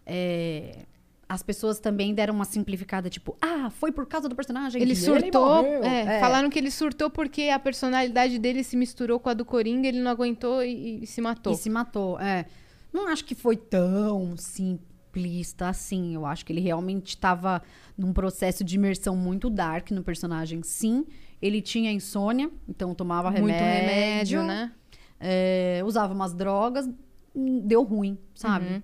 [0.04, 0.84] é,
[1.32, 4.82] as pessoas também deram uma simplificada, tipo, ah, foi por causa do personagem.
[4.82, 5.62] Ele surtou.
[5.62, 5.82] morreu.
[5.82, 6.20] é, É.
[6.20, 9.98] Falaram que ele surtou porque a personalidade dele se misturou com a do Coringa, ele
[10.02, 11.54] não aguentou e, e se matou.
[11.54, 12.44] E se matou, é.
[12.92, 16.14] Não acho que foi tão simplista assim.
[16.14, 17.62] Eu acho que ele realmente estava
[17.96, 20.62] num processo de imersão muito dark no personagem.
[20.62, 21.06] Sim,
[21.40, 24.40] ele tinha insônia, então tomava Muito remédio.
[24.40, 24.70] remédio, né?
[25.18, 26.86] é, usava umas drogas,
[27.34, 28.66] hum, deu ruim, sabe?
[28.66, 28.82] Uhum.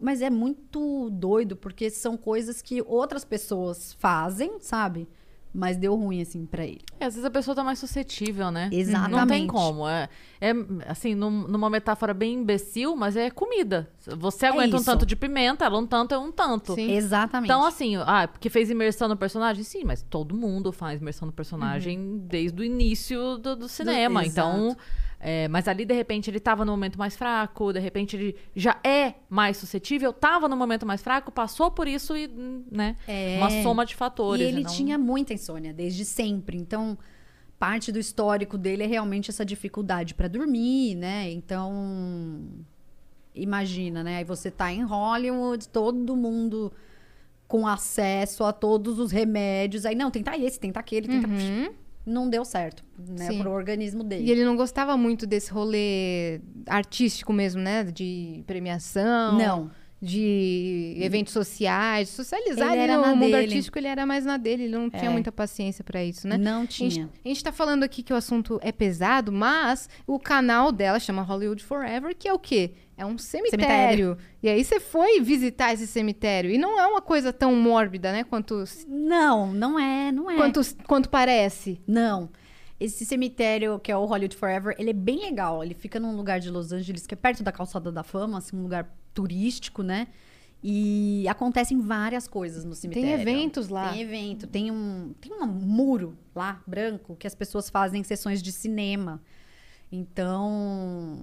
[0.00, 5.08] Mas é muito doido, porque são coisas que outras pessoas fazem, sabe?
[5.54, 6.80] Mas deu ruim, assim, pra ele.
[6.98, 8.70] É, às vezes a pessoa tá mais suscetível, né?
[8.72, 9.10] Exatamente.
[9.20, 9.86] Não tem como.
[9.86, 10.08] É,
[10.40, 10.50] é
[10.88, 13.90] assim, num- numa metáfora bem imbecil, mas é comida.
[14.16, 14.86] Você aguenta um isso.
[14.86, 16.74] tanto de pimenta, ela um tanto é um tanto.
[16.74, 16.92] Sim.
[16.92, 17.50] Exatamente.
[17.50, 19.62] Então, assim, ah, porque fez imersão no personagem?
[19.62, 22.18] Sim, mas todo mundo faz imersão no personagem Uhum.
[22.26, 24.24] desde o início do, do cinema.
[24.24, 24.80] então, exato.
[25.24, 28.76] É, mas ali, de repente, ele tava no momento mais fraco, de repente ele já
[28.82, 32.26] é mais suscetível, tava no momento mais fraco, passou por isso e,
[32.70, 32.96] né?
[33.06, 33.36] É.
[33.38, 34.44] Uma soma de fatores.
[34.44, 36.56] E ele não- tinha muita insônia desde sempre.
[36.56, 36.98] Então,
[37.56, 41.30] parte do histórico dele é realmente essa dificuldade pra dormir, né?
[41.30, 41.72] Então,
[43.34, 44.16] imagina, né?
[44.16, 46.72] Aí você tá em Hollywood, todo mundo
[47.46, 49.84] com acesso a todos os remédios.
[49.86, 51.28] Aí, não, tenta esse, tenta aquele, tenta...
[52.04, 53.26] Não deu certo, né?
[53.26, 53.38] Sim.
[53.40, 54.24] Pro organismo dele.
[54.26, 57.84] E ele não gostava muito desse rolê artístico mesmo, né?
[57.84, 59.38] De premiação.
[59.38, 59.70] Não.
[60.00, 63.36] De eventos sociais, socializar Ele era no mundo dele.
[63.36, 65.08] artístico, ele era mais na dele, ele não tinha É.
[65.08, 66.36] muita paciência pra isso, né?
[66.36, 67.08] Não A gente, tinha.
[67.24, 71.22] a gente tá falando aqui que o assunto é pesado, mas o canal dela chama
[71.22, 72.72] Hollywood Forever, que é o quê?
[73.02, 73.60] É um cemitério.
[73.66, 74.18] Cemitério.
[74.40, 76.50] E aí você foi visitar esse cemitério.
[76.50, 78.22] E não é uma coisa tão mórbida, né?
[78.22, 80.36] Quanto, Não, não é, não é.
[80.36, 81.80] quanto, quanto parece.
[81.84, 82.30] Não.
[82.78, 85.64] Esse cemitério, que é o Hollywood Forever, ele é bem legal.
[85.64, 88.56] Ele fica num lugar de Los Angeles que é perto da Calçada da Fama, assim,
[88.56, 90.06] um lugar turístico, né?
[90.62, 93.20] E acontecem várias coisas no cemitério.
[93.20, 93.90] eventos lá.
[93.90, 94.46] Tem evento.
[94.46, 99.20] Tem um, tem um muro lá, branco, que as pessoas fazem sessões de cinema.
[99.90, 101.18] Então,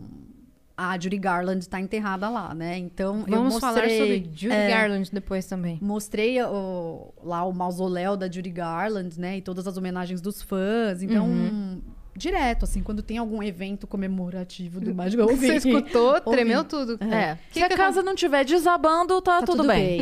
[0.82, 2.78] a Judy Garland está enterrada lá, né?
[2.78, 3.60] Então, eu Vamos mostrei...
[3.60, 5.78] falar sobre Judy é, Garland depois também.
[5.82, 9.38] Mostrei o- lá o mausoléu da Judy Garland, né?
[9.38, 11.04] E todas as homenagens dos fãs.
[11.04, 11.82] Então, Uhum.
[12.16, 15.48] direto, assim, quando tem algum evento comemorativo do Mágico, eu ouvi.
[15.48, 16.32] Você escutou, Ouvi.
[16.32, 16.98] tremeu tudo.
[17.04, 17.38] É.
[17.52, 20.00] Que Se a que casa não tiver desabando, tá, Tá tudo, bem.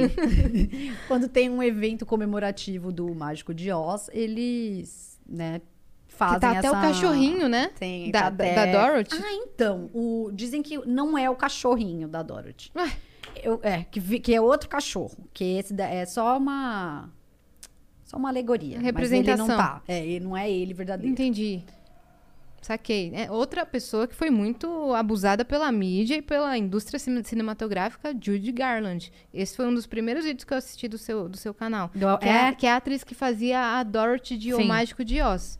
[1.07, 5.59] quando tem um evento comemorativo do Mágico de Oz, eles, né,
[6.17, 7.71] fazem Que tá até o essa- cachorrinho, né?
[7.79, 9.15] Tem, Da, tá da- até- da Dorothy.
[9.23, 9.89] Ah, então.
[9.93, 12.71] O, dizem que não é o cachorrinho da Dorothy.
[12.75, 12.91] Ué.
[13.43, 15.15] Eu- é, que, vi- que é outro cachorro.
[15.33, 17.09] Que esse da- é só uma.
[18.03, 18.79] Só uma alegoria.
[18.79, 19.45] Representação.
[19.45, 19.81] Mas ele não tá.
[19.87, 21.11] É, ele não é ele verdadeiro.
[21.11, 21.61] Entendi.
[22.61, 23.11] Saquei.
[23.13, 28.51] É outra pessoa que foi muito abusada pela mídia e pela indústria cine- cinematográfica, Judy
[28.51, 29.11] Garland.
[29.33, 31.89] Esse foi um dos primeiros vídeos que eu assisti do seu, do seu canal.
[31.93, 32.51] Do- que, é, é?
[32.53, 34.67] que é a atriz que fazia a Dorothy de O Sim.
[34.67, 35.59] Mágico de Oz.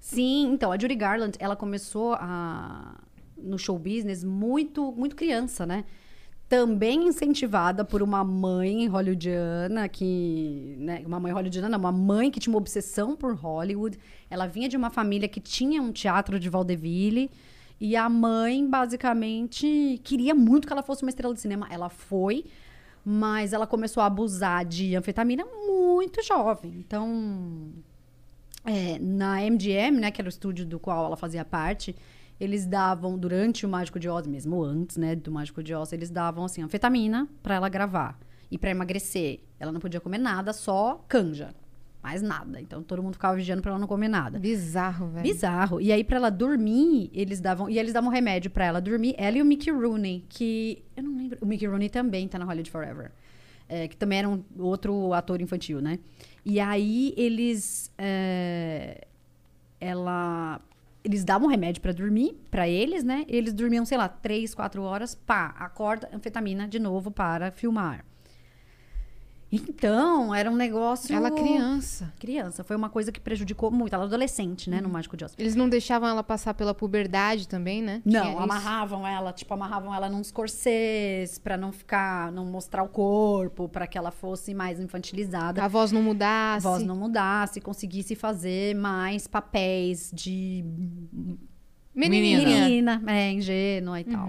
[0.00, 2.98] Sim, então, a Judy Garland, ela começou a,
[3.36, 5.84] no show business muito, muito criança, né?
[6.48, 10.74] Também incentivada por uma mãe hollywoodiana que...
[10.78, 13.98] Né, uma mãe hollywoodiana, uma mãe que tinha uma obsessão por Hollywood.
[14.28, 17.30] Ela vinha de uma família que tinha um teatro de vaudeville.
[17.78, 21.68] E a mãe, basicamente, queria muito que ela fosse uma estrela de cinema.
[21.70, 22.46] Ela foi,
[23.04, 26.74] mas ela começou a abusar de anfetamina muito jovem.
[26.78, 27.72] Então,
[28.64, 31.94] é, na MGM, né, que era o estúdio do qual ela fazia parte,
[32.38, 36.10] eles davam, durante o Mágico de Oz, mesmo antes, né, do Mágico de Oz, eles
[36.10, 38.18] davam, assim, anfetamina pra ela gravar.
[38.50, 39.40] E pra emagrecer.
[39.60, 41.54] Ela não podia comer nada, só canja.
[42.02, 42.60] Mais nada.
[42.60, 44.38] Então, todo mundo ficava vigiando pra ela não comer nada.
[44.38, 45.22] Bizarro, velho.
[45.22, 45.80] Bizarro.
[45.80, 47.68] E aí, pra ela dormir, eles davam.
[47.68, 49.14] E eles davam remédio pra ela dormir.
[49.18, 50.82] Ela e o Mickey Rooney, que.
[50.96, 51.38] Eu não lembro.
[51.42, 53.12] O Mickey Rooney também tá na Hollywood Forever.
[53.72, 56.00] É, que também era um outro ator infantil, né?
[56.44, 57.92] E aí eles.
[57.96, 59.06] é,
[59.80, 60.60] ela
[61.02, 63.24] eles davam remédio pra dormir, pra eles, né?
[63.26, 68.04] Eles dormiam, sei lá, três, quatro horas, pá, acorda, anfetamina de novo para filmar.
[69.52, 71.14] Então, era um negócio.
[71.14, 72.12] Ela criança.
[72.20, 72.62] Criança.
[72.62, 73.92] Foi uma coisa que prejudicou muito.
[73.92, 75.34] Ela adolescente, né, no Mágico de Oz.
[75.36, 78.00] Eles não deixavam ela passar pela puberdade também, né?
[78.06, 78.38] Tinha Não, isso.
[78.42, 83.86] amarravam ela, tipo, amarravam ela nos corsês pra não ficar, não mostrar o corpo, pra
[83.88, 85.64] que ela fosse mais infantilizada.
[85.64, 86.62] A voz não A mudasse.
[86.64, 90.64] voz não mudasse, conseguisse fazer mais papéis de
[91.92, 92.38] Menininha.
[92.66, 94.28] menina, é, ingênua e tal.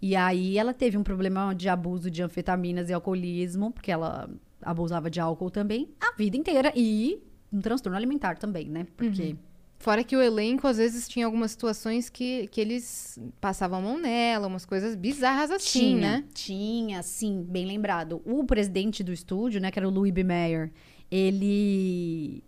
[0.00, 4.30] E aí ela teve um problema de abuso de anfetaminas e alcoolismo, porque ela
[4.62, 7.22] abusava de álcool também a vida inteira e
[7.52, 8.86] um transtorno alimentar também, né?
[8.96, 9.36] Porque
[9.80, 13.96] Fora que o elenco, às vezes, tinha algumas situações que, que eles passavam a mão
[13.98, 16.24] nela, umas coisas bizarras assim, tinha, né?
[16.34, 18.20] Tinha, sim, bem lembrado.
[18.24, 20.24] O presidente do estúdio, né, que era o Louis B.
[20.24, 20.72] Mayer,
[21.08, 22.42] ele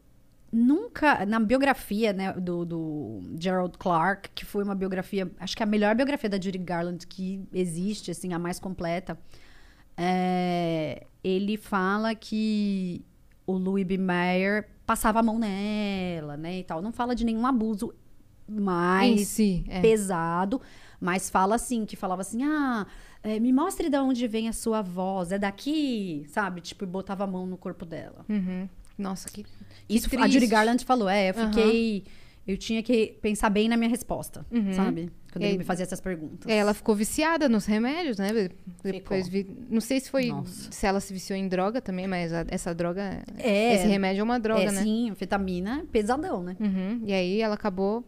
[0.53, 5.65] nunca, na biografia, né, do, do Gerald Clark, que foi uma biografia, acho que é
[5.65, 9.19] a melhor biografia da Judy Garland que existe, assim, a mais completa,
[9.97, 13.05] é, ele fala que
[13.47, 13.99] o Louis B.
[13.99, 16.83] Mayer passava a mão nela, né, e tal.
[16.83, 17.95] Não fala de nenhum abuso
[18.49, 19.65] mais si.
[19.69, 19.81] É.
[19.81, 20.61] pesado,
[21.01, 22.87] mas fala assim, que falava assim, ah,
[23.23, 26.61] é, me mostre de onde vem a sua voz, é daqui, sabe?
[26.61, 28.25] Tipo, e botava a mão no corpo dela.
[28.29, 28.69] Uhum.
[29.01, 29.45] Nossa, que.
[29.89, 30.33] Isso a triste.
[30.35, 32.05] Judy Garland falou, é, eu fiquei...
[32.47, 34.45] Eu tinha que pensar bem na minha resposta,
[34.75, 35.11] sabe?
[35.31, 36.51] Quando E ele me fazia essas perguntas.
[36.51, 38.49] É, ela ficou viciada nos remédios, né?
[38.83, 39.47] Depois vi...
[39.69, 40.27] Não sei se foi.
[40.29, 40.73] Nossa.
[40.73, 43.23] Se ela se viciou em droga também, mas a- essa droga.
[43.39, 43.75] É.
[43.75, 44.83] Esse remédio é uma droga, é, né?
[44.83, 46.57] sim, anfetamina, pesadão, né?
[46.59, 47.03] Uhum.
[47.05, 48.03] E aí ela acabou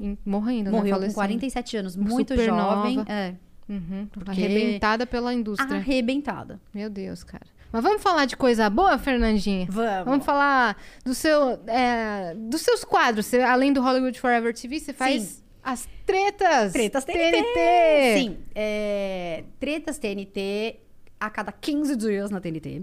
[0.00, 0.76] em- morrendo, né?
[0.78, 1.14] Morreu com Falecendo.
[1.14, 2.96] 47 anos, muito Super jovem.
[2.96, 3.12] nova.
[3.12, 3.34] É,
[3.68, 4.08] Uhum.
[4.26, 5.76] Arrebentada pela indústria.
[5.76, 6.60] arrebentada.
[6.74, 7.46] Meu Deus, cara.
[7.72, 9.66] Mas vamos falar de coisa boa, Fernandinha?
[9.70, 10.04] Vamos.
[10.04, 13.26] Vamos falar do seu, é, dos seus quadros.
[13.26, 15.42] Você, além do Hollywood Forever TV, você faz Sim.
[15.62, 16.72] as tretas.
[16.72, 18.18] Tretas TNT.
[18.18, 20.80] Sim, é, tretas TNT
[21.18, 22.82] a cada 15 dias na TNT.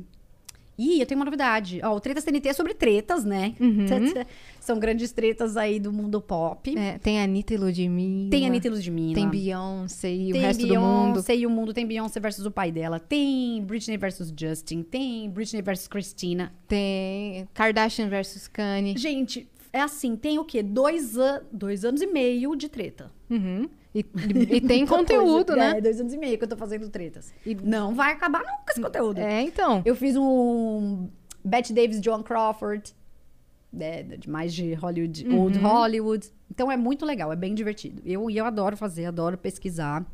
[0.81, 1.81] E eu tenho uma novidade.
[1.83, 3.53] Ó, o Tretas TNT é sobre tretas, né?
[4.69, 6.77] São grandes tretas aí do mundo pop.
[6.77, 8.29] É, tem a Anitta e Ludmilla.
[8.29, 9.15] Tem a Anitta e Ludmilla.
[9.15, 11.23] Tem Beyoncé e Tem o resto Beyoncé do mundo.
[11.41, 11.73] e o mundo.
[11.73, 12.99] Tem Beyoncé versus o pai dela.
[12.99, 14.83] Tem Britney versus Justin.
[14.83, 16.53] Tem Britney versus Christina.
[16.67, 18.95] Tem Kardashian versus Kanye.
[18.95, 20.61] Gente, é assim, tem o quê?
[20.61, 23.11] Dois, an dois anos e meio de treta.
[23.27, 23.67] Uhum.
[23.95, 25.55] E, e- e tem conteúdo, coisa.
[25.73, 25.77] né?
[25.79, 27.33] É, dois anos e meio que eu tô fazendo tretas.
[27.43, 29.17] E não vai acabar nunca esse conteúdo.
[29.19, 29.81] É, então.
[29.83, 31.07] Eu fiz um
[31.43, 32.93] Bette Davis, Joan Crawford,
[33.71, 35.39] né, de mais de Hollywood, Uhum.
[35.41, 36.27] Old Hollywood.
[36.49, 38.01] Então é muito legal, é bem divertido.
[38.05, 40.05] Eu, e eu adoro fazer, adoro pesquisar.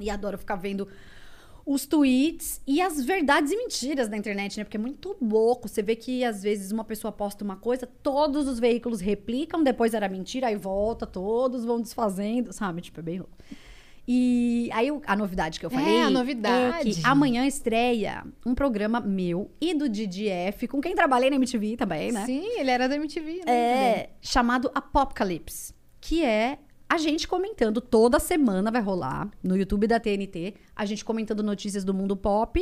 [0.00, 0.86] E adoro ficar vendo
[1.66, 4.64] os tweets e as verdades e mentiras da internet, né?
[4.64, 5.68] Porque é muito louco.
[5.68, 9.92] Você vê que às vezes uma pessoa posta uma coisa, todos os veículos replicam, depois
[9.92, 12.80] era mentira, aí volta, todos vão desfazendo, sabe?
[12.80, 13.36] Tipo, é bem louco.
[14.10, 16.90] E aí a novidade que eu É, falei a novidade.
[16.90, 21.76] é que amanhã estreia um programa meu e do DDF, com quem trabalhei na MTV
[21.76, 22.24] também, né?
[22.24, 23.52] Sim, ele era da MTV, né?
[23.52, 26.58] É, chamado Apocalypse, que é
[26.88, 31.84] a gente comentando toda semana vai rolar no YouTube da TNT, a gente comentando notícias
[31.84, 32.58] do mundo pop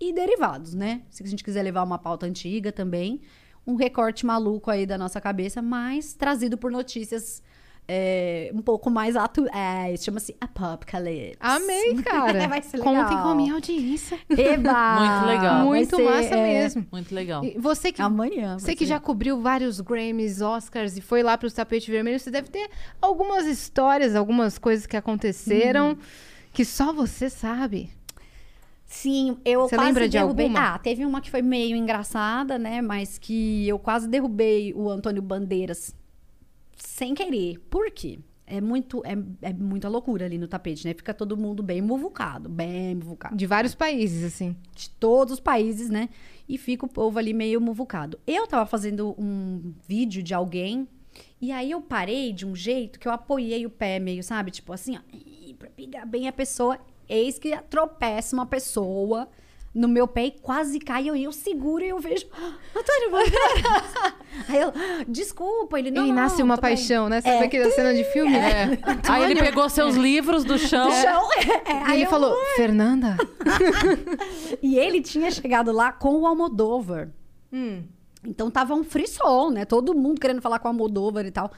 [0.00, 1.02] e derivados, né?
[1.10, 3.20] Se a gente quiser levar uma pauta antiga também,
[3.66, 7.42] um recorte maluco aí da nossa cabeça, mas trazido por notícias
[7.90, 10.04] é, um pouco mais atuais.
[10.04, 11.38] Chama-se Apocalypse.
[11.40, 12.46] Amei, cara.
[12.46, 12.94] Vai ser legal.
[12.94, 14.18] Contem com a minha audiência.
[14.28, 14.94] Eba!
[15.00, 15.64] Muito legal.
[15.64, 16.86] Muito ser, massa é, mesmo.
[16.92, 17.42] Muito legal.
[17.44, 18.58] E você que Amanhã.
[18.58, 22.30] Você que já cobriu vários Grammys, Oscars e foi lá para o tapete vermelho, você
[22.30, 22.68] deve ter
[23.00, 25.98] algumas histórias, algumas coisas que aconteceram Uhum.
[26.52, 27.90] que só você sabe.
[28.84, 30.46] Sim, eu Você quase lembra de derrubei.
[30.46, 30.74] alguma?
[30.74, 32.80] Ah, teve uma que foi meio engraçada, né?
[32.80, 35.94] Mas que eu quase derrubei o Antônio Bandeiras
[36.78, 37.58] sem querer.
[37.70, 38.18] Por quê?
[38.46, 40.94] É muito, é, é muita loucura ali no tapete, né?
[40.94, 43.36] Fica todo mundo bem muvucado, bem muvucado.
[43.36, 44.56] De vários países, assim.
[44.74, 46.08] De todos os países, né?
[46.48, 48.18] E fica o povo ali meio muvucado.
[48.26, 50.88] Eu tava fazendo um vídeo de alguém
[51.40, 54.50] e aí eu parei de um jeito que eu apoiei o pé meio, sabe?
[54.50, 55.00] Tipo assim, ó,
[55.58, 56.78] pra pegar bem a pessoa.
[57.08, 59.28] Eis que tropeça uma pessoa
[59.74, 61.08] no meu pé e quase cai.
[61.08, 63.94] Eu, eu seguro e eu vejo, "Ah, Antônio Bandeiras.
[64.48, 66.06] aí eu, "Ah, desculpa, ele não.
[66.06, 67.20] e nasce não, uma tô bem." paixão, né?
[67.20, 67.38] Você É.
[67.40, 68.78] vê aquela cena de filme, né?
[69.08, 70.90] Aí ele pegou seus livros do chão.
[70.90, 73.16] Chão, é, E aí ele eu- falou, Fernanda,
[74.62, 77.10] E ele tinha chegado lá com o Almodóvar.
[77.52, 77.82] hum,
[78.24, 79.64] Então tava um frisson, né?
[79.64, 81.50] Todo mundo querendo falar com o Almodóvar e tal.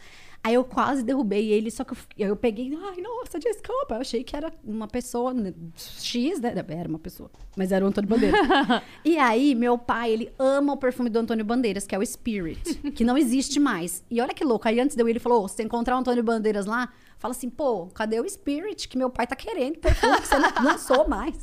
[0.42, 3.96] Aí eu quase derrubei ele, só que eu, eu peguei, ai, nossa, desculpa.
[3.96, 6.54] Eu achei que era uma pessoa né, X, né?
[6.68, 8.40] Era uma pessoa, mas era o Antônio Bandeiras.
[9.04, 12.74] e aí, meu pai, ele ama o perfume do Antônio Bandeiras, que é o Spirit,
[12.92, 14.02] que não existe mais.
[14.10, 15.94] E olha que louco, aí antes de eu ir, ele falou: "Ô, se você encontrar
[15.96, 19.78] o Antônio Bandeiras lá, fala assim, pô, cadê o Spirit que meu pai tá querendo?
[19.78, 21.36] Perfume que você não lançou mais.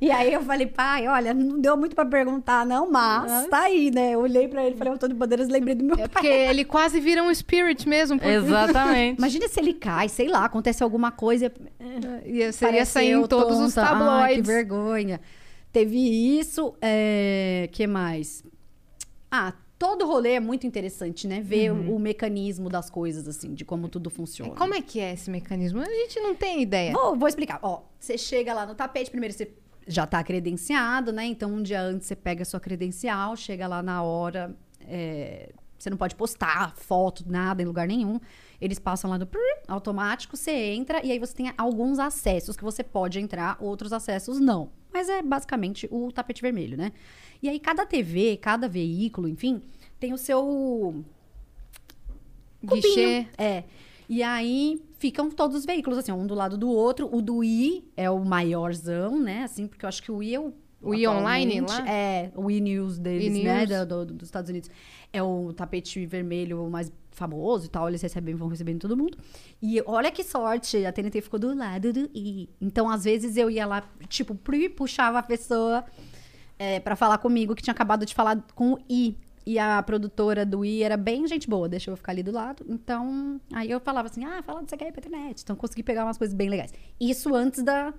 [0.00, 3.90] E aí eu falei, pai, olha, não deu muito pra perguntar, não, mas tá aí,
[3.90, 4.12] né?
[4.14, 6.08] Eu olhei pra ele, falei, Antônio Bandeiras, lembrei do meu É pai.
[6.08, 8.18] porque ele quase vira um spirit mesmo.
[8.18, 9.18] porque- Exatamente.
[9.18, 11.50] Imagina se ele cai, sei lá, acontece alguma coisa.
[12.26, 13.88] Ia, seria Pareceu sair em todos os tonta.
[13.88, 13.98] Ai, que
[14.42, 14.46] tabloides.
[14.46, 15.20] vergonha.
[15.72, 15.98] Teve
[16.38, 16.74] isso.
[16.80, 17.68] É...
[17.72, 18.44] que mais?
[19.30, 21.40] Ah, todo rolê é muito interessante, né?
[21.40, 24.54] Ver o, o mecanismo das coisas, assim, de como tudo funciona.
[24.54, 25.80] Como é que é esse mecanismo?
[25.80, 26.92] A gente não tem ideia.
[26.92, 27.58] Vou, vou explicar.
[27.62, 29.48] Ó, você chega lá no tapete, primeiro você
[29.86, 31.24] já tá credenciado, né?
[31.26, 34.54] Então, um dia antes você pega a sua credencial, chega lá na hora.
[34.80, 38.18] é, Você não pode postar foto, nada em lugar nenhum.
[38.60, 42.64] Eles passam lá no prrr, automático, você entra e aí você tem alguns acessos que
[42.64, 44.70] você pode entrar, outros acessos não.
[44.92, 46.92] Mas é basicamente o tapete vermelho, né?
[47.42, 49.60] E aí cada TV, cada veículo, enfim,
[50.00, 51.04] tem o seu
[52.62, 53.26] Guichê.
[53.36, 53.64] É.
[54.08, 57.14] E aí ficam todos os veículos, assim, um do lado do outro.
[57.14, 59.42] O do I é o maiorzão, né?
[59.42, 60.54] Assim, porque eu acho que o I é o.
[60.80, 61.86] O I online lá?
[61.88, 63.66] É, o I News deles, E né?
[63.66, 63.86] News.
[63.86, 64.70] do- do- dos Estados Unidos.
[65.12, 67.86] É o tapete vermelho mais famoso e tal.
[67.88, 69.16] Eles recebem, vão recebendo todo mundo.
[69.62, 72.48] E olha que sorte, a TNT ficou do lado do I.
[72.60, 74.34] Então, às vezes, eu ia lá, tipo,
[74.76, 75.84] puxava a pessoa
[76.58, 79.16] é, para falar comigo, que tinha acabado de falar com o I.
[79.46, 82.64] E a produtora do I era bem gente boa, deixou eu ficar ali do lado.
[82.68, 85.42] Então, aí eu falava assim: ah, fala disso aqui aí pra internet.
[85.42, 86.72] Então, consegui pegar umas coisas bem legais.
[86.98, 87.92] Isso antes da,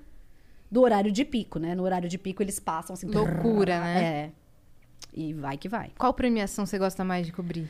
[0.71, 1.75] do horário de pico, né?
[1.75, 3.07] No horário de pico, eles passam assim.
[3.07, 4.03] Loucura, né?
[4.03, 4.31] É.
[5.13, 5.91] E vai que vai.
[5.97, 7.69] Qual premiação você gosta mais de cobrir?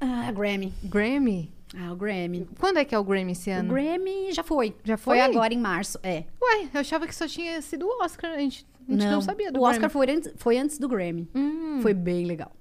[0.00, 0.72] Ah, Grammy.
[0.84, 1.52] Grammy?
[1.76, 2.48] Ah, o Grammy.
[2.58, 3.72] Quando é que é o Grammy esse O ano?
[3.74, 4.74] Grammy já foi.
[4.84, 5.20] Já Foi foi?
[5.20, 6.24] agora em março, é.
[6.40, 8.32] Ué, eu achava que só tinha sido o Oscar.
[8.32, 9.92] A gente a gente não, sabia do O Oscar Grammy.
[9.92, 11.28] foi antes, foi antes do Grammy.
[11.34, 11.80] Hum.
[11.82, 12.52] Foi bem legal.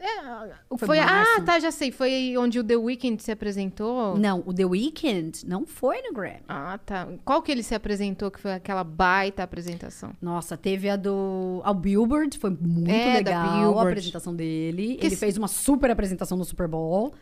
[0.00, 1.92] É, Foi foi, ah, tá, já sei.
[1.92, 4.16] Foi onde o The Weeknd se apresentou.
[4.16, 6.40] Não, o The Weeknd não foi no Grammy.
[6.48, 7.06] Ah, tá.
[7.24, 10.12] Qual que ele se apresentou, que foi aquela baita apresentação?
[10.20, 11.60] Nossa, teve a do.
[11.64, 14.96] Ao Billboard, foi muito É, legal a apresentação dele.
[14.96, 17.12] Que ele se- fez uma super apresentação no Super Bowl.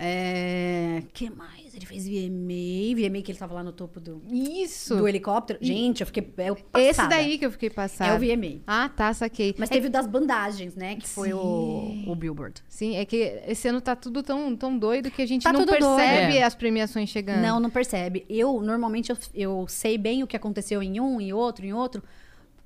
[0.00, 1.02] É.
[1.12, 1.74] que mais?
[1.74, 2.94] Ele fez VMA.
[2.96, 4.96] VMA que ele tava lá no topo do, Isso!
[4.96, 5.58] do helicóptero.
[5.60, 6.32] Gente, eu fiquei.
[6.38, 8.12] É o Esse daí que eu fiquei passada.
[8.12, 8.60] É o VMA.
[8.66, 9.54] Ah, tá, saquei.
[9.58, 10.96] Mas É- teve o das bandagens, né?
[10.96, 12.62] Que foi o, o Billboard.
[12.68, 13.16] Sim, é que
[13.46, 15.96] esse ano tá tudo tão, tão doido que a gente Tá não tudo doido.
[15.96, 16.42] percebe É.
[16.44, 17.40] as premiações chegando.
[17.42, 18.24] Não, não percebe.
[18.28, 22.02] Eu, normalmente, eu, eu sei bem o que aconteceu em um, em outro, em outro.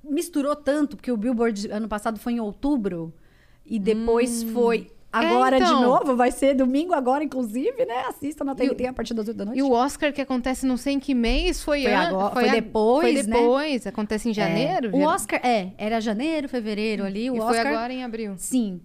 [0.04, 3.12] Misturou tanto, porque o Billboard ano passado foi em outubro.
[3.64, 5.76] E depois foi agora então.
[5.78, 6.16] de novo.
[6.16, 8.04] Vai ser domingo agora, inclusive, né?
[8.08, 9.58] Assista na TNT a partir das 8 da noite.
[9.58, 12.52] E o Oscar que acontece não sei em que mês foi, Foi agora- foi a-
[12.52, 13.22] depois, Foi né?
[13.38, 14.88] depois, acontece em janeiro.
[14.88, 14.96] É.
[14.96, 17.30] O Oscar, é, era janeiro, fevereiro ali.
[17.30, 18.34] O e Oscar, foi agora em abril.
[18.36, 18.80] sim.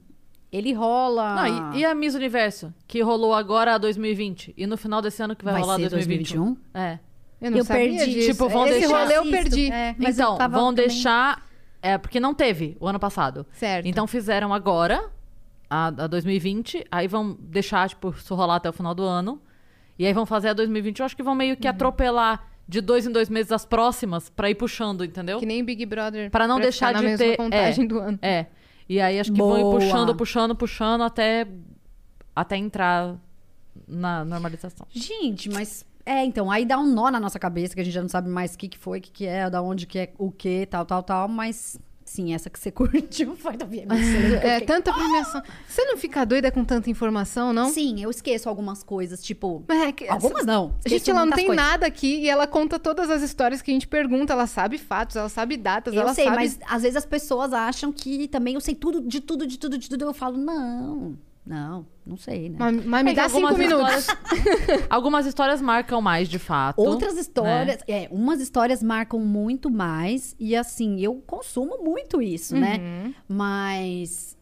[0.50, 1.36] Ele rola.
[1.36, 4.54] Não, e, e a Miss Universo, que rolou agora a 2020.
[4.56, 6.54] E no final desse ano que vai, Vai rolar ser 2021.
[6.54, 6.80] 2021?
[6.82, 7.00] É.
[7.42, 8.14] Eu não Eu sabia perdi.
[8.14, 8.32] disso.
[8.32, 9.70] Tipo, vão Esse deixar- rolê eu perdi.
[9.70, 11.46] é, mas eu então, tava vão também- deixar.
[11.82, 13.46] É, porque não teve o ano passado.
[13.52, 13.86] Certo.
[13.88, 15.04] Então fizeram agora,
[15.70, 16.86] a, a 2020.
[16.92, 19.42] Aí vão deixar, tipo, isso rolar até o final do ano.
[20.00, 21.00] E aí vão fazer a 2020.
[21.00, 21.60] Eu acho que vão meio Uhum.
[21.62, 25.40] que atropelar de dois em dois meses as próximas pra ir puxando, entendeu?
[25.40, 26.30] Que nem Big Brother.
[26.30, 27.88] Pra não ficar deixar de mesma ter- contagem é.
[27.88, 28.20] do ano.
[28.22, 28.46] É.
[28.90, 29.60] E aí acho que vão Boa.
[29.60, 31.48] ir puxando, puxando, puxando até,
[32.36, 33.16] até entrar
[33.88, 34.86] na normalização.
[34.90, 35.86] Gente, mas.
[36.06, 38.30] É, então, aí dá um nó na nossa cabeça, que a gente já não sabe
[38.30, 40.66] mais o que, que foi, o que, que é, da onde que é o que,
[40.66, 41.78] tal, tal, tal, mas.
[42.08, 43.96] Sim, essa que você curtiu foi da VMA.
[44.42, 45.42] É, tanta premiação.
[45.68, 47.70] Você não fica doida com tanta informação, não?
[47.70, 49.62] Sim, eu esqueço algumas coisas, tipo.
[49.68, 50.74] É que- Algumas não.
[50.86, 51.64] A gente, ela não tem coisas.
[51.66, 54.32] nada aqui e ela conta todas as histórias que a gente pergunta.
[54.32, 56.36] Ela sabe fatos, ela sabe datas, Eu ela sei, sabe...
[56.38, 59.78] mas às vezes as pessoas acham que também eu sei tudo, de tudo, de tudo,
[59.78, 60.06] de tudo.
[60.06, 61.18] Eu falo, não,
[61.48, 62.58] não, não sei, né?
[62.60, 63.98] Mas, mas me É dá cinco minutos.
[64.00, 64.08] histórias-
[64.90, 66.80] algumas histórias marcam mais, de fato.
[66.80, 67.22] Outras né?
[67.22, 72.78] histórias, é, umas histórias marcam muito mais e assim, eu consumo muito isso, né?
[72.78, 73.14] Uhum.
[73.28, 74.36] Mas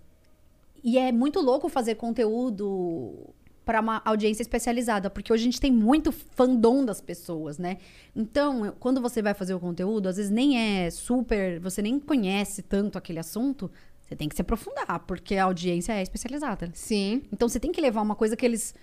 [0.84, 3.34] e é muito louco fazer conteúdo
[3.66, 7.78] para uma audiência especializada, porque hoje a gente tem muito fandom das pessoas, né?
[8.16, 12.00] Então, eu- quando você vai fazer o conteúdo, às vezes nem é super, você nem
[12.00, 13.72] conhece tanto aquele assunto,
[14.06, 16.70] você tem que se aprofundar, porque a audiência é especializada.
[16.74, 17.24] Sim.
[17.34, 18.74] Então você tem que levar uma coisa que eles.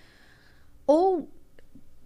[0.85, 1.29] Ou.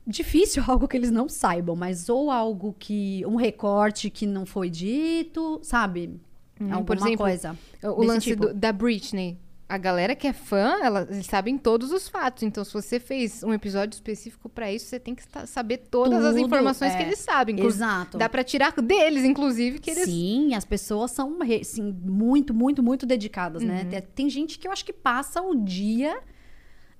[0.05, 3.25] Difícil algo que eles não saibam, mas ou algo que.
[3.25, 6.19] Um recorte que não foi dito, sabe?
[6.59, 7.57] Hum, Alguma por exemplo, coisa.
[7.83, 8.47] O lance tipo.
[8.47, 9.37] do- da Britney.
[9.69, 12.43] A galera que é fã, ela, eles sabem todos os fatos.
[12.43, 16.23] Então, se você fez um episódio específico pra isso, você tem que sa- saber todas
[16.23, 16.97] as Tudo, informações é.
[16.97, 17.59] que eles sabem.
[17.59, 18.17] Exato.
[18.17, 20.05] Dá pra tirar deles, inclusive, que eles.
[20.05, 21.37] Sim, as pessoas são
[22.05, 23.81] muito, muito, muito dedicadas, né?
[23.83, 23.89] Uhum.
[23.89, 26.17] Tem, tem gente que eu acho que passa o dia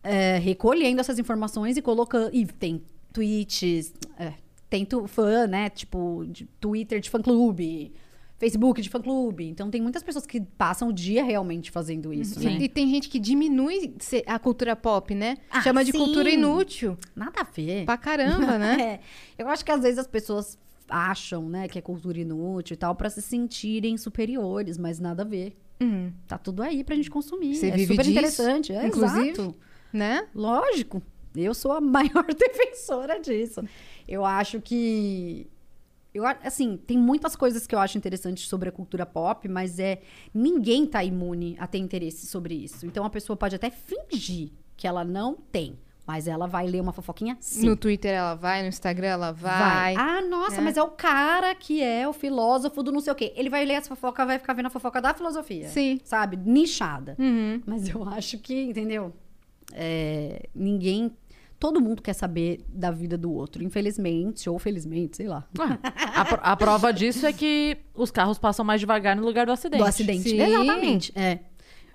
[0.04, 2.36] é, recolhendo essas informações e colocando.
[2.36, 2.84] E tem
[3.14, 4.34] tweets, é,
[4.70, 5.70] tem tu- fã, né?
[5.70, 7.94] Tipo, de Twitter de fã-clube,
[8.38, 9.48] Facebook de fã-clube.
[9.48, 12.58] Então tem muitas pessoas que passam o dia realmente fazendo isso, né?
[12.60, 13.96] E tem gente que diminui
[14.26, 15.38] a cultura pop, né?
[15.50, 15.98] Ah, Chama de sim.
[15.98, 16.98] cultura inútil.
[17.16, 17.86] Nada a ver.
[17.86, 18.82] Pra caramba, né?
[18.82, 19.00] É,
[19.42, 20.58] eu acho que às vezes as pessoas
[20.90, 25.26] acham, né, que é cultura inútil e tal, pra se sentirem superiores, mas nada a
[25.26, 25.58] ver.
[25.82, 26.12] Uhum.
[26.28, 27.56] Tá tudo aí pra gente consumir.
[27.56, 28.72] Você é super disso, interessante.
[28.74, 29.30] É, inclusive?
[29.30, 29.56] exato.
[29.92, 30.28] Né?
[30.34, 31.02] Lógico.
[31.36, 33.62] Eu sou a maior defensora disso.
[34.08, 35.48] Eu acho que.
[36.18, 40.02] Eu, assim, tem muitas coisas que eu acho interessantes sobre a cultura pop, mas é.
[40.34, 42.86] Ninguém tá imune a ter interesse sobre isso.
[42.86, 46.94] Então a pessoa pode até fingir que ela não tem, mas ela vai ler uma
[46.94, 47.66] fofoquinha sim.
[47.68, 49.96] No Twitter ela vai, no Instagram ela vai.
[49.96, 50.62] Ah, nossa, É.
[50.62, 53.34] mas é o cara que é o filósofo do não sei o quê.
[53.36, 55.68] Ele vai ler essa fofoca, vai ficar vendo a fofoca da filosofia.
[55.70, 56.00] Sim.
[56.04, 56.38] Sabe?
[56.38, 57.16] Nichada.
[57.20, 57.62] Uhum.
[57.66, 59.14] Mas eu acho que, entendeu?
[59.74, 61.12] É, ninguém.
[61.60, 63.64] Todo mundo quer saber da vida do outro.
[63.64, 65.44] Infelizmente, ou felizmente, sei lá.
[66.16, 69.52] A, pro- a prova disso é que os carros passam mais devagar no lugar do
[69.52, 69.82] acidente.
[69.82, 70.30] Do acidente.
[70.30, 70.40] Sim.
[70.42, 71.12] Exatamente.
[71.16, 71.40] É.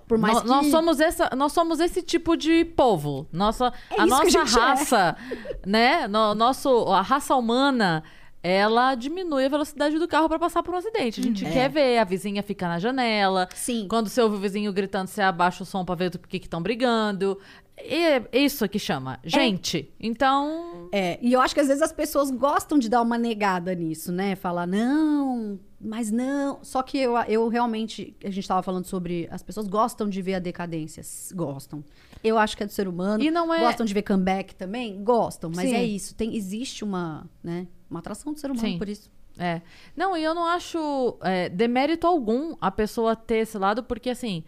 [0.08, 0.46] Por mais Nó- que...
[0.48, 3.26] nós, somos essa, nós somos esse tipo de povo.
[3.32, 4.60] Nossa, É a a nossa gente é.
[4.60, 5.16] raça,
[5.64, 6.08] né?
[6.08, 8.02] No, nosso, a raça humana,
[8.42, 11.20] ela diminui a velocidade do carro para passar por um acidente.
[11.20, 13.48] A gente quer ver, a vizinha fica na janela.
[13.54, 13.86] Sim.
[13.88, 16.60] Quando você ouve o vizinho gritando, você abaixa o som pra ver do que estão
[16.60, 17.38] brigando.
[17.78, 19.18] E é isso que chama.
[19.24, 19.92] Gente.
[19.98, 20.88] Então.
[20.92, 24.12] É, e eu acho que às vezes as pessoas gostam de dar uma negada nisso,
[24.12, 24.36] né?
[24.36, 26.62] Falar, não, mas não.
[26.62, 29.26] Só que eu, eu realmente, a gente tava falando sobre.
[29.30, 31.02] As pessoas gostam de ver a decadência.
[31.34, 31.82] Gostam.
[32.22, 33.22] Eu acho que é do ser humano.
[33.22, 35.02] E não é- Gostam de ver comeback também?
[35.02, 35.50] Gostam.
[35.54, 35.74] Mas Sim.
[35.74, 36.14] é isso.
[36.14, 37.66] Tem, existe uma, né?
[37.90, 38.78] Uma atração do ser humano Sim.
[38.78, 39.10] por isso.
[39.38, 39.62] É.
[39.96, 44.44] Não, e eu não acho é, demérito algum a pessoa ter esse lado, porque assim,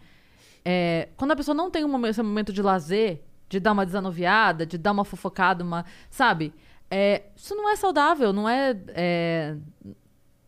[0.65, 3.85] é, quando a pessoa não tem um momento, esse momento de lazer, de dar uma
[3.85, 5.85] desanuviada, de dar uma fofocada, uma.
[6.09, 6.51] Sabe?
[6.89, 9.55] É, isso não é saudável, não é, é.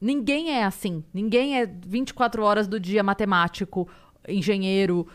[0.01, 1.03] Ninguém é assim.
[1.13, 3.87] Ninguém é 24 horas do dia matemático,
[4.27, 5.07] engenheiro,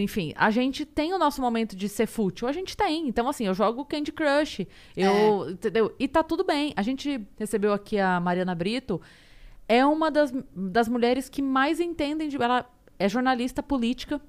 [0.00, 0.32] enfim.
[0.36, 2.46] A gente tem o nosso momento de ser fútil.
[2.46, 3.08] A gente tem.
[3.08, 4.66] Então, assim, eu jogo Candy Crush.
[4.96, 5.50] Eu.
[5.50, 5.94] Entendeu?
[5.98, 6.72] E tá tudo bem.
[6.76, 9.00] A gente recebeu aqui a Mariana Brito.
[9.68, 12.36] É uma das, das mulheres que mais entendem de.
[12.36, 12.66] Ela
[12.98, 14.20] é jornalista política.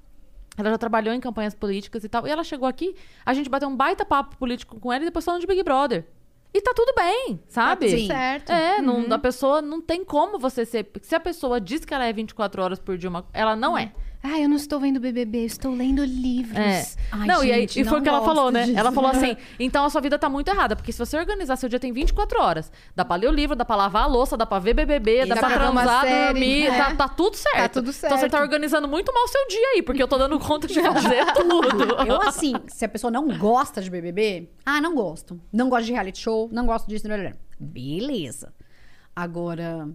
[0.56, 2.26] Ela já trabalhou em campanhas políticas e tal.
[2.26, 2.94] E ela chegou aqui,
[3.24, 6.06] a gente bateu um baita papo político com ela e depois falando de Big Brother.
[6.52, 7.90] E tá tudo bem, sabe?
[7.90, 8.52] tudo certo.
[8.52, 10.88] É, não, a pessoa não tem como você ser.
[11.02, 13.92] Se a pessoa diz que ela é 24 horas por dia, uma, ela não é.
[14.26, 16.56] Ah, eu não estou vendo BBB, eu estou lendo livros.
[16.56, 16.86] É.
[17.12, 18.64] Ai, não, e, aí, gente, e foi o que ela falou, né?
[18.64, 18.78] disso.
[18.78, 21.68] Ela falou assim: então a sua vida tá muito errada, porque se você organizar seu
[21.68, 24.46] dia tem 24 horas, dá pra ler o livro, dá pra lavar a louça, dá
[24.46, 26.78] pra ver BBB, dá, dá pra transar, série, dormir, é.
[26.78, 27.58] tá, tá tudo certo.
[27.58, 28.32] Tá tudo Então você certo.
[28.32, 32.02] tá organizando muito mal seu dia aí, porque eu tô dando conta de fazer tudo.
[32.06, 35.38] Eu, assim, se a pessoa não gosta de BBB, ah, não gosto.
[35.52, 37.06] Não gosto de reality show, não gosto disso.
[37.06, 37.32] blá, blá.
[37.60, 38.54] Beleza.
[39.14, 39.86] Agora,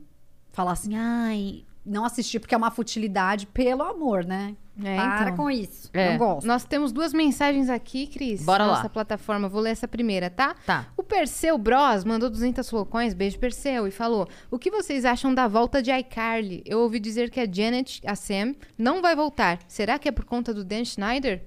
[0.51, 4.56] falar assim, ai, não assistir porque é uma futilidade, pelo amor, né?
[4.84, 5.38] É, Para então.
[5.38, 5.89] com isso.
[5.93, 6.11] É.
[6.11, 6.47] Não gosto.
[6.47, 8.43] Nós temos duas mensagens aqui, Cris.
[8.43, 8.77] Bora na lá.
[8.77, 9.49] Nossa plataforma.
[9.49, 10.56] Vou ler essa primeira, tá?
[10.65, 10.88] Tá.
[10.95, 15.47] O Perseu Bros mandou 200 flocões, beijo Perseu, e falou: O que vocês acham da
[15.47, 16.64] volta de iCarly?
[16.65, 19.60] Eu ouvi dizer que a Janet, a Sam, não vai voltar.
[19.68, 21.43] Será que é por conta do Dan Schneider?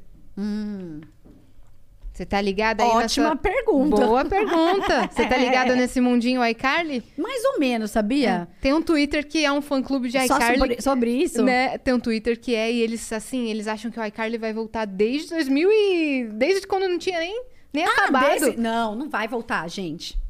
[2.13, 2.91] Você tá ligada aí.
[2.91, 3.37] Ótima nessa...
[3.37, 3.97] pergunta.
[4.07, 5.09] Boa pergunta.
[5.11, 7.03] Você tá ligada nesse mundinho iCarly?
[7.17, 8.47] Mais ou menos, sabia?
[8.61, 10.59] Tem um Twitter que é um fã-clube de Só iCarly.
[10.59, 11.43] sobre, sobre isso?
[11.43, 11.79] Né?
[11.79, 14.85] Tem um Twitter que é, e eles, assim, eles acham que o iCarly vai voltar
[14.85, 16.25] desde 2000 e...
[16.35, 18.29] Desde quando não tinha nem, nem Ah, acabado.
[18.41, 20.21] desse- Não, não vai voltar, gente.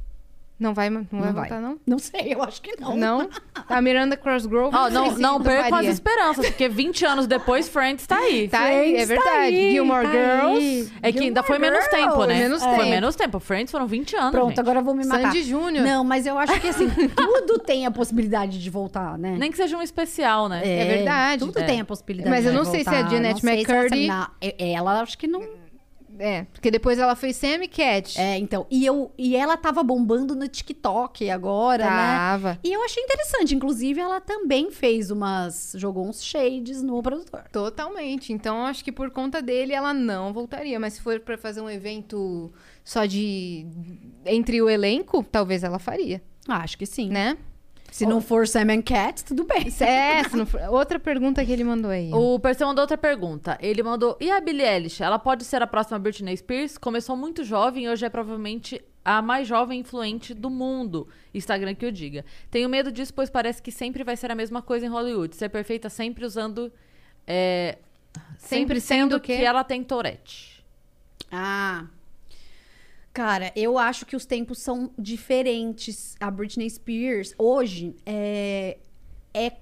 [0.63, 1.77] Não vai, não vai voltar, não?
[1.85, 2.97] Não sei, eu acho que não.
[2.97, 3.29] Não?
[3.69, 4.75] A Miranda Crossgrove...
[4.77, 8.49] Ó, não, sei se não percam as esperanças, porque 20 anos depois, Friends tá aí.
[8.49, 9.31] Tá aí, é tá verdade.
[9.39, 10.59] aí, Gilmore tá Girls...
[10.59, 10.89] aí.
[11.03, 12.35] É que ainda foi Gilmore menos tempo, né?
[12.37, 12.43] Girls.
[12.43, 12.91] Menos Foi tempo.
[12.91, 13.41] menos tempo.
[13.41, 14.31] Friends foram 20 anos.
[14.31, 14.61] Pronto, gente.
[14.61, 15.23] agora eu vou me matar.
[15.33, 15.85] Sandy Júnior.
[15.85, 19.35] Não, mas eu acho que assim, tudo tem a possibilidade de voltar, né?
[19.37, 20.63] Nem que seja um especial, né?
[20.65, 21.45] É verdade.
[21.45, 21.65] Tudo É.
[21.65, 23.11] tem a possibilidade Mas eu de não sei se a voltar.
[23.11, 24.27] Janet Não sei se ela McCurdy- não,
[24.59, 25.43] Ela, acho que não...
[26.23, 28.19] É, porque depois ela fez Sam e Cat.
[28.20, 28.65] É, então.
[28.70, 31.90] E, eu, e ela tava bombando no TikTok agora, né?
[31.90, 32.59] Tava.
[32.62, 33.57] E eu achei interessante.
[33.57, 35.74] Inclusive, ela também fez umas...
[35.77, 37.44] Jogou uns shades no produtor.
[37.51, 38.32] Totalmente.
[38.32, 40.78] Então, acho que por conta dele ela não voltaria.
[40.78, 42.53] Mas se for pra fazer um evento
[42.85, 43.66] só de.
[44.24, 47.09] entre o elenco, talvez ela faria, acho que sim.
[47.09, 47.36] né?
[47.93, 49.66] Se não for Sam and Cat, tudo bem.
[49.81, 52.10] É, se não for- outra pergunta que ele mandou aí.
[52.12, 53.59] O Perseu mandou outra pergunta.
[53.60, 55.02] Ele mandou: E a Billie Eilish?
[55.02, 56.78] Ela pode ser a próxima Britney Spears?
[56.78, 61.06] Começou muito jovem e hoje é provavelmente a mais jovem influente do mundo.
[61.35, 62.24] Instagram que o diga.
[62.51, 65.36] Tenho medo disso, pois parece que sempre vai ser a mesma coisa em Hollywood.
[65.36, 66.73] Ser perfeita sempre usando.
[67.27, 67.77] é,
[68.39, 69.36] sempre sendo sendo o quê?
[69.36, 70.64] que ela tem Tourette.
[71.31, 71.85] Ah.
[73.13, 76.17] Cara, eu acho que os tempos são diferentes.
[76.19, 78.79] A Britney Spears, hoje, é.
[79.35, 79.53] É,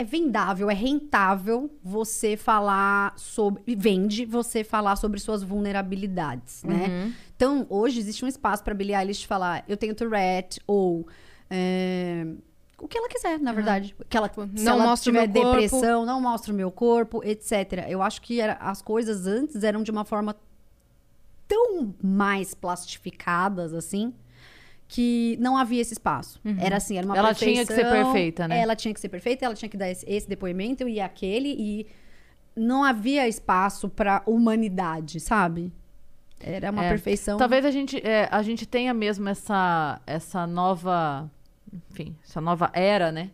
[0.00, 3.62] é vendável, é rentável você falar sobre.
[3.76, 7.12] Vende você falar sobre suas vulnerabilidades, né?
[7.36, 11.06] Então, hoje existe um espaço pra Billie Eilish falar: eu tenho Tourette, ou.
[11.50, 12.26] é,
[12.78, 13.94] o que ela quiser, na verdade.
[14.08, 15.50] Que ela, se não ela tiver corpo.
[15.52, 17.84] depressão, não mostra o meu corpo, etc.
[17.88, 20.34] Eu acho que era- as coisas antes eram de uma forma
[21.46, 24.12] tão mais plastificadas, assim,
[24.88, 26.40] que não havia esse espaço.
[26.58, 28.60] Era assim, era uma Ela tinha que ser perfeição, perfeita, né?
[28.60, 31.86] Ela tinha que ser perfeita, ela tinha que dar esse, esse depoimento e aquele, e
[32.56, 35.72] não havia espaço pra humanidade, sabe?
[36.40, 36.88] Era uma É.
[36.90, 37.38] perfeição.
[37.38, 41.30] Talvez a gente, é, a gente tenha mesmo essa, essa nova,
[41.90, 43.30] enfim, essa nova era, né?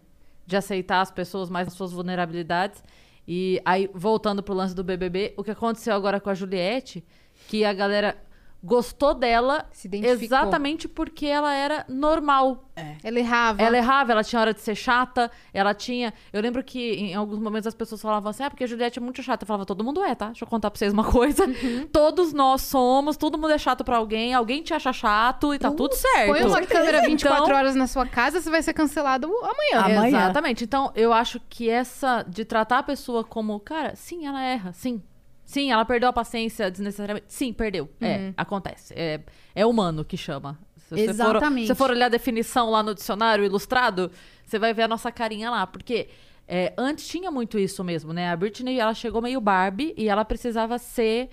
[0.46, 2.82] De aceitar as pessoas mais nas suas vulnerabilidades.
[3.26, 7.04] E aí, voltando pro lance do BBB, o que aconteceu agora com a Juliette,
[7.50, 8.16] que a galera
[8.62, 9.64] gostou dela
[10.04, 12.66] exatamente porque ela era normal.
[13.02, 13.62] Ela errava.
[13.62, 16.12] Ela errava, ela tinha hora de ser chata, ela tinha.
[16.32, 19.02] Eu lembro que em alguns momentos as pessoas falavam assim: ah, porque a Juliette é
[19.02, 19.44] muito chata.
[19.44, 20.26] Eu falava, todo mundo é, tá?
[20.26, 21.46] Deixa eu contar pra vocês uma coisa.
[21.46, 21.86] Uhum.
[21.90, 25.70] Todos nós somos, todo mundo é chato pra alguém, alguém te acha chato e tá
[25.70, 26.26] tudo certo.
[26.32, 29.96] Põe uma câmera 24 Então- horas na sua casa, você vai ser cancelado amanhã.
[29.98, 30.18] Amanhã.
[30.18, 30.64] Exatamente.
[30.64, 35.02] Então, eu acho que essa de tratar a pessoa como, cara, sim, ela erra, sim.
[35.50, 37.26] Sim, ela perdeu a paciência desnecessariamente.
[37.28, 37.84] Sim, perdeu.
[38.00, 38.06] Uhum.
[38.06, 38.94] É, acontece.
[38.96, 39.20] É,
[39.52, 40.56] é humano que chama.
[40.76, 41.62] Se você for- Exatamente.
[41.66, 44.12] se você for olhar a definição lá no dicionário ilustrado,
[44.46, 45.66] você vai ver a nossa carinha lá.
[45.66, 46.08] Porque
[46.46, 48.30] é, antes tinha muito isso mesmo, né?
[48.30, 51.30] A Britney, ela chegou meio Barbie e ela precisava ser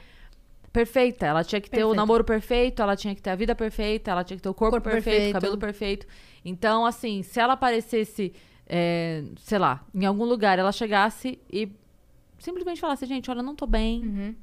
[0.73, 1.25] perfeita.
[1.27, 1.95] Ela tinha que ter o Perfeita.
[1.95, 4.71] namoro perfeito, ela tinha que ter a vida perfeita, ela tinha que ter o corpo,
[4.73, 5.29] Corpo perfeito, perfeito.
[5.29, 6.07] o cabelo perfeito.
[6.43, 8.33] Então, assim, se ela aparecesse,
[8.67, 11.71] é, sei lá, em algum lugar, ela chegasse e
[12.39, 14.35] simplesmente falasse, gente, olha, não tô bem.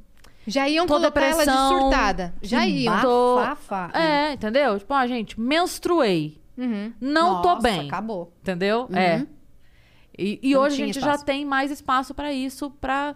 [0.47, 2.35] Já iam Tô colocar ela de surtada.
[2.43, 3.01] Já iam.
[3.01, 3.41] Tô-.
[3.95, 4.79] É, entendeu?
[4.79, 6.39] Tipo, ah, gente, menstruei.
[6.57, 6.93] Uhum.
[7.01, 7.89] Não tô Nossa, bem.
[7.89, 8.33] acabou.
[8.43, 8.89] Entendeu?
[8.93, 9.27] É.
[10.17, 11.19] E, e hoje a gente espaço.
[11.19, 13.15] já tem mais espaço pra isso, pra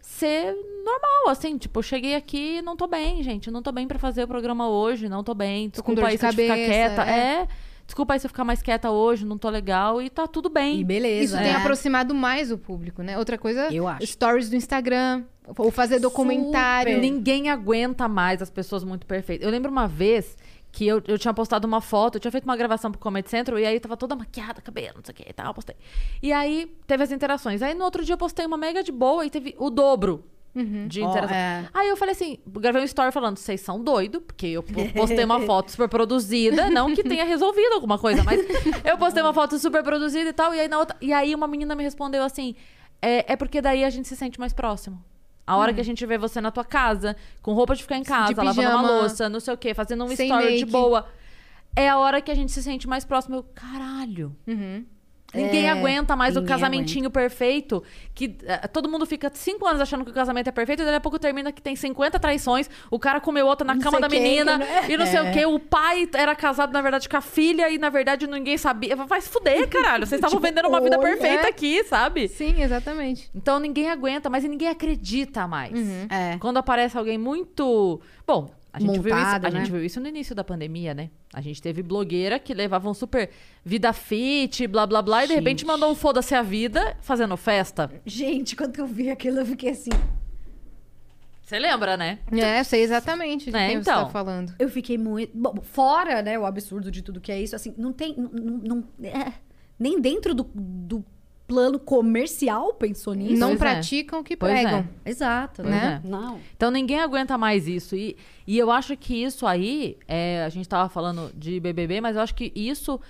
[0.00, 0.52] ser
[0.84, 1.56] normal, assim.
[1.58, 3.50] Tipo, eu cheguei aqui e não tô bem, gente.
[3.50, 5.70] Não tô bem pra fazer o programa hoje, não tô bem.
[5.70, 7.02] Tô com Desculpa dor de eu ficar cabeça, quieta.
[7.04, 7.42] é.
[7.42, 7.48] É.
[7.90, 10.00] Desculpa aí se eu ficar mais quieta hoje, não tô legal.
[10.00, 10.78] E tá tudo bem.
[10.78, 11.24] E beleza.
[11.24, 11.56] Isso tem né?
[11.56, 13.18] aproximado mais o público, né?
[13.18, 14.06] Outra coisa, Eu acho.
[14.06, 15.24] stories do Instagram,
[15.58, 16.94] ou fazer documentário.
[16.94, 17.02] Super.
[17.02, 19.44] Ninguém aguenta mais as pessoas muito perfeitas.
[19.44, 20.36] Eu lembro uma vez
[20.70, 23.58] que eu, eu tinha postado uma foto, eu tinha feito uma gravação pro Comedy Central,
[23.58, 25.74] e aí tava toda maquiada, cabelo, não sei o que e tal, postei.
[26.22, 27.60] E aí teve as interações.
[27.60, 30.24] Aí no outro dia eu postei uma mega de boa e teve o dobro
[30.88, 31.36] de Ó, interação.
[31.36, 31.68] é.
[31.72, 35.24] Aí eu falei assim, gravei um story falando, vocês são doidos, porque eu po- postei
[35.24, 38.40] uma foto super produzida, não que tenha resolvido alguma coisa, mas
[38.84, 40.96] eu postei uma foto super produzida e tal, e aí na outra.
[41.00, 42.54] E aí uma menina me respondeu assim:
[43.00, 45.02] é, é porque daí a gente se sente mais próximo.
[45.46, 48.04] A hora que a gente vê você na tua casa, com roupa de ficar em
[48.04, 50.64] casa, lavando uma pijama, louça, não sei o quê, fazendo um story de make.
[50.70, 51.06] boa.
[51.74, 53.36] É a hora que a gente se sente mais próximo.
[53.36, 54.36] Eu, caralho.
[55.32, 57.82] Ninguém É, aguenta mais o casamentinho perfeito.
[58.14, 60.96] Que eh, todo mundo fica cinco anos achando que o casamento é perfeito, e daqui
[60.96, 64.08] a pouco termina que tem 50 traições, o cara comeu outra na Não cama da
[64.08, 64.66] quem, menina, né?
[64.88, 65.30] e não sei o É.
[65.32, 65.46] quê.
[65.46, 68.96] O pai era casado, na verdade, com a filha, e na verdade ninguém sabia.
[68.96, 70.06] Vai se fuder, caralho.
[70.06, 71.48] Vocês estavam Tipo, vendendo uma vida perfeita é.
[71.48, 72.26] aqui, sabe?
[72.28, 73.30] Sim, exatamente.
[73.34, 75.72] Então ninguém aguenta mais e ninguém acredita mais.
[76.10, 76.36] É.
[76.38, 78.00] Quando aparece alguém muito.
[78.26, 79.58] Bom, a gente, viu, isso, Montado, a né?
[79.60, 81.10] gente viu isso no início da pandemia, né?
[81.32, 83.28] A gente teve blogueira que levavam super
[83.64, 85.66] vida fit, blá blá blá, e de repente Gente.
[85.66, 87.90] mandou um foda-se a vida fazendo festa.
[88.06, 89.90] Gente, quando eu vi aquilo, eu fiquei assim.
[91.42, 92.20] Você lembra, né?
[92.30, 94.04] É, eu sei exatamente de É, quem você então.
[94.04, 94.54] tá falando.
[94.56, 95.36] Eu fiquei muito.
[95.36, 98.14] Bom, fora, né, o absurdo de tudo que é isso, assim, não tem.
[98.16, 98.30] Não,
[98.62, 99.32] não- é,
[99.76, 101.04] nem dentro do, do
[101.50, 103.34] plano comercial pensou nisso.
[103.40, 103.64] não Pois é.
[103.74, 104.88] praticam o que Pois pregam.
[105.04, 105.10] é.
[105.10, 106.00] Exato, né?
[106.04, 106.08] é.
[106.08, 106.38] Não.
[106.56, 107.96] Então ninguém aguenta mais isso.
[107.96, 108.16] E,
[108.46, 112.22] e eu acho que isso aí, é, a gente tava falando de BBB, mas eu
[112.22, 113.00] acho que isso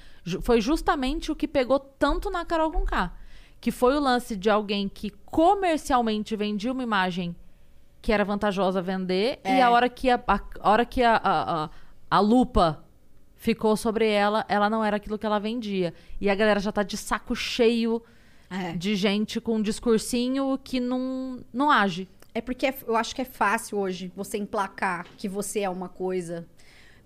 [0.40, 3.12] foi justamente o que pegou tanto na Carol Conká.
[3.60, 7.36] Que foi o lance de alguém que comercialmente vendia uma imagem
[8.00, 9.60] que era vantajosa vender, e É.
[9.62, 11.70] a hora que a, a- a hora que a, a, a-
[12.10, 12.82] a lupa
[13.36, 15.92] ficou sobre ela, ela não era aquilo que ela vendia.
[16.18, 18.02] E a galera já tá de saco cheio
[18.50, 18.72] É.
[18.72, 22.08] de gente com um discursinho que não, não age.
[22.34, 25.88] É porque é- eu acho que é fácil hoje você emplacar que você é uma
[25.88, 26.46] coisa.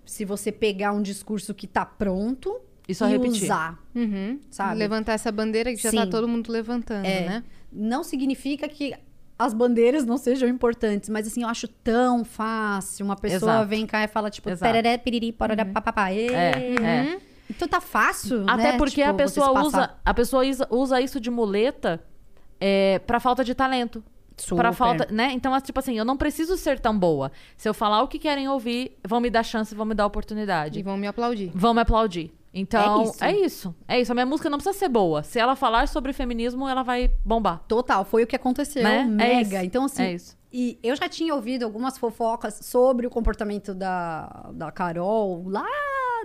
[0.05, 3.43] Se você pegar um discurso que tá pronto E só repetir.
[3.43, 4.39] usar, Uhum.
[4.51, 4.77] sabe?
[4.77, 6.09] Levantar essa bandeira que já tá Sim.
[6.09, 7.27] todo mundo levantando, É.
[7.29, 7.43] né?
[7.71, 8.93] Não significa que
[9.37, 13.05] as bandeiras não sejam importantes, mas assim, eu acho tão fácil.
[13.05, 13.67] Uma pessoa Exato.
[13.67, 14.71] vem cá e fala, tipo, Exato.
[14.71, 16.11] tereré, piriri, pororá, papapá.
[16.13, 16.27] ê.
[16.27, 17.19] É, é.
[17.49, 18.77] Então tá fácil, Até né?
[18.77, 22.01] porque Tipo, a pessoa usa, a pessoa usa isso de muleta
[22.59, 24.03] é, pra falta de talento.
[24.35, 24.73] Pra Super.
[24.73, 25.31] falta, né?
[25.31, 27.31] Então, é tipo assim, eu não preciso ser tão boa.
[27.55, 30.77] Se eu falar o que querem ouvir, vão me dar chance, vão me dar oportunidade.
[30.79, 31.51] E vão me aplaudir.
[31.55, 32.33] Vão me aplaudir.
[32.53, 33.23] Então, É isso.
[33.23, 33.75] é isso.
[33.87, 34.11] É isso.
[34.11, 35.23] A minha música não precisa ser boa.
[35.23, 37.61] Se ela falar sobre feminismo, ela vai bombar.
[37.67, 38.83] Total, foi o que aconteceu.
[38.83, 38.99] Né?
[39.01, 39.57] É Mega.
[39.57, 39.65] isso.
[39.65, 40.03] Então, assim.
[40.03, 40.37] É isso.
[40.51, 45.65] E eu já tinha ouvido algumas fofocas sobre o comportamento da, da Carol lá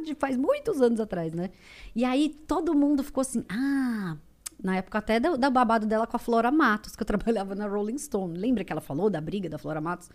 [0.03, 1.51] de faz muitos anos atrás, né?
[1.95, 4.17] E aí todo mundo ficou assim, ah.
[4.63, 7.67] Na época até da, da babado dela com a Flora Matos, que eu trabalhava na
[7.67, 8.39] Rolling Stone.
[8.39, 10.11] Lembra que ela falou da briga da Flora Matos?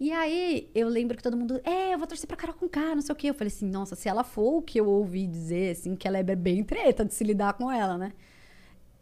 [0.00, 2.94] E aí eu lembro que todo mundo, é, eu vou torcer pra Carol com K,
[2.94, 3.30] não sei o quê.
[3.30, 6.18] Eu falei assim, nossa, se ela for o que eu ouvi dizer, assim, que ela
[6.18, 8.12] é bem treta de se lidar com ela, né?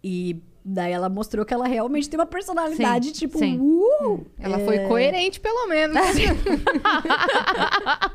[0.04, 3.58] E daí ela mostrou que ela realmente tem uma personalidade, Sim, tipo, sim.
[3.60, 4.24] uh!
[4.38, 4.64] Ela É.
[4.64, 5.96] foi coerente, pelo menos.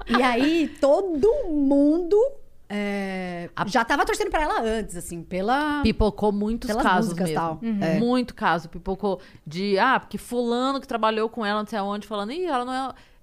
[0.08, 2.16] E aí todo mundo
[2.70, 5.82] é, já tava torcendo pra ela antes, assim, pela.
[5.84, 7.42] Pipocou muitos Pelas casos músicas mesmo.
[7.42, 7.60] tal.
[7.62, 7.84] Uhum.
[7.84, 8.00] É.
[8.00, 8.70] Muito caso.
[8.70, 12.66] Pipocou de, ah, porque fulano que trabalhou com ela, não sei aonde, falando, ih, ela
[12.66, 12.74] não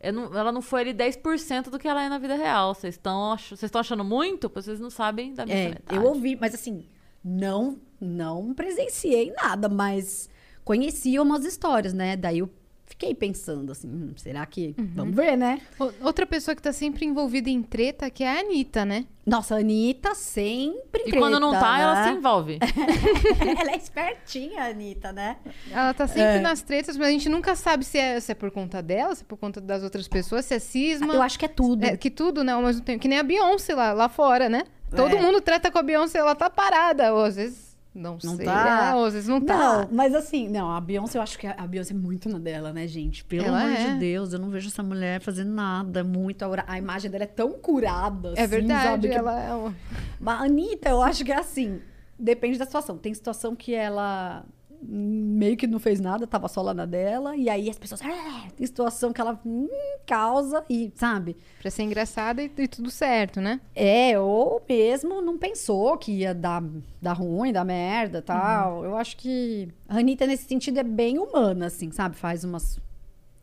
[0.02, 0.12] é...
[0.12, 2.74] não- ela não foi ali 10% do que ela é na vida real.
[2.74, 4.50] Vocês estão ach- vocês estão achando muito?
[4.54, 6.86] Vocês não sabem da minha É, eu ouvi, mas assim,
[7.24, 10.28] não, não presenciei nada, mas
[10.64, 12.16] conhecia umas histórias, né?
[12.16, 12.50] Daí eu
[12.86, 14.74] fiquei pensando assim, hum, será que.
[14.78, 14.92] Uhum.
[14.94, 15.60] Vamos ver, né?
[16.02, 19.06] Outra pessoa que tá sempre envolvida em treta, que é a Anitta, né?
[19.26, 21.02] Nossa, a Anitta sempre.
[21.06, 22.18] E quando não treta, tá, ela se né?
[22.18, 22.58] envolve.
[23.58, 25.38] ela é espertinha, a Anitta, né?
[25.70, 26.40] Ela tá sempre É.
[26.40, 29.22] nas tretas, mas a gente nunca sabe se é, se é por conta dela, se
[29.22, 31.14] é por conta das outras pessoas, se é cisma.
[31.14, 31.84] Eu acho que é tudo.
[31.84, 32.52] É, que tudo, né?
[32.52, 33.00] Ao mesmo tempo.
[33.00, 34.64] Que nem a Beyoncé lá, lá fora, né?
[34.94, 35.20] Todo É.
[35.20, 37.12] mundo treta com a Beyoncé, ela tá parada.
[37.14, 38.44] Ou às vezes não, Não sei.
[38.44, 38.90] tá.
[38.90, 39.56] é, ou às vezes não tá.
[39.82, 42.72] Não, mas assim, não, a Beyoncé, eu acho que a Beyoncé é muito na dela,
[42.72, 43.24] né, gente?
[43.24, 43.92] Pelo Ela amor é.
[43.92, 46.02] de Deus, eu não vejo essa mulher fazendo nada.
[46.02, 48.30] Muito aura- A imagem dela é tão curada.
[48.36, 49.08] É assim, verdade, sabe?
[49.08, 49.74] Que- ela é uma...
[50.20, 51.80] Mas a Anitta, eu acho que é assim.
[52.18, 52.96] Depende da situação.
[52.98, 54.44] Tem situação que ela
[54.86, 57.36] meio que não fez nada, tava só lá na dela.
[57.36, 58.00] E aí as pessoas.
[58.02, 59.68] "Ah", Tem situação que ela hum,
[60.06, 61.36] causa e, sabe?
[61.60, 63.60] Pra ser engraçada e, e tudo certo, né?
[63.74, 66.62] É, ou mesmo não pensou que ia dar,
[67.00, 68.84] dar ruim, dar merda tal.
[68.84, 72.16] Eu acho que a Anitta, nesse sentido, é bem humana, assim, sabe?
[72.16, 72.78] Faz umas.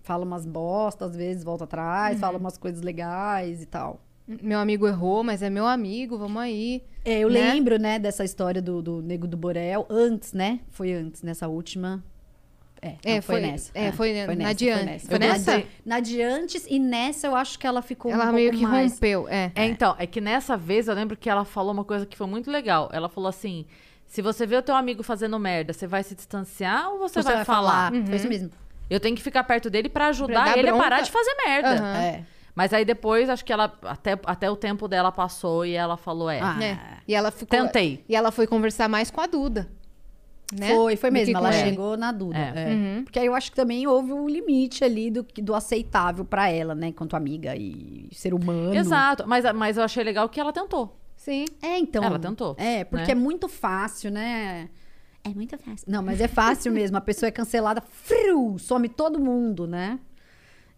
[0.03, 4.01] Fala umas bosta, às vezes volta atrás, fala umas coisas legais e tal.
[4.41, 6.83] Meu amigo errou, mas é meu amigo, vamos aí.
[7.03, 7.53] É, eu Né?
[7.53, 10.59] lembro, né, dessa história do, do Nego do Borel, antes, né?
[10.69, 12.03] Foi antes, nessa última.
[12.81, 13.71] É, É, não, foi, foi- nessa.
[13.75, 15.05] é, foi na nessa, adiante.
[15.07, 15.63] Foi Na- nessa?
[15.85, 18.71] Na de antes e nessa eu acho que ela ficou ela um meio pouco que
[18.71, 18.93] mais...
[18.93, 19.51] rompeu, é.
[19.53, 22.25] É, então, é que nessa vez eu lembro que ela falou uma coisa que foi
[22.25, 22.89] muito legal.
[22.91, 23.65] Ela falou assim:
[24.07, 27.31] se você vê o teu amigo fazendo merda, você vai se distanciar ou você, Você
[27.31, 27.91] vai, falar?
[28.07, 28.49] Foi isso mesmo.
[28.89, 30.83] Eu tenho que ficar perto dele pra ajudar dar ele a bronca.
[30.89, 31.69] parar de fazer merda.
[31.75, 31.97] Aham.
[31.97, 32.23] É.
[32.55, 33.73] Mas aí depois, acho que ela.
[33.83, 36.39] Até, até o tempo dela passou e ela falou: é.
[36.41, 36.77] Ah, É.
[37.07, 37.57] E ela ficou.
[37.59, 38.03] Tentei.
[38.07, 39.69] E ela foi conversar mais com a Duda.
[40.57, 40.75] Né?
[40.75, 41.37] Foi, foi mesmo.
[41.37, 42.37] Ela chegou na Duda.
[42.37, 42.53] É.
[42.55, 42.73] é.
[42.73, 43.03] Uhum.
[43.05, 46.75] Porque aí eu acho que também houve um limite ali do, do aceitável pra ela,
[46.75, 46.87] né?
[46.87, 48.75] Enquanto amiga e ser humano.
[48.75, 49.23] Exato.
[49.25, 50.97] Mas, mas eu achei legal que ela tentou.
[51.15, 51.45] Sim.
[51.61, 52.03] É, então.
[52.03, 53.11] Ela tentou, É, porque né?
[53.11, 54.69] é muito fácil, né?
[55.23, 55.85] É muito fácil.
[55.87, 56.97] Não, mas é fácil mesmo.
[56.97, 59.99] A pessoa é cancelada, fru, some todo mundo, né?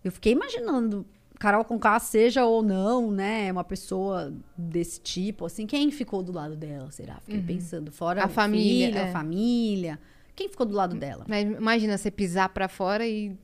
[0.03, 1.05] Eu fiquei imaginando,
[1.43, 3.51] Carol com K seja ou não, né?
[3.51, 7.19] Uma pessoa desse tipo, assim, quem ficou do lado dela, será?
[7.25, 9.09] Fiquei pensando, fora A família, filho, é.
[9.09, 9.99] a família.
[10.33, 11.25] Quem ficou do lado dela?
[11.27, 13.35] Mas imagina você pisar pra fora e,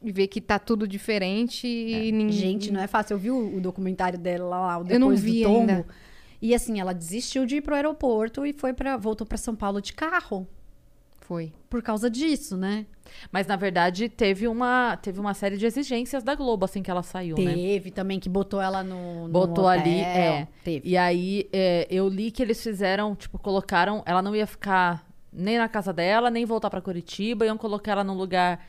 [0.00, 2.38] ver que tá tudo diferente e ninguém.
[2.38, 3.14] Gente, não é fácil.
[3.14, 5.72] Eu vi o, o documentário dela lá, o Eu depois não do vi tombo.
[5.72, 5.86] ainda.
[6.40, 9.82] E assim, ela desistiu de ir pro aeroporto e foi para voltou para São Paulo
[9.82, 10.46] de carro.
[11.26, 11.52] Foi.
[11.70, 12.84] Por causa disso, né?
[13.32, 17.02] Mas na verdade teve uma, teve uma série de exigências da Globo assim que ela
[17.02, 17.54] saiu, né?
[17.54, 19.80] Teve também que botou ela no, no Botou hotel.
[19.80, 20.48] ali, é.
[20.62, 20.86] Teve.
[20.88, 24.02] E aí é, eu li que eles fizeram, tipo, colocaram.
[24.04, 28.04] Ela não ia ficar nem na casa dela, nem voltar pra Curitiba, iam colocar ela
[28.04, 28.64] num lugar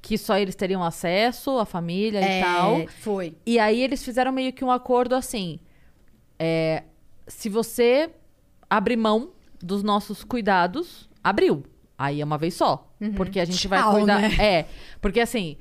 [0.00, 2.86] que só eles teriam acesso, a família É, e tal.
[3.00, 3.36] Foi.
[3.44, 5.58] E aí eles fizeram meio que um acordo assim.
[6.38, 6.84] é,
[7.26, 8.10] se você
[8.70, 11.64] abrir mão dos nossos cuidados, abriu.
[11.98, 12.86] Aí é uma vez só.
[13.16, 14.20] Porque a gente vai Tchau, cuidar.
[14.20, 14.34] né?
[14.38, 14.66] É.
[15.00, 15.56] Porque assim.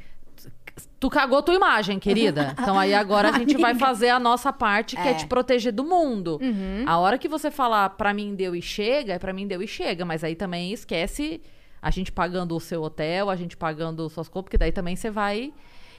[0.99, 2.55] Tu cagou tua imagem, querida.
[2.59, 5.13] Então aí agora a gente vai fazer a nossa parte, que é, É.
[5.13, 6.39] te proteger do mundo.
[6.41, 6.83] Uhum.
[6.85, 9.67] A hora que você falar pra mim deu e chega, é pra mim deu e
[9.67, 10.03] chega.
[10.03, 11.41] Mas aí também esquece
[11.81, 15.09] a gente pagando o seu hotel, a gente pagando suas coisas, porque daí também você
[15.11, 15.53] vai.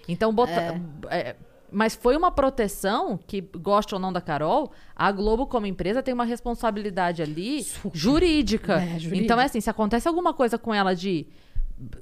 [0.08, 0.80] Então, bota...
[1.10, 1.36] é,
[1.78, 6.14] Mas foi uma proteção que, gosta ou não da Carol, a Globo, como empresa, tem
[6.14, 8.76] uma responsabilidade ali jurídica.
[8.80, 9.16] É, jurídica.
[9.16, 11.26] Então, é assim, se acontece alguma coisa com ela de,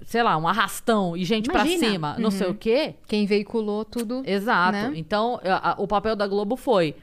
[0.05, 1.91] sei lá, um arrastão e gente pra Imagina.
[1.91, 2.95] cima, não sei o quê.
[3.09, 4.23] Quem veiculou tudo.
[4.25, 4.73] Exato.
[4.79, 4.93] né?
[4.95, 6.95] Então, a- a- o papel da Globo foi: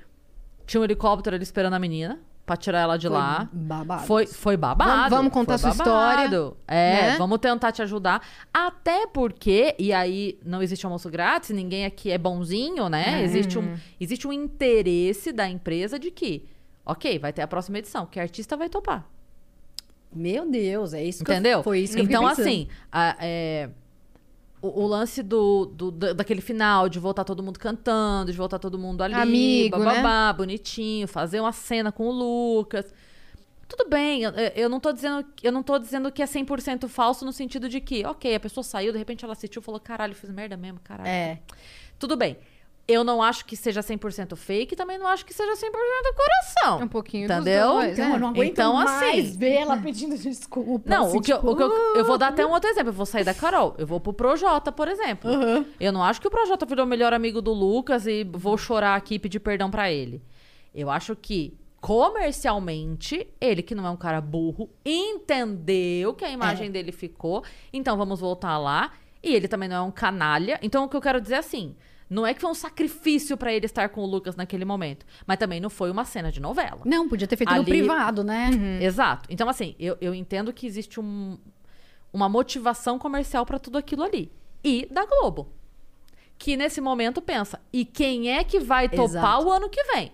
[0.65, 2.19] tinha um helicóptero ali esperando a menina
[2.51, 3.47] pra tirar ela de lá.
[3.53, 4.05] babado.
[4.05, 4.91] Foi, foi babado.
[4.91, 6.23] Vamos- vamos contar foi sua babado.
[6.25, 7.15] história, É, né?
[7.17, 8.21] vamos tentar te ajudar.
[8.53, 13.23] Até porque, e aí não existe almoço grátis, ninguém aqui é bonzinho, né?
[13.23, 16.45] Existe, um, existe um interesse da empresa de que,
[16.85, 19.05] ok, vai ter a próxima edição, que artista vai topar.
[20.13, 21.59] Meu Deus, é isso que Entendeu?
[21.59, 23.69] eu, foi isso que então, eu fiquei assim, a- é,
[24.61, 28.59] o, o lance do, do- da- daquele final, de voltar todo mundo cantando, de voltar
[28.59, 29.85] todo mundo ali, Amigo, né?
[29.85, 32.93] bababá, bonitinho, fazer uma cena com o Lucas.
[33.67, 37.23] Tudo bem, eu, eu não tô dizendo, eu não tô dizendo que é 100% falso
[37.25, 40.13] no sentido de que, ok, a pessoa saiu, de repente ela assistiu e falou, caralho,
[40.13, 41.07] fiz merda mesmo, caralho.
[41.09, 41.39] É.
[41.97, 42.38] Tudo bem.
[42.87, 45.71] Eu não acho que seja 100% fake, também não acho que seja 100%
[46.15, 46.83] coração.
[46.83, 47.67] Um pouquinho dos Entendeu?
[47.73, 48.15] dois, Então, é.
[48.15, 48.89] eu não aguento Então, mais
[49.29, 50.89] assim- ver ela pedindo desculpa.
[50.89, 52.69] Não, assim, o que, eu, tipo, o que eu, eu vou dar até um outro
[52.69, 52.89] exemplo.
[52.89, 53.75] Eu vou sair da Carol.
[53.77, 55.29] Eu vou pro Projota, por exemplo.
[55.79, 58.95] Eu não acho que o Projota virou o melhor amigo do Lucas e vou chorar
[58.95, 60.21] aqui e pedir perdão pra ele.
[60.75, 66.71] Eu acho que, comercialmente, ele, que não é um cara burro, entendeu que a imagem
[66.71, 67.43] dele ficou.
[67.71, 68.91] Então vamos voltar lá.
[69.23, 70.59] E ele também não é um canalha.
[70.63, 71.75] Então o que eu quero dizer é assim.
[72.13, 75.05] Não é que foi um sacrifício pra ele estar com o Lucas naquele momento.
[75.25, 76.81] Mas também não foi uma cena de novela.
[76.83, 78.49] Não, podia ter feito no Ali- privado, né?
[78.81, 79.29] Exato.
[79.31, 81.38] Então, assim, eu, eu entendo que existe um-
[82.11, 84.29] uma motivação comercial pra tudo aquilo ali.
[84.61, 85.53] E da Globo.
[86.38, 89.45] Que nesse momento pensa, e quem é que vai topar Exato.
[89.47, 90.11] o ano que vem?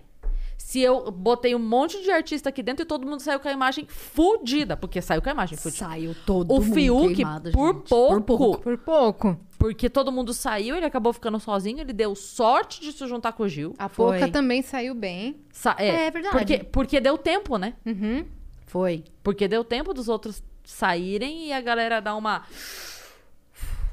[0.58, 3.52] Se eu botei um monte de artista aqui dentro e todo mundo saiu com a
[3.52, 5.86] imagem fudida, porque saiu com a imagem fudida.
[5.86, 7.88] Saiu todo O mundo Fiuk, queimado, por gente.
[7.88, 9.40] pouco, Por pouco.
[9.58, 13.44] porque todo mundo saiu, ele acabou ficando sozinho, ele deu sorte de se juntar com
[13.44, 13.72] o Gil.
[13.78, 14.18] A Foi.
[14.18, 15.36] Poca também saiu bem.
[15.52, 16.36] Sa- É verdade.
[16.36, 17.72] Porque, porque deu tempo, né?
[17.86, 18.26] Uhum.
[18.66, 19.04] Foi.
[19.22, 22.42] Porque deu tempo dos outros saírem e a galera dar uma.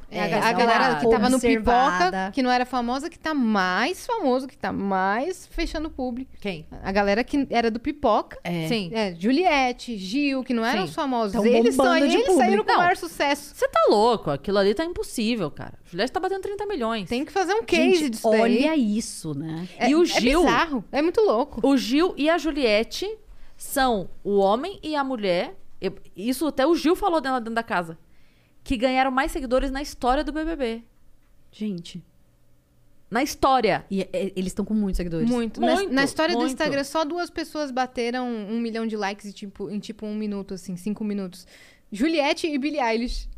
[0.10, 2.06] É, a, É, a dá galera uma que tava no observada.
[2.06, 6.32] Pipoca, que não era famosa, que tá mais famoso, que tá mais fechando o público.
[6.40, 6.65] Quem?
[6.84, 8.40] A galera que era do Pipoca.
[8.44, 8.68] É.
[8.68, 8.91] Sim.
[8.94, 10.94] É, Juliette, Gil, que não eram Sim.
[10.94, 11.34] famosos.
[11.34, 12.36] Tão eles são, eles público.
[12.38, 12.82] saíram com o Não.
[12.82, 13.53] maior sucesso.
[13.56, 14.30] Você tá louco?
[14.32, 15.73] Aquilo ali tá impossível, cara.
[15.86, 17.10] Juliette tá batendo 30 milhões.
[17.10, 18.41] Tem que fazer um case Gente, disso daí.
[18.41, 19.68] olha isso, né?
[19.77, 20.84] É- E o É Gil- bizarro.
[20.91, 21.60] É muito louco.
[21.68, 23.10] O Gil e a Juliette
[23.57, 25.56] são o homem e a mulher.
[25.82, 27.98] eu- Isso até o Gil falou dentro, dentro da casa.
[28.66, 30.84] Que ganharam mais seguidores na história do BBB.
[31.52, 32.04] Gente.
[33.10, 33.86] Na história.
[33.90, 35.30] E é, eles estão com muitos seguidores.
[35.30, 35.62] Muito.
[35.62, 36.52] Na- Muito, na, história do muito.
[36.52, 40.56] Instagram, só duas pessoas bateram um milhão de likes em tipo, em tipo um minuto,
[40.56, 41.48] assim, cinco minutos.
[41.92, 43.30] Juliette e Billie Eilish.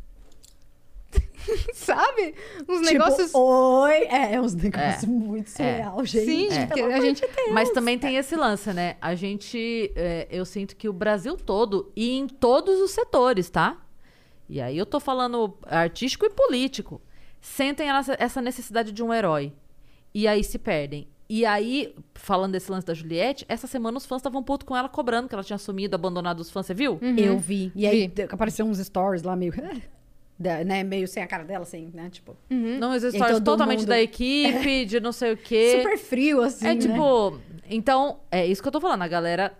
[1.74, 2.34] Sabe?
[2.68, 3.30] Uns Tipo, negócios.
[3.34, 3.92] oi.
[4.08, 6.24] É, é uns negócios muito surreal, gente.
[6.26, 6.66] Sim, É.
[6.66, 7.22] porque a gente.
[7.52, 8.96] Mas também tem esse lance, né?
[9.00, 9.92] A gente.
[9.94, 13.76] é, eu sinto que o Brasil todo, e em todos os setores, tá?
[14.48, 17.00] E aí eu tô falando artístico e político,
[17.40, 19.52] sentem essa- essa necessidade de um herói.
[20.14, 21.06] E aí se perdem.
[21.28, 24.88] E aí, falando desse lance da Juliette, essa semana os fãs estavam puto com ela
[24.88, 26.64] cobrando que ela tinha sumido, abandonado os fãs.
[26.64, 26.98] Você viu?
[27.18, 27.70] Eu vi.
[27.76, 28.22] E aí Vi.
[28.30, 29.52] apareceu uns stories lá meio.
[30.38, 32.08] da- né, meio sem a cara dela, assim, né?
[32.10, 32.34] Tipo.
[32.48, 35.74] Não, os stories totalmente mundo- da equipe, de não sei o quê.
[35.82, 36.66] Super frio, assim.
[36.66, 36.80] É né?
[36.80, 37.38] tipo.
[37.68, 39.02] Então, é isso que eu tô falando.
[39.02, 39.52] A galera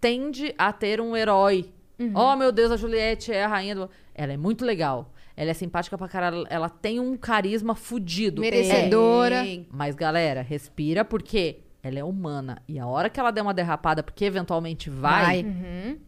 [0.00, 1.66] tende a ter um herói.
[1.98, 2.12] Uhum.
[2.14, 3.90] Oh, meu Deus, a Juliette é a rainha do.
[4.14, 5.12] Ela é muito legal.
[5.36, 6.46] Ela é simpática pra caralho.
[6.48, 8.40] Ela tem um carisma fudido.
[8.40, 9.42] Merecedora.
[9.42, 9.66] Tem.
[9.70, 12.62] Mas, galera, respira porque ela é humana.
[12.68, 15.98] E a hora que ela der uma derrapada, porque eventualmente vai, Vai.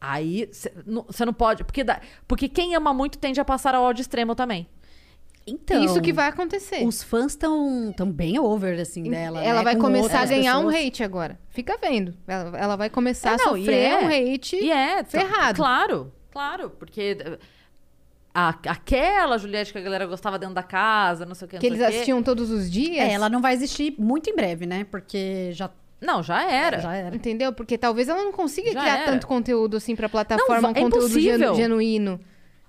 [0.00, 0.48] aí
[1.06, 1.64] você não pode.
[1.64, 4.66] Porque, dá- porque quem ama muito tende a passar ao ódio extremo também.
[5.46, 5.82] Então.
[5.82, 6.86] Isso que vai acontecer.
[6.86, 9.42] Os fãs estão tão bem over, assim, dela.
[9.42, 9.64] ela né?
[9.64, 10.86] vai Com começar a ganhar um pessoas.
[10.86, 11.40] hate agora.
[11.48, 12.14] Fica vendo.
[12.26, 13.96] Ela, ela vai começar É, a não, e sofrer é.
[13.98, 14.56] um hate.
[14.56, 15.56] E é, tá- ferrado.
[15.56, 17.38] Claro, claro, porque eh,
[18.34, 21.60] a, aquela Juliette que a galera gostava dentro da casa, não sei o que, não
[21.60, 22.98] Que sei eles assistiam todos os dias.
[23.08, 24.84] É, ela não vai existir muito em breve, né?
[24.90, 26.78] Porque já, Não, já era.
[26.80, 27.16] já era.
[27.16, 27.52] Entendeu?
[27.52, 29.12] Porque talvez ela não consiga Já criar era.
[29.12, 31.38] tanto conteúdo assim pra plataforma, Não, um é conteúdo impossível.
[31.38, 32.20] genu- genuíno.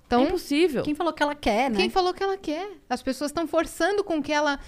[0.09, 0.81] Então, é impossível.
[0.81, 1.77] Quem falou que ela quer, né?
[1.77, 2.67] quem falou que ela quer?
[2.89, 4.59] As pessoas estão forçando com que ela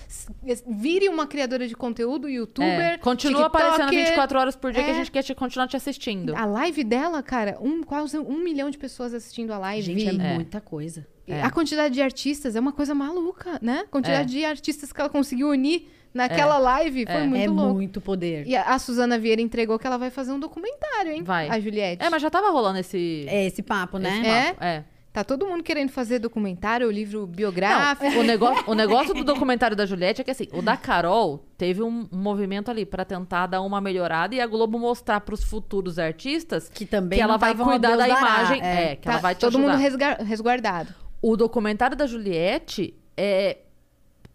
[0.67, 2.69] vire uma criadora de conteúdo, youtuber.
[2.69, 4.05] É, Continua aparecendo tiktoker.
[4.05, 4.97] 24 horas por dia que a É.
[4.97, 6.35] gente quer te, continuar te assistindo.
[6.35, 9.81] A live dela, cara, um, quase um milhão de pessoas assistindo a live.
[9.81, 10.33] Gente, é, É.
[10.35, 11.07] muita coisa.
[11.27, 11.41] É.
[11.41, 13.81] A quantidade de artistas é uma coisa maluca, né?
[13.85, 17.25] A quantidade de artistas que ela conseguiu unir naquela live foi É.
[17.25, 17.73] muito é louco.
[17.73, 18.45] muito poder.
[18.45, 21.23] E a, a Suzana Vieira entregou que ela vai fazer um documentário, hein?
[21.23, 21.49] Vai.
[21.49, 22.03] A Juliette.
[22.03, 23.25] É, mas já tava rolando esse.
[23.27, 24.19] É esse papo, né?
[24.19, 24.43] esse É?
[24.53, 24.83] papo, é.
[25.13, 28.17] Tá todo mundo querendo fazer documentário, livro biográfico.
[28.17, 31.83] O negócio, o negócio do documentário da Juliette é que assim, o da Carol teve
[31.83, 36.69] um, movimento ali pra tentar dar uma melhorada e a Globo mostrar pros futuros artistas
[36.69, 38.91] Que também que ela não vai cuidar da Deus dará, imagem, é.
[38.91, 39.73] é, que Tá ela vai te todo ajudar.
[39.73, 40.95] mundo resguardado.
[41.21, 43.57] O documentário da Juliette é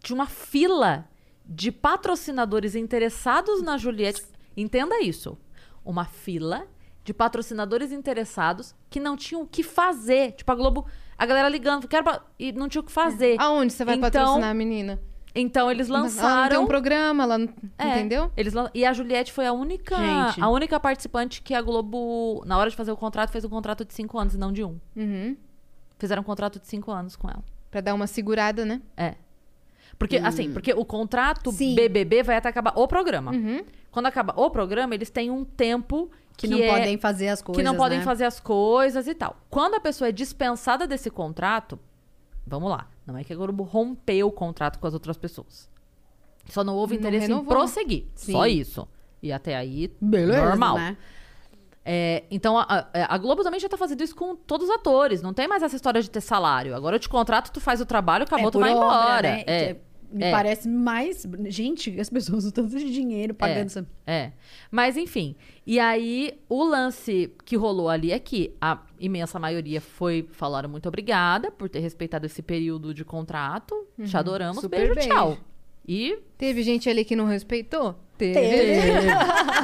[0.03, 1.07] de uma fila
[1.43, 4.21] de patrocinadores interessados na Juliette.
[4.55, 5.37] Entenda isso.
[5.83, 6.67] Uma fila
[7.07, 10.33] de patrocinadores interessados que não tinham o que fazer.
[10.33, 10.85] Tipo, a Globo,
[11.17, 12.03] a galera ligando, quero
[12.37, 13.37] e não tinha o que fazer.
[13.39, 14.99] Aonde você vai Então, patrocinar a menina?
[15.33, 16.63] Então eles Ela não tem lançaram.
[16.63, 17.47] um programa, ela não...
[17.77, 18.29] É, entendeu?
[18.35, 20.41] Eles lan- E a Juliette foi a única, Gente.
[20.41, 23.85] a única participante que a Globo, na hora de fazer o contrato, fez um contrato
[23.85, 24.77] de cinco anos e não de um.
[24.93, 25.37] Uhum.
[25.97, 27.43] Fizeram um contrato de cinco anos com ela.
[27.71, 28.81] Pra dar uma segurada, né?
[28.97, 29.15] É.
[29.97, 31.73] Porque, assim, porque o contrato Sim.
[31.73, 33.31] BBB vai até acabar o programa.
[33.31, 33.63] Uhum.
[33.91, 37.41] Quando acaba o programa, eles têm um tempo Que, que, não é- podem fazer as
[37.41, 37.59] coisas.
[37.59, 38.03] que não podem né?
[38.05, 39.35] fazer as coisas e tal.
[39.49, 41.79] Quando a pessoa é dispensada desse contrato,
[42.45, 45.67] vamos lá, não é que a Globo rompeu o contrato com as outras pessoas.
[46.47, 47.49] Só não houve Não interesse em renovou.
[47.55, 48.05] prosseguir.
[48.15, 48.31] Sim.
[48.33, 48.87] Só isso.
[49.21, 50.75] E até aí, Beleza, normal.
[50.77, 50.95] né?
[51.83, 55.21] É, então, a, a- Globo também já tá fazendo isso com todos os atores.
[55.21, 56.75] Não tem mais essa história de ter salário.
[56.75, 59.21] Agora eu te contrato, tu faz o trabalho, acabou, É tu vai obra, embora.
[59.31, 59.43] né?
[59.47, 59.77] É.
[60.11, 60.31] Me é.
[60.31, 61.25] parece mais.
[61.47, 63.87] Gente, as pessoas usam tanto de dinheiro pagando É, essa.
[64.05, 64.31] é.
[64.71, 65.35] Mas enfim.
[65.65, 70.87] E aí, o lance que rolou ali é que a imensa maioria foi falaram muito
[70.87, 73.87] obrigada por ter respeitado esse período de contrato.
[74.03, 74.57] Te adoramos.
[74.57, 74.61] Uhum.
[74.61, 75.09] Super beijo, beijo.
[75.09, 75.37] tchau.
[75.87, 76.19] E.
[76.37, 77.95] Teve gente ali que não respeitou?
[78.17, 78.35] Teve.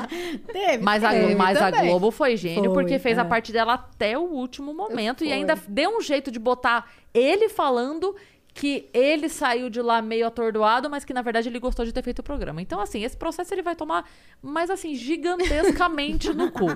[0.82, 1.72] Mas, a, teve mas a.
[1.72, 3.22] Globo foi gênio Foi, porque fez é.
[3.22, 5.24] a parte dela até o último momento.
[5.24, 5.38] E Foi.
[5.38, 8.15] ainda deu um jeito de botar ele falando
[8.54, 12.04] que ele saiu de lá meio atordoado, mas que na verdade ele gostou de ter
[12.04, 12.62] feito o programa.
[12.62, 14.08] Então, assim, esse processo ele vai tomar,
[14.42, 16.68] mas assim, gigantescamente no cu.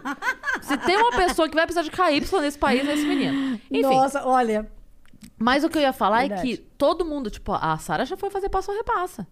[0.62, 3.62] Se tem uma pessoa que vai precisar de KY nesse país, é esse menino.
[3.70, 4.70] Enfim, Nossa, olha.
[5.38, 6.48] mas o que eu ia falar é Verdade.
[6.48, 9.28] que todo mundo, tipo, a Sara já foi fazer passo a repassa.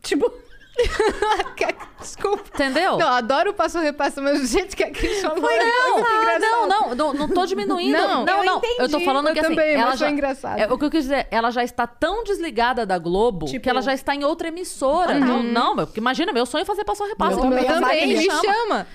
[0.00, 0.32] Tipo.
[2.00, 2.42] Desculpa.
[2.54, 2.98] Entendeu?
[2.98, 6.08] Não, adoro o passo repasso, mas o jeito que a Cris falou Não, é muito
[6.08, 7.92] ah, não, não, não, não tô diminuindo.
[7.92, 8.58] Não, não, eu não.
[8.58, 8.76] entendi.
[8.80, 10.58] Eu tô falando Eu que assim, também, ela mas foi já, engraçado.
[10.58, 13.70] É, o que eu quis dizer, ela já está tão desligada da Globo Tipo- que
[13.70, 15.18] ela já está em outra emissora.
[15.18, 17.38] Não, não, meu, porque imagina, meu sonho é fazer passo repasso.
[17.38, 18.42] Eu também, também, me chama.
[18.42, 18.86] chama.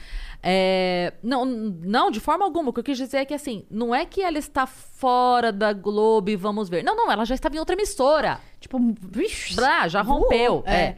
[0.43, 2.69] É, não, não, de forma alguma.
[2.69, 5.73] O que eu quis dizer é que assim, não é que ela está fora da
[5.73, 6.83] Globo e vamos ver.
[6.83, 8.39] Não, não, ela já estava em outra emissora.
[8.59, 8.77] Tipo.
[9.01, 9.55] Vixi,
[9.87, 10.63] já rompeu.
[10.65, 10.75] É.
[10.75, 10.97] É.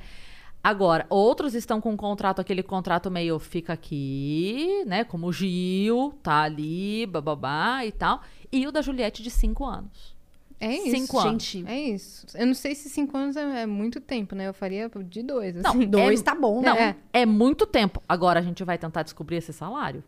[0.64, 5.04] Agora, outros estão com um contrato, aquele contrato meio fica aqui, né?
[5.06, 8.22] Como o Gil, tá ali, bababá e tal.
[8.52, 10.18] E o da Juliette de cinco anos.
[10.60, 10.92] É isso.
[10.92, 11.44] Cinco anos.
[11.44, 11.66] Gente.
[11.70, 12.26] É isso.
[12.36, 14.48] Eu não sei se cinco anos é, é muito tempo, né?
[14.50, 15.88] Eu faria de dois, Não, assim.
[15.88, 16.98] Dois é- tá bom, Não, né?
[17.14, 17.26] é.
[17.26, 18.04] muito tempo.
[18.08, 20.04] Agora a gente vai tentar descobrir esse salário?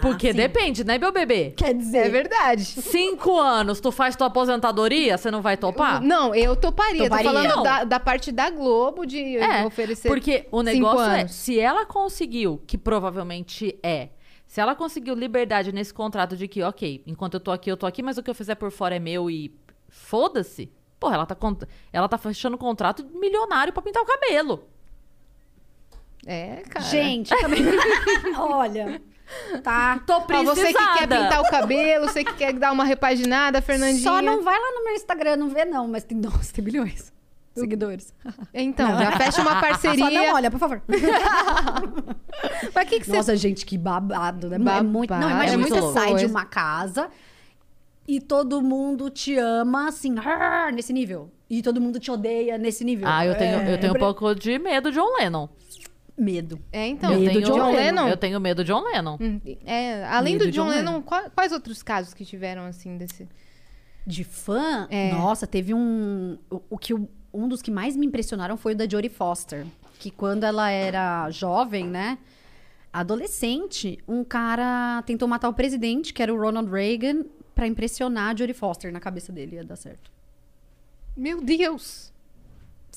[0.00, 0.36] Porque sim.
[0.36, 1.52] depende, né, meu bebê?
[1.56, 2.06] Quer dizer.
[2.06, 2.64] É verdade.
[2.64, 6.02] Cinco anos, tu faz tua aposentadoria, você não vai topar?
[6.02, 7.04] Não, eu toparia.
[7.04, 7.30] Toparia.
[7.30, 10.08] Tô falando da, da parte da Globo de É, oferecer.
[10.08, 14.08] porque o cinco negócio é, se ela conseguiu, que provavelmente é,
[14.46, 17.86] se ela conseguiu liberdade nesse contrato de que, ok, enquanto eu tô aqui, eu tô
[17.86, 19.54] aqui, mas o que eu fizer por fora é meu e
[19.88, 20.70] foda-se.
[20.98, 24.64] Porra, ela tá, cont- ela tá fechando contrato milionário pra pintar o cabelo.
[26.26, 26.84] É, cara.
[26.84, 27.60] Gente, também.
[28.36, 29.00] Olha.
[29.62, 30.00] Tá.
[30.06, 30.54] Tô Ó, precisada.
[30.54, 34.02] você que quer pintar o cabelo, você que quer dar uma repaginada, Fernandinha.
[34.02, 35.86] Só não vai lá no meu Instagram, não vê, não.
[35.88, 37.12] Mas tem, nossa, tem bilhões
[37.54, 38.14] de seguidores.
[38.54, 40.10] Então, já fecha uma Só parceria.
[40.10, 40.82] não olha, por favor.
[42.74, 43.16] Mas que que você...
[43.16, 44.56] Nossa, gente, que babado, né?
[44.56, 45.10] É muito.
[45.10, 45.34] Não, Babado.
[45.34, 47.08] imagina É muito você sai de uma casa
[48.06, 50.14] e todo mundo te ama, assim,
[50.72, 51.30] nesse nível.
[51.50, 53.08] E todo mundo te odeia nesse nível.
[53.08, 55.48] Ah, eu tenho, É, eu tenho um pouco de medo de John Lennon.
[56.18, 56.58] Medo.
[56.72, 57.12] É, então.
[57.12, 58.08] eu Medo tenho, de John Lennon?
[58.08, 59.16] Eu tenho medo de John Lennon.
[59.20, 62.96] Hum, É, além Medo do John John Lennon, qua- quais outros casos que tiveram, assim,
[62.96, 63.28] desse...
[64.06, 64.88] De fã?
[64.90, 65.12] É.
[65.12, 66.38] Nossa, teve um.
[66.50, 69.66] O, o que o- um dos que mais me impressionaram foi o da Jodie Foster.
[69.98, 72.16] Que quando ela era jovem, né?
[72.90, 77.24] Adolescente, um cara tentou matar o presidente, que era o Ronald Reagan,
[77.54, 79.56] pra impressionar a Jodie Foster na cabeça dele.
[79.56, 80.10] Ia dar certo.
[81.16, 82.10] Meu Deus!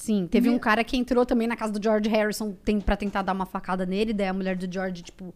[0.01, 3.21] Sim, teve um cara que entrou também na casa do George Harrison tem, pra tentar
[3.21, 5.31] dar uma facada nele, daí a mulher do George, tipo.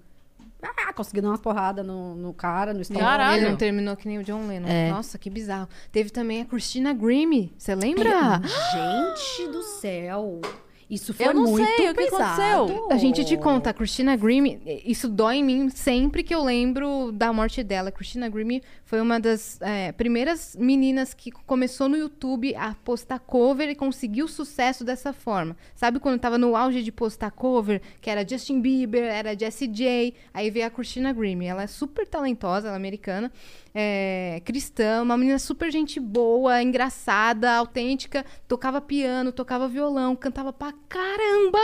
[0.60, 3.06] Ah, conseguiu dar umas porradas no, no cara, no estômago.
[3.06, 3.44] Caralho.
[3.44, 4.68] Ele não terminou que nem o John Lennon.
[4.68, 4.90] É.
[4.90, 5.70] Nossa, que bizarro.
[5.92, 7.54] Teve também a Christina Grimmie.
[7.56, 8.42] Você lembra?
[8.42, 10.42] Gente do céu.
[10.90, 12.64] Isso foi Eu não muito sei, o que pesado.
[12.64, 12.88] aconteceu?
[12.92, 17.12] A gente te conta, a Christina Grimm, isso dói em mim sempre que eu lembro
[17.12, 17.90] da morte dela.
[17.90, 23.20] A Christina Grimm foi uma das é, primeiras meninas que começou no YouTube a postar
[23.20, 25.58] cover e conseguiu sucesso dessa forma.
[25.76, 30.14] Sabe quando tava no auge de postar cover, que era Justin Bieber, era Jessie J,
[30.34, 31.42] aí veio a Christina Grimm.
[31.44, 33.32] Ela é super talentosa, ela é americana,
[33.78, 40.74] é, cristã, uma menina super gente boa, engraçada, autêntica, tocava piano, tocava violão, cantava pra
[40.88, 41.60] caramba.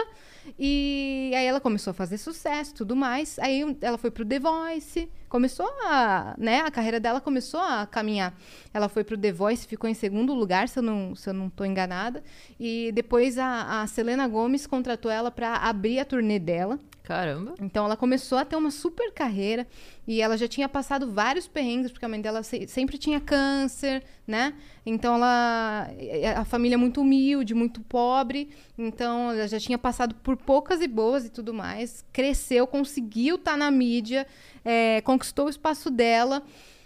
[0.59, 3.39] E aí ela começou a fazer sucesso, tudo mais.
[3.39, 8.35] Aí ela foi pro The Voice, começou a, né, a carreira dela começou a caminhar.
[8.73, 11.49] Ela foi pro The Voice, ficou em segundo lugar, se eu não, se eu não
[11.49, 12.21] tô enganada.
[12.59, 16.77] E depois a, a Selena Gomes contratou ela para abrir a turnê dela.
[17.11, 17.55] Caramba.
[17.59, 19.67] Então ela começou a ter uma super carreira
[20.07, 24.01] e ela já tinha passado vários perrengues, porque a mãe dela se- sempre tinha câncer,
[24.25, 24.53] né?
[24.85, 25.89] Então ela.
[26.37, 28.49] A família é muito humilde, muito pobre.
[28.77, 32.05] Então ela já tinha passado por poucas e boas e tudo mais.
[32.13, 34.25] Cresceu, conseguiu estar na mídia,
[34.63, 36.41] é, conquistou o espaço dela.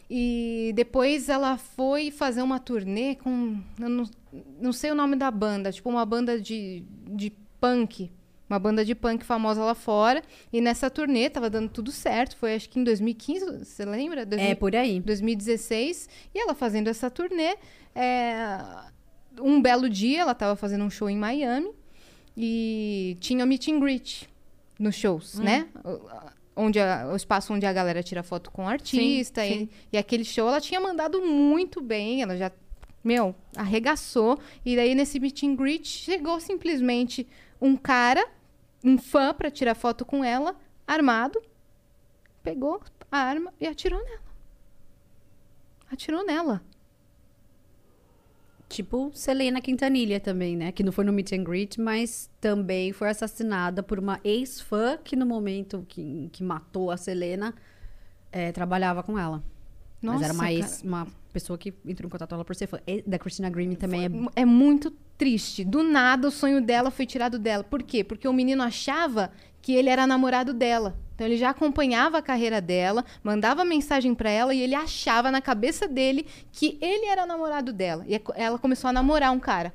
[0.09, 3.59] E depois ela foi fazer uma turnê com.
[3.79, 4.09] Eu não,
[4.59, 7.31] não sei o nome da banda, tipo uma banda de, de
[7.61, 8.11] punk.
[8.55, 10.23] Uma banda de punk famosa lá fora.
[10.53, 12.37] E nessa turnê tava dando tudo certo.
[12.37, 14.25] Foi acho que em 2015, você lembra?
[14.25, 14.99] 2000 É, por aí.
[15.01, 16.07] 2016.
[16.33, 17.57] E ela fazendo essa turnê.
[17.93, 18.57] é,
[19.39, 21.69] um belo dia, ela tava fazendo um show em Miami.
[22.37, 24.29] E tinha meet and greet
[24.79, 25.67] nos shows, né?
[25.83, 29.41] O- a- Onde a- o espaço onde a galera tira foto com o artista.
[29.43, 29.69] Sim, e, sim.
[29.91, 32.21] e aquele show ela tinha mandado muito bem.
[32.21, 32.49] Ela já,
[33.03, 34.39] meu, arregaçou.
[34.65, 37.27] E daí nesse meet and greet chegou simplesmente
[37.61, 38.25] um cara,
[38.85, 40.55] um fã, pra tirar foto com ela,
[40.87, 41.41] armado.
[42.43, 42.79] Pegou
[43.11, 44.21] a arma e atirou nela.
[45.91, 46.61] Atirou nela.
[48.69, 50.71] Tipo Selena Quintanilha também, né?
[50.71, 55.15] Que não foi no meet and greet, mas também foi assassinada por uma ex-fã que
[55.15, 57.55] no momento que, que matou a Selena,
[58.31, 59.43] eh, trabalhava com ela.
[60.01, 62.67] mas era Nossa, uma, ex, uma pessoa que entrou em contato com ela por ser
[62.67, 62.79] fã.
[62.87, 64.41] E da Christina Grimm também é...
[64.41, 65.65] É muito triste.
[65.65, 67.61] Do nada, o sonho dela foi tirado dela.
[67.61, 68.05] Por quê?
[68.05, 69.31] Porque o menino achava
[69.61, 70.97] que ele era namorado dela.
[71.13, 75.41] Então ele já acompanhava a carreira dela, mandava mensagem pra ela e ele achava na
[75.41, 78.05] cabeça dele que ele era namorado dela.
[78.07, 79.73] E ela começou a namorar um cara.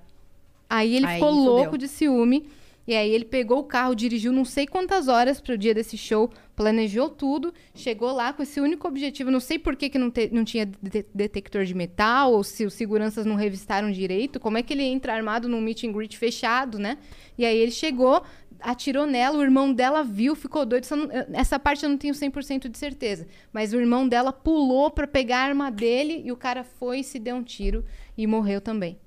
[0.68, 2.48] Aí ele Aí ficou louco de ciúme.
[2.86, 6.30] E aí ele pegou o carro, dirigiu não sei quantas horas pro dia desse show,
[6.60, 9.30] planejou tudo, chegou lá com esse único objetivo.
[9.30, 12.66] Não sei por que, que não, te- não tinha de- detector de metal, ou se
[12.66, 14.38] os seguranças não revistaram direito.
[14.38, 16.98] Como é que ele entra armado num meet and greet fechado, né?
[17.38, 18.22] E aí ele chegou,
[18.60, 20.86] atirou nela, o irmão dela viu, ficou doido.
[20.90, 23.26] Eu- essa parte eu não tenho 100% de certeza.
[23.50, 27.04] Mas o irmão dela pulou pra pegar a arma dele e o cara foi e
[27.04, 27.82] se deu um tiro
[28.18, 28.98] e morreu também.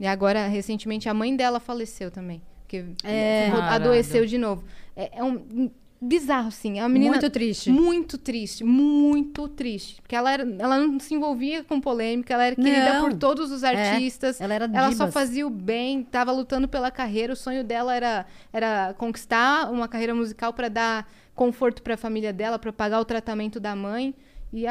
[0.00, 2.42] E agora, recentemente, a mãe dela faleceu também.
[2.62, 3.48] Porque É.
[3.70, 4.64] adoeceu de novo.
[4.96, 5.70] É, é um
[6.00, 6.78] bizarro, assim.
[6.80, 7.70] É uma menina Muito triste.
[7.70, 10.02] muito triste, muito triste.
[10.02, 13.02] Porque ela, era, ela não se envolvia com polêmica, ela era querida Não.
[13.02, 14.40] por todos os artistas.
[14.40, 15.14] ela era Ela só divas.
[15.14, 17.32] fazia o bem, tava lutando pela carreira.
[17.32, 22.32] O sonho dela era, era conquistar uma carreira musical para dar conforto para a família
[22.32, 24.14] dela, para pagar o tratamento da mãe.
[24.52, 24.64] E,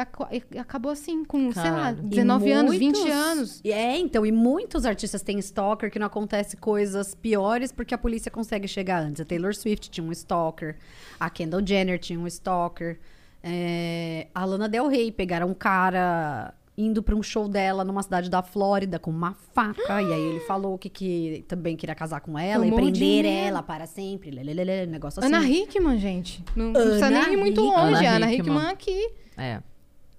[0.52, 1.98] e acabou assim, com, sei lá, Caralho.
[2.04, 3.60] E 19 anos, 20 muitos- anos.
[3.64, 8.30] É, então, e muitos artistas têm stalker que não acontece coisas piores porque a polícia
[8.30, 9.20] consegue chegar antes.
[9.20, 10.76] A Taylor Swift tinha um stalker,
[11.18, 13.00] a Kendall Jenner tinha um stalker,
[13.42, 18.30] é, a Lana Del Rey pegaram um cara indo pra um show dela numa cidade
[18.30, 22.38] da Flórida com uma faca, e aí ele falou que, que também queria casar com
[22.38, 23.28] ela e Tomou prender dinheiro.
[23.28, 25.26] ela para sempre, lelelele, negócio assim.
[25.34, 26.42] Ana Hickman, gente.
[26.54, 27.76] Não, não precisa nem ir muito Hickman.
[27.92, 28.06] longe.
[28.06, 28.54] Ana A Ana Hickman.
[28.56, 29.10] Hickman aqui.
[29.36, 29.60] É.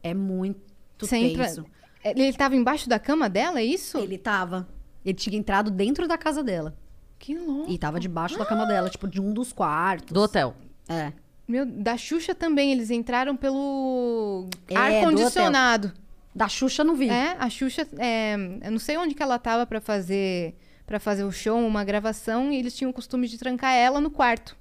[0.03, 0.61] É muito
[1.07, 1.65] Sempre- tenso.
[2.03, 3.97] Ele tava embaixo da cama dela, é isso?
[3.97, 4.67] Ele tava.
[5.05, 6.75] Ele tinha entrado dentro da casa dela.
[7.17, 7.71] Que louco.
[7.71, 10.11] E tava debaixo da cama dela, tipo, de um dos quartos.
[10.11, 10.53] Do hotel.
[10.89, 11.13] É.
[11.47, 15.93] Meu, da Xuxa também, eles entraram pelo É, ar-condicionado.
[16.35, 17.09] Da Xuxa não vi.
[17.09, 20.55] É, a Xuxa, é, eu não sei onde que ela tava pra fazer
[20.85, 24.11] para fazer o show, uma gravação, e eles tinham o costume de trancar ela no
[24.11, 24.55] quarto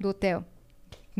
[0.00, 0.44] do hotel.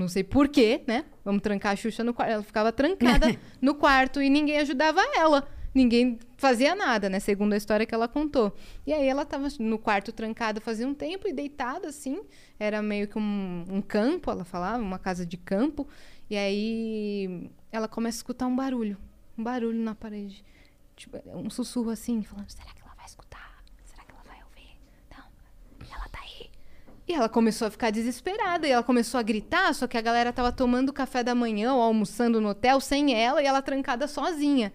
[0.01, 1.05] Não sei por quê, né?
[1.25, 2.31] Vamos trancar a Xuxa no quarto.
[2.31, 3.27] Ela ficava trancada
[3.61, 5.47] no quarto e ninguém ajudava ela.
[5.75, 7.21] Ninguém fazia nada, né?
[7.21, 8.57] Segundo a história que ela contou.
[8.87, 12.23] E aí ela tava no quarto trancada fazia um tempo e deitada assim.
[12.59, 15.87] Era meio que um, um campo, ela falava, uma casa de campo.
[16.29, 18.97] E aí ela começa a escutar um barulho.
[19.39, 20.45] Um barulho na parede.
[20.97, 23.63] Tipo, um sussurro assim, falando: será que ela vai escutar?
[23.85, 24.77] Será que ela vai ouvir?
[25.11, 25.25] Não,
[25.95, 26.51] ela tá aí.
[27.11, 30.33] E ela começou a ficar desesperada e ela começou a gritar, só que a galera
[30.33, 34.73] tava tomando café da manhã ou almoçando no hotel sem ela e ela trancada sozinha.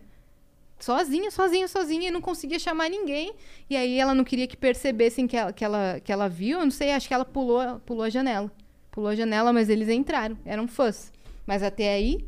[0.78, 3.34] Sozinha, sozinha, sozinha, e não conseguia chamar ninguém.
[3.70, 6.66] E aí ela não queria que percebessem que ela, que ela, que ela viu, eu
[6.66, 8.52] não sei, acho que ela pulou, pulou a janela.
[8.92, 11.14] Pulou a janela, mas eles entraram, eram fãs.
[11.48, 12.28] Mas até aí,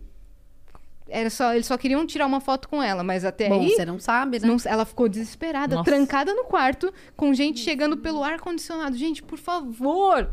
[1.09, 3.71] era só, eles só queriam tirar uma foto com ela, mas até Bom, aí...
[3.71, 4.47] você não sabe, né?
[4.47, 5.89] não- ela ficou desesperada, Nossa.
[5.89, 8.95] trancada no quarto, com gente chegando pelo ar-condicionado.
[8.97, 10.29] Gente, por favor,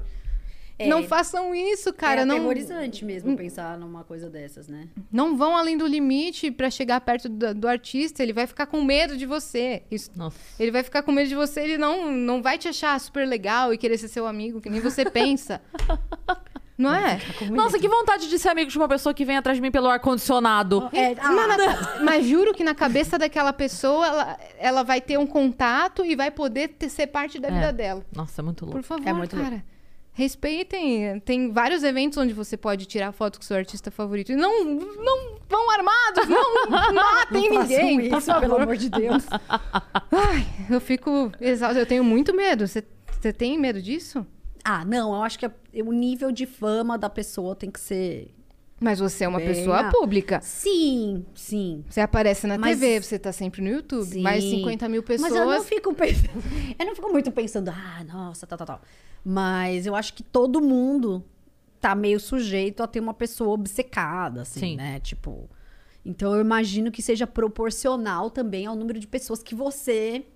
[0.78, 0.86] É.
[0.88, 2.22] não façam isso, cara.
[2.22, 4.88] é não, aterrorizante mesmo pensar numa coisa dessas, né?
[5.12, 8.22] não vão além do limite pra chegar perto do, do artista.
[8.22, 9.82] Ele vai ficar com medo de você.
[9.90, 10.36] Isso- Nossa.
[10.58, 11.60] ele vai ficar com medo de você.
[11.60, 14.80] Ele não, não vai te achar super legal e querer ser seu amigo, que nem
[14.80, 15.60] você pensa.
[16.76, 17.20] Não é?
[17.52, 19.88] Nossa, que vontade de ser amigo de uma pessoa que vem atrás de mim pelo
[19.88, 20.88] ar-condicionado.
[20.92, 25.26] É, Mas, na- mas juro que na cabeça daquela pessoa, ela, ela vai ter um
[25.26, 27.50] contato e vai poder ter- ser parte da É.
[27.52, 28.04] vida dela.
[28.14, 28.78] Nossa, é muito louco.
[28.80, 29.64] Por favor, É muito cara.
[30.16, 31.18] Respeitem.
[31.20, 34.30] Tem vários eventos onde você pode tirar foto com seu artista favorito.
[34.32, 36.54] E não, não vão armados, não
[36.94, 39.24] matem não ninguém, por isso, pelo amor de Deus.
[40.10, 41.78] Ai, eu fico exausta.
[41.80, 42.64] Eu tenho muito medo.
[42.66, 42.82] Você
[43.36, 44.24] tem medo disso?
[44.64, 45.52] Ah, não, eu acho que é-
[45.84, 48.34] o nível de fama da pessoa tem que ser.
[48.80, 50.40] Mas você é uma Bem, pessoa pública.
[50.42, 51.84] Sim, sim.
[51.88, 54.04] Você aparece na Mas- TV, você tá sempre no YouTube.
[54.06, 54.20] Sim.
[54.22, 55.30] Mais 50 mil pessoas.
[55.32, 56.30] Mas eu não fico pensando.
[56.78, 58.80] Eu não fico muito pensando, ah, nossa, tal, tal, tal.
[59.24, 61.24] Mas eu acho que todo mundo
[61.80, 64.76] tá meio sujeito a ter uma pessoa obcecada, assim, Sim.
[64.76, 64.98] né?
[65.00, 65.48] Tipo.
[66.04, 70.26] Então eu imagino que seja proporcional também ao número de pessoas que você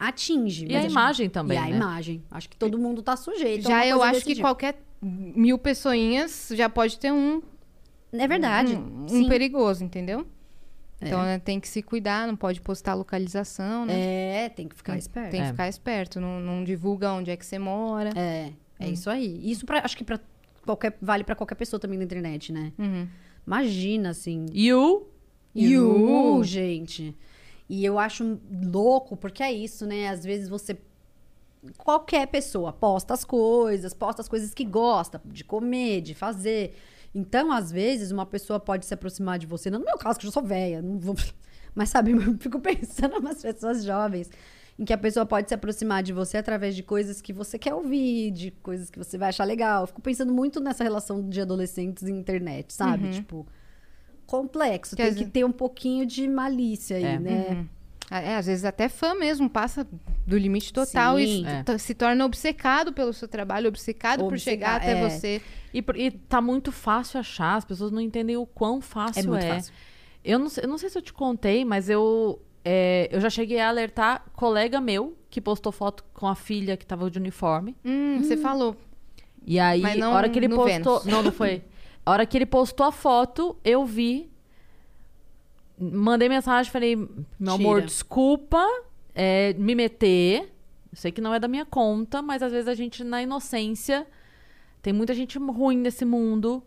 [0.00, 0.66] atinge.
[0.68, 1.76] E a acho- imagem também, E a né?
[1.76, 2.24] imagem.
[2.30, 3.66] Acho que todo mundo tá sujeito.
[3.66, 4.40] a Já eu coisa acho que tipo.
[4.46, 7.40] qualquer mil pessoinhas já pode ter um,
[8.12, 8.74] É verdade.
[8.74, 10.26] um, um perigoso, entendeu?
[11.02, 14.44] Então né, tem que se cuidar, não pode postar localização, né?
[14.44, 15.30] É, tem que ficar esperto.
[15.30, 15.50] Tem que É.
[15.50, 18.10] ficar esperto, não, não divulga onde é que você mora.
[18.14, 18.92] É, é Hum.
[18.92, 19.40] isso aí.
[19.50, 20.20] Isso pra, acho que pra
[20.62, 22.70] qualquer, vale pra qualquer pessoa também na internet, né?
[22.78, 23.06] Uhum.
[23.46, 24.44] Imagina, assim.
[24.52, 25.06] You?
[25.54, 27.16] You, gente.
[27.70, 30.08] E eu acho louco, porque é isso, né?
[30.08, 30.76] Às vezes você.
[31.78, 36.74] Qualquer pessoa posta as coisas, posta as coisas que gosta de comer, de fazer.
[37.14, 39.70] Então, às vezes, uma pessoa pode se aproximar de você.
[39.70, 41.14] Não no meu caso, que eu sou velha, não vou.
[41.72, 44.28] Mas sabe, eu fico pensando nas pessoas jovens.
[44.76, 47.74] Em que a pessoa pode se aproximar de você através de coisas que você quer
[47.74, 49.84] ouvir, de coisas que você vai achar legal.
[49.84, 53.10] Eu fico pensando muito nessa relação de adolescentes e internet, sabe?
[53.10, 53.46] Tipo,
[54.30, 54.96] complexo.
[54.96, 57.18] Que Tem às que ter um pouquinho de malícia aí, É.
[57.18, 57.66] né?
[58.12, 59.86] É, às vezes até fã mesmo passa
[60.26, 61.44] do limite total e Sim.
[61.64, 61.78] se- É.
[61.78, 65.08] se torna obcecado pelo seu trabalho, obcecado por chegar até é.
[65.08, 65.40] você.
[65.72, 69.22] E, por- e tá muito fácil achar, as pessoas não entendem o quão fácil É
[69.22, 69.26] é.
[69.28, 69.72] muito fácil.
[70.24, 73.30] Eu não, sei, eu não sei se eu te contei, mas eu, é, eu já
[73.30, 77.76] cheguei a alertar colega meu que postou foto com a filha que tava de uniforme.
[77.84, 78.76] Hum, Você falou.
[79.46, 80.98] E aí, Mas não a hora que ele no postou.
[80.98, 81.04] Vênus.
[81.06, 81.62] Não, não foi.
[82.10, 84.28] A hora que ele postou a foto, eu vi.
[85.78, 86.96] Mandei mensagem, falei,
[87.38, 88.66] meu amor, desculpa
[89.14, 90.52] é, me meter.
[90.90, 94.08] Eu sei que não é da minha conta, mas às vezes a gente, na inocência,
[94.82, 96.60] tem muita gente ruim nesse mundo.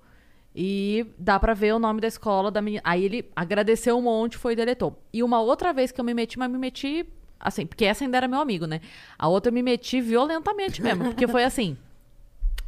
[0.56, 2.82] E dá pra ver o nome da escola da menina.
[2.86, 4.98] Aí ele agradeceu um monte, foi e deletou.
[5.12, 7.06] E uma outra vez que eu me meti, mas me meti.
[7.38, 8.80] Assim, porque essa ainda era meu amigo, né?
[9.20, 11.04] A outra eu me meti violentamente mesmo.
[11.04, 11.76] Porque foi assim.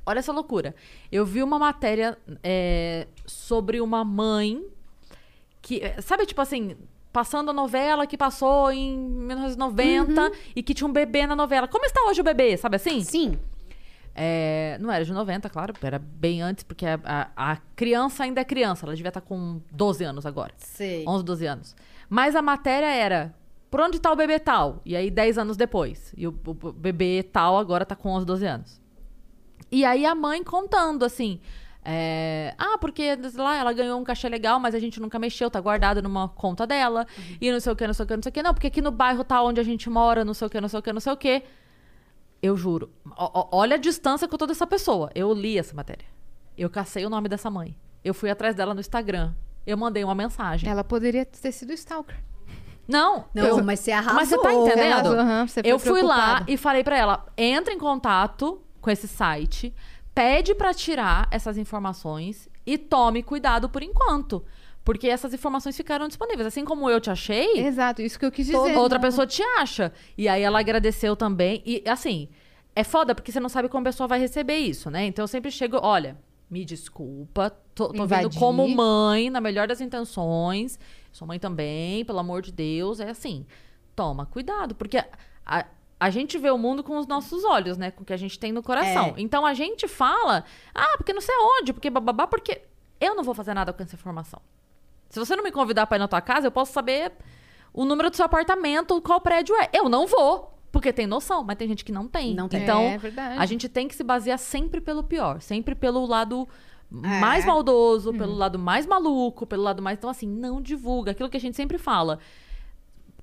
[0.05, 0.75] Olha essa loucura.
[1.11, 4.63] Eu vi uma matéria é, sobre uma mãe
[5.61, 5.81] que.
[6.01, 6.75] Sabe, tipo assim,
[7.11, 11.67] passando a novela que passou em 1990 e que tinha um bebê na novela.
[11.67, 12.55] Como está hoje o bebê?
[12.57, 13.01] Sabe assim?
[13.03, 13.39] Sim.
[14.17, 18.39] É, não era de 90, claro, era bem antes, porque a, a- a criança ainda
[18.39, 20.53] é criança, ela devia estar com 12 anos agora.
[20.57, 21.03] Sei.
[21.05, 21.75] 11, 12 anos.
[22.09, 23.35] Mas a matéria era,
[23.69, 24.81] por onde tá o bebê tal?
[24.85, 26.13] E aí, 10 anos depois.
[26.15, 28.81] E o, o bebê tal agora tá com 11, 12 anos.
[29.75, 31.39] E aí a mãe contando, assim...
[31.83, 35.59] é, ah, porque lá ela ganhou um cachê legal, mas a gente nunca mexeu, tá
[35.59, 37.05] guardado numa conta dela.
[37.41, 38.43] E não sei o que, não sei o que, não sei o que.
[38.43, 40.69] Não, porque aqui no bairro tá onde a gente mora, não sei o que, não
[40.69, 41.43] sei o que, não sei o que.
[42.41, 42.89] Eu juro.
[43.17, 45.09] Ó- olha a distância com toda essa pessoa.
[45.15, 46.05] Eu li essa matéria.
[46.57, 47.75] Eu cacei o nome dessa mãe.
[48.03, 49.33] Eu fui atrás dela no Instagram.
[49.65, 50.69] Eu mandei uma mensagem.
[50.69, 52.17] Ela poderia ter sido stalker.
[52.87, 54.13] Não, Não, eu- mas você arrasou.
[54.15, 54.93] Mas você tá entendendo?
[54.93, 59.07] Arrasou, aham, você eu fui lá e falei pra ela: entra em contato com esse
[59.07, 59.73] site,
[60.13, 64.45] pede pra tirar essas informações e tome cuidado por enquanto.
[64.83, 66.45] Porque essas informações ficaram disponíveis.
[66.45, 68.77] Assim como eu te achei, Exato, isso que eu quis dizer.
[68.77, 69.91] outra pessoa te acha.
[70.15, 71.63] E aí ela agradeceu também.
[71.65, 72.29] E assim,
[72.75, 75.07] é foda porque você não sabe como a pessoa vai receber isso, né?
[75.07, 76.15] Então eu sempre chego, olha,
[76.47, 78.39] me desculpa, tô, tô Invadir.
[78.39, 80.77] como mãe, na melhor das intenções.
[81.11, 82.99] Sua mãe também, pelo amor de Deus.
[82.99, 83.47] É assim,
[83.95, 85.03] toma cuidado, porque
[85.43, 85.65] a,
[85.99, 87.91] a, gente vê o mundo com os nossos olhos, né?
[87.91, 89.13] Com o que a gente tem no coração.
[89.17, 89.21] É.
[89.21, 90.43] Então a gente fala,
[90.73, 92.61] ah, porque não sei onde, porque bababá, porque
[92.99, 94.41] eu não vou fazer nada com essa informação.
[95.09, 97.11] Se você não me convidar pra ir na tua casa, eu posso saber
[97.73, 99.69] o número do seu apartamento, qual prédio é.
[99.73, 100.51] Eu não vou.
[100.71, 102.33] Porque tem noção, mas tem gente que não tem.
[102.35, 102.63] Não tem.
[102.63, 103.39] Então, É verdade.
[103.39, 105.39] a gente tem que se basear sempre pelo pior.
[105.39, 106.45] Sempre pelo lado
[106.91, 107.19] É.
[107.21, 108.17] mais maldoso, Uhum.
[108.17, 109.97] pelo lado mais maluco, pelo lado mais.
[109.97, 111.11] Então, assim, não divulga.
[111.11, 112.19] Aquilo que a gente sempre fala.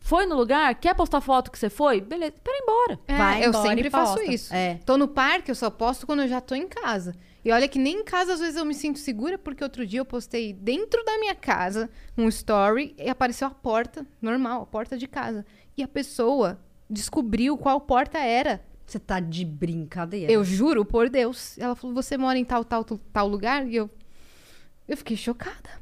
[0.02, 2.00] Foi no lugar, quer postar foto que você foi?
[2.00, 3.00] Beleza, espera embora.
[3.06, 4.52] É, Vai eu embora sempre faço isso.
[4.52, 4.80] É.
[4.84, 7.14] Tô no parque, eu só posto quando eu já tô em casa.
[7.44, 10.00] E olha que nem em casa às vezes eu me sinto segura, porque outro dia
[10.00, 14.98] eu postei dentro da minha casa um story e apareceu a porta, normal, a porta
[14.98, 15.46] de casa.
[15.76, 16.58] E a pessoa
[16.90, 18.60] descobriu qual porta era.
[18.84, 20.30] Você tá de brincadeira.
[20.30, 21.56] Eu juro por Deus.
[21.58, 23.88] Ela falou: "Você mora em tal tal tal, tal lugar?" E eu
[24.86, 25.81] eu fiquei chocada.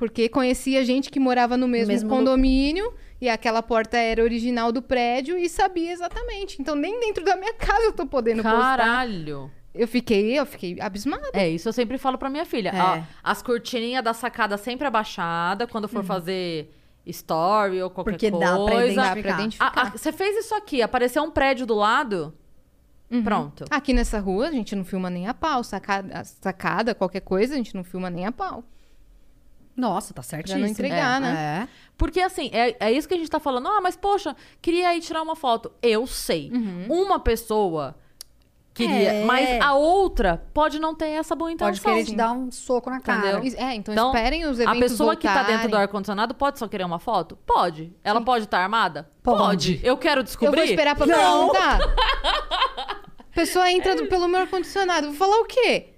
[0.00, 4.80] Porque conhecia gente que morava no mesmo, Mesmo condomínio e aquela porta era original do
[4.80, 6.56] prédio e sabia exatamente.
[6.58, 8.78] Então nem dentro da minha casa eu tô podendo postar.
[8.78, 9.50] Caralho.
[9.74, 11.28] Eu fiquei, eu fiquei abismada.
[11.34, 12.70] É, isso eu sempre falo pra minha filha.
[12.70, 12.80] É.
[12.82, 18.46] Ó, as cortininhas da sacada sempre abaixada quando for fazer story ou qualquer Porque coisa.
[18.46, 19.12] dá pra Dá identificar.
[19.22, 19.92] pra identificar.
[19.98, 22.32] Você fez isso aqui, apareceu um prédio do lado?
[23.22, 23.66] Pronto.
[23.70, 25.62] Aqui nessa rua a gente não filma nem a pau.
[25.62, 28.64] Sacada, sacada, qualquer coisa, a gente não filma nem a pau.
[29.76, 30.66] Nossa, tá certíssimo.
[30.66, 31.20] entregar, é.
[31.20, 31.62] né?
[31.64, 31.68] É.
[31.96, 33.68] Porque assim, é, é isso que a gente tá falando.
[33.68, 35.70] Ah, mas poxa, queria ir tirar uma foto.
[35.82, 36.50] Eu sei.
[36.88, 37.94] Uma pessoa
[38.72, 39.24] queria, É.
[39.24, 41.68] mas a outra pode não ter essa boa intenção.
[41.74, 43.38] Pode querer te dar um soco na cara.
[43.38, 43.58] Entendeu?
[43.62, 45.82] É, então, Então, esperem os a eventos pessoa que tá dentro do voltarem.
[45.82, 47.36] ar-condicionado pode só querer uma foto?
[47.46, 47.92] Pode.
[48.02, 49.10] Ela pode estar armada?
[49.22, 49.80] Pode.
[49.82, 50.56] Eu quero Eu descobrir.
[50.60, 51.78] vou esperar pra perguntar.
[53.30, 55.08] A pessoa entra do- pelo meu ar-condicionado.
[55.08, 55.88] Vou falar o quê?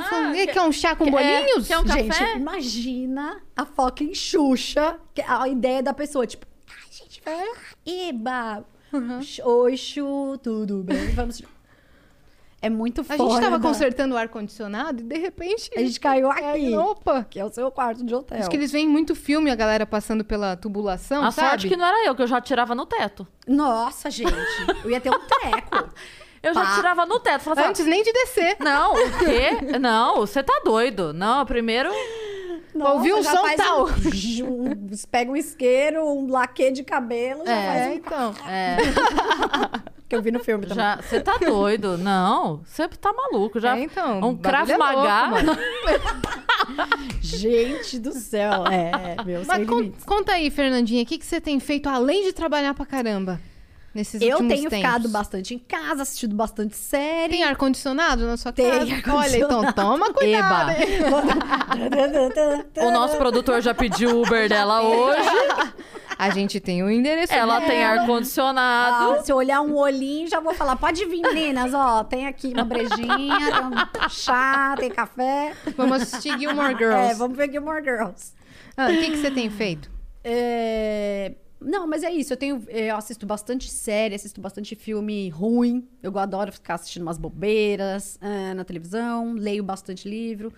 [0.00, 1.66] Vou falar, quer- quer um chá com quer- bolinhos?
[1.68, 2.36] quer um Gente, café?
[2.36, 7.54] imagina a fucking Xuxa, que a ideia da pessoa, tipo, ai, gente, vai lá,
[7.86, 8.64] eba.
[9.44, 11.08] Oi, Xu, tudo bem?
[11.14, 11.42] Vamos.
[12.60, 13.30] É muito A foda.
[13.34, 15.70] gente tava consertando o ar-condicionado e de repente.
[15.76, 17.24] A gente caiu Aí, aqui, opa!
[17.30, 18.36] que é o seu quarto de hotel.
[18.40, 21.22] Acho que eles veem muito filme, a galera passando pela tubulação.
[21.24, 21.48] A sabe?
[21.50, 23.24] sorte que não era eu, que eu já tirava no teto.
[23.46, 24.32] Nossa, gente,
[24.82, 25.88] eu ia ter um treco.
[26.42, 26.90] Eu já Pá.
[26.92, 27.42] ega no teto.
[27.42, 28.56] Falava assim, Antes nem de descer.
[28.60, 29.78] Não, o quê?
[29.80, 31.12] Não, você tá doido.
[31.12, 31.90] Não, primeiro.
[32.74, 33.86] Ouvi um já som faz tal.
[33.86, 33.90] Um,
[34.70, 37.92] um- pega um isqueiro, um laque de cabelo, já É, faz um...
[37.94, 38.34] então.
[38.48, 38.76] É,
[40.08, 40.82] Que eu vi no filme também.
[40.82, 40.96] já.
[41.02, 41.98] Você tá doido.
[41.98, 43.60] Não, você tá maluco.
[43.60, 43.76] Já.
[43.76, 45.30] É, então, um o Krav bagulho é louco, Maga.
[45.30, 45.58] mano.
[47.20, 48.64] Gente do céu.
[48.66, 50.04] É, meu, Mas sem con- limites.
[50.04, 53.40] conta aí, Fernandinha, o que, que você tem feito além de trabalhar pra caramba
[53.98, 54.86] nesses Eu últimos tenho tempos?
[54.86, 57.34] ficado bastante em casa, assistido bastante série.
[57.34, 58.82] Tem ar-condicionado na sua Tem casa?
[58.94, 59.18] ar-condicionado.
[59.18, 60.72] Olha, então toma cuidado.
[62.80, 65.28] O nosso produtor já pediu o Uber dela hoje.
[66.18, 67.70] A gente tem o endereço Ela dela.
[67.70, 69.12] tem ar-condicionado.
[69.18, 70.76] Ah, se eu olhar um olhinho, já vou falar.
[70.76, 72.02] Pode vir, meninas, ó.
[72.04, 75.52] Tem aqui uma brejinha, tem um chá, tem café.
[75.76, 77.14] Vamos assistir Gilmore É, Girls.
[77.18, 78.32] vamos ver Gilmore Girls.
[78.76, 79.90] Ah, o que, que você tem feito?
[80.24, 82.32] É, Não, mas é isso.
[82.32, 85.86] Eu tenho, eu assisto bastante série, assisto bastante filme ruim.
[86.02, 89.32] Eu adoro ficar assistindo umas bobeiras ah, na televisão.
[89.34, 90.52] Leio bastante livro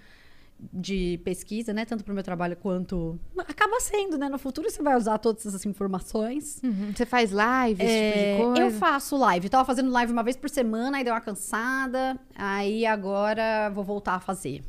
[0.73, 1.87] de pesquisa, né?
[1.87, 4.29] Tanto pro meu trabalho quanto acaba sendo, né?
[4.29, 6.61] No futuro você vai usar todas essas informações.
[6.63, 6.93] Uhum.
[6.95, 8.61] Você faz live, esse É, tipo de coisa?
[8.63, 9.49] eu faço live.
[9.49, 12.19] Tava fazendo live uma vez por semana, aí deu uma cansada.
[12.35, 14.63] Aí agora vou voltar a fazer.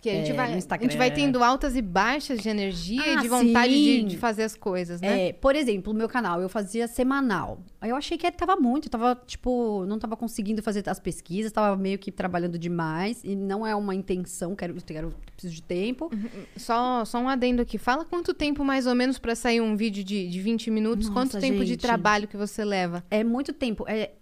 [0.00, 3.16] Que a gente, é, vai, a gente vai tendo altas e baixas de energia e
[3.16, 5.28] Ah, de vontade de, de fazer as coisas, né?
[5.28, 7.60] É, por exemplo, o meu canal eu fazia semanal.
[7.80, 11.52] Aí eu achei que tava muito, eu tava, tipo, não tava conseguindo fazer as pesquisas,
[11.52, 13.22] tava meio que trabalhando demais.
[13.22, 16.10] E não é uma intenção, quero, quero preciso de tempo.
[16.56, 17.76] Só, só um adendo aqui.
[17.76, 21.08] Fala quanto tempo mais ou menos pra sair um vídeo de, de 20 minutos?
[21.08, 21.80] Nossa, quanto tempo de gente.
[21.80, 23.04] trabalho que você leva?
[23.10, 23.84] É muito tempo.
[23.86, 24.12] É,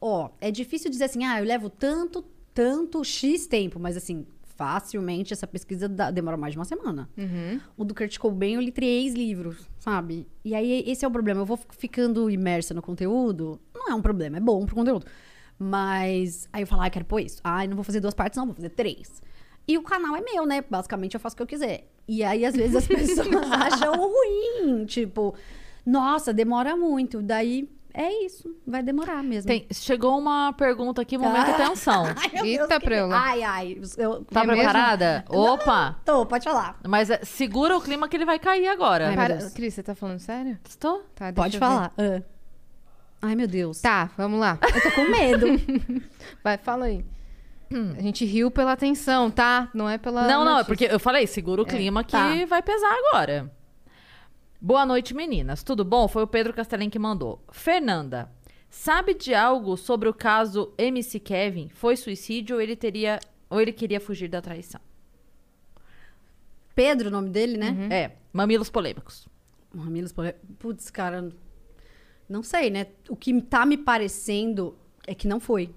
[0.00, 2.24] ó, é difícil dizer assim, ah, eu levo tanto,
[2.54, 4.24] tanto X tempo, mas assim,
[4.58, 7.08] facilmente essa pesquisa dá- demora mais de uma semana.
[7.16, 7.60] Uhum.
[7.76, 10.26] O do Kurt Cobain eu li três livros, sabe?
[10.44, 11.40] E aí esse é o problema.
[11.40, 13.60] Eu vou ficando imersa no conteúdo.
[13.72, 15.06] Não é um problema, é bom pro conteúdo.
[15.58, 17.40] Mas aí eu falo, ah, quero pôr isso.
[17.44, 19.22] Ah, não vou fazer duas partes, não, vou fazer três.
[19.66, 20.64] E o canal é meu, né?
[20.68, 21.88] Basicamente eu faço o que eu quiser.
[22.08, 24.84] E aí, às vezes, as pessoas acham ruim.
[24.86, 25.34] Tipo,
[25.86, 27.20] nossa, demora muito.
[27.22, 27.68] Daí
[28.00, 28.54] é isso.
[28.66, 29.48] Vai demorar mesmo.
[29.48, 31.54] Tem- chegou uma pergunta aqui, momento Ah.
[31.64, 32.04] atenção.
[32.16, 33.16] Ai, Eita, Deus, que- preula.
[33.16, 33.80] Ai, ai.
[33.96, 34.24] Eu...
[34.24, 34.56] Tá É mesmo?
[34.62, 35.24] preparada?
[35.28, 35.96] Opa!
[36.04, 36.78] Tô, pode falar.
[36.86, 39.08] Mas é, segura o clima que ele vai cair agora.
[39.08, 39.50] Ai, Para-.
[39.50, 40.58] Cris, você tá falando sério?
[40.68, 40.98] Estou?
[41.14, 41.66] Tá, deixa Pode eu ver.
[41.66, 41.92] falar.
[41.98, 42.22] Ah.
[43.20, 43.80] Ai, meu Deus.
[43.80, 44.58] Tá, vamos lá.
[44.62, 45.46] Eu tô com medo.
[46.44, 47.04] Vai, fala aí.
[47.98, 49.68] A gente riu pela atenção, tá?
[49.74, 50.22] Não é pela.
[50.26, 50.64] Não, não, é notícia.
[50.66, 52.28] porque eu falei, segura o clima que tá.
[52.48, 53.50] vai pesar agora.
[54.60, 55.62] Boa noite, meninas.
[55.62, 56.08] Tudo bom?
[56.08, 57.40] Foi o Pedro Castellin que mandou.
[57.52, 58.28] Fernanda,
[58.68, 61.68] sabe de algo sobre o caso MC Kevin?
[61.68, 64.80] Foi suicídio ou ele teria ou ele queria fugir da traição?
[66.74, 67.88] Pedro, o nome dele, né?
[67.90, 69.28] É, mamilos polêmicos.
[69.72, 70.42] Mamilos polêmicos.
[70.58, 71.32] Putz, cara.
[72.28, 72.88] Não sei, né?
[73.08, 75.72] O que tá me parecendo é que não foi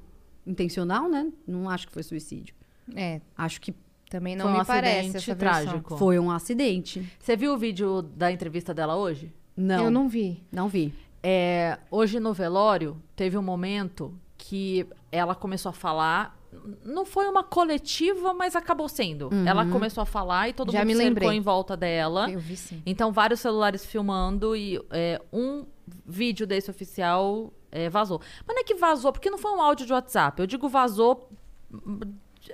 [0.45, 1.32] intencional, né?
[1.48, 2.56] Não acho que foi suicídio.
[2.95, 3.74] É, Acho que
[4.11, 5.64] também não Foi um me parece acidente essa versão.
[5.65, 5.98] trágico.
[5.98, 7.09] foi um acidente.
[7.17, 9.33] Você viu o vídeo da entrevista dela hoje?
[9.56, 9.85] Não.
[9.85, 10.43] Eu não vi.
[10.51, 10.93] Não vi.
[11.23, 16.38] É, hoje no velório, teve um momento que ela começou a falar.
[16.83, 19.30] Não foi uma coletiva, mas acabou sendo.
[19.45, 21.30] Ela começou a falar e todo Já mundo me cercou lembrei.
[21.38, 22.30] em volta dela.
[22.30, 22.81] Eu vi sim.
[22.85, 25.65] Então, vários celulares filmando e é, um
[26.06, 28.19] vídeo desse oficial é, vazou.
[28.45, 30.41] Mas não é que vazou, porque não foi um áudio de WhatsApp.
[30.41, 31.30] Eu digo vazou.
[31.73, 31.99] hum,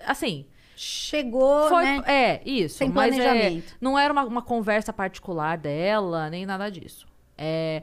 [0.05, 0.45] Assim,
[0.79, 1.83] Chegou, foi.
[1.83, 2.03] né?
[2.05, 2.77] É, isso.
[2.77, 3.75] Sem mas é, planejamento.
[3.81, 7.07] não era uma, uma conversa particular dela, nem nada disso.
[7.35, 7.81] É,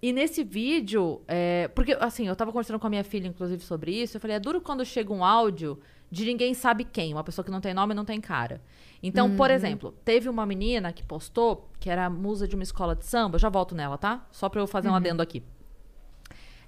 [0.00, 3.92] e nesse vídeo, é, porque assim, eu tava conversando com a minha filha, inclusive, sobre
[3.92, 4.16] isso.
[4.16, 5.78] Eu falei, é duro quando chega um áudio
[6.12, 8.60] de ninguém sabe quem, uma pessoa que não tem nome e não tem cara.
[9.02, 13.04] Então, por exemplo, teve uma menina que postou, que era musa de uma escola de
[13.04, 14.24] samba, já volto nela, tá?
[14.30, 15.42] Só pra eu fazer um adendo aqui.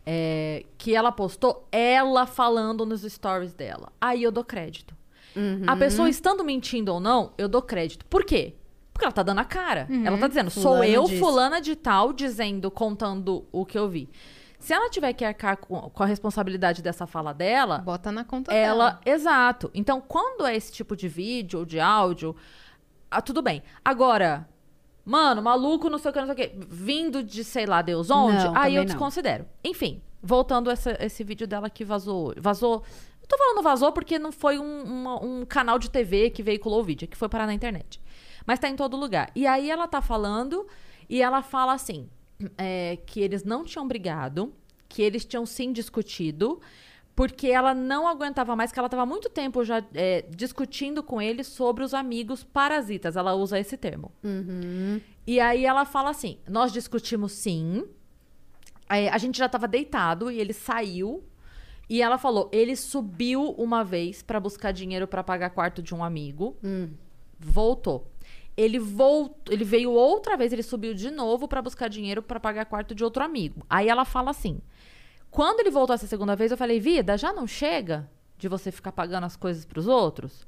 [0.04, 3.92] É, que ela postou ela falando nos stories dela.
[4.00, 4.93] Aí eu dou crédito.
[5.66, 8.04] A pessoa estando mentindo ou não, eu dou crédito.
[8.06, 8.54] Por quê?
[8.92, 9.88] Porque ela tá dando a cara.
[10.04, 14.08] Ela tá dizendo, sou Fulano eu, fulana de tal, dizendo, contando o que eu vi.
[14.58, 18.50] Se ela tiver que arcar com, com a responsabilidade dessa fala dela, Bota na conta
[18.54, 19.00] ela, dela.
[19.04, 19.70] exato.
[19.74, 22.34] Então, quando é esse tipo de vídeo ou de áudio,
[23.10, 23.62] ah, tudo bem.
[23.84, 24.48] Agora,
[25.04, 28.10] mano, maluco, não sei o que, não sei o que, vindo de sei lá Deus
[28.10, 28.86] onde, Não, aí eu não.
[28.86, 29.44] desconsidero.
[29.62, 32.32] Enfim, voltando a essa- esse vídeo dela que vazou.
[32.38, 32.82] Vazou.
[33.24, 36.80] Eu tô falando vazou porque não foi um, uma- um canal de TV que veiculou
[36.80, 37.98] o vídeo, é que foi parar na internet.
[38.46, 39.30] Mas tá em todo lugar.
[39.34, 40.66] E aí ela tá falando
[41.08, 42.08] e ela fala assim:
[42.58, 44.52] é, que eles não tinham brigado,
[44.88, 46.60] que eles tinham sim discutido,
[47.16, 51.42] porque ela não aguentava mais, que ela estava muito tempo já é, discutindo com ele
[51.42, 53.16] sobre os amigos parasitas.
[53.16, 54.12] Ela usa esse termo.
[55.26, 57.86] E aí ela fala assim: nós discutimos sim.
[58.86, 61.24] Aí a gente já estava deitado e ele saiu.
[61.88, 66.02] E ela falou: ele subiu uma vez para buscar dinheiro para pagar quarto de um
[66.02, 66.56] amigo.
[67.38, 68.10] Voltou.
[68.56, 72.64] Ele voltou, ele veio outra vez, ele subiu de novo para buscar dinheiro para pagar
[72.66, 73.66] quarto de outro amigo.
[73.68, 74.60] Aí ela fala assim:
[75.30, 78.92] quando ele voltou essa segunda vez, eu falei, vida, já não chega de você ficar
[78.92, 80.46] pagando as coisas pros outros?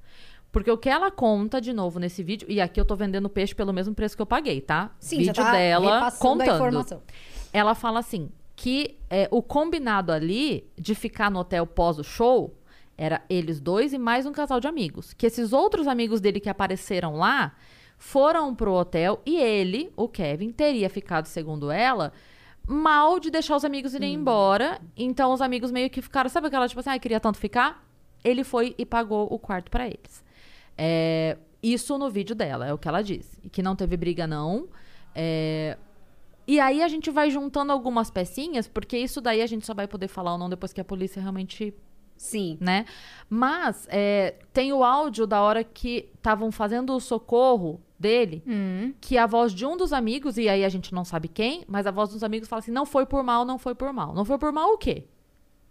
[0.53, 3.55] Porque o que ela conta de novo nesse vídeo, e aqui eu tô vendendo peixe
[3.55, 4.95] pelo mesmo preço que eu paguei, tá?
[5.01, 6.55] Sim, vídeo já tá dela repassando a contando.
[6.55, 7.03] informação.
[7.53, 12.57] Ela fala assim: que é, o combinado ali de ficar no hotel pós o show
[12.97, 15.13] era eles dois e mais um casal de amigos.
[15.13, 17.55] Que esses outros amigos dele que apareceram lá
[17.99, 22.13] foram pro hotel e ele, o Kevin, teria ficado, segundo ela,
[22.67, 24.81] mal de deixar os amigos irem embora.
[24.97, 27.87] Então os amigos meio que ficaram, sabe aquela tipo assim, ah, queria tanto ficar?
[28.25, 30.25] Ele foi e pagou o quarto pra eles.
[30.79, 33.39] É, isso no vídeo dela, é o que ela disse.
[33.51, 34.69] Que não teve briga, não.
[35.15, 35.77] É,
[36.47, 39.87] e aí a gente vai juntando algumas pecinhas, porque isso daí a gente só vai
[39.89, 41.75] poder falar ou não depois que a polícia realmente
[42.17, 42.57] Sim.
[42.61, 42.87] né?
[43.29, 48.93] Mas é, tem o áudio da hora que estavam fazendo o socorro dele, Hum.
[49.01, 51.87] que a voz de um dos amigos, e aí a gente não sabe quem, mas
[51.87, 54.15] a voz dos amigos fala assim: não foi por mal, não foi por mal.
[54.15, 55.05] Não foi por mal o quê?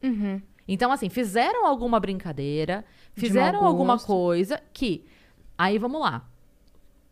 [0.04, 0.42] Uhum.
[0.68, 2.84] Então, assim, fizeram alguma brincadeira,
[3.16, 5.06] De fizeram alguma coisa que.
[5.58, 6.28] Aí vamos lá.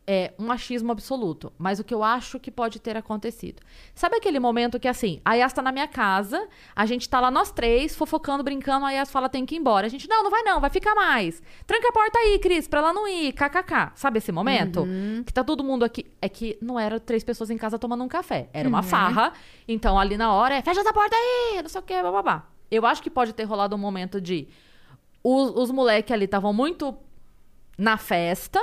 [0.05, 3.61] É um machismo absoluto, mas o que eu acho que pode ter acontecido.
[3.95, 7.31] Sabe aquele momento que, assim, a Yas tá na minha casa, a gente tá lá
[7.31, 9.87] nós três, fofocando, brincando, a Yas fala tem que ir embora.
[9.87, 11.41] A gente, não, não vai não, vai ficar mais.
[11.65, 13.91] Tranca a porta aí, Cris, pra ela não ir, kkk.
[13.95, 14.81] Sabe esse momento?
[14.81, 15.23] Uhum.
[15.25, 16.05] Que tá todo mundo aqui.
[16.21, 18.83] É que não era três pessoas em casa tomando um café, era uma Uhum.
[18.83, 19.31] farra.
[19.65, 22.43] Então ali na hora é, fecha essa porta aí, não sei o que, bababá.
[22.69, 24.49] Eu acho que pode ter rolado um momento de.
[25.23, 26.93] Os, os moleques ali estavam muito
[27.77, 28.59] na festa.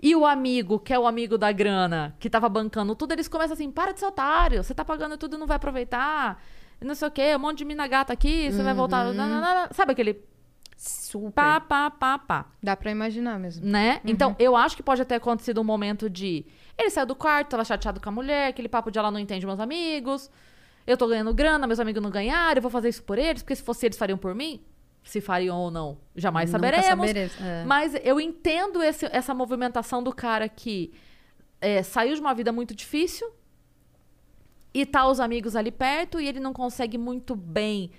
[0.00, 3.54] E o amigo, que é o amigo da grana, que tava bancando tudo, eles começam
[3.54, 6.42] assim: para de ser otário, você tá pagando tudo e não vai aproveitar.
[6.80, 9.06] Não sei o quê, um monte de mina gata aqui, você vai voltar.
[9.06, 9.14] Uhum.
[9.14, 9.68] nananana.
[9.72, 10.24] Sabe aquele
[10.76, 11.32] Super.
[11.32, 13.66] pá, pá, pá, pá Dá pra imaginar mesmo.
[13.66, 14.00] né?
[14.04, 16.46] Então, eu acho que pode ter acontecido um momento de.
[16.78, 19.44] Ele saiu do quarto, tava chateado com a mulher, aquele papo de ela não entende
[19.44, 20.30] meus amigos.
[20.86, 23.56] Eu tô ganhando grana, meus amigos não ganharam, eu vou fazer isso por eles, porque
[23.56, 24.62] se fosse eles fariam por mim.
[25.08, 27.08] Se fariam ou não, jamais Nunca saberemos.
[27.08, 27.64] saberemos, é.
[27.64, 30.92] Mas eu entendo esse- essa movimentação do cara que
[31.62, 33.26] é, saiu de uma vida muito difícil
[34.74, 37.90] e tá os amigos ali perto e ele não consegue muito bem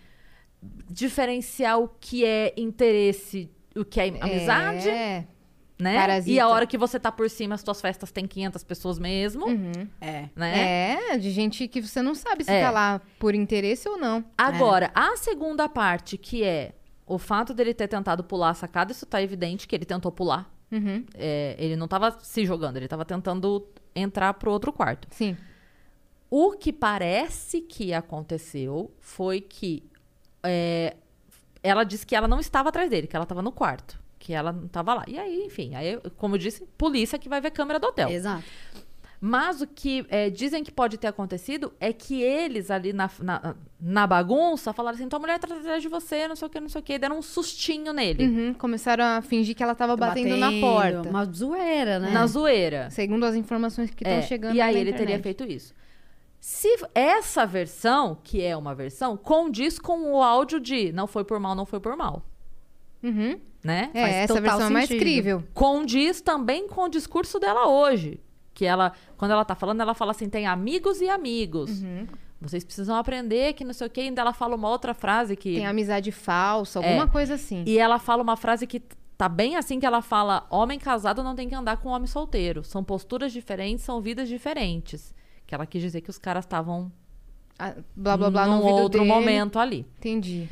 [0.87, 5.25] diferenciar o que é interesse, o que é amizade É.
[5.79, 5.95] né?
[5.99, 6.31] Parasita.
[6.31, 9.45] E a hora que você tá por cima, as tuas festas tem 500 pessoas mesmo,
[9.99, 10.29] É.
[10.35, 11.13] né?
[11.13, 12.61] É, de gente que você não sabe se É.
[12.61, 14.23] tá lá por interesse ou não.
[14.37, 16.73] Agora, a segunda parte, que é
[17.09, 20.49] o fato dele ter tentado pular a sacada, isso tá evidente que ele tentou pular.
[20.71, 21.03] Uhum.
[21.15, 25.07] É, ele não tava se jogando, ele tava tentando entrar pro outro quarto.
[25.09, 25.35] Sim.
[26.29, 29.83] O que parece que aconteceu foi que
[30.43, 30.95] é,
[31.63, 33.99] ela disse que ela não estava atrás dele, que ela estava no quarto.
[34.19, 35.03] Que ela não estava lá.
[35.07, 38.09] E aí, enfim, aí, como eu disse, polícia que vai ver câmera do hotel.
[38.09, 38.43] Exato.
[39.21, 43.55] Mas o que é, dizem que pode ter acontecido é que eles ali na, na,
[43.79, 46.69] na bagunça falaram assim: tua mulher tá atrás de você, não sei o que, não
[46.69, 46.97] sei o que.
[46.97, 48.25] Deram um sustinho nele.
[48.25, 51.09] Uhum, começaram a fingir que ela tava batendo, na porta.
[51.09, 52.11] Uma zoeira, né?
[52.11, 52.89] Na zoeira.
[52.91, 55.23] Segundo as informações que estão É, chegando E aí na ele teria internet.
[55.23, 55.73] feito isso.
[56.39, 61.37] Se essa versão, que é uma versão, condiz com o áudio de não foi por
[61.41, 62.23] mal, não foi por mal.
[63.03, 63.37] Uhum.
[63.61, 63.89] Né?
[63.93, 65.01] É, Faz essa versão é mais sentido.
[65.01, 65.43] crível.
[65.53, 68.21] Condiz também com o discurso dela hoje.
[68.59, 71.81] Que ela, quando ela tá falando, ela fala assim: tem amigos e amigos.
[71.81, 72.05] Uhum.
[72.41, 74.01] Vocês precisam aprender que não sei o quê.
[74.01, 75.55] Ainda ela fala uma outra frase que.
[75.55, 77.63] Tem amizade falsa, alguma coisa assim.
[77.65, 78.81] E ela fala uma frase que
[79.17, 82.61] tá bem assim que ela fala: homem casado não tem que andar com homem solteiro.
[82.65, 85.15] São posturas diferentes, são vidas diferentes.
[85.47, 86.91] Que ela quis dizer que os caras estavam
[87.57, 89.09] Ah, blá, blá, blá, num outro dele.
[89.13, 89.85] momento ali.
[89.99, 90.49] Entendi.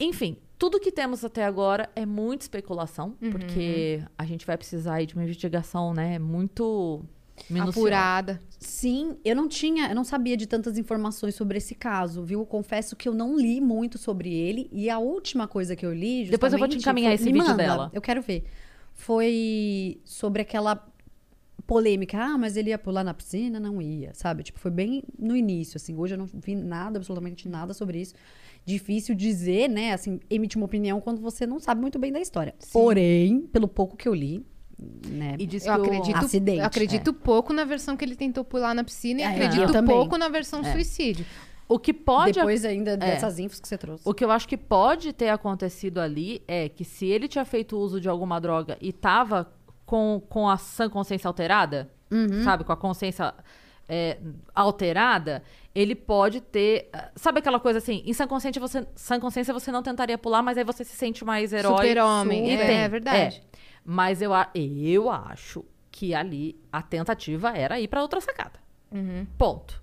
[0.00, 3.30] Enfim, tudo que temos até agora é muita especulação, Uhum.
[3.30, 7.02] porque a gente vai precisar aí de uma investigação, né, muito
[7.48, 7.78] minuciosa.
[7.78, 8.42] Apurada.
[8.58, 12.44] Sim, eu não tinha, eu não sabia de tantas informações sobre esse caso, viu?
[12.44, 16.26] Confesso que eu não li muito sobre ele e a última coisa que eu li,
[16.26, 17.90] Depois eu vou te encaminhar foi- esse vídeo manda, dela.
[17.94, 18.44] Eu quero ver.
[18.92, 20.86] Foi sobre aquela
[21.66, 24.42] polêmica, ah, mas ele ia pular na piscina, não ia, sabe?
[24.42, 25.94] Tipo, foi bem no início, assim.
[25.96, 28.14] Hoje eu não vi nada, absolutamente nada sobre isso.
[28.66, 32.54] Difícil dizer, né, assim, emitir uma opinião quando você não sabe muito bem da história.
[32.72, 34.44] Porém, pelo pouco que eu li,
[35.06, 38.44] né, E diz Eu que acredito, Acidente, eu acredito pouco na versão que ele tentou
[38.44, 39.94] pular na piscina e É, acredito também.
[39.94, 41.24] pouco na versão suicídio.
[41.68, 44.02] o que pode depois ainda dessas infos que você trouxe.
[44.08, 47.76] O que eu acho que pode ter acontecido ali é que se ele tinha feito
[47.78, 49.52] uso de alguma droga e tava
[49.86, 52.42] com, com a sã consciência alterada, Uhum.
[52.42, 53.32] sabe, com a consciência
[53.88, 54.18] é,
[54.54, 55.42] alterada,
[55.74, 56.88] ele pode ter.
[57.14, 60.58] Sabe aquela coisa assim, em sã consciência você, sã consciência você não tentaria pular, mas
[60.58, 61.76] aí você se sente mais herói.
[61.88, 63.42] Super-homem, é, é verdade.
[63.46, 63.49] é.
[63.92, 68.60] Mas eu, eu acho que ali a tentativa era ir pra outra sacada.
[68.88, 69.26] Uhum.
[69.36, 69.82] Ponto.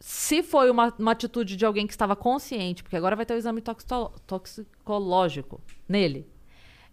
[0.00, 3.36] Se foi uma, uma atitude de alguém que estava consciente, porque agora vai ter o
[3.36, 3.62] exame
[4.26, 6.28] toxicológico nele.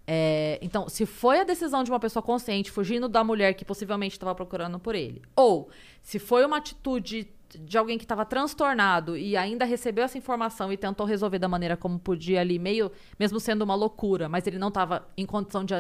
[0.06, 4.14] É, então, se foi a decisão de uma pessoa consciente fugindo da mulher que possivelmente
[4.14, 5.68] estava procurando por ele, ou
[6.04, 7.28] se foi uma atitude
[7.60, 11.76] de alguém que estava transtornado e ainda recebeu essa informação e tentou resolver da maneira
[11.76, 15.74] como podia ali, meio, mesmo sendo uma loucura, mas ele não estava em condição de,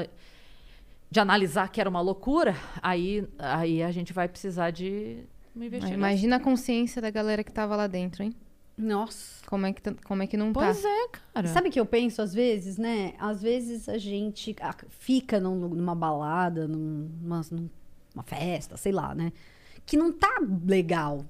[1.11, 5.97] de analisar que era uma loucura, aí, aí a gente vai precisar de uma investigação.
[5.97, 8.33] Imagina a consciência da galera que tava lá dentro, hein?
[8.77, 9.45] Nossa.
[9.45, 10.61] Como é que, tá- como é que não tá?
[10.61, 11.47] Pois é, cara.
[11.49, 13.13] Sabe o que eu penso às vezes, né?
[13.19, 14.55] Às vezes a gente
[14.89, 19.33] fica num- numa balada, num- numa, numa festa, sei lá, né?
[19.85, 20.33] Que não tá
[20.65, 21.25] legal.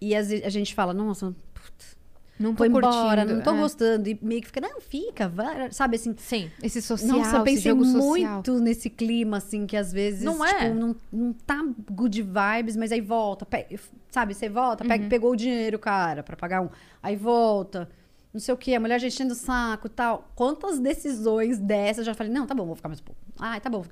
[0.00, 1.95] E às vezes a gente fala, nossa, putz,
[2.38, 2.86] Não tô embora,
[3.22, 3.58] curtindo, não tô é.
[3.58, 4.08] gostando.
[4.08, 6.14] E meio que fica, não, fica, vai, sabe assim.
[6.18, 6.50] Sim.
[6.62, 8.32] Esse social, Nossa, eu esse pensei jogo social.
[8.34, 10.72] muito nesse clima, assim, que às vezes, Não tipo, é?
[10.74, 13.78] não, não tá good vibes, mas aí volta, pe-
[14.10, 14.34] sabe?
[14.34, 16.68] Você volta, pega, pegou o dinheiro, cara, pra pagar um.
[17.02, 17.88] Aí volta,
[18.34, 20.30] não sei o quê, a mulher já enchendo o saco e tal.
[20.34, 23.20] Quantas decisões dessas eu já falei, não, tá bom, vou ficar mais um pouco.
[23.38, 23.84] Ai, tá bom.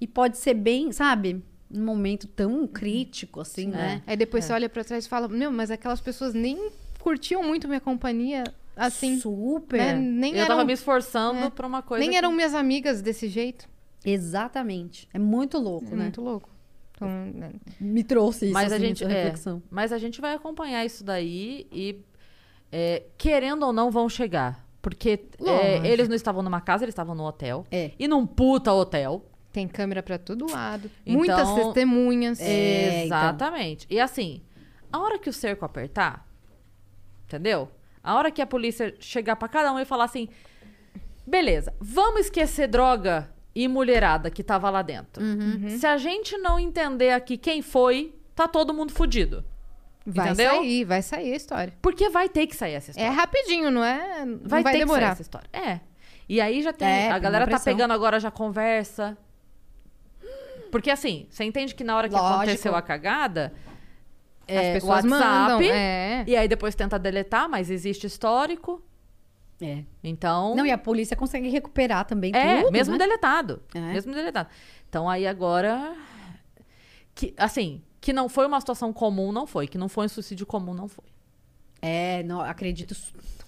[0.00, 1.44] E pode ser bem, sabe?
[1.70, 4.02] Num momento tão crítico, assim, né?
[4.06, 6.70] Aí depois você olha pra trás e fala, meu, mas aquelas pessoas nem
[7.02, 8.44] curtiam muito minha companhia,
[8.76, 9.78] assim, Super.
[9.78, 9.94] né?
[9.94, 11.50] Nem eu eram, tava me esforçando é.
[11.50, 12.00] pra uma coisa.
[12.00, 13.68] nem que- eram minhas amigas desse jeito.
[14.04, 15.08] Exatamente.
[15.12, 16.02] É muito louco, É né?
[16.04, 16.48] muito louco.
[16.94, 17.50] Então, né?
[17.80, 19.04] Me trouxe isso, Mas a assim, gente.
[19.04, 19.62] essa é, reflexão.
[19.70, 22.00] mas a gente vai acompanhar isso daí e,
[22.70, 24.64] é, querendo ou não, vão chegar.
[24.80, 27.64] Porque é, eles não estavam numa casa, eles estavam no hotel.
[27.70, 27.92] É.
[27.98, 29.24] E num puta hotel.
[29.52, 32.40] tem câmera pra todo lado, Então, muitas testemunhas.
[32.40, 33.18] É, então.
[33.18, 33.86] Exatamente.
[33.90, 34.40] E assim,
[34.92, 36.26] a hora que o cerco apertar,
[37.36, 37.68] entendeu?
[38.02, 40.28] A hora que a polícia chegar pra cada um e falar assim:
[41.26, 45.22] beleza, vamos esquecer droga e mulherada que tava lá dentro.
[45.22, 45.68] Uhum.
[45.68, 49.44] Se a gente não entender aqui quem foi, tá todo mundo fudido.
[50.04, 50.56] Vai entendeu?
[50.56, 51.72] sair, vai sair a história.
[51.80, 53.10] Porque vai ter que sair essa É história.
[53.12, 54.24] rapidinho, não é?
[54.24, 55.12] Não vai, vai, ter que sair demorar.
[55.12, 55.48] essa história.
[55.52, 55.80] É.
[56.28, 56.88] E aí já tem.
[56.88, 59.16] É, a galera tá pegando agora já conversa.
[60.72, 62.34] Porque assim, você entende que na hora que Lógico.
[62.34, 63.52] aconteceu a cagada.
[64.48, 65.60] As É, pessoas WhatsApp, mandam.
[65.62, 66.24] É.
[66.26, 68.82] E aí depois tenta deletar, mas existe histórico.
[69.60, 69.84] É.
[70.02, 70.54] Então.
[70.56, 72.98] Não, e a polícia consegue recuperar também é, tudo, mesmo né?
[72.98, 73.62] deletado.
[73.74, 73.80] É.
[73.80, 74.48] Mesmo deletado.
[74.88, 75.94] Então aí agora.
[77.14, 79.68] Que, assim, que não foi uma situação comum, não foi.
[79.68, 81.04] Que não foi um suicídio comum, não foi.
[81.80, 82.96] É, não acredito,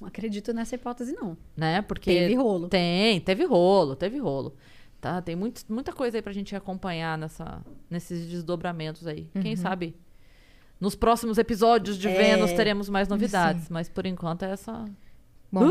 [0.00, 1.36] não acredito nessa hipótese, não.
[1.56, 1.82] Né?
[1.82, 2.12] Porque.
[2.12, 2.68] Teve rolo.
[2.68, 4.54] Tem, teve rolo, teve rolo.
[5.00, 5.20] Tá?
[5.20, 9.28] Tem muito, muita coisa aí pra gente acompanhar nessa, nesses desdobramentos aí.
[9.34, 9.42] Uhum.
[9.42, 9.94] Quem sabe
[10.80, 12.12] nos próximos episódios de É.
[12.12, 13.68] Vênus teremos mais novidades.
[13.68, 14.84] Mas por enquanto é essa.
[15.50, 15.70] Bom,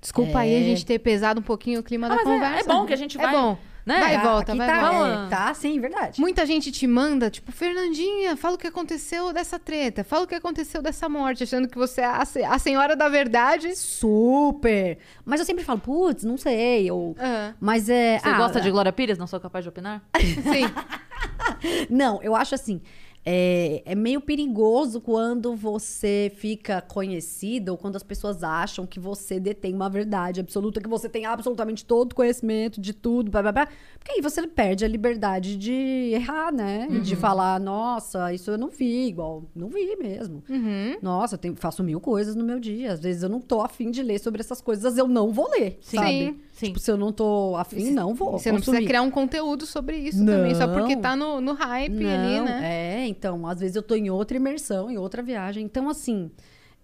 [0.00, 0.62] desculpa aí a É.
[0.64, 2.70] gente ter pesado um pouquinho o clima Ah, da mas é- conversa.
[2.70, 3.56] é bom que a gente vai, É bom.
[3.86, 4.00] né?
[4.00, 4.98] Vai e Tá, volta, aqui vai tá, volta.
[5.16, 5.26] volta.
[5.26, 6.20] é, tá, sim, verdade.
[6.20, 10.34] Muita gente te manda, tipo, Fernandinha, fala o que aconteceu dessa treta, fala o que
[10.34, 13.74] aconteceu dessa morte, achando que você é a, se- a senhora da verdade.
[13.76, 14.98] Super.
[15.24, 16.90] Mas eu sempre falo, putz, não sei.
[16.90, 17.14] Ou...
[17.18, 18.18] Ah, Mas é.
[18.18, 19.16] Você ah, gosta de Glória Pires?
[19.16, 20.02] Não sou capaz de opinar?
[20.18, 20.66] sim.
[21.90, 22.80] Não, eu acho assim.
[23.24, 29.38] É, é meio perigoso quando você fica conhecido ou quando as pessoas acham que você
[29.38, 33.52] detém uma verdade absoluta, que você tem absolutamente todo o conhecimento de tudo, blá, blá,
[33.52, 33.68] blá.
[33.98, 36.88] Porque aí você perde a liberdade de errar, né?
[36.90, 40.42] E De falar, nossa, isso eu não vi, igual, não vi mesmo.
[40.48, 40.96] Uhum.
[41.02, 42.92] Nossa, eu tenho- faço mil coisas no meu dia.
[42.92, 45.78] Às vezes eu não tô afim de ler sobre essas coisas, eu não vou ler,
[45.82, 45.96] Sim.
[45.98, 46.10] sabe?
[46.10, 46.40] Sim.
[46.66, 48.32] Tipo, se eu não tô afim, não vou.
[48.32, 48.86] Você não precisa consumir.
[48.86, 51.02] criar um conteúdo sobre isso também, só porque Não.
[51.02, 52.60] tá no, no hype ali, Não, né?
[52.62, 55.64] É, então, às vezes eu tô em outra imersão, em outra viagem.
[55.64, 56.30] Então, assim,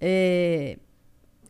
[0.01, 0.79] é,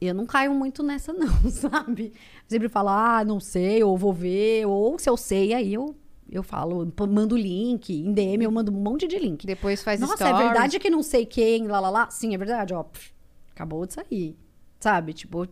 [0.00, 2.12] eu não caio muito nessa, não, sabe?
[2.48, 5.94] Sempre falo, ah, não sei, ou vou ver, ou se eu sei, aí eu,
[6.30, 9.46] eu falo, mando link, em DM eu mando um monte de link.
[9.46, 10.40] Depois faz Nossa, stories.
[10.40, 12.10] é verdade que não sei quem, lá, lá, lá?
[12.10, 13.12] Sim, é verdade, ó, pff,
[13.52, 14.36] acabou de sair,
[14.80, 15.12] sabe?
[15.12, 15.46] Tipo,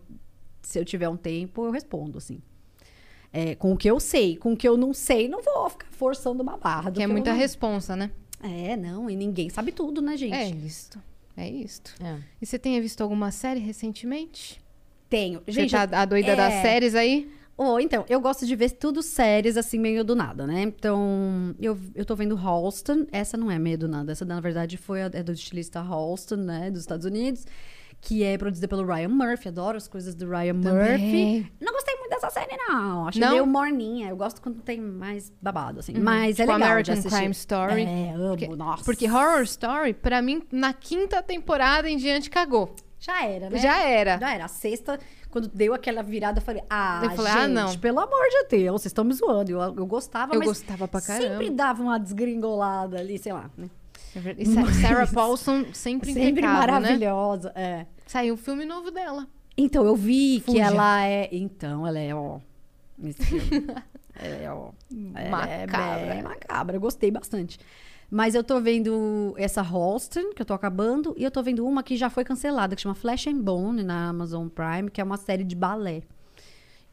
[0.61, 2.41] se eu tiver um tempo, eu respondo, assim.
[3.37, 5.89] É, com o que eu sei, com o que eu não sei, não vou ficar
[5.91, 6.91] forçando uma barra.
[6.91, 8.11] do Que é muita não- responsa, né?
[8.43, 10.35] é, não, e ninguém sabe tudo, né, gente?
[10.35, 10.99] É isto.
[11.37, 11.93] É isto.
[12.01, 12.17] É.
[12.41, 14.63] E você tenha visto alguma série recentemente?
[15.11, 15.41] Tenho.
[15.47, 17.29] Você Gente, tá a doida é- das séries aí?
[17.57, 20.63] Ou então, eu gosto de ver tudo séries assim, meio do nada, né?
[20.63, 23.07] Então, eu, eu tô vendo Halston.
[23.13, 24.11] Essa não é meio do nada.
[24.13, 26.71] Essa, na verdade, foi a, é do estilista Halston, né?
[26.71, 27.47] Dos Estados Unidos.
[28.01, 29.49] Que é produzida pelo Ryan Murphy.
[29.49, 31.47] Adoro as coisas do Ryan Murphy.
[31.61, 33.09] Não gostei dessa série, não.
[33.09, 33.31] Achei Não?
[33.33, 34.09] meio morninha.
[34.09, 35.93] Eu gosto quando tem mais babado, assim.
[35.95, 37.03] Mas Tipo é legal American.
[37.03, 37.83] Crime Story.
[37.83, 38.85] É, amo, Porque, nossa.
[38.85, 42.75] porque Horror Story, pra mim, na quinta temporada em diante, cagou.
[42.99, 43.59] Já era, né?
[43.59, 44.19] Já era.
[44.19, 44.45] Já era.
[44.47, 44.99] A sexta,
[45.31, 47.79] quando deu aquela virada, eu falei, ah, Eu falei, gente, ah, não.
[47.79, 49.51] pelo amor de Deus, vocês estão me zoando.
[49.51, 51.29] Eu, eu gostava, Eu mas gostava pra caramba.
[51.29, 53.51] sempre dava uma desgringolada ali, sei lá.
[53.59, 53.69] né?
[54.39, 56.81] E Sa- Sarah Paulson sempre Sempre impecável, né?
[56.81, 57.85] maravilhosa, é.
[58.07, 59.27] Saiu um filme novo dela.
[59.57, 61.29] Então, eu vi que ela é...
[61.33, 62.39] Então, ela é, ó...
[64.17, 64.71] Ela é, ó...
[65.15, 66.15] Ela é Macabra.
[66.15, 66.77] bem macabra.
[66.77, 67.59] Eu gostei bastante.
[68.09, 71.83] Mas eu tô vendo essa Halston, que eu tô acabando, e eu tô vendo uma
[71.83, 75.17] que já foi cancelada, que chama Flesh and Bone, na Amazon Prime, que é uma
[75.17, 76.03] série de balé.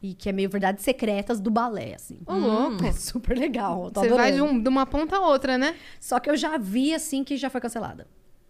[0.02, 2.18] E que é meio verdades secretas do balé, assim.
[2.26, 2.84] Ô, louco.
[2.84, 3.88] É super legal.
[3.94, 5.76] Você vai de, um- de uma ponta a outra, né?
[6.00, 8.08] Só que eu já vi, assim, que já foi cancelada.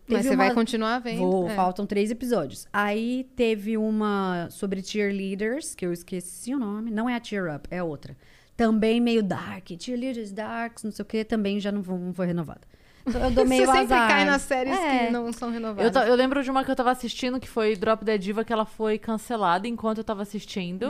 [0.09, 1.19] Mas você vai uma- continuar vendo.
[1.19, 1.55] Vou, É.
[1.55, 2.67] faltam três episódios.
[2.73, 6.91] Aí teve uma sobre cheerleaders, que eu esqueci o nome.
[6.91, 8.17] Não é a Cheer Up, é outra.
[8.57, 9.69] Também meio dark.
[9.79, 12.61] Cheerleaders darks, não sei o que, também já não, não foi renovada.
[13.07, 14.09] Então eu dou meio Você sempre azar.
[14.09, 15.07] cai nas séries É.
[15.07, 15.93] que não são Eu, renovadas.
[15.93, 18.53] ta- eu lembro de uma que eu tava assistindo, que foi Drop Dead Diva, que
[18.53, 20.87] ela foi cancelada enquanto eu tava assistindo.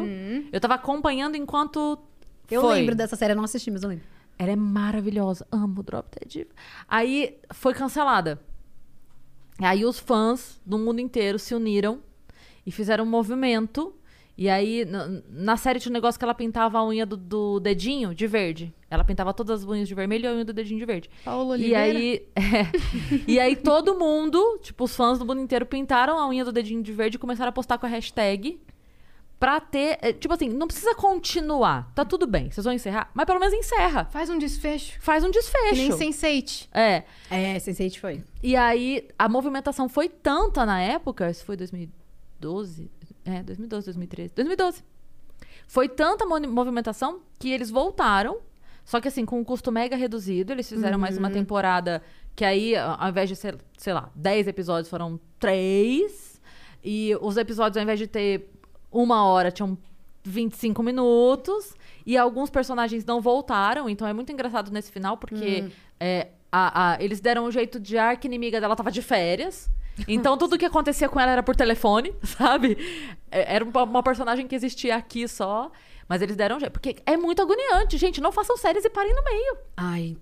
[0.52, 1.98] Eu tava acompanhando enquanto
[2.50, 2.74] Eu foi.
[2.74, 4.04] lembro dessa série, eu não assisti, mas eu lembro.
[4.38, 5.46] Ela é maravilhosa.
[5.52, 6.50] Amo Drop Dead Diva.
[6.88, 8.40] Aí foi cancelada.
[9.58, 12.00] Aí os fãs do mundo inteiro se uniram
[12.66, 13.94] e fizeram um movimento.
[14.36, 14.86] E aí,
[15.28, 18.74] na, série tinha um negócio que ela pintava a unha do, do dedinho de verde.
[18.90, 21.10] Ela pintava todas as unhas de vermelho e a unha do dedinho de verde.
[21.22, 21.98] Paulo E Oliveira.
[21.98, 23.20] aí, é.
[23.28, 26.82] e aí todo mundo, tipo, os fãs do mundo inteiro pintaram a unha do dedinho
[26.82, 28.58] de verde e começaram a postar com a hashtag
[29.42, 29.98] pra ter.
[30.00, 31.90] é, Tipo assim, não precisa continuar.
[31.96, 32.48] Tá tudo bem.
[32.48, 34.04] Vocês vão encerrar, mas pelo menos encerra.
[34.04, 35.00] Faz um desfecho.
[35.00, 35.40] Faz um Que
[35.72, 35.98] nem desfecho.
[35.98, 36.68] Sense8.
[36.72, 37.02] É.
[37.28, 38.22] É, Sense8 foi.
[38.40, 42.88] E aí, a movimentação foi tanta na época, isso foi 2012?
[43.24, 44.32] É, 2012, 2013.
[44.34, 44.84] 2012.
[45.66, 48.38] Foi tanta mo- movimentação que eles voltaram,
[48.84, 50.52] só que assim, com um custo mega reduzido.
[50.52, 52.00] Eles fizeram mais uma temporada
[52.36, 56.40] que aí, ao invés de ser, sei lá, 10 episódios, foram 3.
[56.84, 58.48] E os episódios, ao invés de ter
[58.92, 59.76] uma hora, tinham
[60.24, 61.74] 25 minutos.
[62.06, 65.64] E alguns personagens não voltaram, então é muito engraçado nesse final, porque
[66.00, 69.70] é, a- a- eles deram um jeito de a arca inimiga dela tava de férias.
[70.08, 72.76] Então tudo que acontecia com ela era por telefone, sabe?
[73.30, 75.70] É- Era uma, personagem que existia aqui só.
[76.08, 76.72] Mas eles deram um jeito.
[76.72, 78.20] Porque é muito agoniante, gente.
[78.20, 79.56] Não façam séries e parem no meio.
[79.76, 80.16] Ai,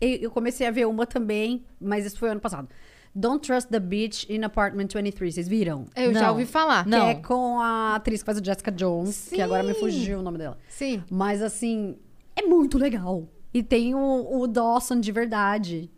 [0.00, 2.68] eu comecei a ver uma também, mas isso foi ano passado.
[3.14, 5.34] Don't Trust the Beach in Apartment 23.
[5.34, 5.86] Vocês viram?
[5.94, 6.30] Eu já Não.
[6.30, 6.84] ouvi falar.
[6.86, 7.04] Não.
[7.04, 9.80] Que é com a atriz que faz o Jessica Jones, que agora me Sim.
[9.80, 10.58] fugiu o nome dela.
[10.68, 11.02] Sim.
[11.10, 11.96] Mas assim,
[12.34, 13.28] é muito legal.
[13.52, 15.88] E tem o, o Dawson de verdade.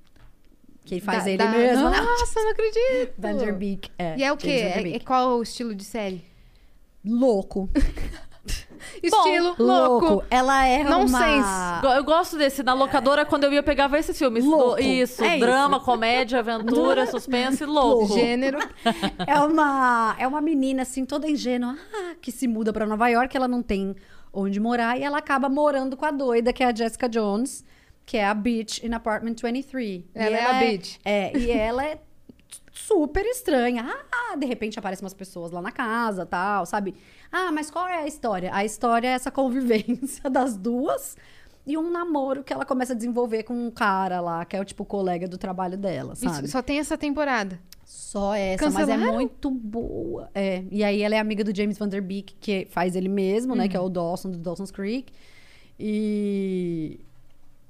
[0.84, 1.84] Que faz Da- ele da- mesmo?
[1.90, 3.14] Nossa, não acredito.
[3.18, 3.90] Vanderbeek.
[3.98, 4.50] É, E é o quê?
[4.50, 6.22] É, é qual o estilo de série?
[7.04, 7.70] Louco.
[9.02, 10.24] Estilo louco.
[10.30, 11.80] Ela é Não uma...
[11.96, 12.62] Eu gosto desse.
[12.62, 14.44] Na locadora, quando eu ia, pegava esses filmes.
[14.44, 14.80] Louco.
[14.80, 18.14] Isso, É drama, comédia, aventura, suspense, louco.
[18.14, 18.58] Gênero.
[19.26, 23.36] É uma, é uma menina, assim, toda ingênua, ah, que se muda pra Nova York,
[23.36, 23.94] ela não tem
[24.32, 27.64] onde morar, e ela acaba morando com a doida, que é a Jessica Jones,
[28.04, 29.88] que é a Bitch in Apartment 23.
[29.88, 30.98] E Ela é a bitch.
[31.04, 31.98] É, e ela é
[32.72, 33.84] super estranha.
[34.12, 36.94] Ah, de repente aparecem umas pessoas lá na casa, tal, sabe?
[37.30, 38.50] Ah, mas qual é a história?
[38.52, 41.16] A história é essa convivência das duas
[41.66, 44.64] e um namoro que ela começa a desenvolver com um cara lá, que é o
[44.64, 46.44] tipo colega do trabalho dela, sabe?
[46.44, 47.58] Isso, só tem essa temporada.
[47.84, 49.14] Só essa, mas é Cancelaram?
[49.14, 50.28] muito boa.
[50.34, 50.64] É.
[50.70, 53.68] E aí ela é amiga do James Van Der Beek, que faz ele mesmo, né?
[53.68, 55.12] Que é o Dawson, do Dawson's Creek.
[55.78, 57.00] E...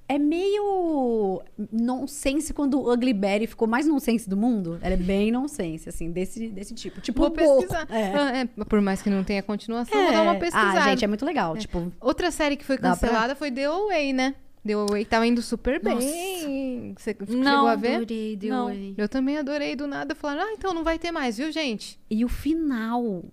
[0.09, 4.78] É meio nonsense quando o Ugly Betty ficou mais nonsense do mundo.
[4.81, 7.01] Ela é bem nonsense, assim, desse, desse tipo.
[7.01, 7.86] Tipo, Vou um pesquisar.
[7.91, 8.12] É.
[8.15, 10.39] Ah, é, por mais que não tenha continuação, vou dar uma É.
[10.39, 10.78] pesquisada.
[10.81, 11.57] Ah, gente, é muito legal.
[11.57, 14.35] Tipo, Outra série que foi Dá pra- cancelada foi The Away, né?
[14.65, 15.94] The Away tava indo super bem.
[15.94, 16.97] Nossa.
[16.99, 17.94] Você Não, chegou a ver?
[17.97, 18.67] adorei The Não.
[18.67, 18.94] Way.
[18.97, 20.15] Eu também adorei do nada.
[20.15, 21.99] Falaram, ah, então não vai ter mais, viu, gente?
[22.09, 23.25] E o final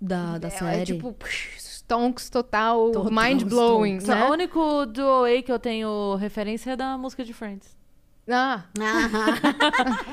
[0.00, 0.82] da, da é, série.
[0.82, 1.12] é tipo,
[1.84, 4.06] stonks total, Total mind-blowing, stonks.
[4.06, 4.28] Só né?
[4.28, 7.76] O único do OA que eu tenho referência é da música de Friends.
[8.26, 8.64] Ah,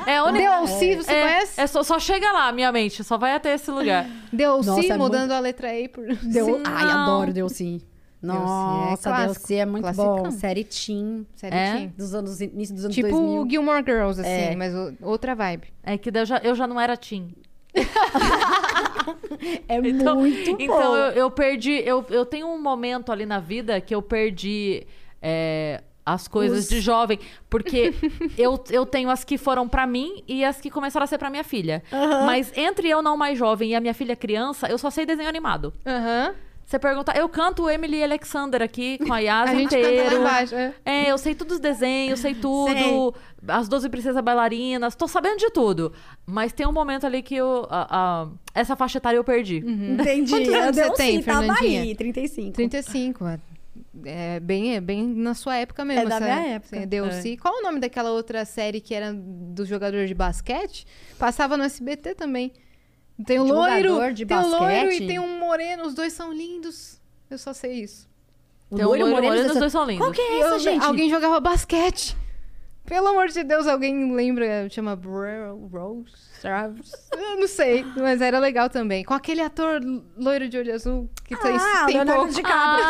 [0.06, 0.44] É a única.
[0.50, 1.62] The O.C., você é, conhece?
[1.62, 3.04] É só, só chega lá, minha mente.
[3.04, 4.06] Só vai até esse lugar.
[4.36, 6.06] The O.C., Nossa, é mudando a letra E por...
[6.18, 6.46] Deu...
[6.46, 6.64] Sim.
[6.66, 6.92] Ai, Não.
[7.04, 7.80] adoro Deu sim.
[8.22, 9.48] Nossa, Deu clássico.
[9.48, 10.24] sim é muito Classicão.
[10.24, 10.32] bom.
[10.32, 11.74] Série Teen Série É?
[11.74, 11.94] teen.
[11.98, 13.50] dos anos início dos anos Tipo 2000.
[13.50, 14.56] Gilmore Girls, assim, É.
[14.56, 15.64] mas o- outra vibe.
[15.82, 17.34] É que eu já, eu já não era teen.
[19.68, 20.58] É Então, muito bom.
[20.60, 21.82] então eu, eu perdi.
[21.86, 24.86] Eu, eu tenho um momento ali na vida que eu perdi
[25.22, 27.20] é, as coisas Os- de jovem.
[27.50, 27.94] Porque
[28.38, 31.30] eu, eu tenho as que foram pra mim e as que começaram a ser pra
[31.30, 31.82] minha filha.
[32.26, 35.30] Mas entre eu não mais jovem e a minha filha criança, eu só sei desenho
[35.30, 35.74] animado.
[35.86, 36.36] Aham.
[36.66, 40.16] Você pergunta, eu canto Emily Alexander aqui com a Yas A gente canta lá inteiro.
[40.20, 40.56] embaixo.
[40.56, 40.74] é.
[40.86, 43.14] É, eu sei todos os desenhos, sei tudo.
[43.48, 45.92] As 12 princesas bailarinas, tô sabendo de tudo.
[46.26, 47.88] Mas tem um momento ali que eu, a-
[48.24, 49.58] a- essa faixa etária eu perdi.
[49.58, 50.32] Entendi.
[50.32, 51.82] Quantos anos você tem, sim, tava Fernandinha?
[51.82, 52.54] aí, 35.
[52.54, 53.40] 35, é.
[54.06, 56.04] É bem, é bem na sua época mesmo.
[56.04, 56.78] É da minha época.
[56.78, 57.36] essa DLC.
[57.38, 60.86] Qual o nome daquela outra série que era do jogador de basquete?
[61.20, 62.54] Passava no SBT também.
[63.26, 65.04] Tem o Jogador loiro, de tem o loiro basquete?
[65.04, 65.84] e tem um moreno.
[65.86, 67.00] Os dois são lindos.
[67.30, 68.10] Eu só sei isso.
[68.70, 70.06] O Tem um loiro loiro moreno, moreno, os dois são lindos.
[70.06, 70.84] Qual que é essa, eu- gente?
[70.86, 72.18] Alguém jogava basquete.
[72.86, 74.68] Pelo amor de Deus, alguém lembra?
[74.70, 76.12] Chama Rose?
[76.42, 76.92] Travis?
[77.14, 79.04] Eu não sei, mas era legal também.
[79.04, 79.80] Com aquele ator
[80.18, 82.34] loiro de olho azul que tem, Ah, tem Leonardo pouco.
[82.34, 82.88] DiCaprio.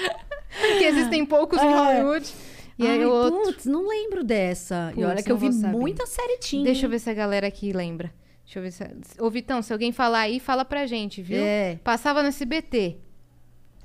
[0.78, 1.74] que existem poucos em É.
[1.74, 2.32] Hollywood.
[2.80, 3.42] E aí Ai, o outro.
[3.42, 4.88] putz, não lembro dessa.
[4.92, 6.64] e Putz, olha que eu vi muita série teen.
[6.64, 8.10] Deixa eu ver se a galera aqui lembra.
[8.42, 8.82] Deixa eu ver se.
[9.20, 11.38] Ô, Vitão, se alguém falar aí, fala pra gente, viu?
[11.38, 11.78] É.
[11.84, 12.96] Passava no SBT.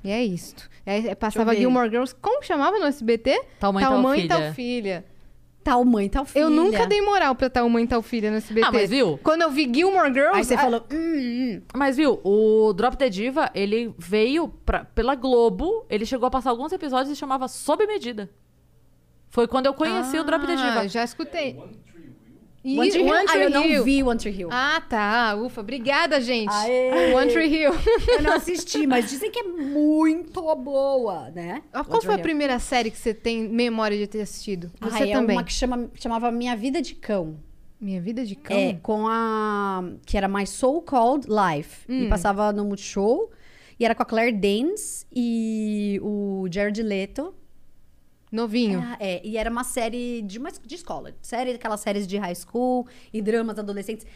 [0.02, 0.70] E é isto.
[0.86, 1.58] Aí, passava ver.
[1.58, 2.14] Gilmore Girls.
[2.14, 3.38] Como chamava no SBT?
[3.60, 4.28] Tal mãe, tal mãe, filha.
[4.28, 5.04] tal filha.
[5.62, 6.44] Tal mãe, tal filha.
[6.44, 8.66] Eu nunca dei moral pra tal mãe, tal filha no SBT.
[8.66, 9.18] Ah, mas viu?
[9.22, 10.38] Quando eu vi Gilmore Girls.
[10.38, 11.62] Aí você ah, falou, hum, hum.
[11.74, 16.50] Mas viu, o Drop the Diva, ele veio pra- pela Globo, ele chegou a passar
[16.50, 18.30] alguns episódios e chamava Sob Medida.
[19.36, 20.88] Foi quando eu conheci o Drop the ah, Diva.
[20.88, 21.58] Já escutei.
[21.58, 23.12] One Tree Hill?
[23.12, 24.48] One Ah, eu não vi One Tree Hill.
[24.50, 25.36] Ah, tá.
[25.36, 26.50] Ufa, obrigada, gente.
[26.50, 27.12] Aê.
[27.12, 27.72] One Tree Hill.
[28.16, 31.62] Eu não assisti, mas dizem que é muito boa, né?
[31.70, 32.22] Ah, One Qual Tree foi a Hill.
[32.22, 34.72] primeira série que você tem memória de ter assistido?
[34.80, 35.36] Você Ai, é também.
[35.36, 37.36] uma que chama, chamava Minha Vida de Cão.
[37.78, 38.56] Minha vida de cão?
[38.56, 39.84] É, com a...
[40.06, 41.84] Que era My So Called Life.
[41.86, 42.04] Hum.
[42.04, 43.30] E passava no Multishow.
[43.78, 47.34] E era com a Claire Danes e o Jared Leto.
[48.36, 48.78] Novinho.
[48.80, 51.12] Era- é, e era uma série de, uma, de escola.
[51.20, 54.06] Série, aquelas séries de high school e dramas adolescentes.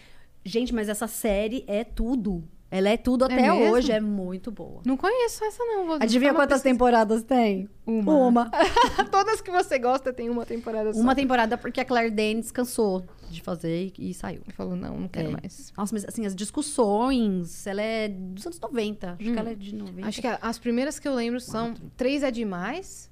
[0.45, 2.45] Gente, mas essa série é tudo.
[2.73, 3.73] Ela é tudo até mesmo?
[3.73, 3.91] hoje.
[3.91, 4.81] É muito boa.
[4.85, 5.87] Não conheço essa, não.
[5.87, 6.73] Vou Adivinha quantas pesquisa.
[6.73, 7.69] temporadas tem?
[7.85, 8.15] Uma.
[8.15, 8.51] Uma.
[9.11, 11.01] Todas que você gosta tem uma temporada só.
[11.01, 14.43] Uma temporada porque a Claire Danes cansou de fazer e, e saiu.
[14.47, 15.33] Ele falou, não, não quero É.
[15.33, 15.73] mais.
[15.77, 19.17] Nossa, mas assim, as discussões, ela é dos anos 90.
[19.19, 20.01] Acho que ela é de 90.
[20.01, 20.05] Hum.
[20.09, 23.10] Acho que as primeiras que eu lembro são Três é Demais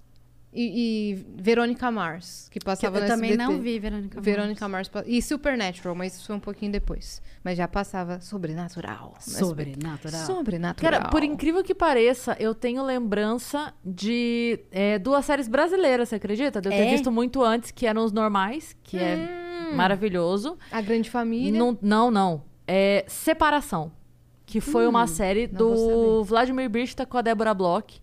[0.53, 3.53] e, e Verônica Mars, que Que passava eu no também SBT.
[3.53, 4.21] não vi, Verônica.
[4.21, 4.91] Verônica Mars.
[5.07, 7.21] E Supernatural, mas isso foi um pouquinho depois.
[7.45, 9.15] Mas já passava Sobrenatural.
[9.21, 10.27] Sobrenatural.
[10.27, 10.93] Sobrenatural.
[10.93, 16.61] Cara, por incrível que pareça, eu tenho lembrança de é, duas séries brasileiras, você acredita?
[16.61, 16.91] De eu ter É?
[16.91, 20.59] visto muito antes, que eram os normais, que é maravilhoso.
[20.73, 21.59] A Grande Família.
[21.59, 22.43] Não, não, não.
[22.67, 23.93] É Separação.
[24.47, 28.01] Que foi uma série do Vladimir Brista com a Débora Bloch.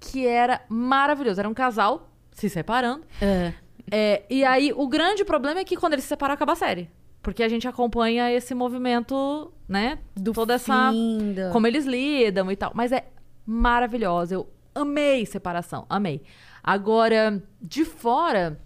[0.00, 1.40] Que era maravilhoso.
[1.40, 3.04] Era um casal se separando.
[3.20, 3.52] É.
[3.90, 6.90] É, e aí, o grande problema é que quando eles se separam, acaba a série.
[7.22, 9.98] porque a gente acompanha esse movimento, né?
[10.16, 10.92] Do toda essa
[11.34, 12.70] da- como eles lidam e tal.
[12.74, 13.06] Mas é
[13.44, 14.34] maravilhosa.
[14.34, 16.22] Eu amei separação, amei.
[16.62, 18.58] Agora, de fora,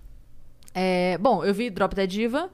[0.74, 2.50] é, bom, eu vi Drop Dead Diva.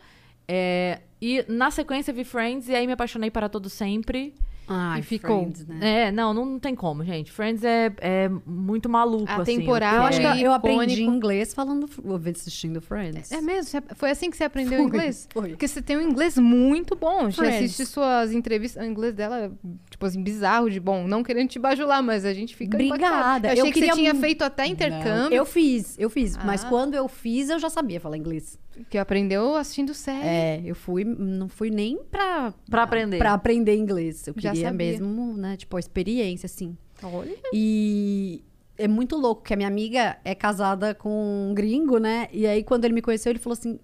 [0.46, 4.34] é, e na sequência vi Friends e aí me apaixonei para todo sempre.
[4.68, 5.40] Ai, E ficou.
[5.40, 5.78] Friends, né?
[6.08, 7.32] É, não, não, não tem como, gente.
[7.32, 9.58] Friends é, é muito maluco, A assim.
[9.58, 11.88] temporada- Eu É acho que eu, eu aprendi inglês falando,
[12.30, 13.32] assistindo Friends.
[13.32, 13.64] É mesmo?
[13.70, 15.28] Você- Foi assim que você aprendeu Foi, inglês?
[15.32, 15.48] foi.
[15.50, 17.24] Porque você tem um inglês muito bom.
[17.30, 17.56] Você Friends.
[17.72, 18.82] assiste suas entrevistas.
[18.82, 19.50] O inglês dela é,
[19.90, 21.06] tipo assim, bizarro de bom.
[21.06, 23.48] Não querendo te bajular, mas a gente fica Obrigada.
[23.48, 25.36] Eu achei Eu que queria você tinha feito até intercâmbio.
[25.36, 26.36] Eu fiz, eu fiz.
[26.36, 26.68] Mas Ah.
[26.68, 28.58] quando eu fiz, eu já sabia falar inglês.
[28.90, 30.26] Que aprendeu assistindo série.
[30.26, 33.18] É, eu fui, não fui nem pra, Pra aprender.
[33.18, 34.26] pra aprender inglês.
[34.26, 34.86] Eu Já queria sabia.
[34.92, 36.76] mesmo, né, tipo, a experiência, assim.
[37.02, 37.36] Olha.
[37.52, 38.44] E
[38.76, 42.28] é muito louco que a minha amiga é casada com um gringo, né?
[42.32, 43.78] E aí, quando ele me conheceu, ele falou assim: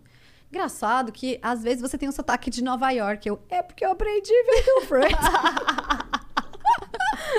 [0.51, 3.29] engraçado que às vezes você tem um sotaque de Nova York.
[3.29, 5.19] Eu, é porque eu aprendi vendo Friends.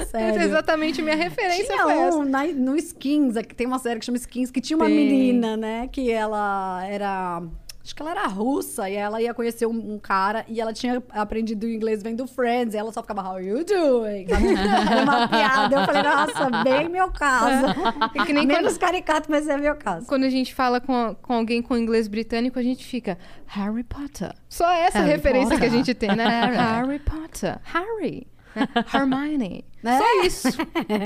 [0.02, 0.42] Essa é Sério.
[0.42, 2.18] exatamente minha referência Tinha foi essa.
[2.18, 4.96] um na- no Skins, que tem uma série que chama Skins, que tinha uma Tem.
[4.96, 5.88] menina, né?
[5.92, 7.42] Que ela era.
[7.84, 11.04] Acho que ela era russa e ela ia conhecer um, um cara e ela tinha
[11.12, 14.26] aprendido inglês vendo Friends e ela só ficava, How you doing?
[14.92, 15.76] Era uma piada.
[15.76, 17.68] Eu falei, nossa, bem meu caso.
[18.16, 20.08] É que nem Menos caricato, mas é meu caso.
[20.08, 24.34] Quando a gente fala com, com alguém com inglês britânico, a gente fica Harry Potter.
[24.50, 25.60] Só essa Harry referência Potter.
[25.60, 26.26] que a gente tem, né?
[26.58, 27.60] Harry Potter.
[27.66, 28.26] Harry.
[28.56, 28.86] né?
[28.94, 29.66] Hermione.
[29.84, 29.98] É.
[29.98, 30.48] Só isso.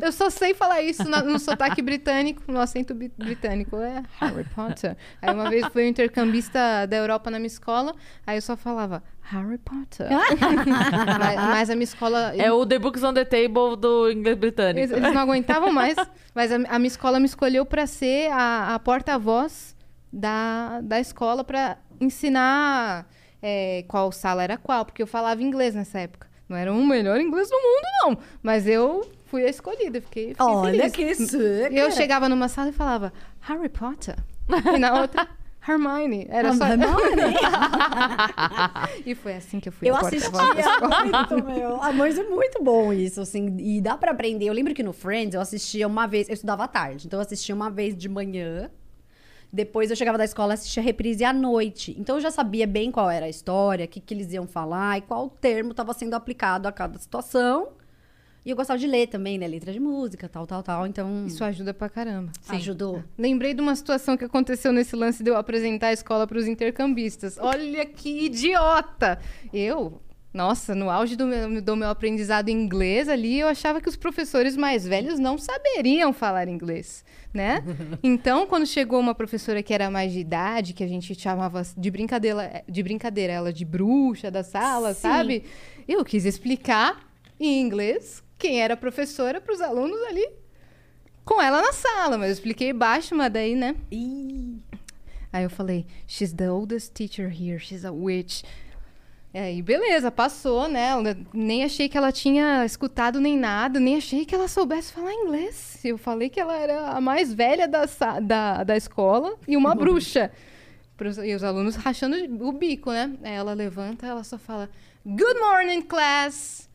[0.02, 3.78] Eu só sei falar isso no, no sotaque britânico, no acento britânico.
[3.78, 4.96] É Harry Potter.
[5.22, 7.94] Aí uma vez foi um intercambista da Europa na minha escola,
[8.26, 10.08] aí eu só falava Harry Potter.
[11.20, 12.34] mas, mas a minha escola.
[12.36, 14.80] É o The Books on the Table do inglês britânico.
[14.80, 15.96] Eles, eles não aguentavam mais,
[16.34, 19.76] mas a, a minha escola me escolheu para ser a, a porta-voz
[20.12, 23.08] da, da escola para ensinar
[23.42, 26.29] é, qual sala era qual, porque eu falava inglês nessa época.
[26.50, 28.18] Não era o melhor inglês do mundo, não.
[28.42, 31.18] Mas eu fui a escolhida, fiquei, fiquei Olha feliz.
[31.18, 31.72] que suca.
[31.72, 34.16] Eu chegava numa sala e falava Harry Potter.
[34.74, 35.28] E na outra,
[35.68, 36.26] Hermione.
[36.28, 36.66] Era só...
[39.06, 41.80] e foi assim que eu fui Eu assistia muito, meu.
[41.82, 43.56] Ah, mas é muito bom isso, assim.
[43.60, 44.46] E dá pra aprender.
[44.46, 46.28] Eu lembro que no Friends eu assistia uma vez.
[46.28, 48.72] Eu estudava à tarde, então eu assistia uma vez de manhã.
[49.52, 51.96] Depois eu chegava da escola e assistia a reprise à noite.
[51.98, 54.98] Então eu já sabia bem qual era a história, o que, que eles iam falar
[55.00, 57.70] e qual termo estava sendo aplicado a cada situação.
[58.46, 59.46] E eu gostava de ler também, né?
[59.48, 60.88] Letra de música, tal, tal, tal.
[60.88, 62.32] Então, Isso ajuda pra caramba.
[62.48, 63.04] ajudou.
[63.18, 66.48] Lembrei de uma situação que aconteceu nesse lance de eu apresentar a escola para os
[66.48, 67.38] intercambistas.
[67.38, 69.20] Olha que idiota!
[69.54, 70.02] Eu,
[70.34, 73.96] nossa, no auge do meu, do meu aprendizado em inglês ali, eu achava que os
[73.98, 77.64] professores mais velhos não saberiam falar inglês, né?
[78.02, 81.92] Então, quando chegou uma professora que era mais de idade, que a gente chamava de
[81.92, 85.02] brincadeira, de brincadeira ela de bruxa da sala, Sim.
[85.02, 85.44] sabe?
[85.88, 87.08] Eu quis explicar
[87.40, 90.28] em inglês quem era a professora para os alunos ali
[91.26, 93.76] com ela na sala, mas eu expliquei baixo, mas daí, né?
[93.92, 94.58] Ih,
[95.32, 98.42] Aí eu falei, she's the oldest teacher here, she's a witch.
[99.32, 100.94] Aí, beleza, passou, né?
[100.94, 105.14] Eu Nem achei que ela tinha escutado nem nada, nem achei que ela soubesse falar
[105.14, 105.80] inglês.
[105.86, 107.86] Eu falei que ela era a mais velha da,
[108.22, 110.32] da, da escola e uma bruxa.
[110.98, 113.14] Pros- E os alunos rachando o bico, né?
[113.22, 114.68] Aí ela levanta, ela só fala,
[115.06, 116.68] Good morning, class!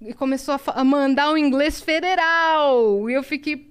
[0.00, 3.08] E começou a, a mandar o inglês federal.
[3.08, 3.70] E eu fiquei!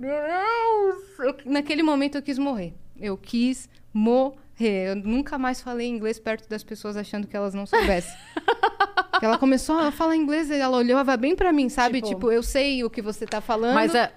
[0.00, 2.72] Eu- naquele momento eu quis morrer.
[2.98, 4.36] Eu quis morrer.
[4.60, 8.14] Eu nunca mais falei inglês perto das pessoas achando que elas não soubessem.
[9.22, 11.96] Ela começou a falar inglês e ela olhava bem pra mim, sabe?
[12.00, 13.74] Tipo- Tipo, eu sei o que você tá falando.
[13.74, 14.12] Mas é.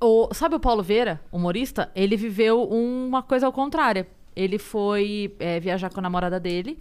[0.00, 1.90] O, sabe o Paulo Vieira, humorista?
[1.94, 4.06] Ele viveu uma coisa ao contrário.
[4.34, 6.78] Ele foi é, viajar com a namorada dele.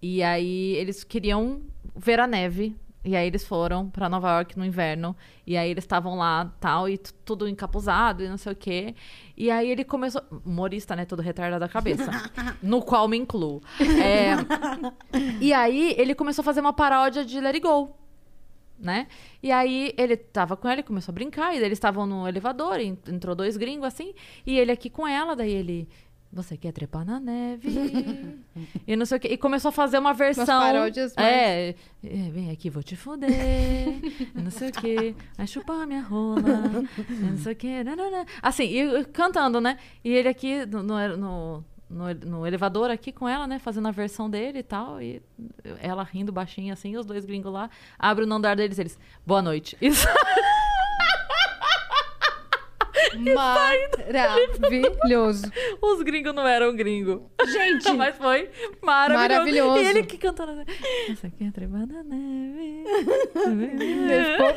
[0.00, 1.60] E aí eles queriam
[1.94, 2.74] ver a neve.
[3.04, 5.14] E aí eles foram pra Nova York no inverno.
[5.46, 8.94] E aí eles estavam lá, tal, e tudo encapuzado e não sei o quê.
[9.36, 10.22] E aí ele começou.
[10.44, 11.04] Humorista, né?
[11.04, 12.10] Todo retardado da cabeça.
[12.62, 13.60] no qual me incluo.
[14.02, 14.36] É,
[15.40, 17.94] e aí ele começou a fazer uma paródia de Let It Go
[18.76, 19.06] né?
[19.42, 22.80] E aí ele tava com ela e começou a brincar, e eles estavam no elevador,
[22.80, 24.12] en- entrou dois gringos assim,
[24.44, 25.88] e ele aqui com ela, daí ele.
[26.34, 27.68] Você quer trepar na neve?
[28.86, 29.28] e não sei o quê.
[29.28, 30.44] E começou a fazer uma versão.
[30.46, 31.68] paródias mais- É,
[32.02, 33.30] é, vem aqui, vou te fuder.
[34.34, 35.14] não sei o quê.
[35.36, 36.40] Vai chupar minha rola.
[37.20, 37.84] não sei o quê.
[37.84, 38.24] nananã.
[38.42, 39.78] Assim, e, cantando, né?
[40.02, 43.60] E ele aqui no, no, no, no- no elevador aqui com ela, né?
[43.60, 45.00] Fazendo a versão dele e tal.
[45.00, 45.22] E
[45.80, 47.70] ela rindo baixinho assim, os dois gringos lá.
[47.96, 48.98] Abre o andar deles, eles.
[49.24, 49.76] Boa noite.
[49.80, 50.06] Isso.
[53.34, 55.50] Maravilhoso.
[55.80, 57.30] Os gringos não eram gringo.
[57.46, 58.50] Gente, Mas foi
[58.82, 59.38] maravilhoso.
[59.38, 59.78] Maravilhoso.
[59.80, 60.64] E ele que cantando assim.
[61.12, 62.84] Essa aqui é treva na neve.
[63.36, 64.54] Ele ficou,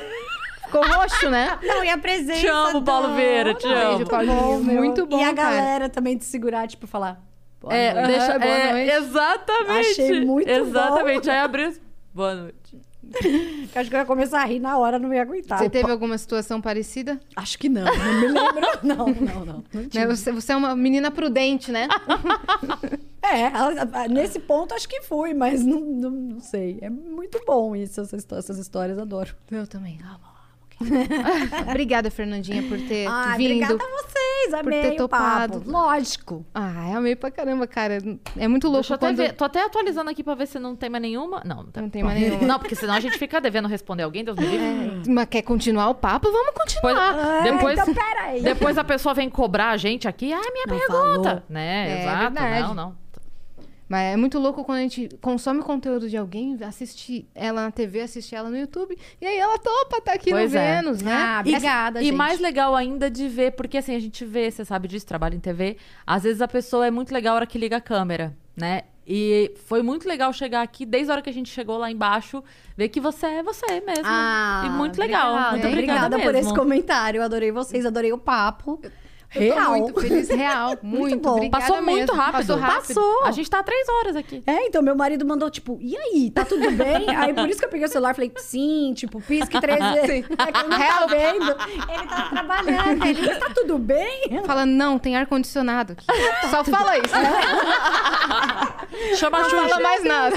[0.66, 1.58] ficou roxo, né?
[1.64, 4.08] não, e a presença Te amo, Paulo Vieira, te Beijo, amo.
[4.08, 4.64] Paulinho.
[4.64, 4.76] meu.
[4.78, 5.56] Muito bom, E a cara.
[5.56, 7.22] galera também de segurar, tipo, falar...
[7.60, 8.08] Boa É, noite.
[8.08, 8.92] deixa, boa é, noite.
[8.92, 9.92] exatamente.
[9.92, 11.30] Achei muito Exatamente.
[11.30, 11.74] Aí abriu.
[12.14, 12.78] Boa noite.
[13.14, 15.60] Eu Acho que eu ia começar a rir na hora, não ia aguentar.
[15.60, 17.20] Você teve alguma situação parecida?
[17.36, 18.68] Acho que não, não me lembro.
[18.84, 19.46] Não, não, não.
[19.46, 19.64] não.
[19.94, 21.88] Né, Você, você é uma menina prudente, né?
[23.30, 26.78] É, nesse ponto acho que fui, mas não, não, não sei.
[26.82, 29.36] É muito bom isso, essas, essas histórias, adoro.
[29.52, 30.00] Eu também.
[31.70, 33.52] Obrigada, Fernandinha, por ter Ah, vindo.
[33.64, 35.54] obrigada a vocês, amei ter o papo.
[35.54, 35.64] topado.
[35.72, 36.46] Lógico.
[36.54, 37.98] Ah, amei pra caramba, cara.
[38.38, 39.18] É muito louco Deixa eu até quando...
[39.18, 39.34] ver.
[39.34, 41.42] Tô até atualizando aqui pra ver se não tem mais nenhuma.
[41.46, 42.46] Não, não tem, Não tem mais nenhuma.
[42.48, 45.02] Não, porque senão a gente fica devendo responder alguém, Deus me livre.
[45.12, 46.32] Mas quer continuar o papo?
[46.32, 47.44] Vamos Depois, continuar.
[47.44, 48.42] depois, então peraí.
[48.42, 50.32] depois a pessoa vem cobrar a gente aqui.
[50.34, 51.30] Ah, minha Não pergunta.
[51.30, 51.44] falou.
[51.50, 52.20] Né, É exato.
[52.34, 52.62] verdade.
[52.68, 53.07] Não, não.
[53.90, 58.02] Mas é muito louco quando a gente consome conteúdo de alguém, assiste ela na TV,
[58.02, 60.76] assiste ela no YouTube, e aí ela topa tá aqui Pois no é.
[60.76, 61.14] Vênus, né?
[61.14, 62.16] Ah, obrigada, E gente.
[62.16, 65.40] mais legal ainda de ver, porque assim, a gente vê, você sabe disso, trabalha em
[65.40, 65.78] TV.
[66.06, 68.82] Às vezes a pessoa é muito legal a hora que liga a câmera, né?
[69.10, 72.44] E foi muito legal chegar aqui, desde a hora que a gente chegou lá embaixo,
[72.76, 74.04] ver que você é você mesmo.
[74.04, 75.28] Ah, e muito legal.
[75.32, 77.24] obrigada, Muito obrigada, obrigada por esse comentário.
[77.24, 78.82] Adorei vocês, adorei o papo.
[79.30, 79.72] Real.
[79.78, 80.78] muito feliz, real.
[80.82, 81.36] Muito, bom.
[81.36, 82.16] obrigada Passou muito mesmo.
[82.16, 82.38] rápido.
[82.38, 82.88] Passou rápido.
[82.88, 83.24] Passou.
[83.26, 84.42] A gente tá há três horas aqui.
[84.48, 87.06] É, então meu marido mandou, tipo, e aí, tá tudo bem?
[87.16, 90.26] aí por isso que eu peguei o celular e falei, sim, tipo, pisque três vezes.
[90.38, 91.52] É que ele não tá vendo.
[91.92, 93.06] Ele tá trabalhando.
[93.06, 94.42] Ele, mas tá tudo bem?
[94.46, 96.06] Fala, não, tem ar-condicionado aqui.
[96.50, 97.14] Só fala isso.
[99.18, 100.36] Chama a Não fala mais nada.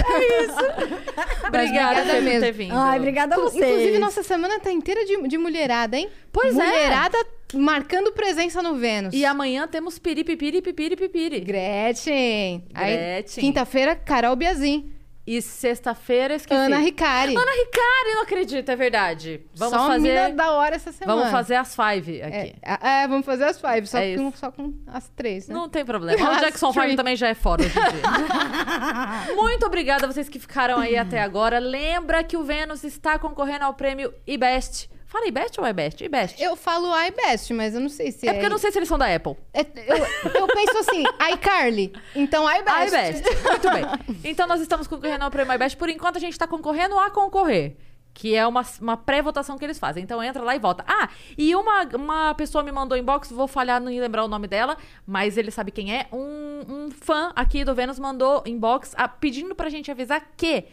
[1.46, 2.40] Obrigada, obrigada Fê, por mesmo.
[2.40, 2.76] ter vindo.
[2.76, 3.62] Ai, obrigada a vocês.
[3.64, 6.08] Inclusive, nossa semana tá inteira de, de mulherada, hein?
[6.32, 6.64] Pois é.
[6.66, 7.18] mulherada
[7.54, 9.14] marcando presença no Vênus.
[9.14, 11.40] E amanhã temos piripipiri, pipiri, pipiri.
[11.40, 12.64] Gretchen.
[12.74, 13.40] Aí, Gretchen.
[13.44, 14.92] Quinta-feira, Carol Biazin.
[15.26, 16.58] E sexta-feira, esqueci.
[16.58, 17.36] Ana Ricari.
[17.36, 19.42] Ana Ricari, não acredito, é verdade.
[19.54, 20.00] Vamos Só fazer...
[20.00, 21.18] mina da hora essa semana.
[21.18, 22.54] Vamos fazer as five É, aqui.
[22.64, 25.54] é, vamos fazer as five, só, É com, só com as três, né?
[25.54, 26.18] Não tem problema.
[26.20, 26.84] O Jackson three.
[26.84, 29.36] 5 também já é fora hoje em dia.
[29.36, 31.58] Muito obrigada a vocês que ficaram aí até agora.
[31.60, 34.90] Lembra que o Vênus está concorrendo ao prêmio IBEST.
[35.10, 36.04] Fala IBEST ou IBEST?
[36.04, 36.40] IBEST.
[36.40, 38.32] Eu falo iBest, mas eu não sei se É é...
[38.32, 39.36] porque eu não sei se eles são da Apple.
[39.52, 41.02] É, eu, eu penso assim,
[41.34, 41.92] iCarly.
[42.14, 42.86] Então iBest.
[42.86, 43.42] iBest.
[43.42, 43.84] Muito bem.
[44.22, 45.76] Então nós estamos concorrendo ao prêmio IBEST.
[45.76, 47.74] Por enquanto a gente está concorrendo a concorrer.
[48.14, 50.04] Que é uma, uma pré-votação que eles fazem.
[50.04, 50.84] Então entra lá e vota.
[50.86, 54.76] Ah, e uma, uma pessoa me mandou inbox, vou falhar em lembrar o nome dela,
[55.04, 56.06] mas ele sabe quem é.
[56.12, 60.66] Um, um fã aqui do Vênus mandou inbox ah, pedindo pra gente avisar que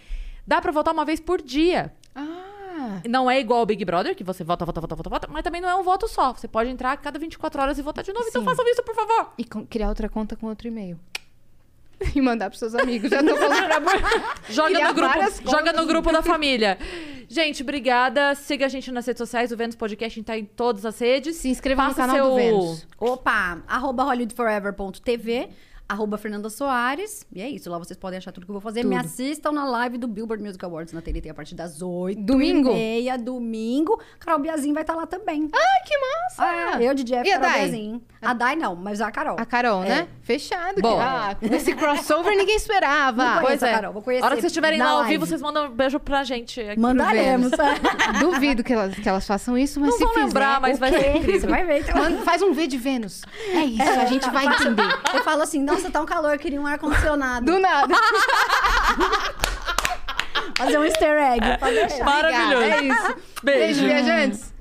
[0.45, 1.91] dá pra votar uma vez por dia.
[2.88, 5.43] Ah, Não é igual ao Big Brother, que você vota, vota, vota, vota, vota, mas
[5.43, 6.33] também não é um voto só.
[6.33, 8.25] Você pode entrar a cada 24 horas e votar de novo.
[8.27, 8.45] Então Sim.
[8.48, 9.33] façam isso, por favor.
[9.38, 10.98] e com- criar outra conta com outro e-mail.
[12.16, 13.09] E mandar pros seus amigos.
[13.09, 16.77] Já tô falando pra Joga Criar no, grupo, joga no grupo da família.
[17.27, 18.35] Gente, obrigada.
[18.35, 19.51] Siga a gente nas redes sociais.
[19.51, 21.38] O Vênus Podcast tá em todas as redes.
[21.38, 22.30] Se inscreva no canal seu...
[22.30, 22.88] do Vênus.
[22.99, 25.49] Opa, arroba hollywoodforever.tv,
[25.90, 27.25] arroba Fernanda Soares.
[27.32, 28.83] E é isso, lá vocês podem achar tudo que eu vou fazer.
[28.83, 32.72] Me assistam na live do Billboard Music Awards na TNT a partir das 8 Domingo?
[32.72, 33.99] e meia, domingo.
[34.19, 35.49] Carol Biazin vai estar lá também.
[35.53, 36.43] Ai, que massa!
[36.77, 37.61] Ah, eu de Jeff, E a Carol Dai?
[37.69, 38.01] Biazin.
[38.22, 39.35] A Dai não, mas a Carol.
[39.40, 39.90] A Carol, É.
[39.90, 40.07] né?
[40.22, 40.82] Fechado.
[40.82, 40.99] Bom.
[40.99, 43.24] Ah, esse crossover ninguém esperava.
[43.24, 43.74] Não Pois Conheço a é.
[43.74, 45.99] Carol, vou conhecer A hora que vocês estiverem lá ao vivo, vocês mandam um beijo
[45.99, 46.59] pra gente.
[46.59, 46.80] Aqui.
[46.80, 47.51] Mandaremos.
[48.19, 50.25] Duvido que elas, que elas façam isso, mas Não se vão fizer...
[50.25, 51.49] lembrar, mas vai ser Você incrível.
[51.49, 51.80] vai ver.
[51.82, 52.17] Então.
[52.24, 53.22] Faz um V de Vênus.
[53.51, 54.83] É isso, a gente vai entender.
[55.14, 57.45] Eu falo assim, nossa, tá um calor, eu queria um ar-condicionado.
[57.45, 57.95] Do nada.
[60.57, 61.57] Fazer um easter egg.
[61.59, 62.03] Pode deixar.
[62.03, 62.64] Maravilhoso.
[62.64, 63.15] É isso.
[63.43, 63.81] Beijo.
[63.83, 64.57] Beijo, viajantes.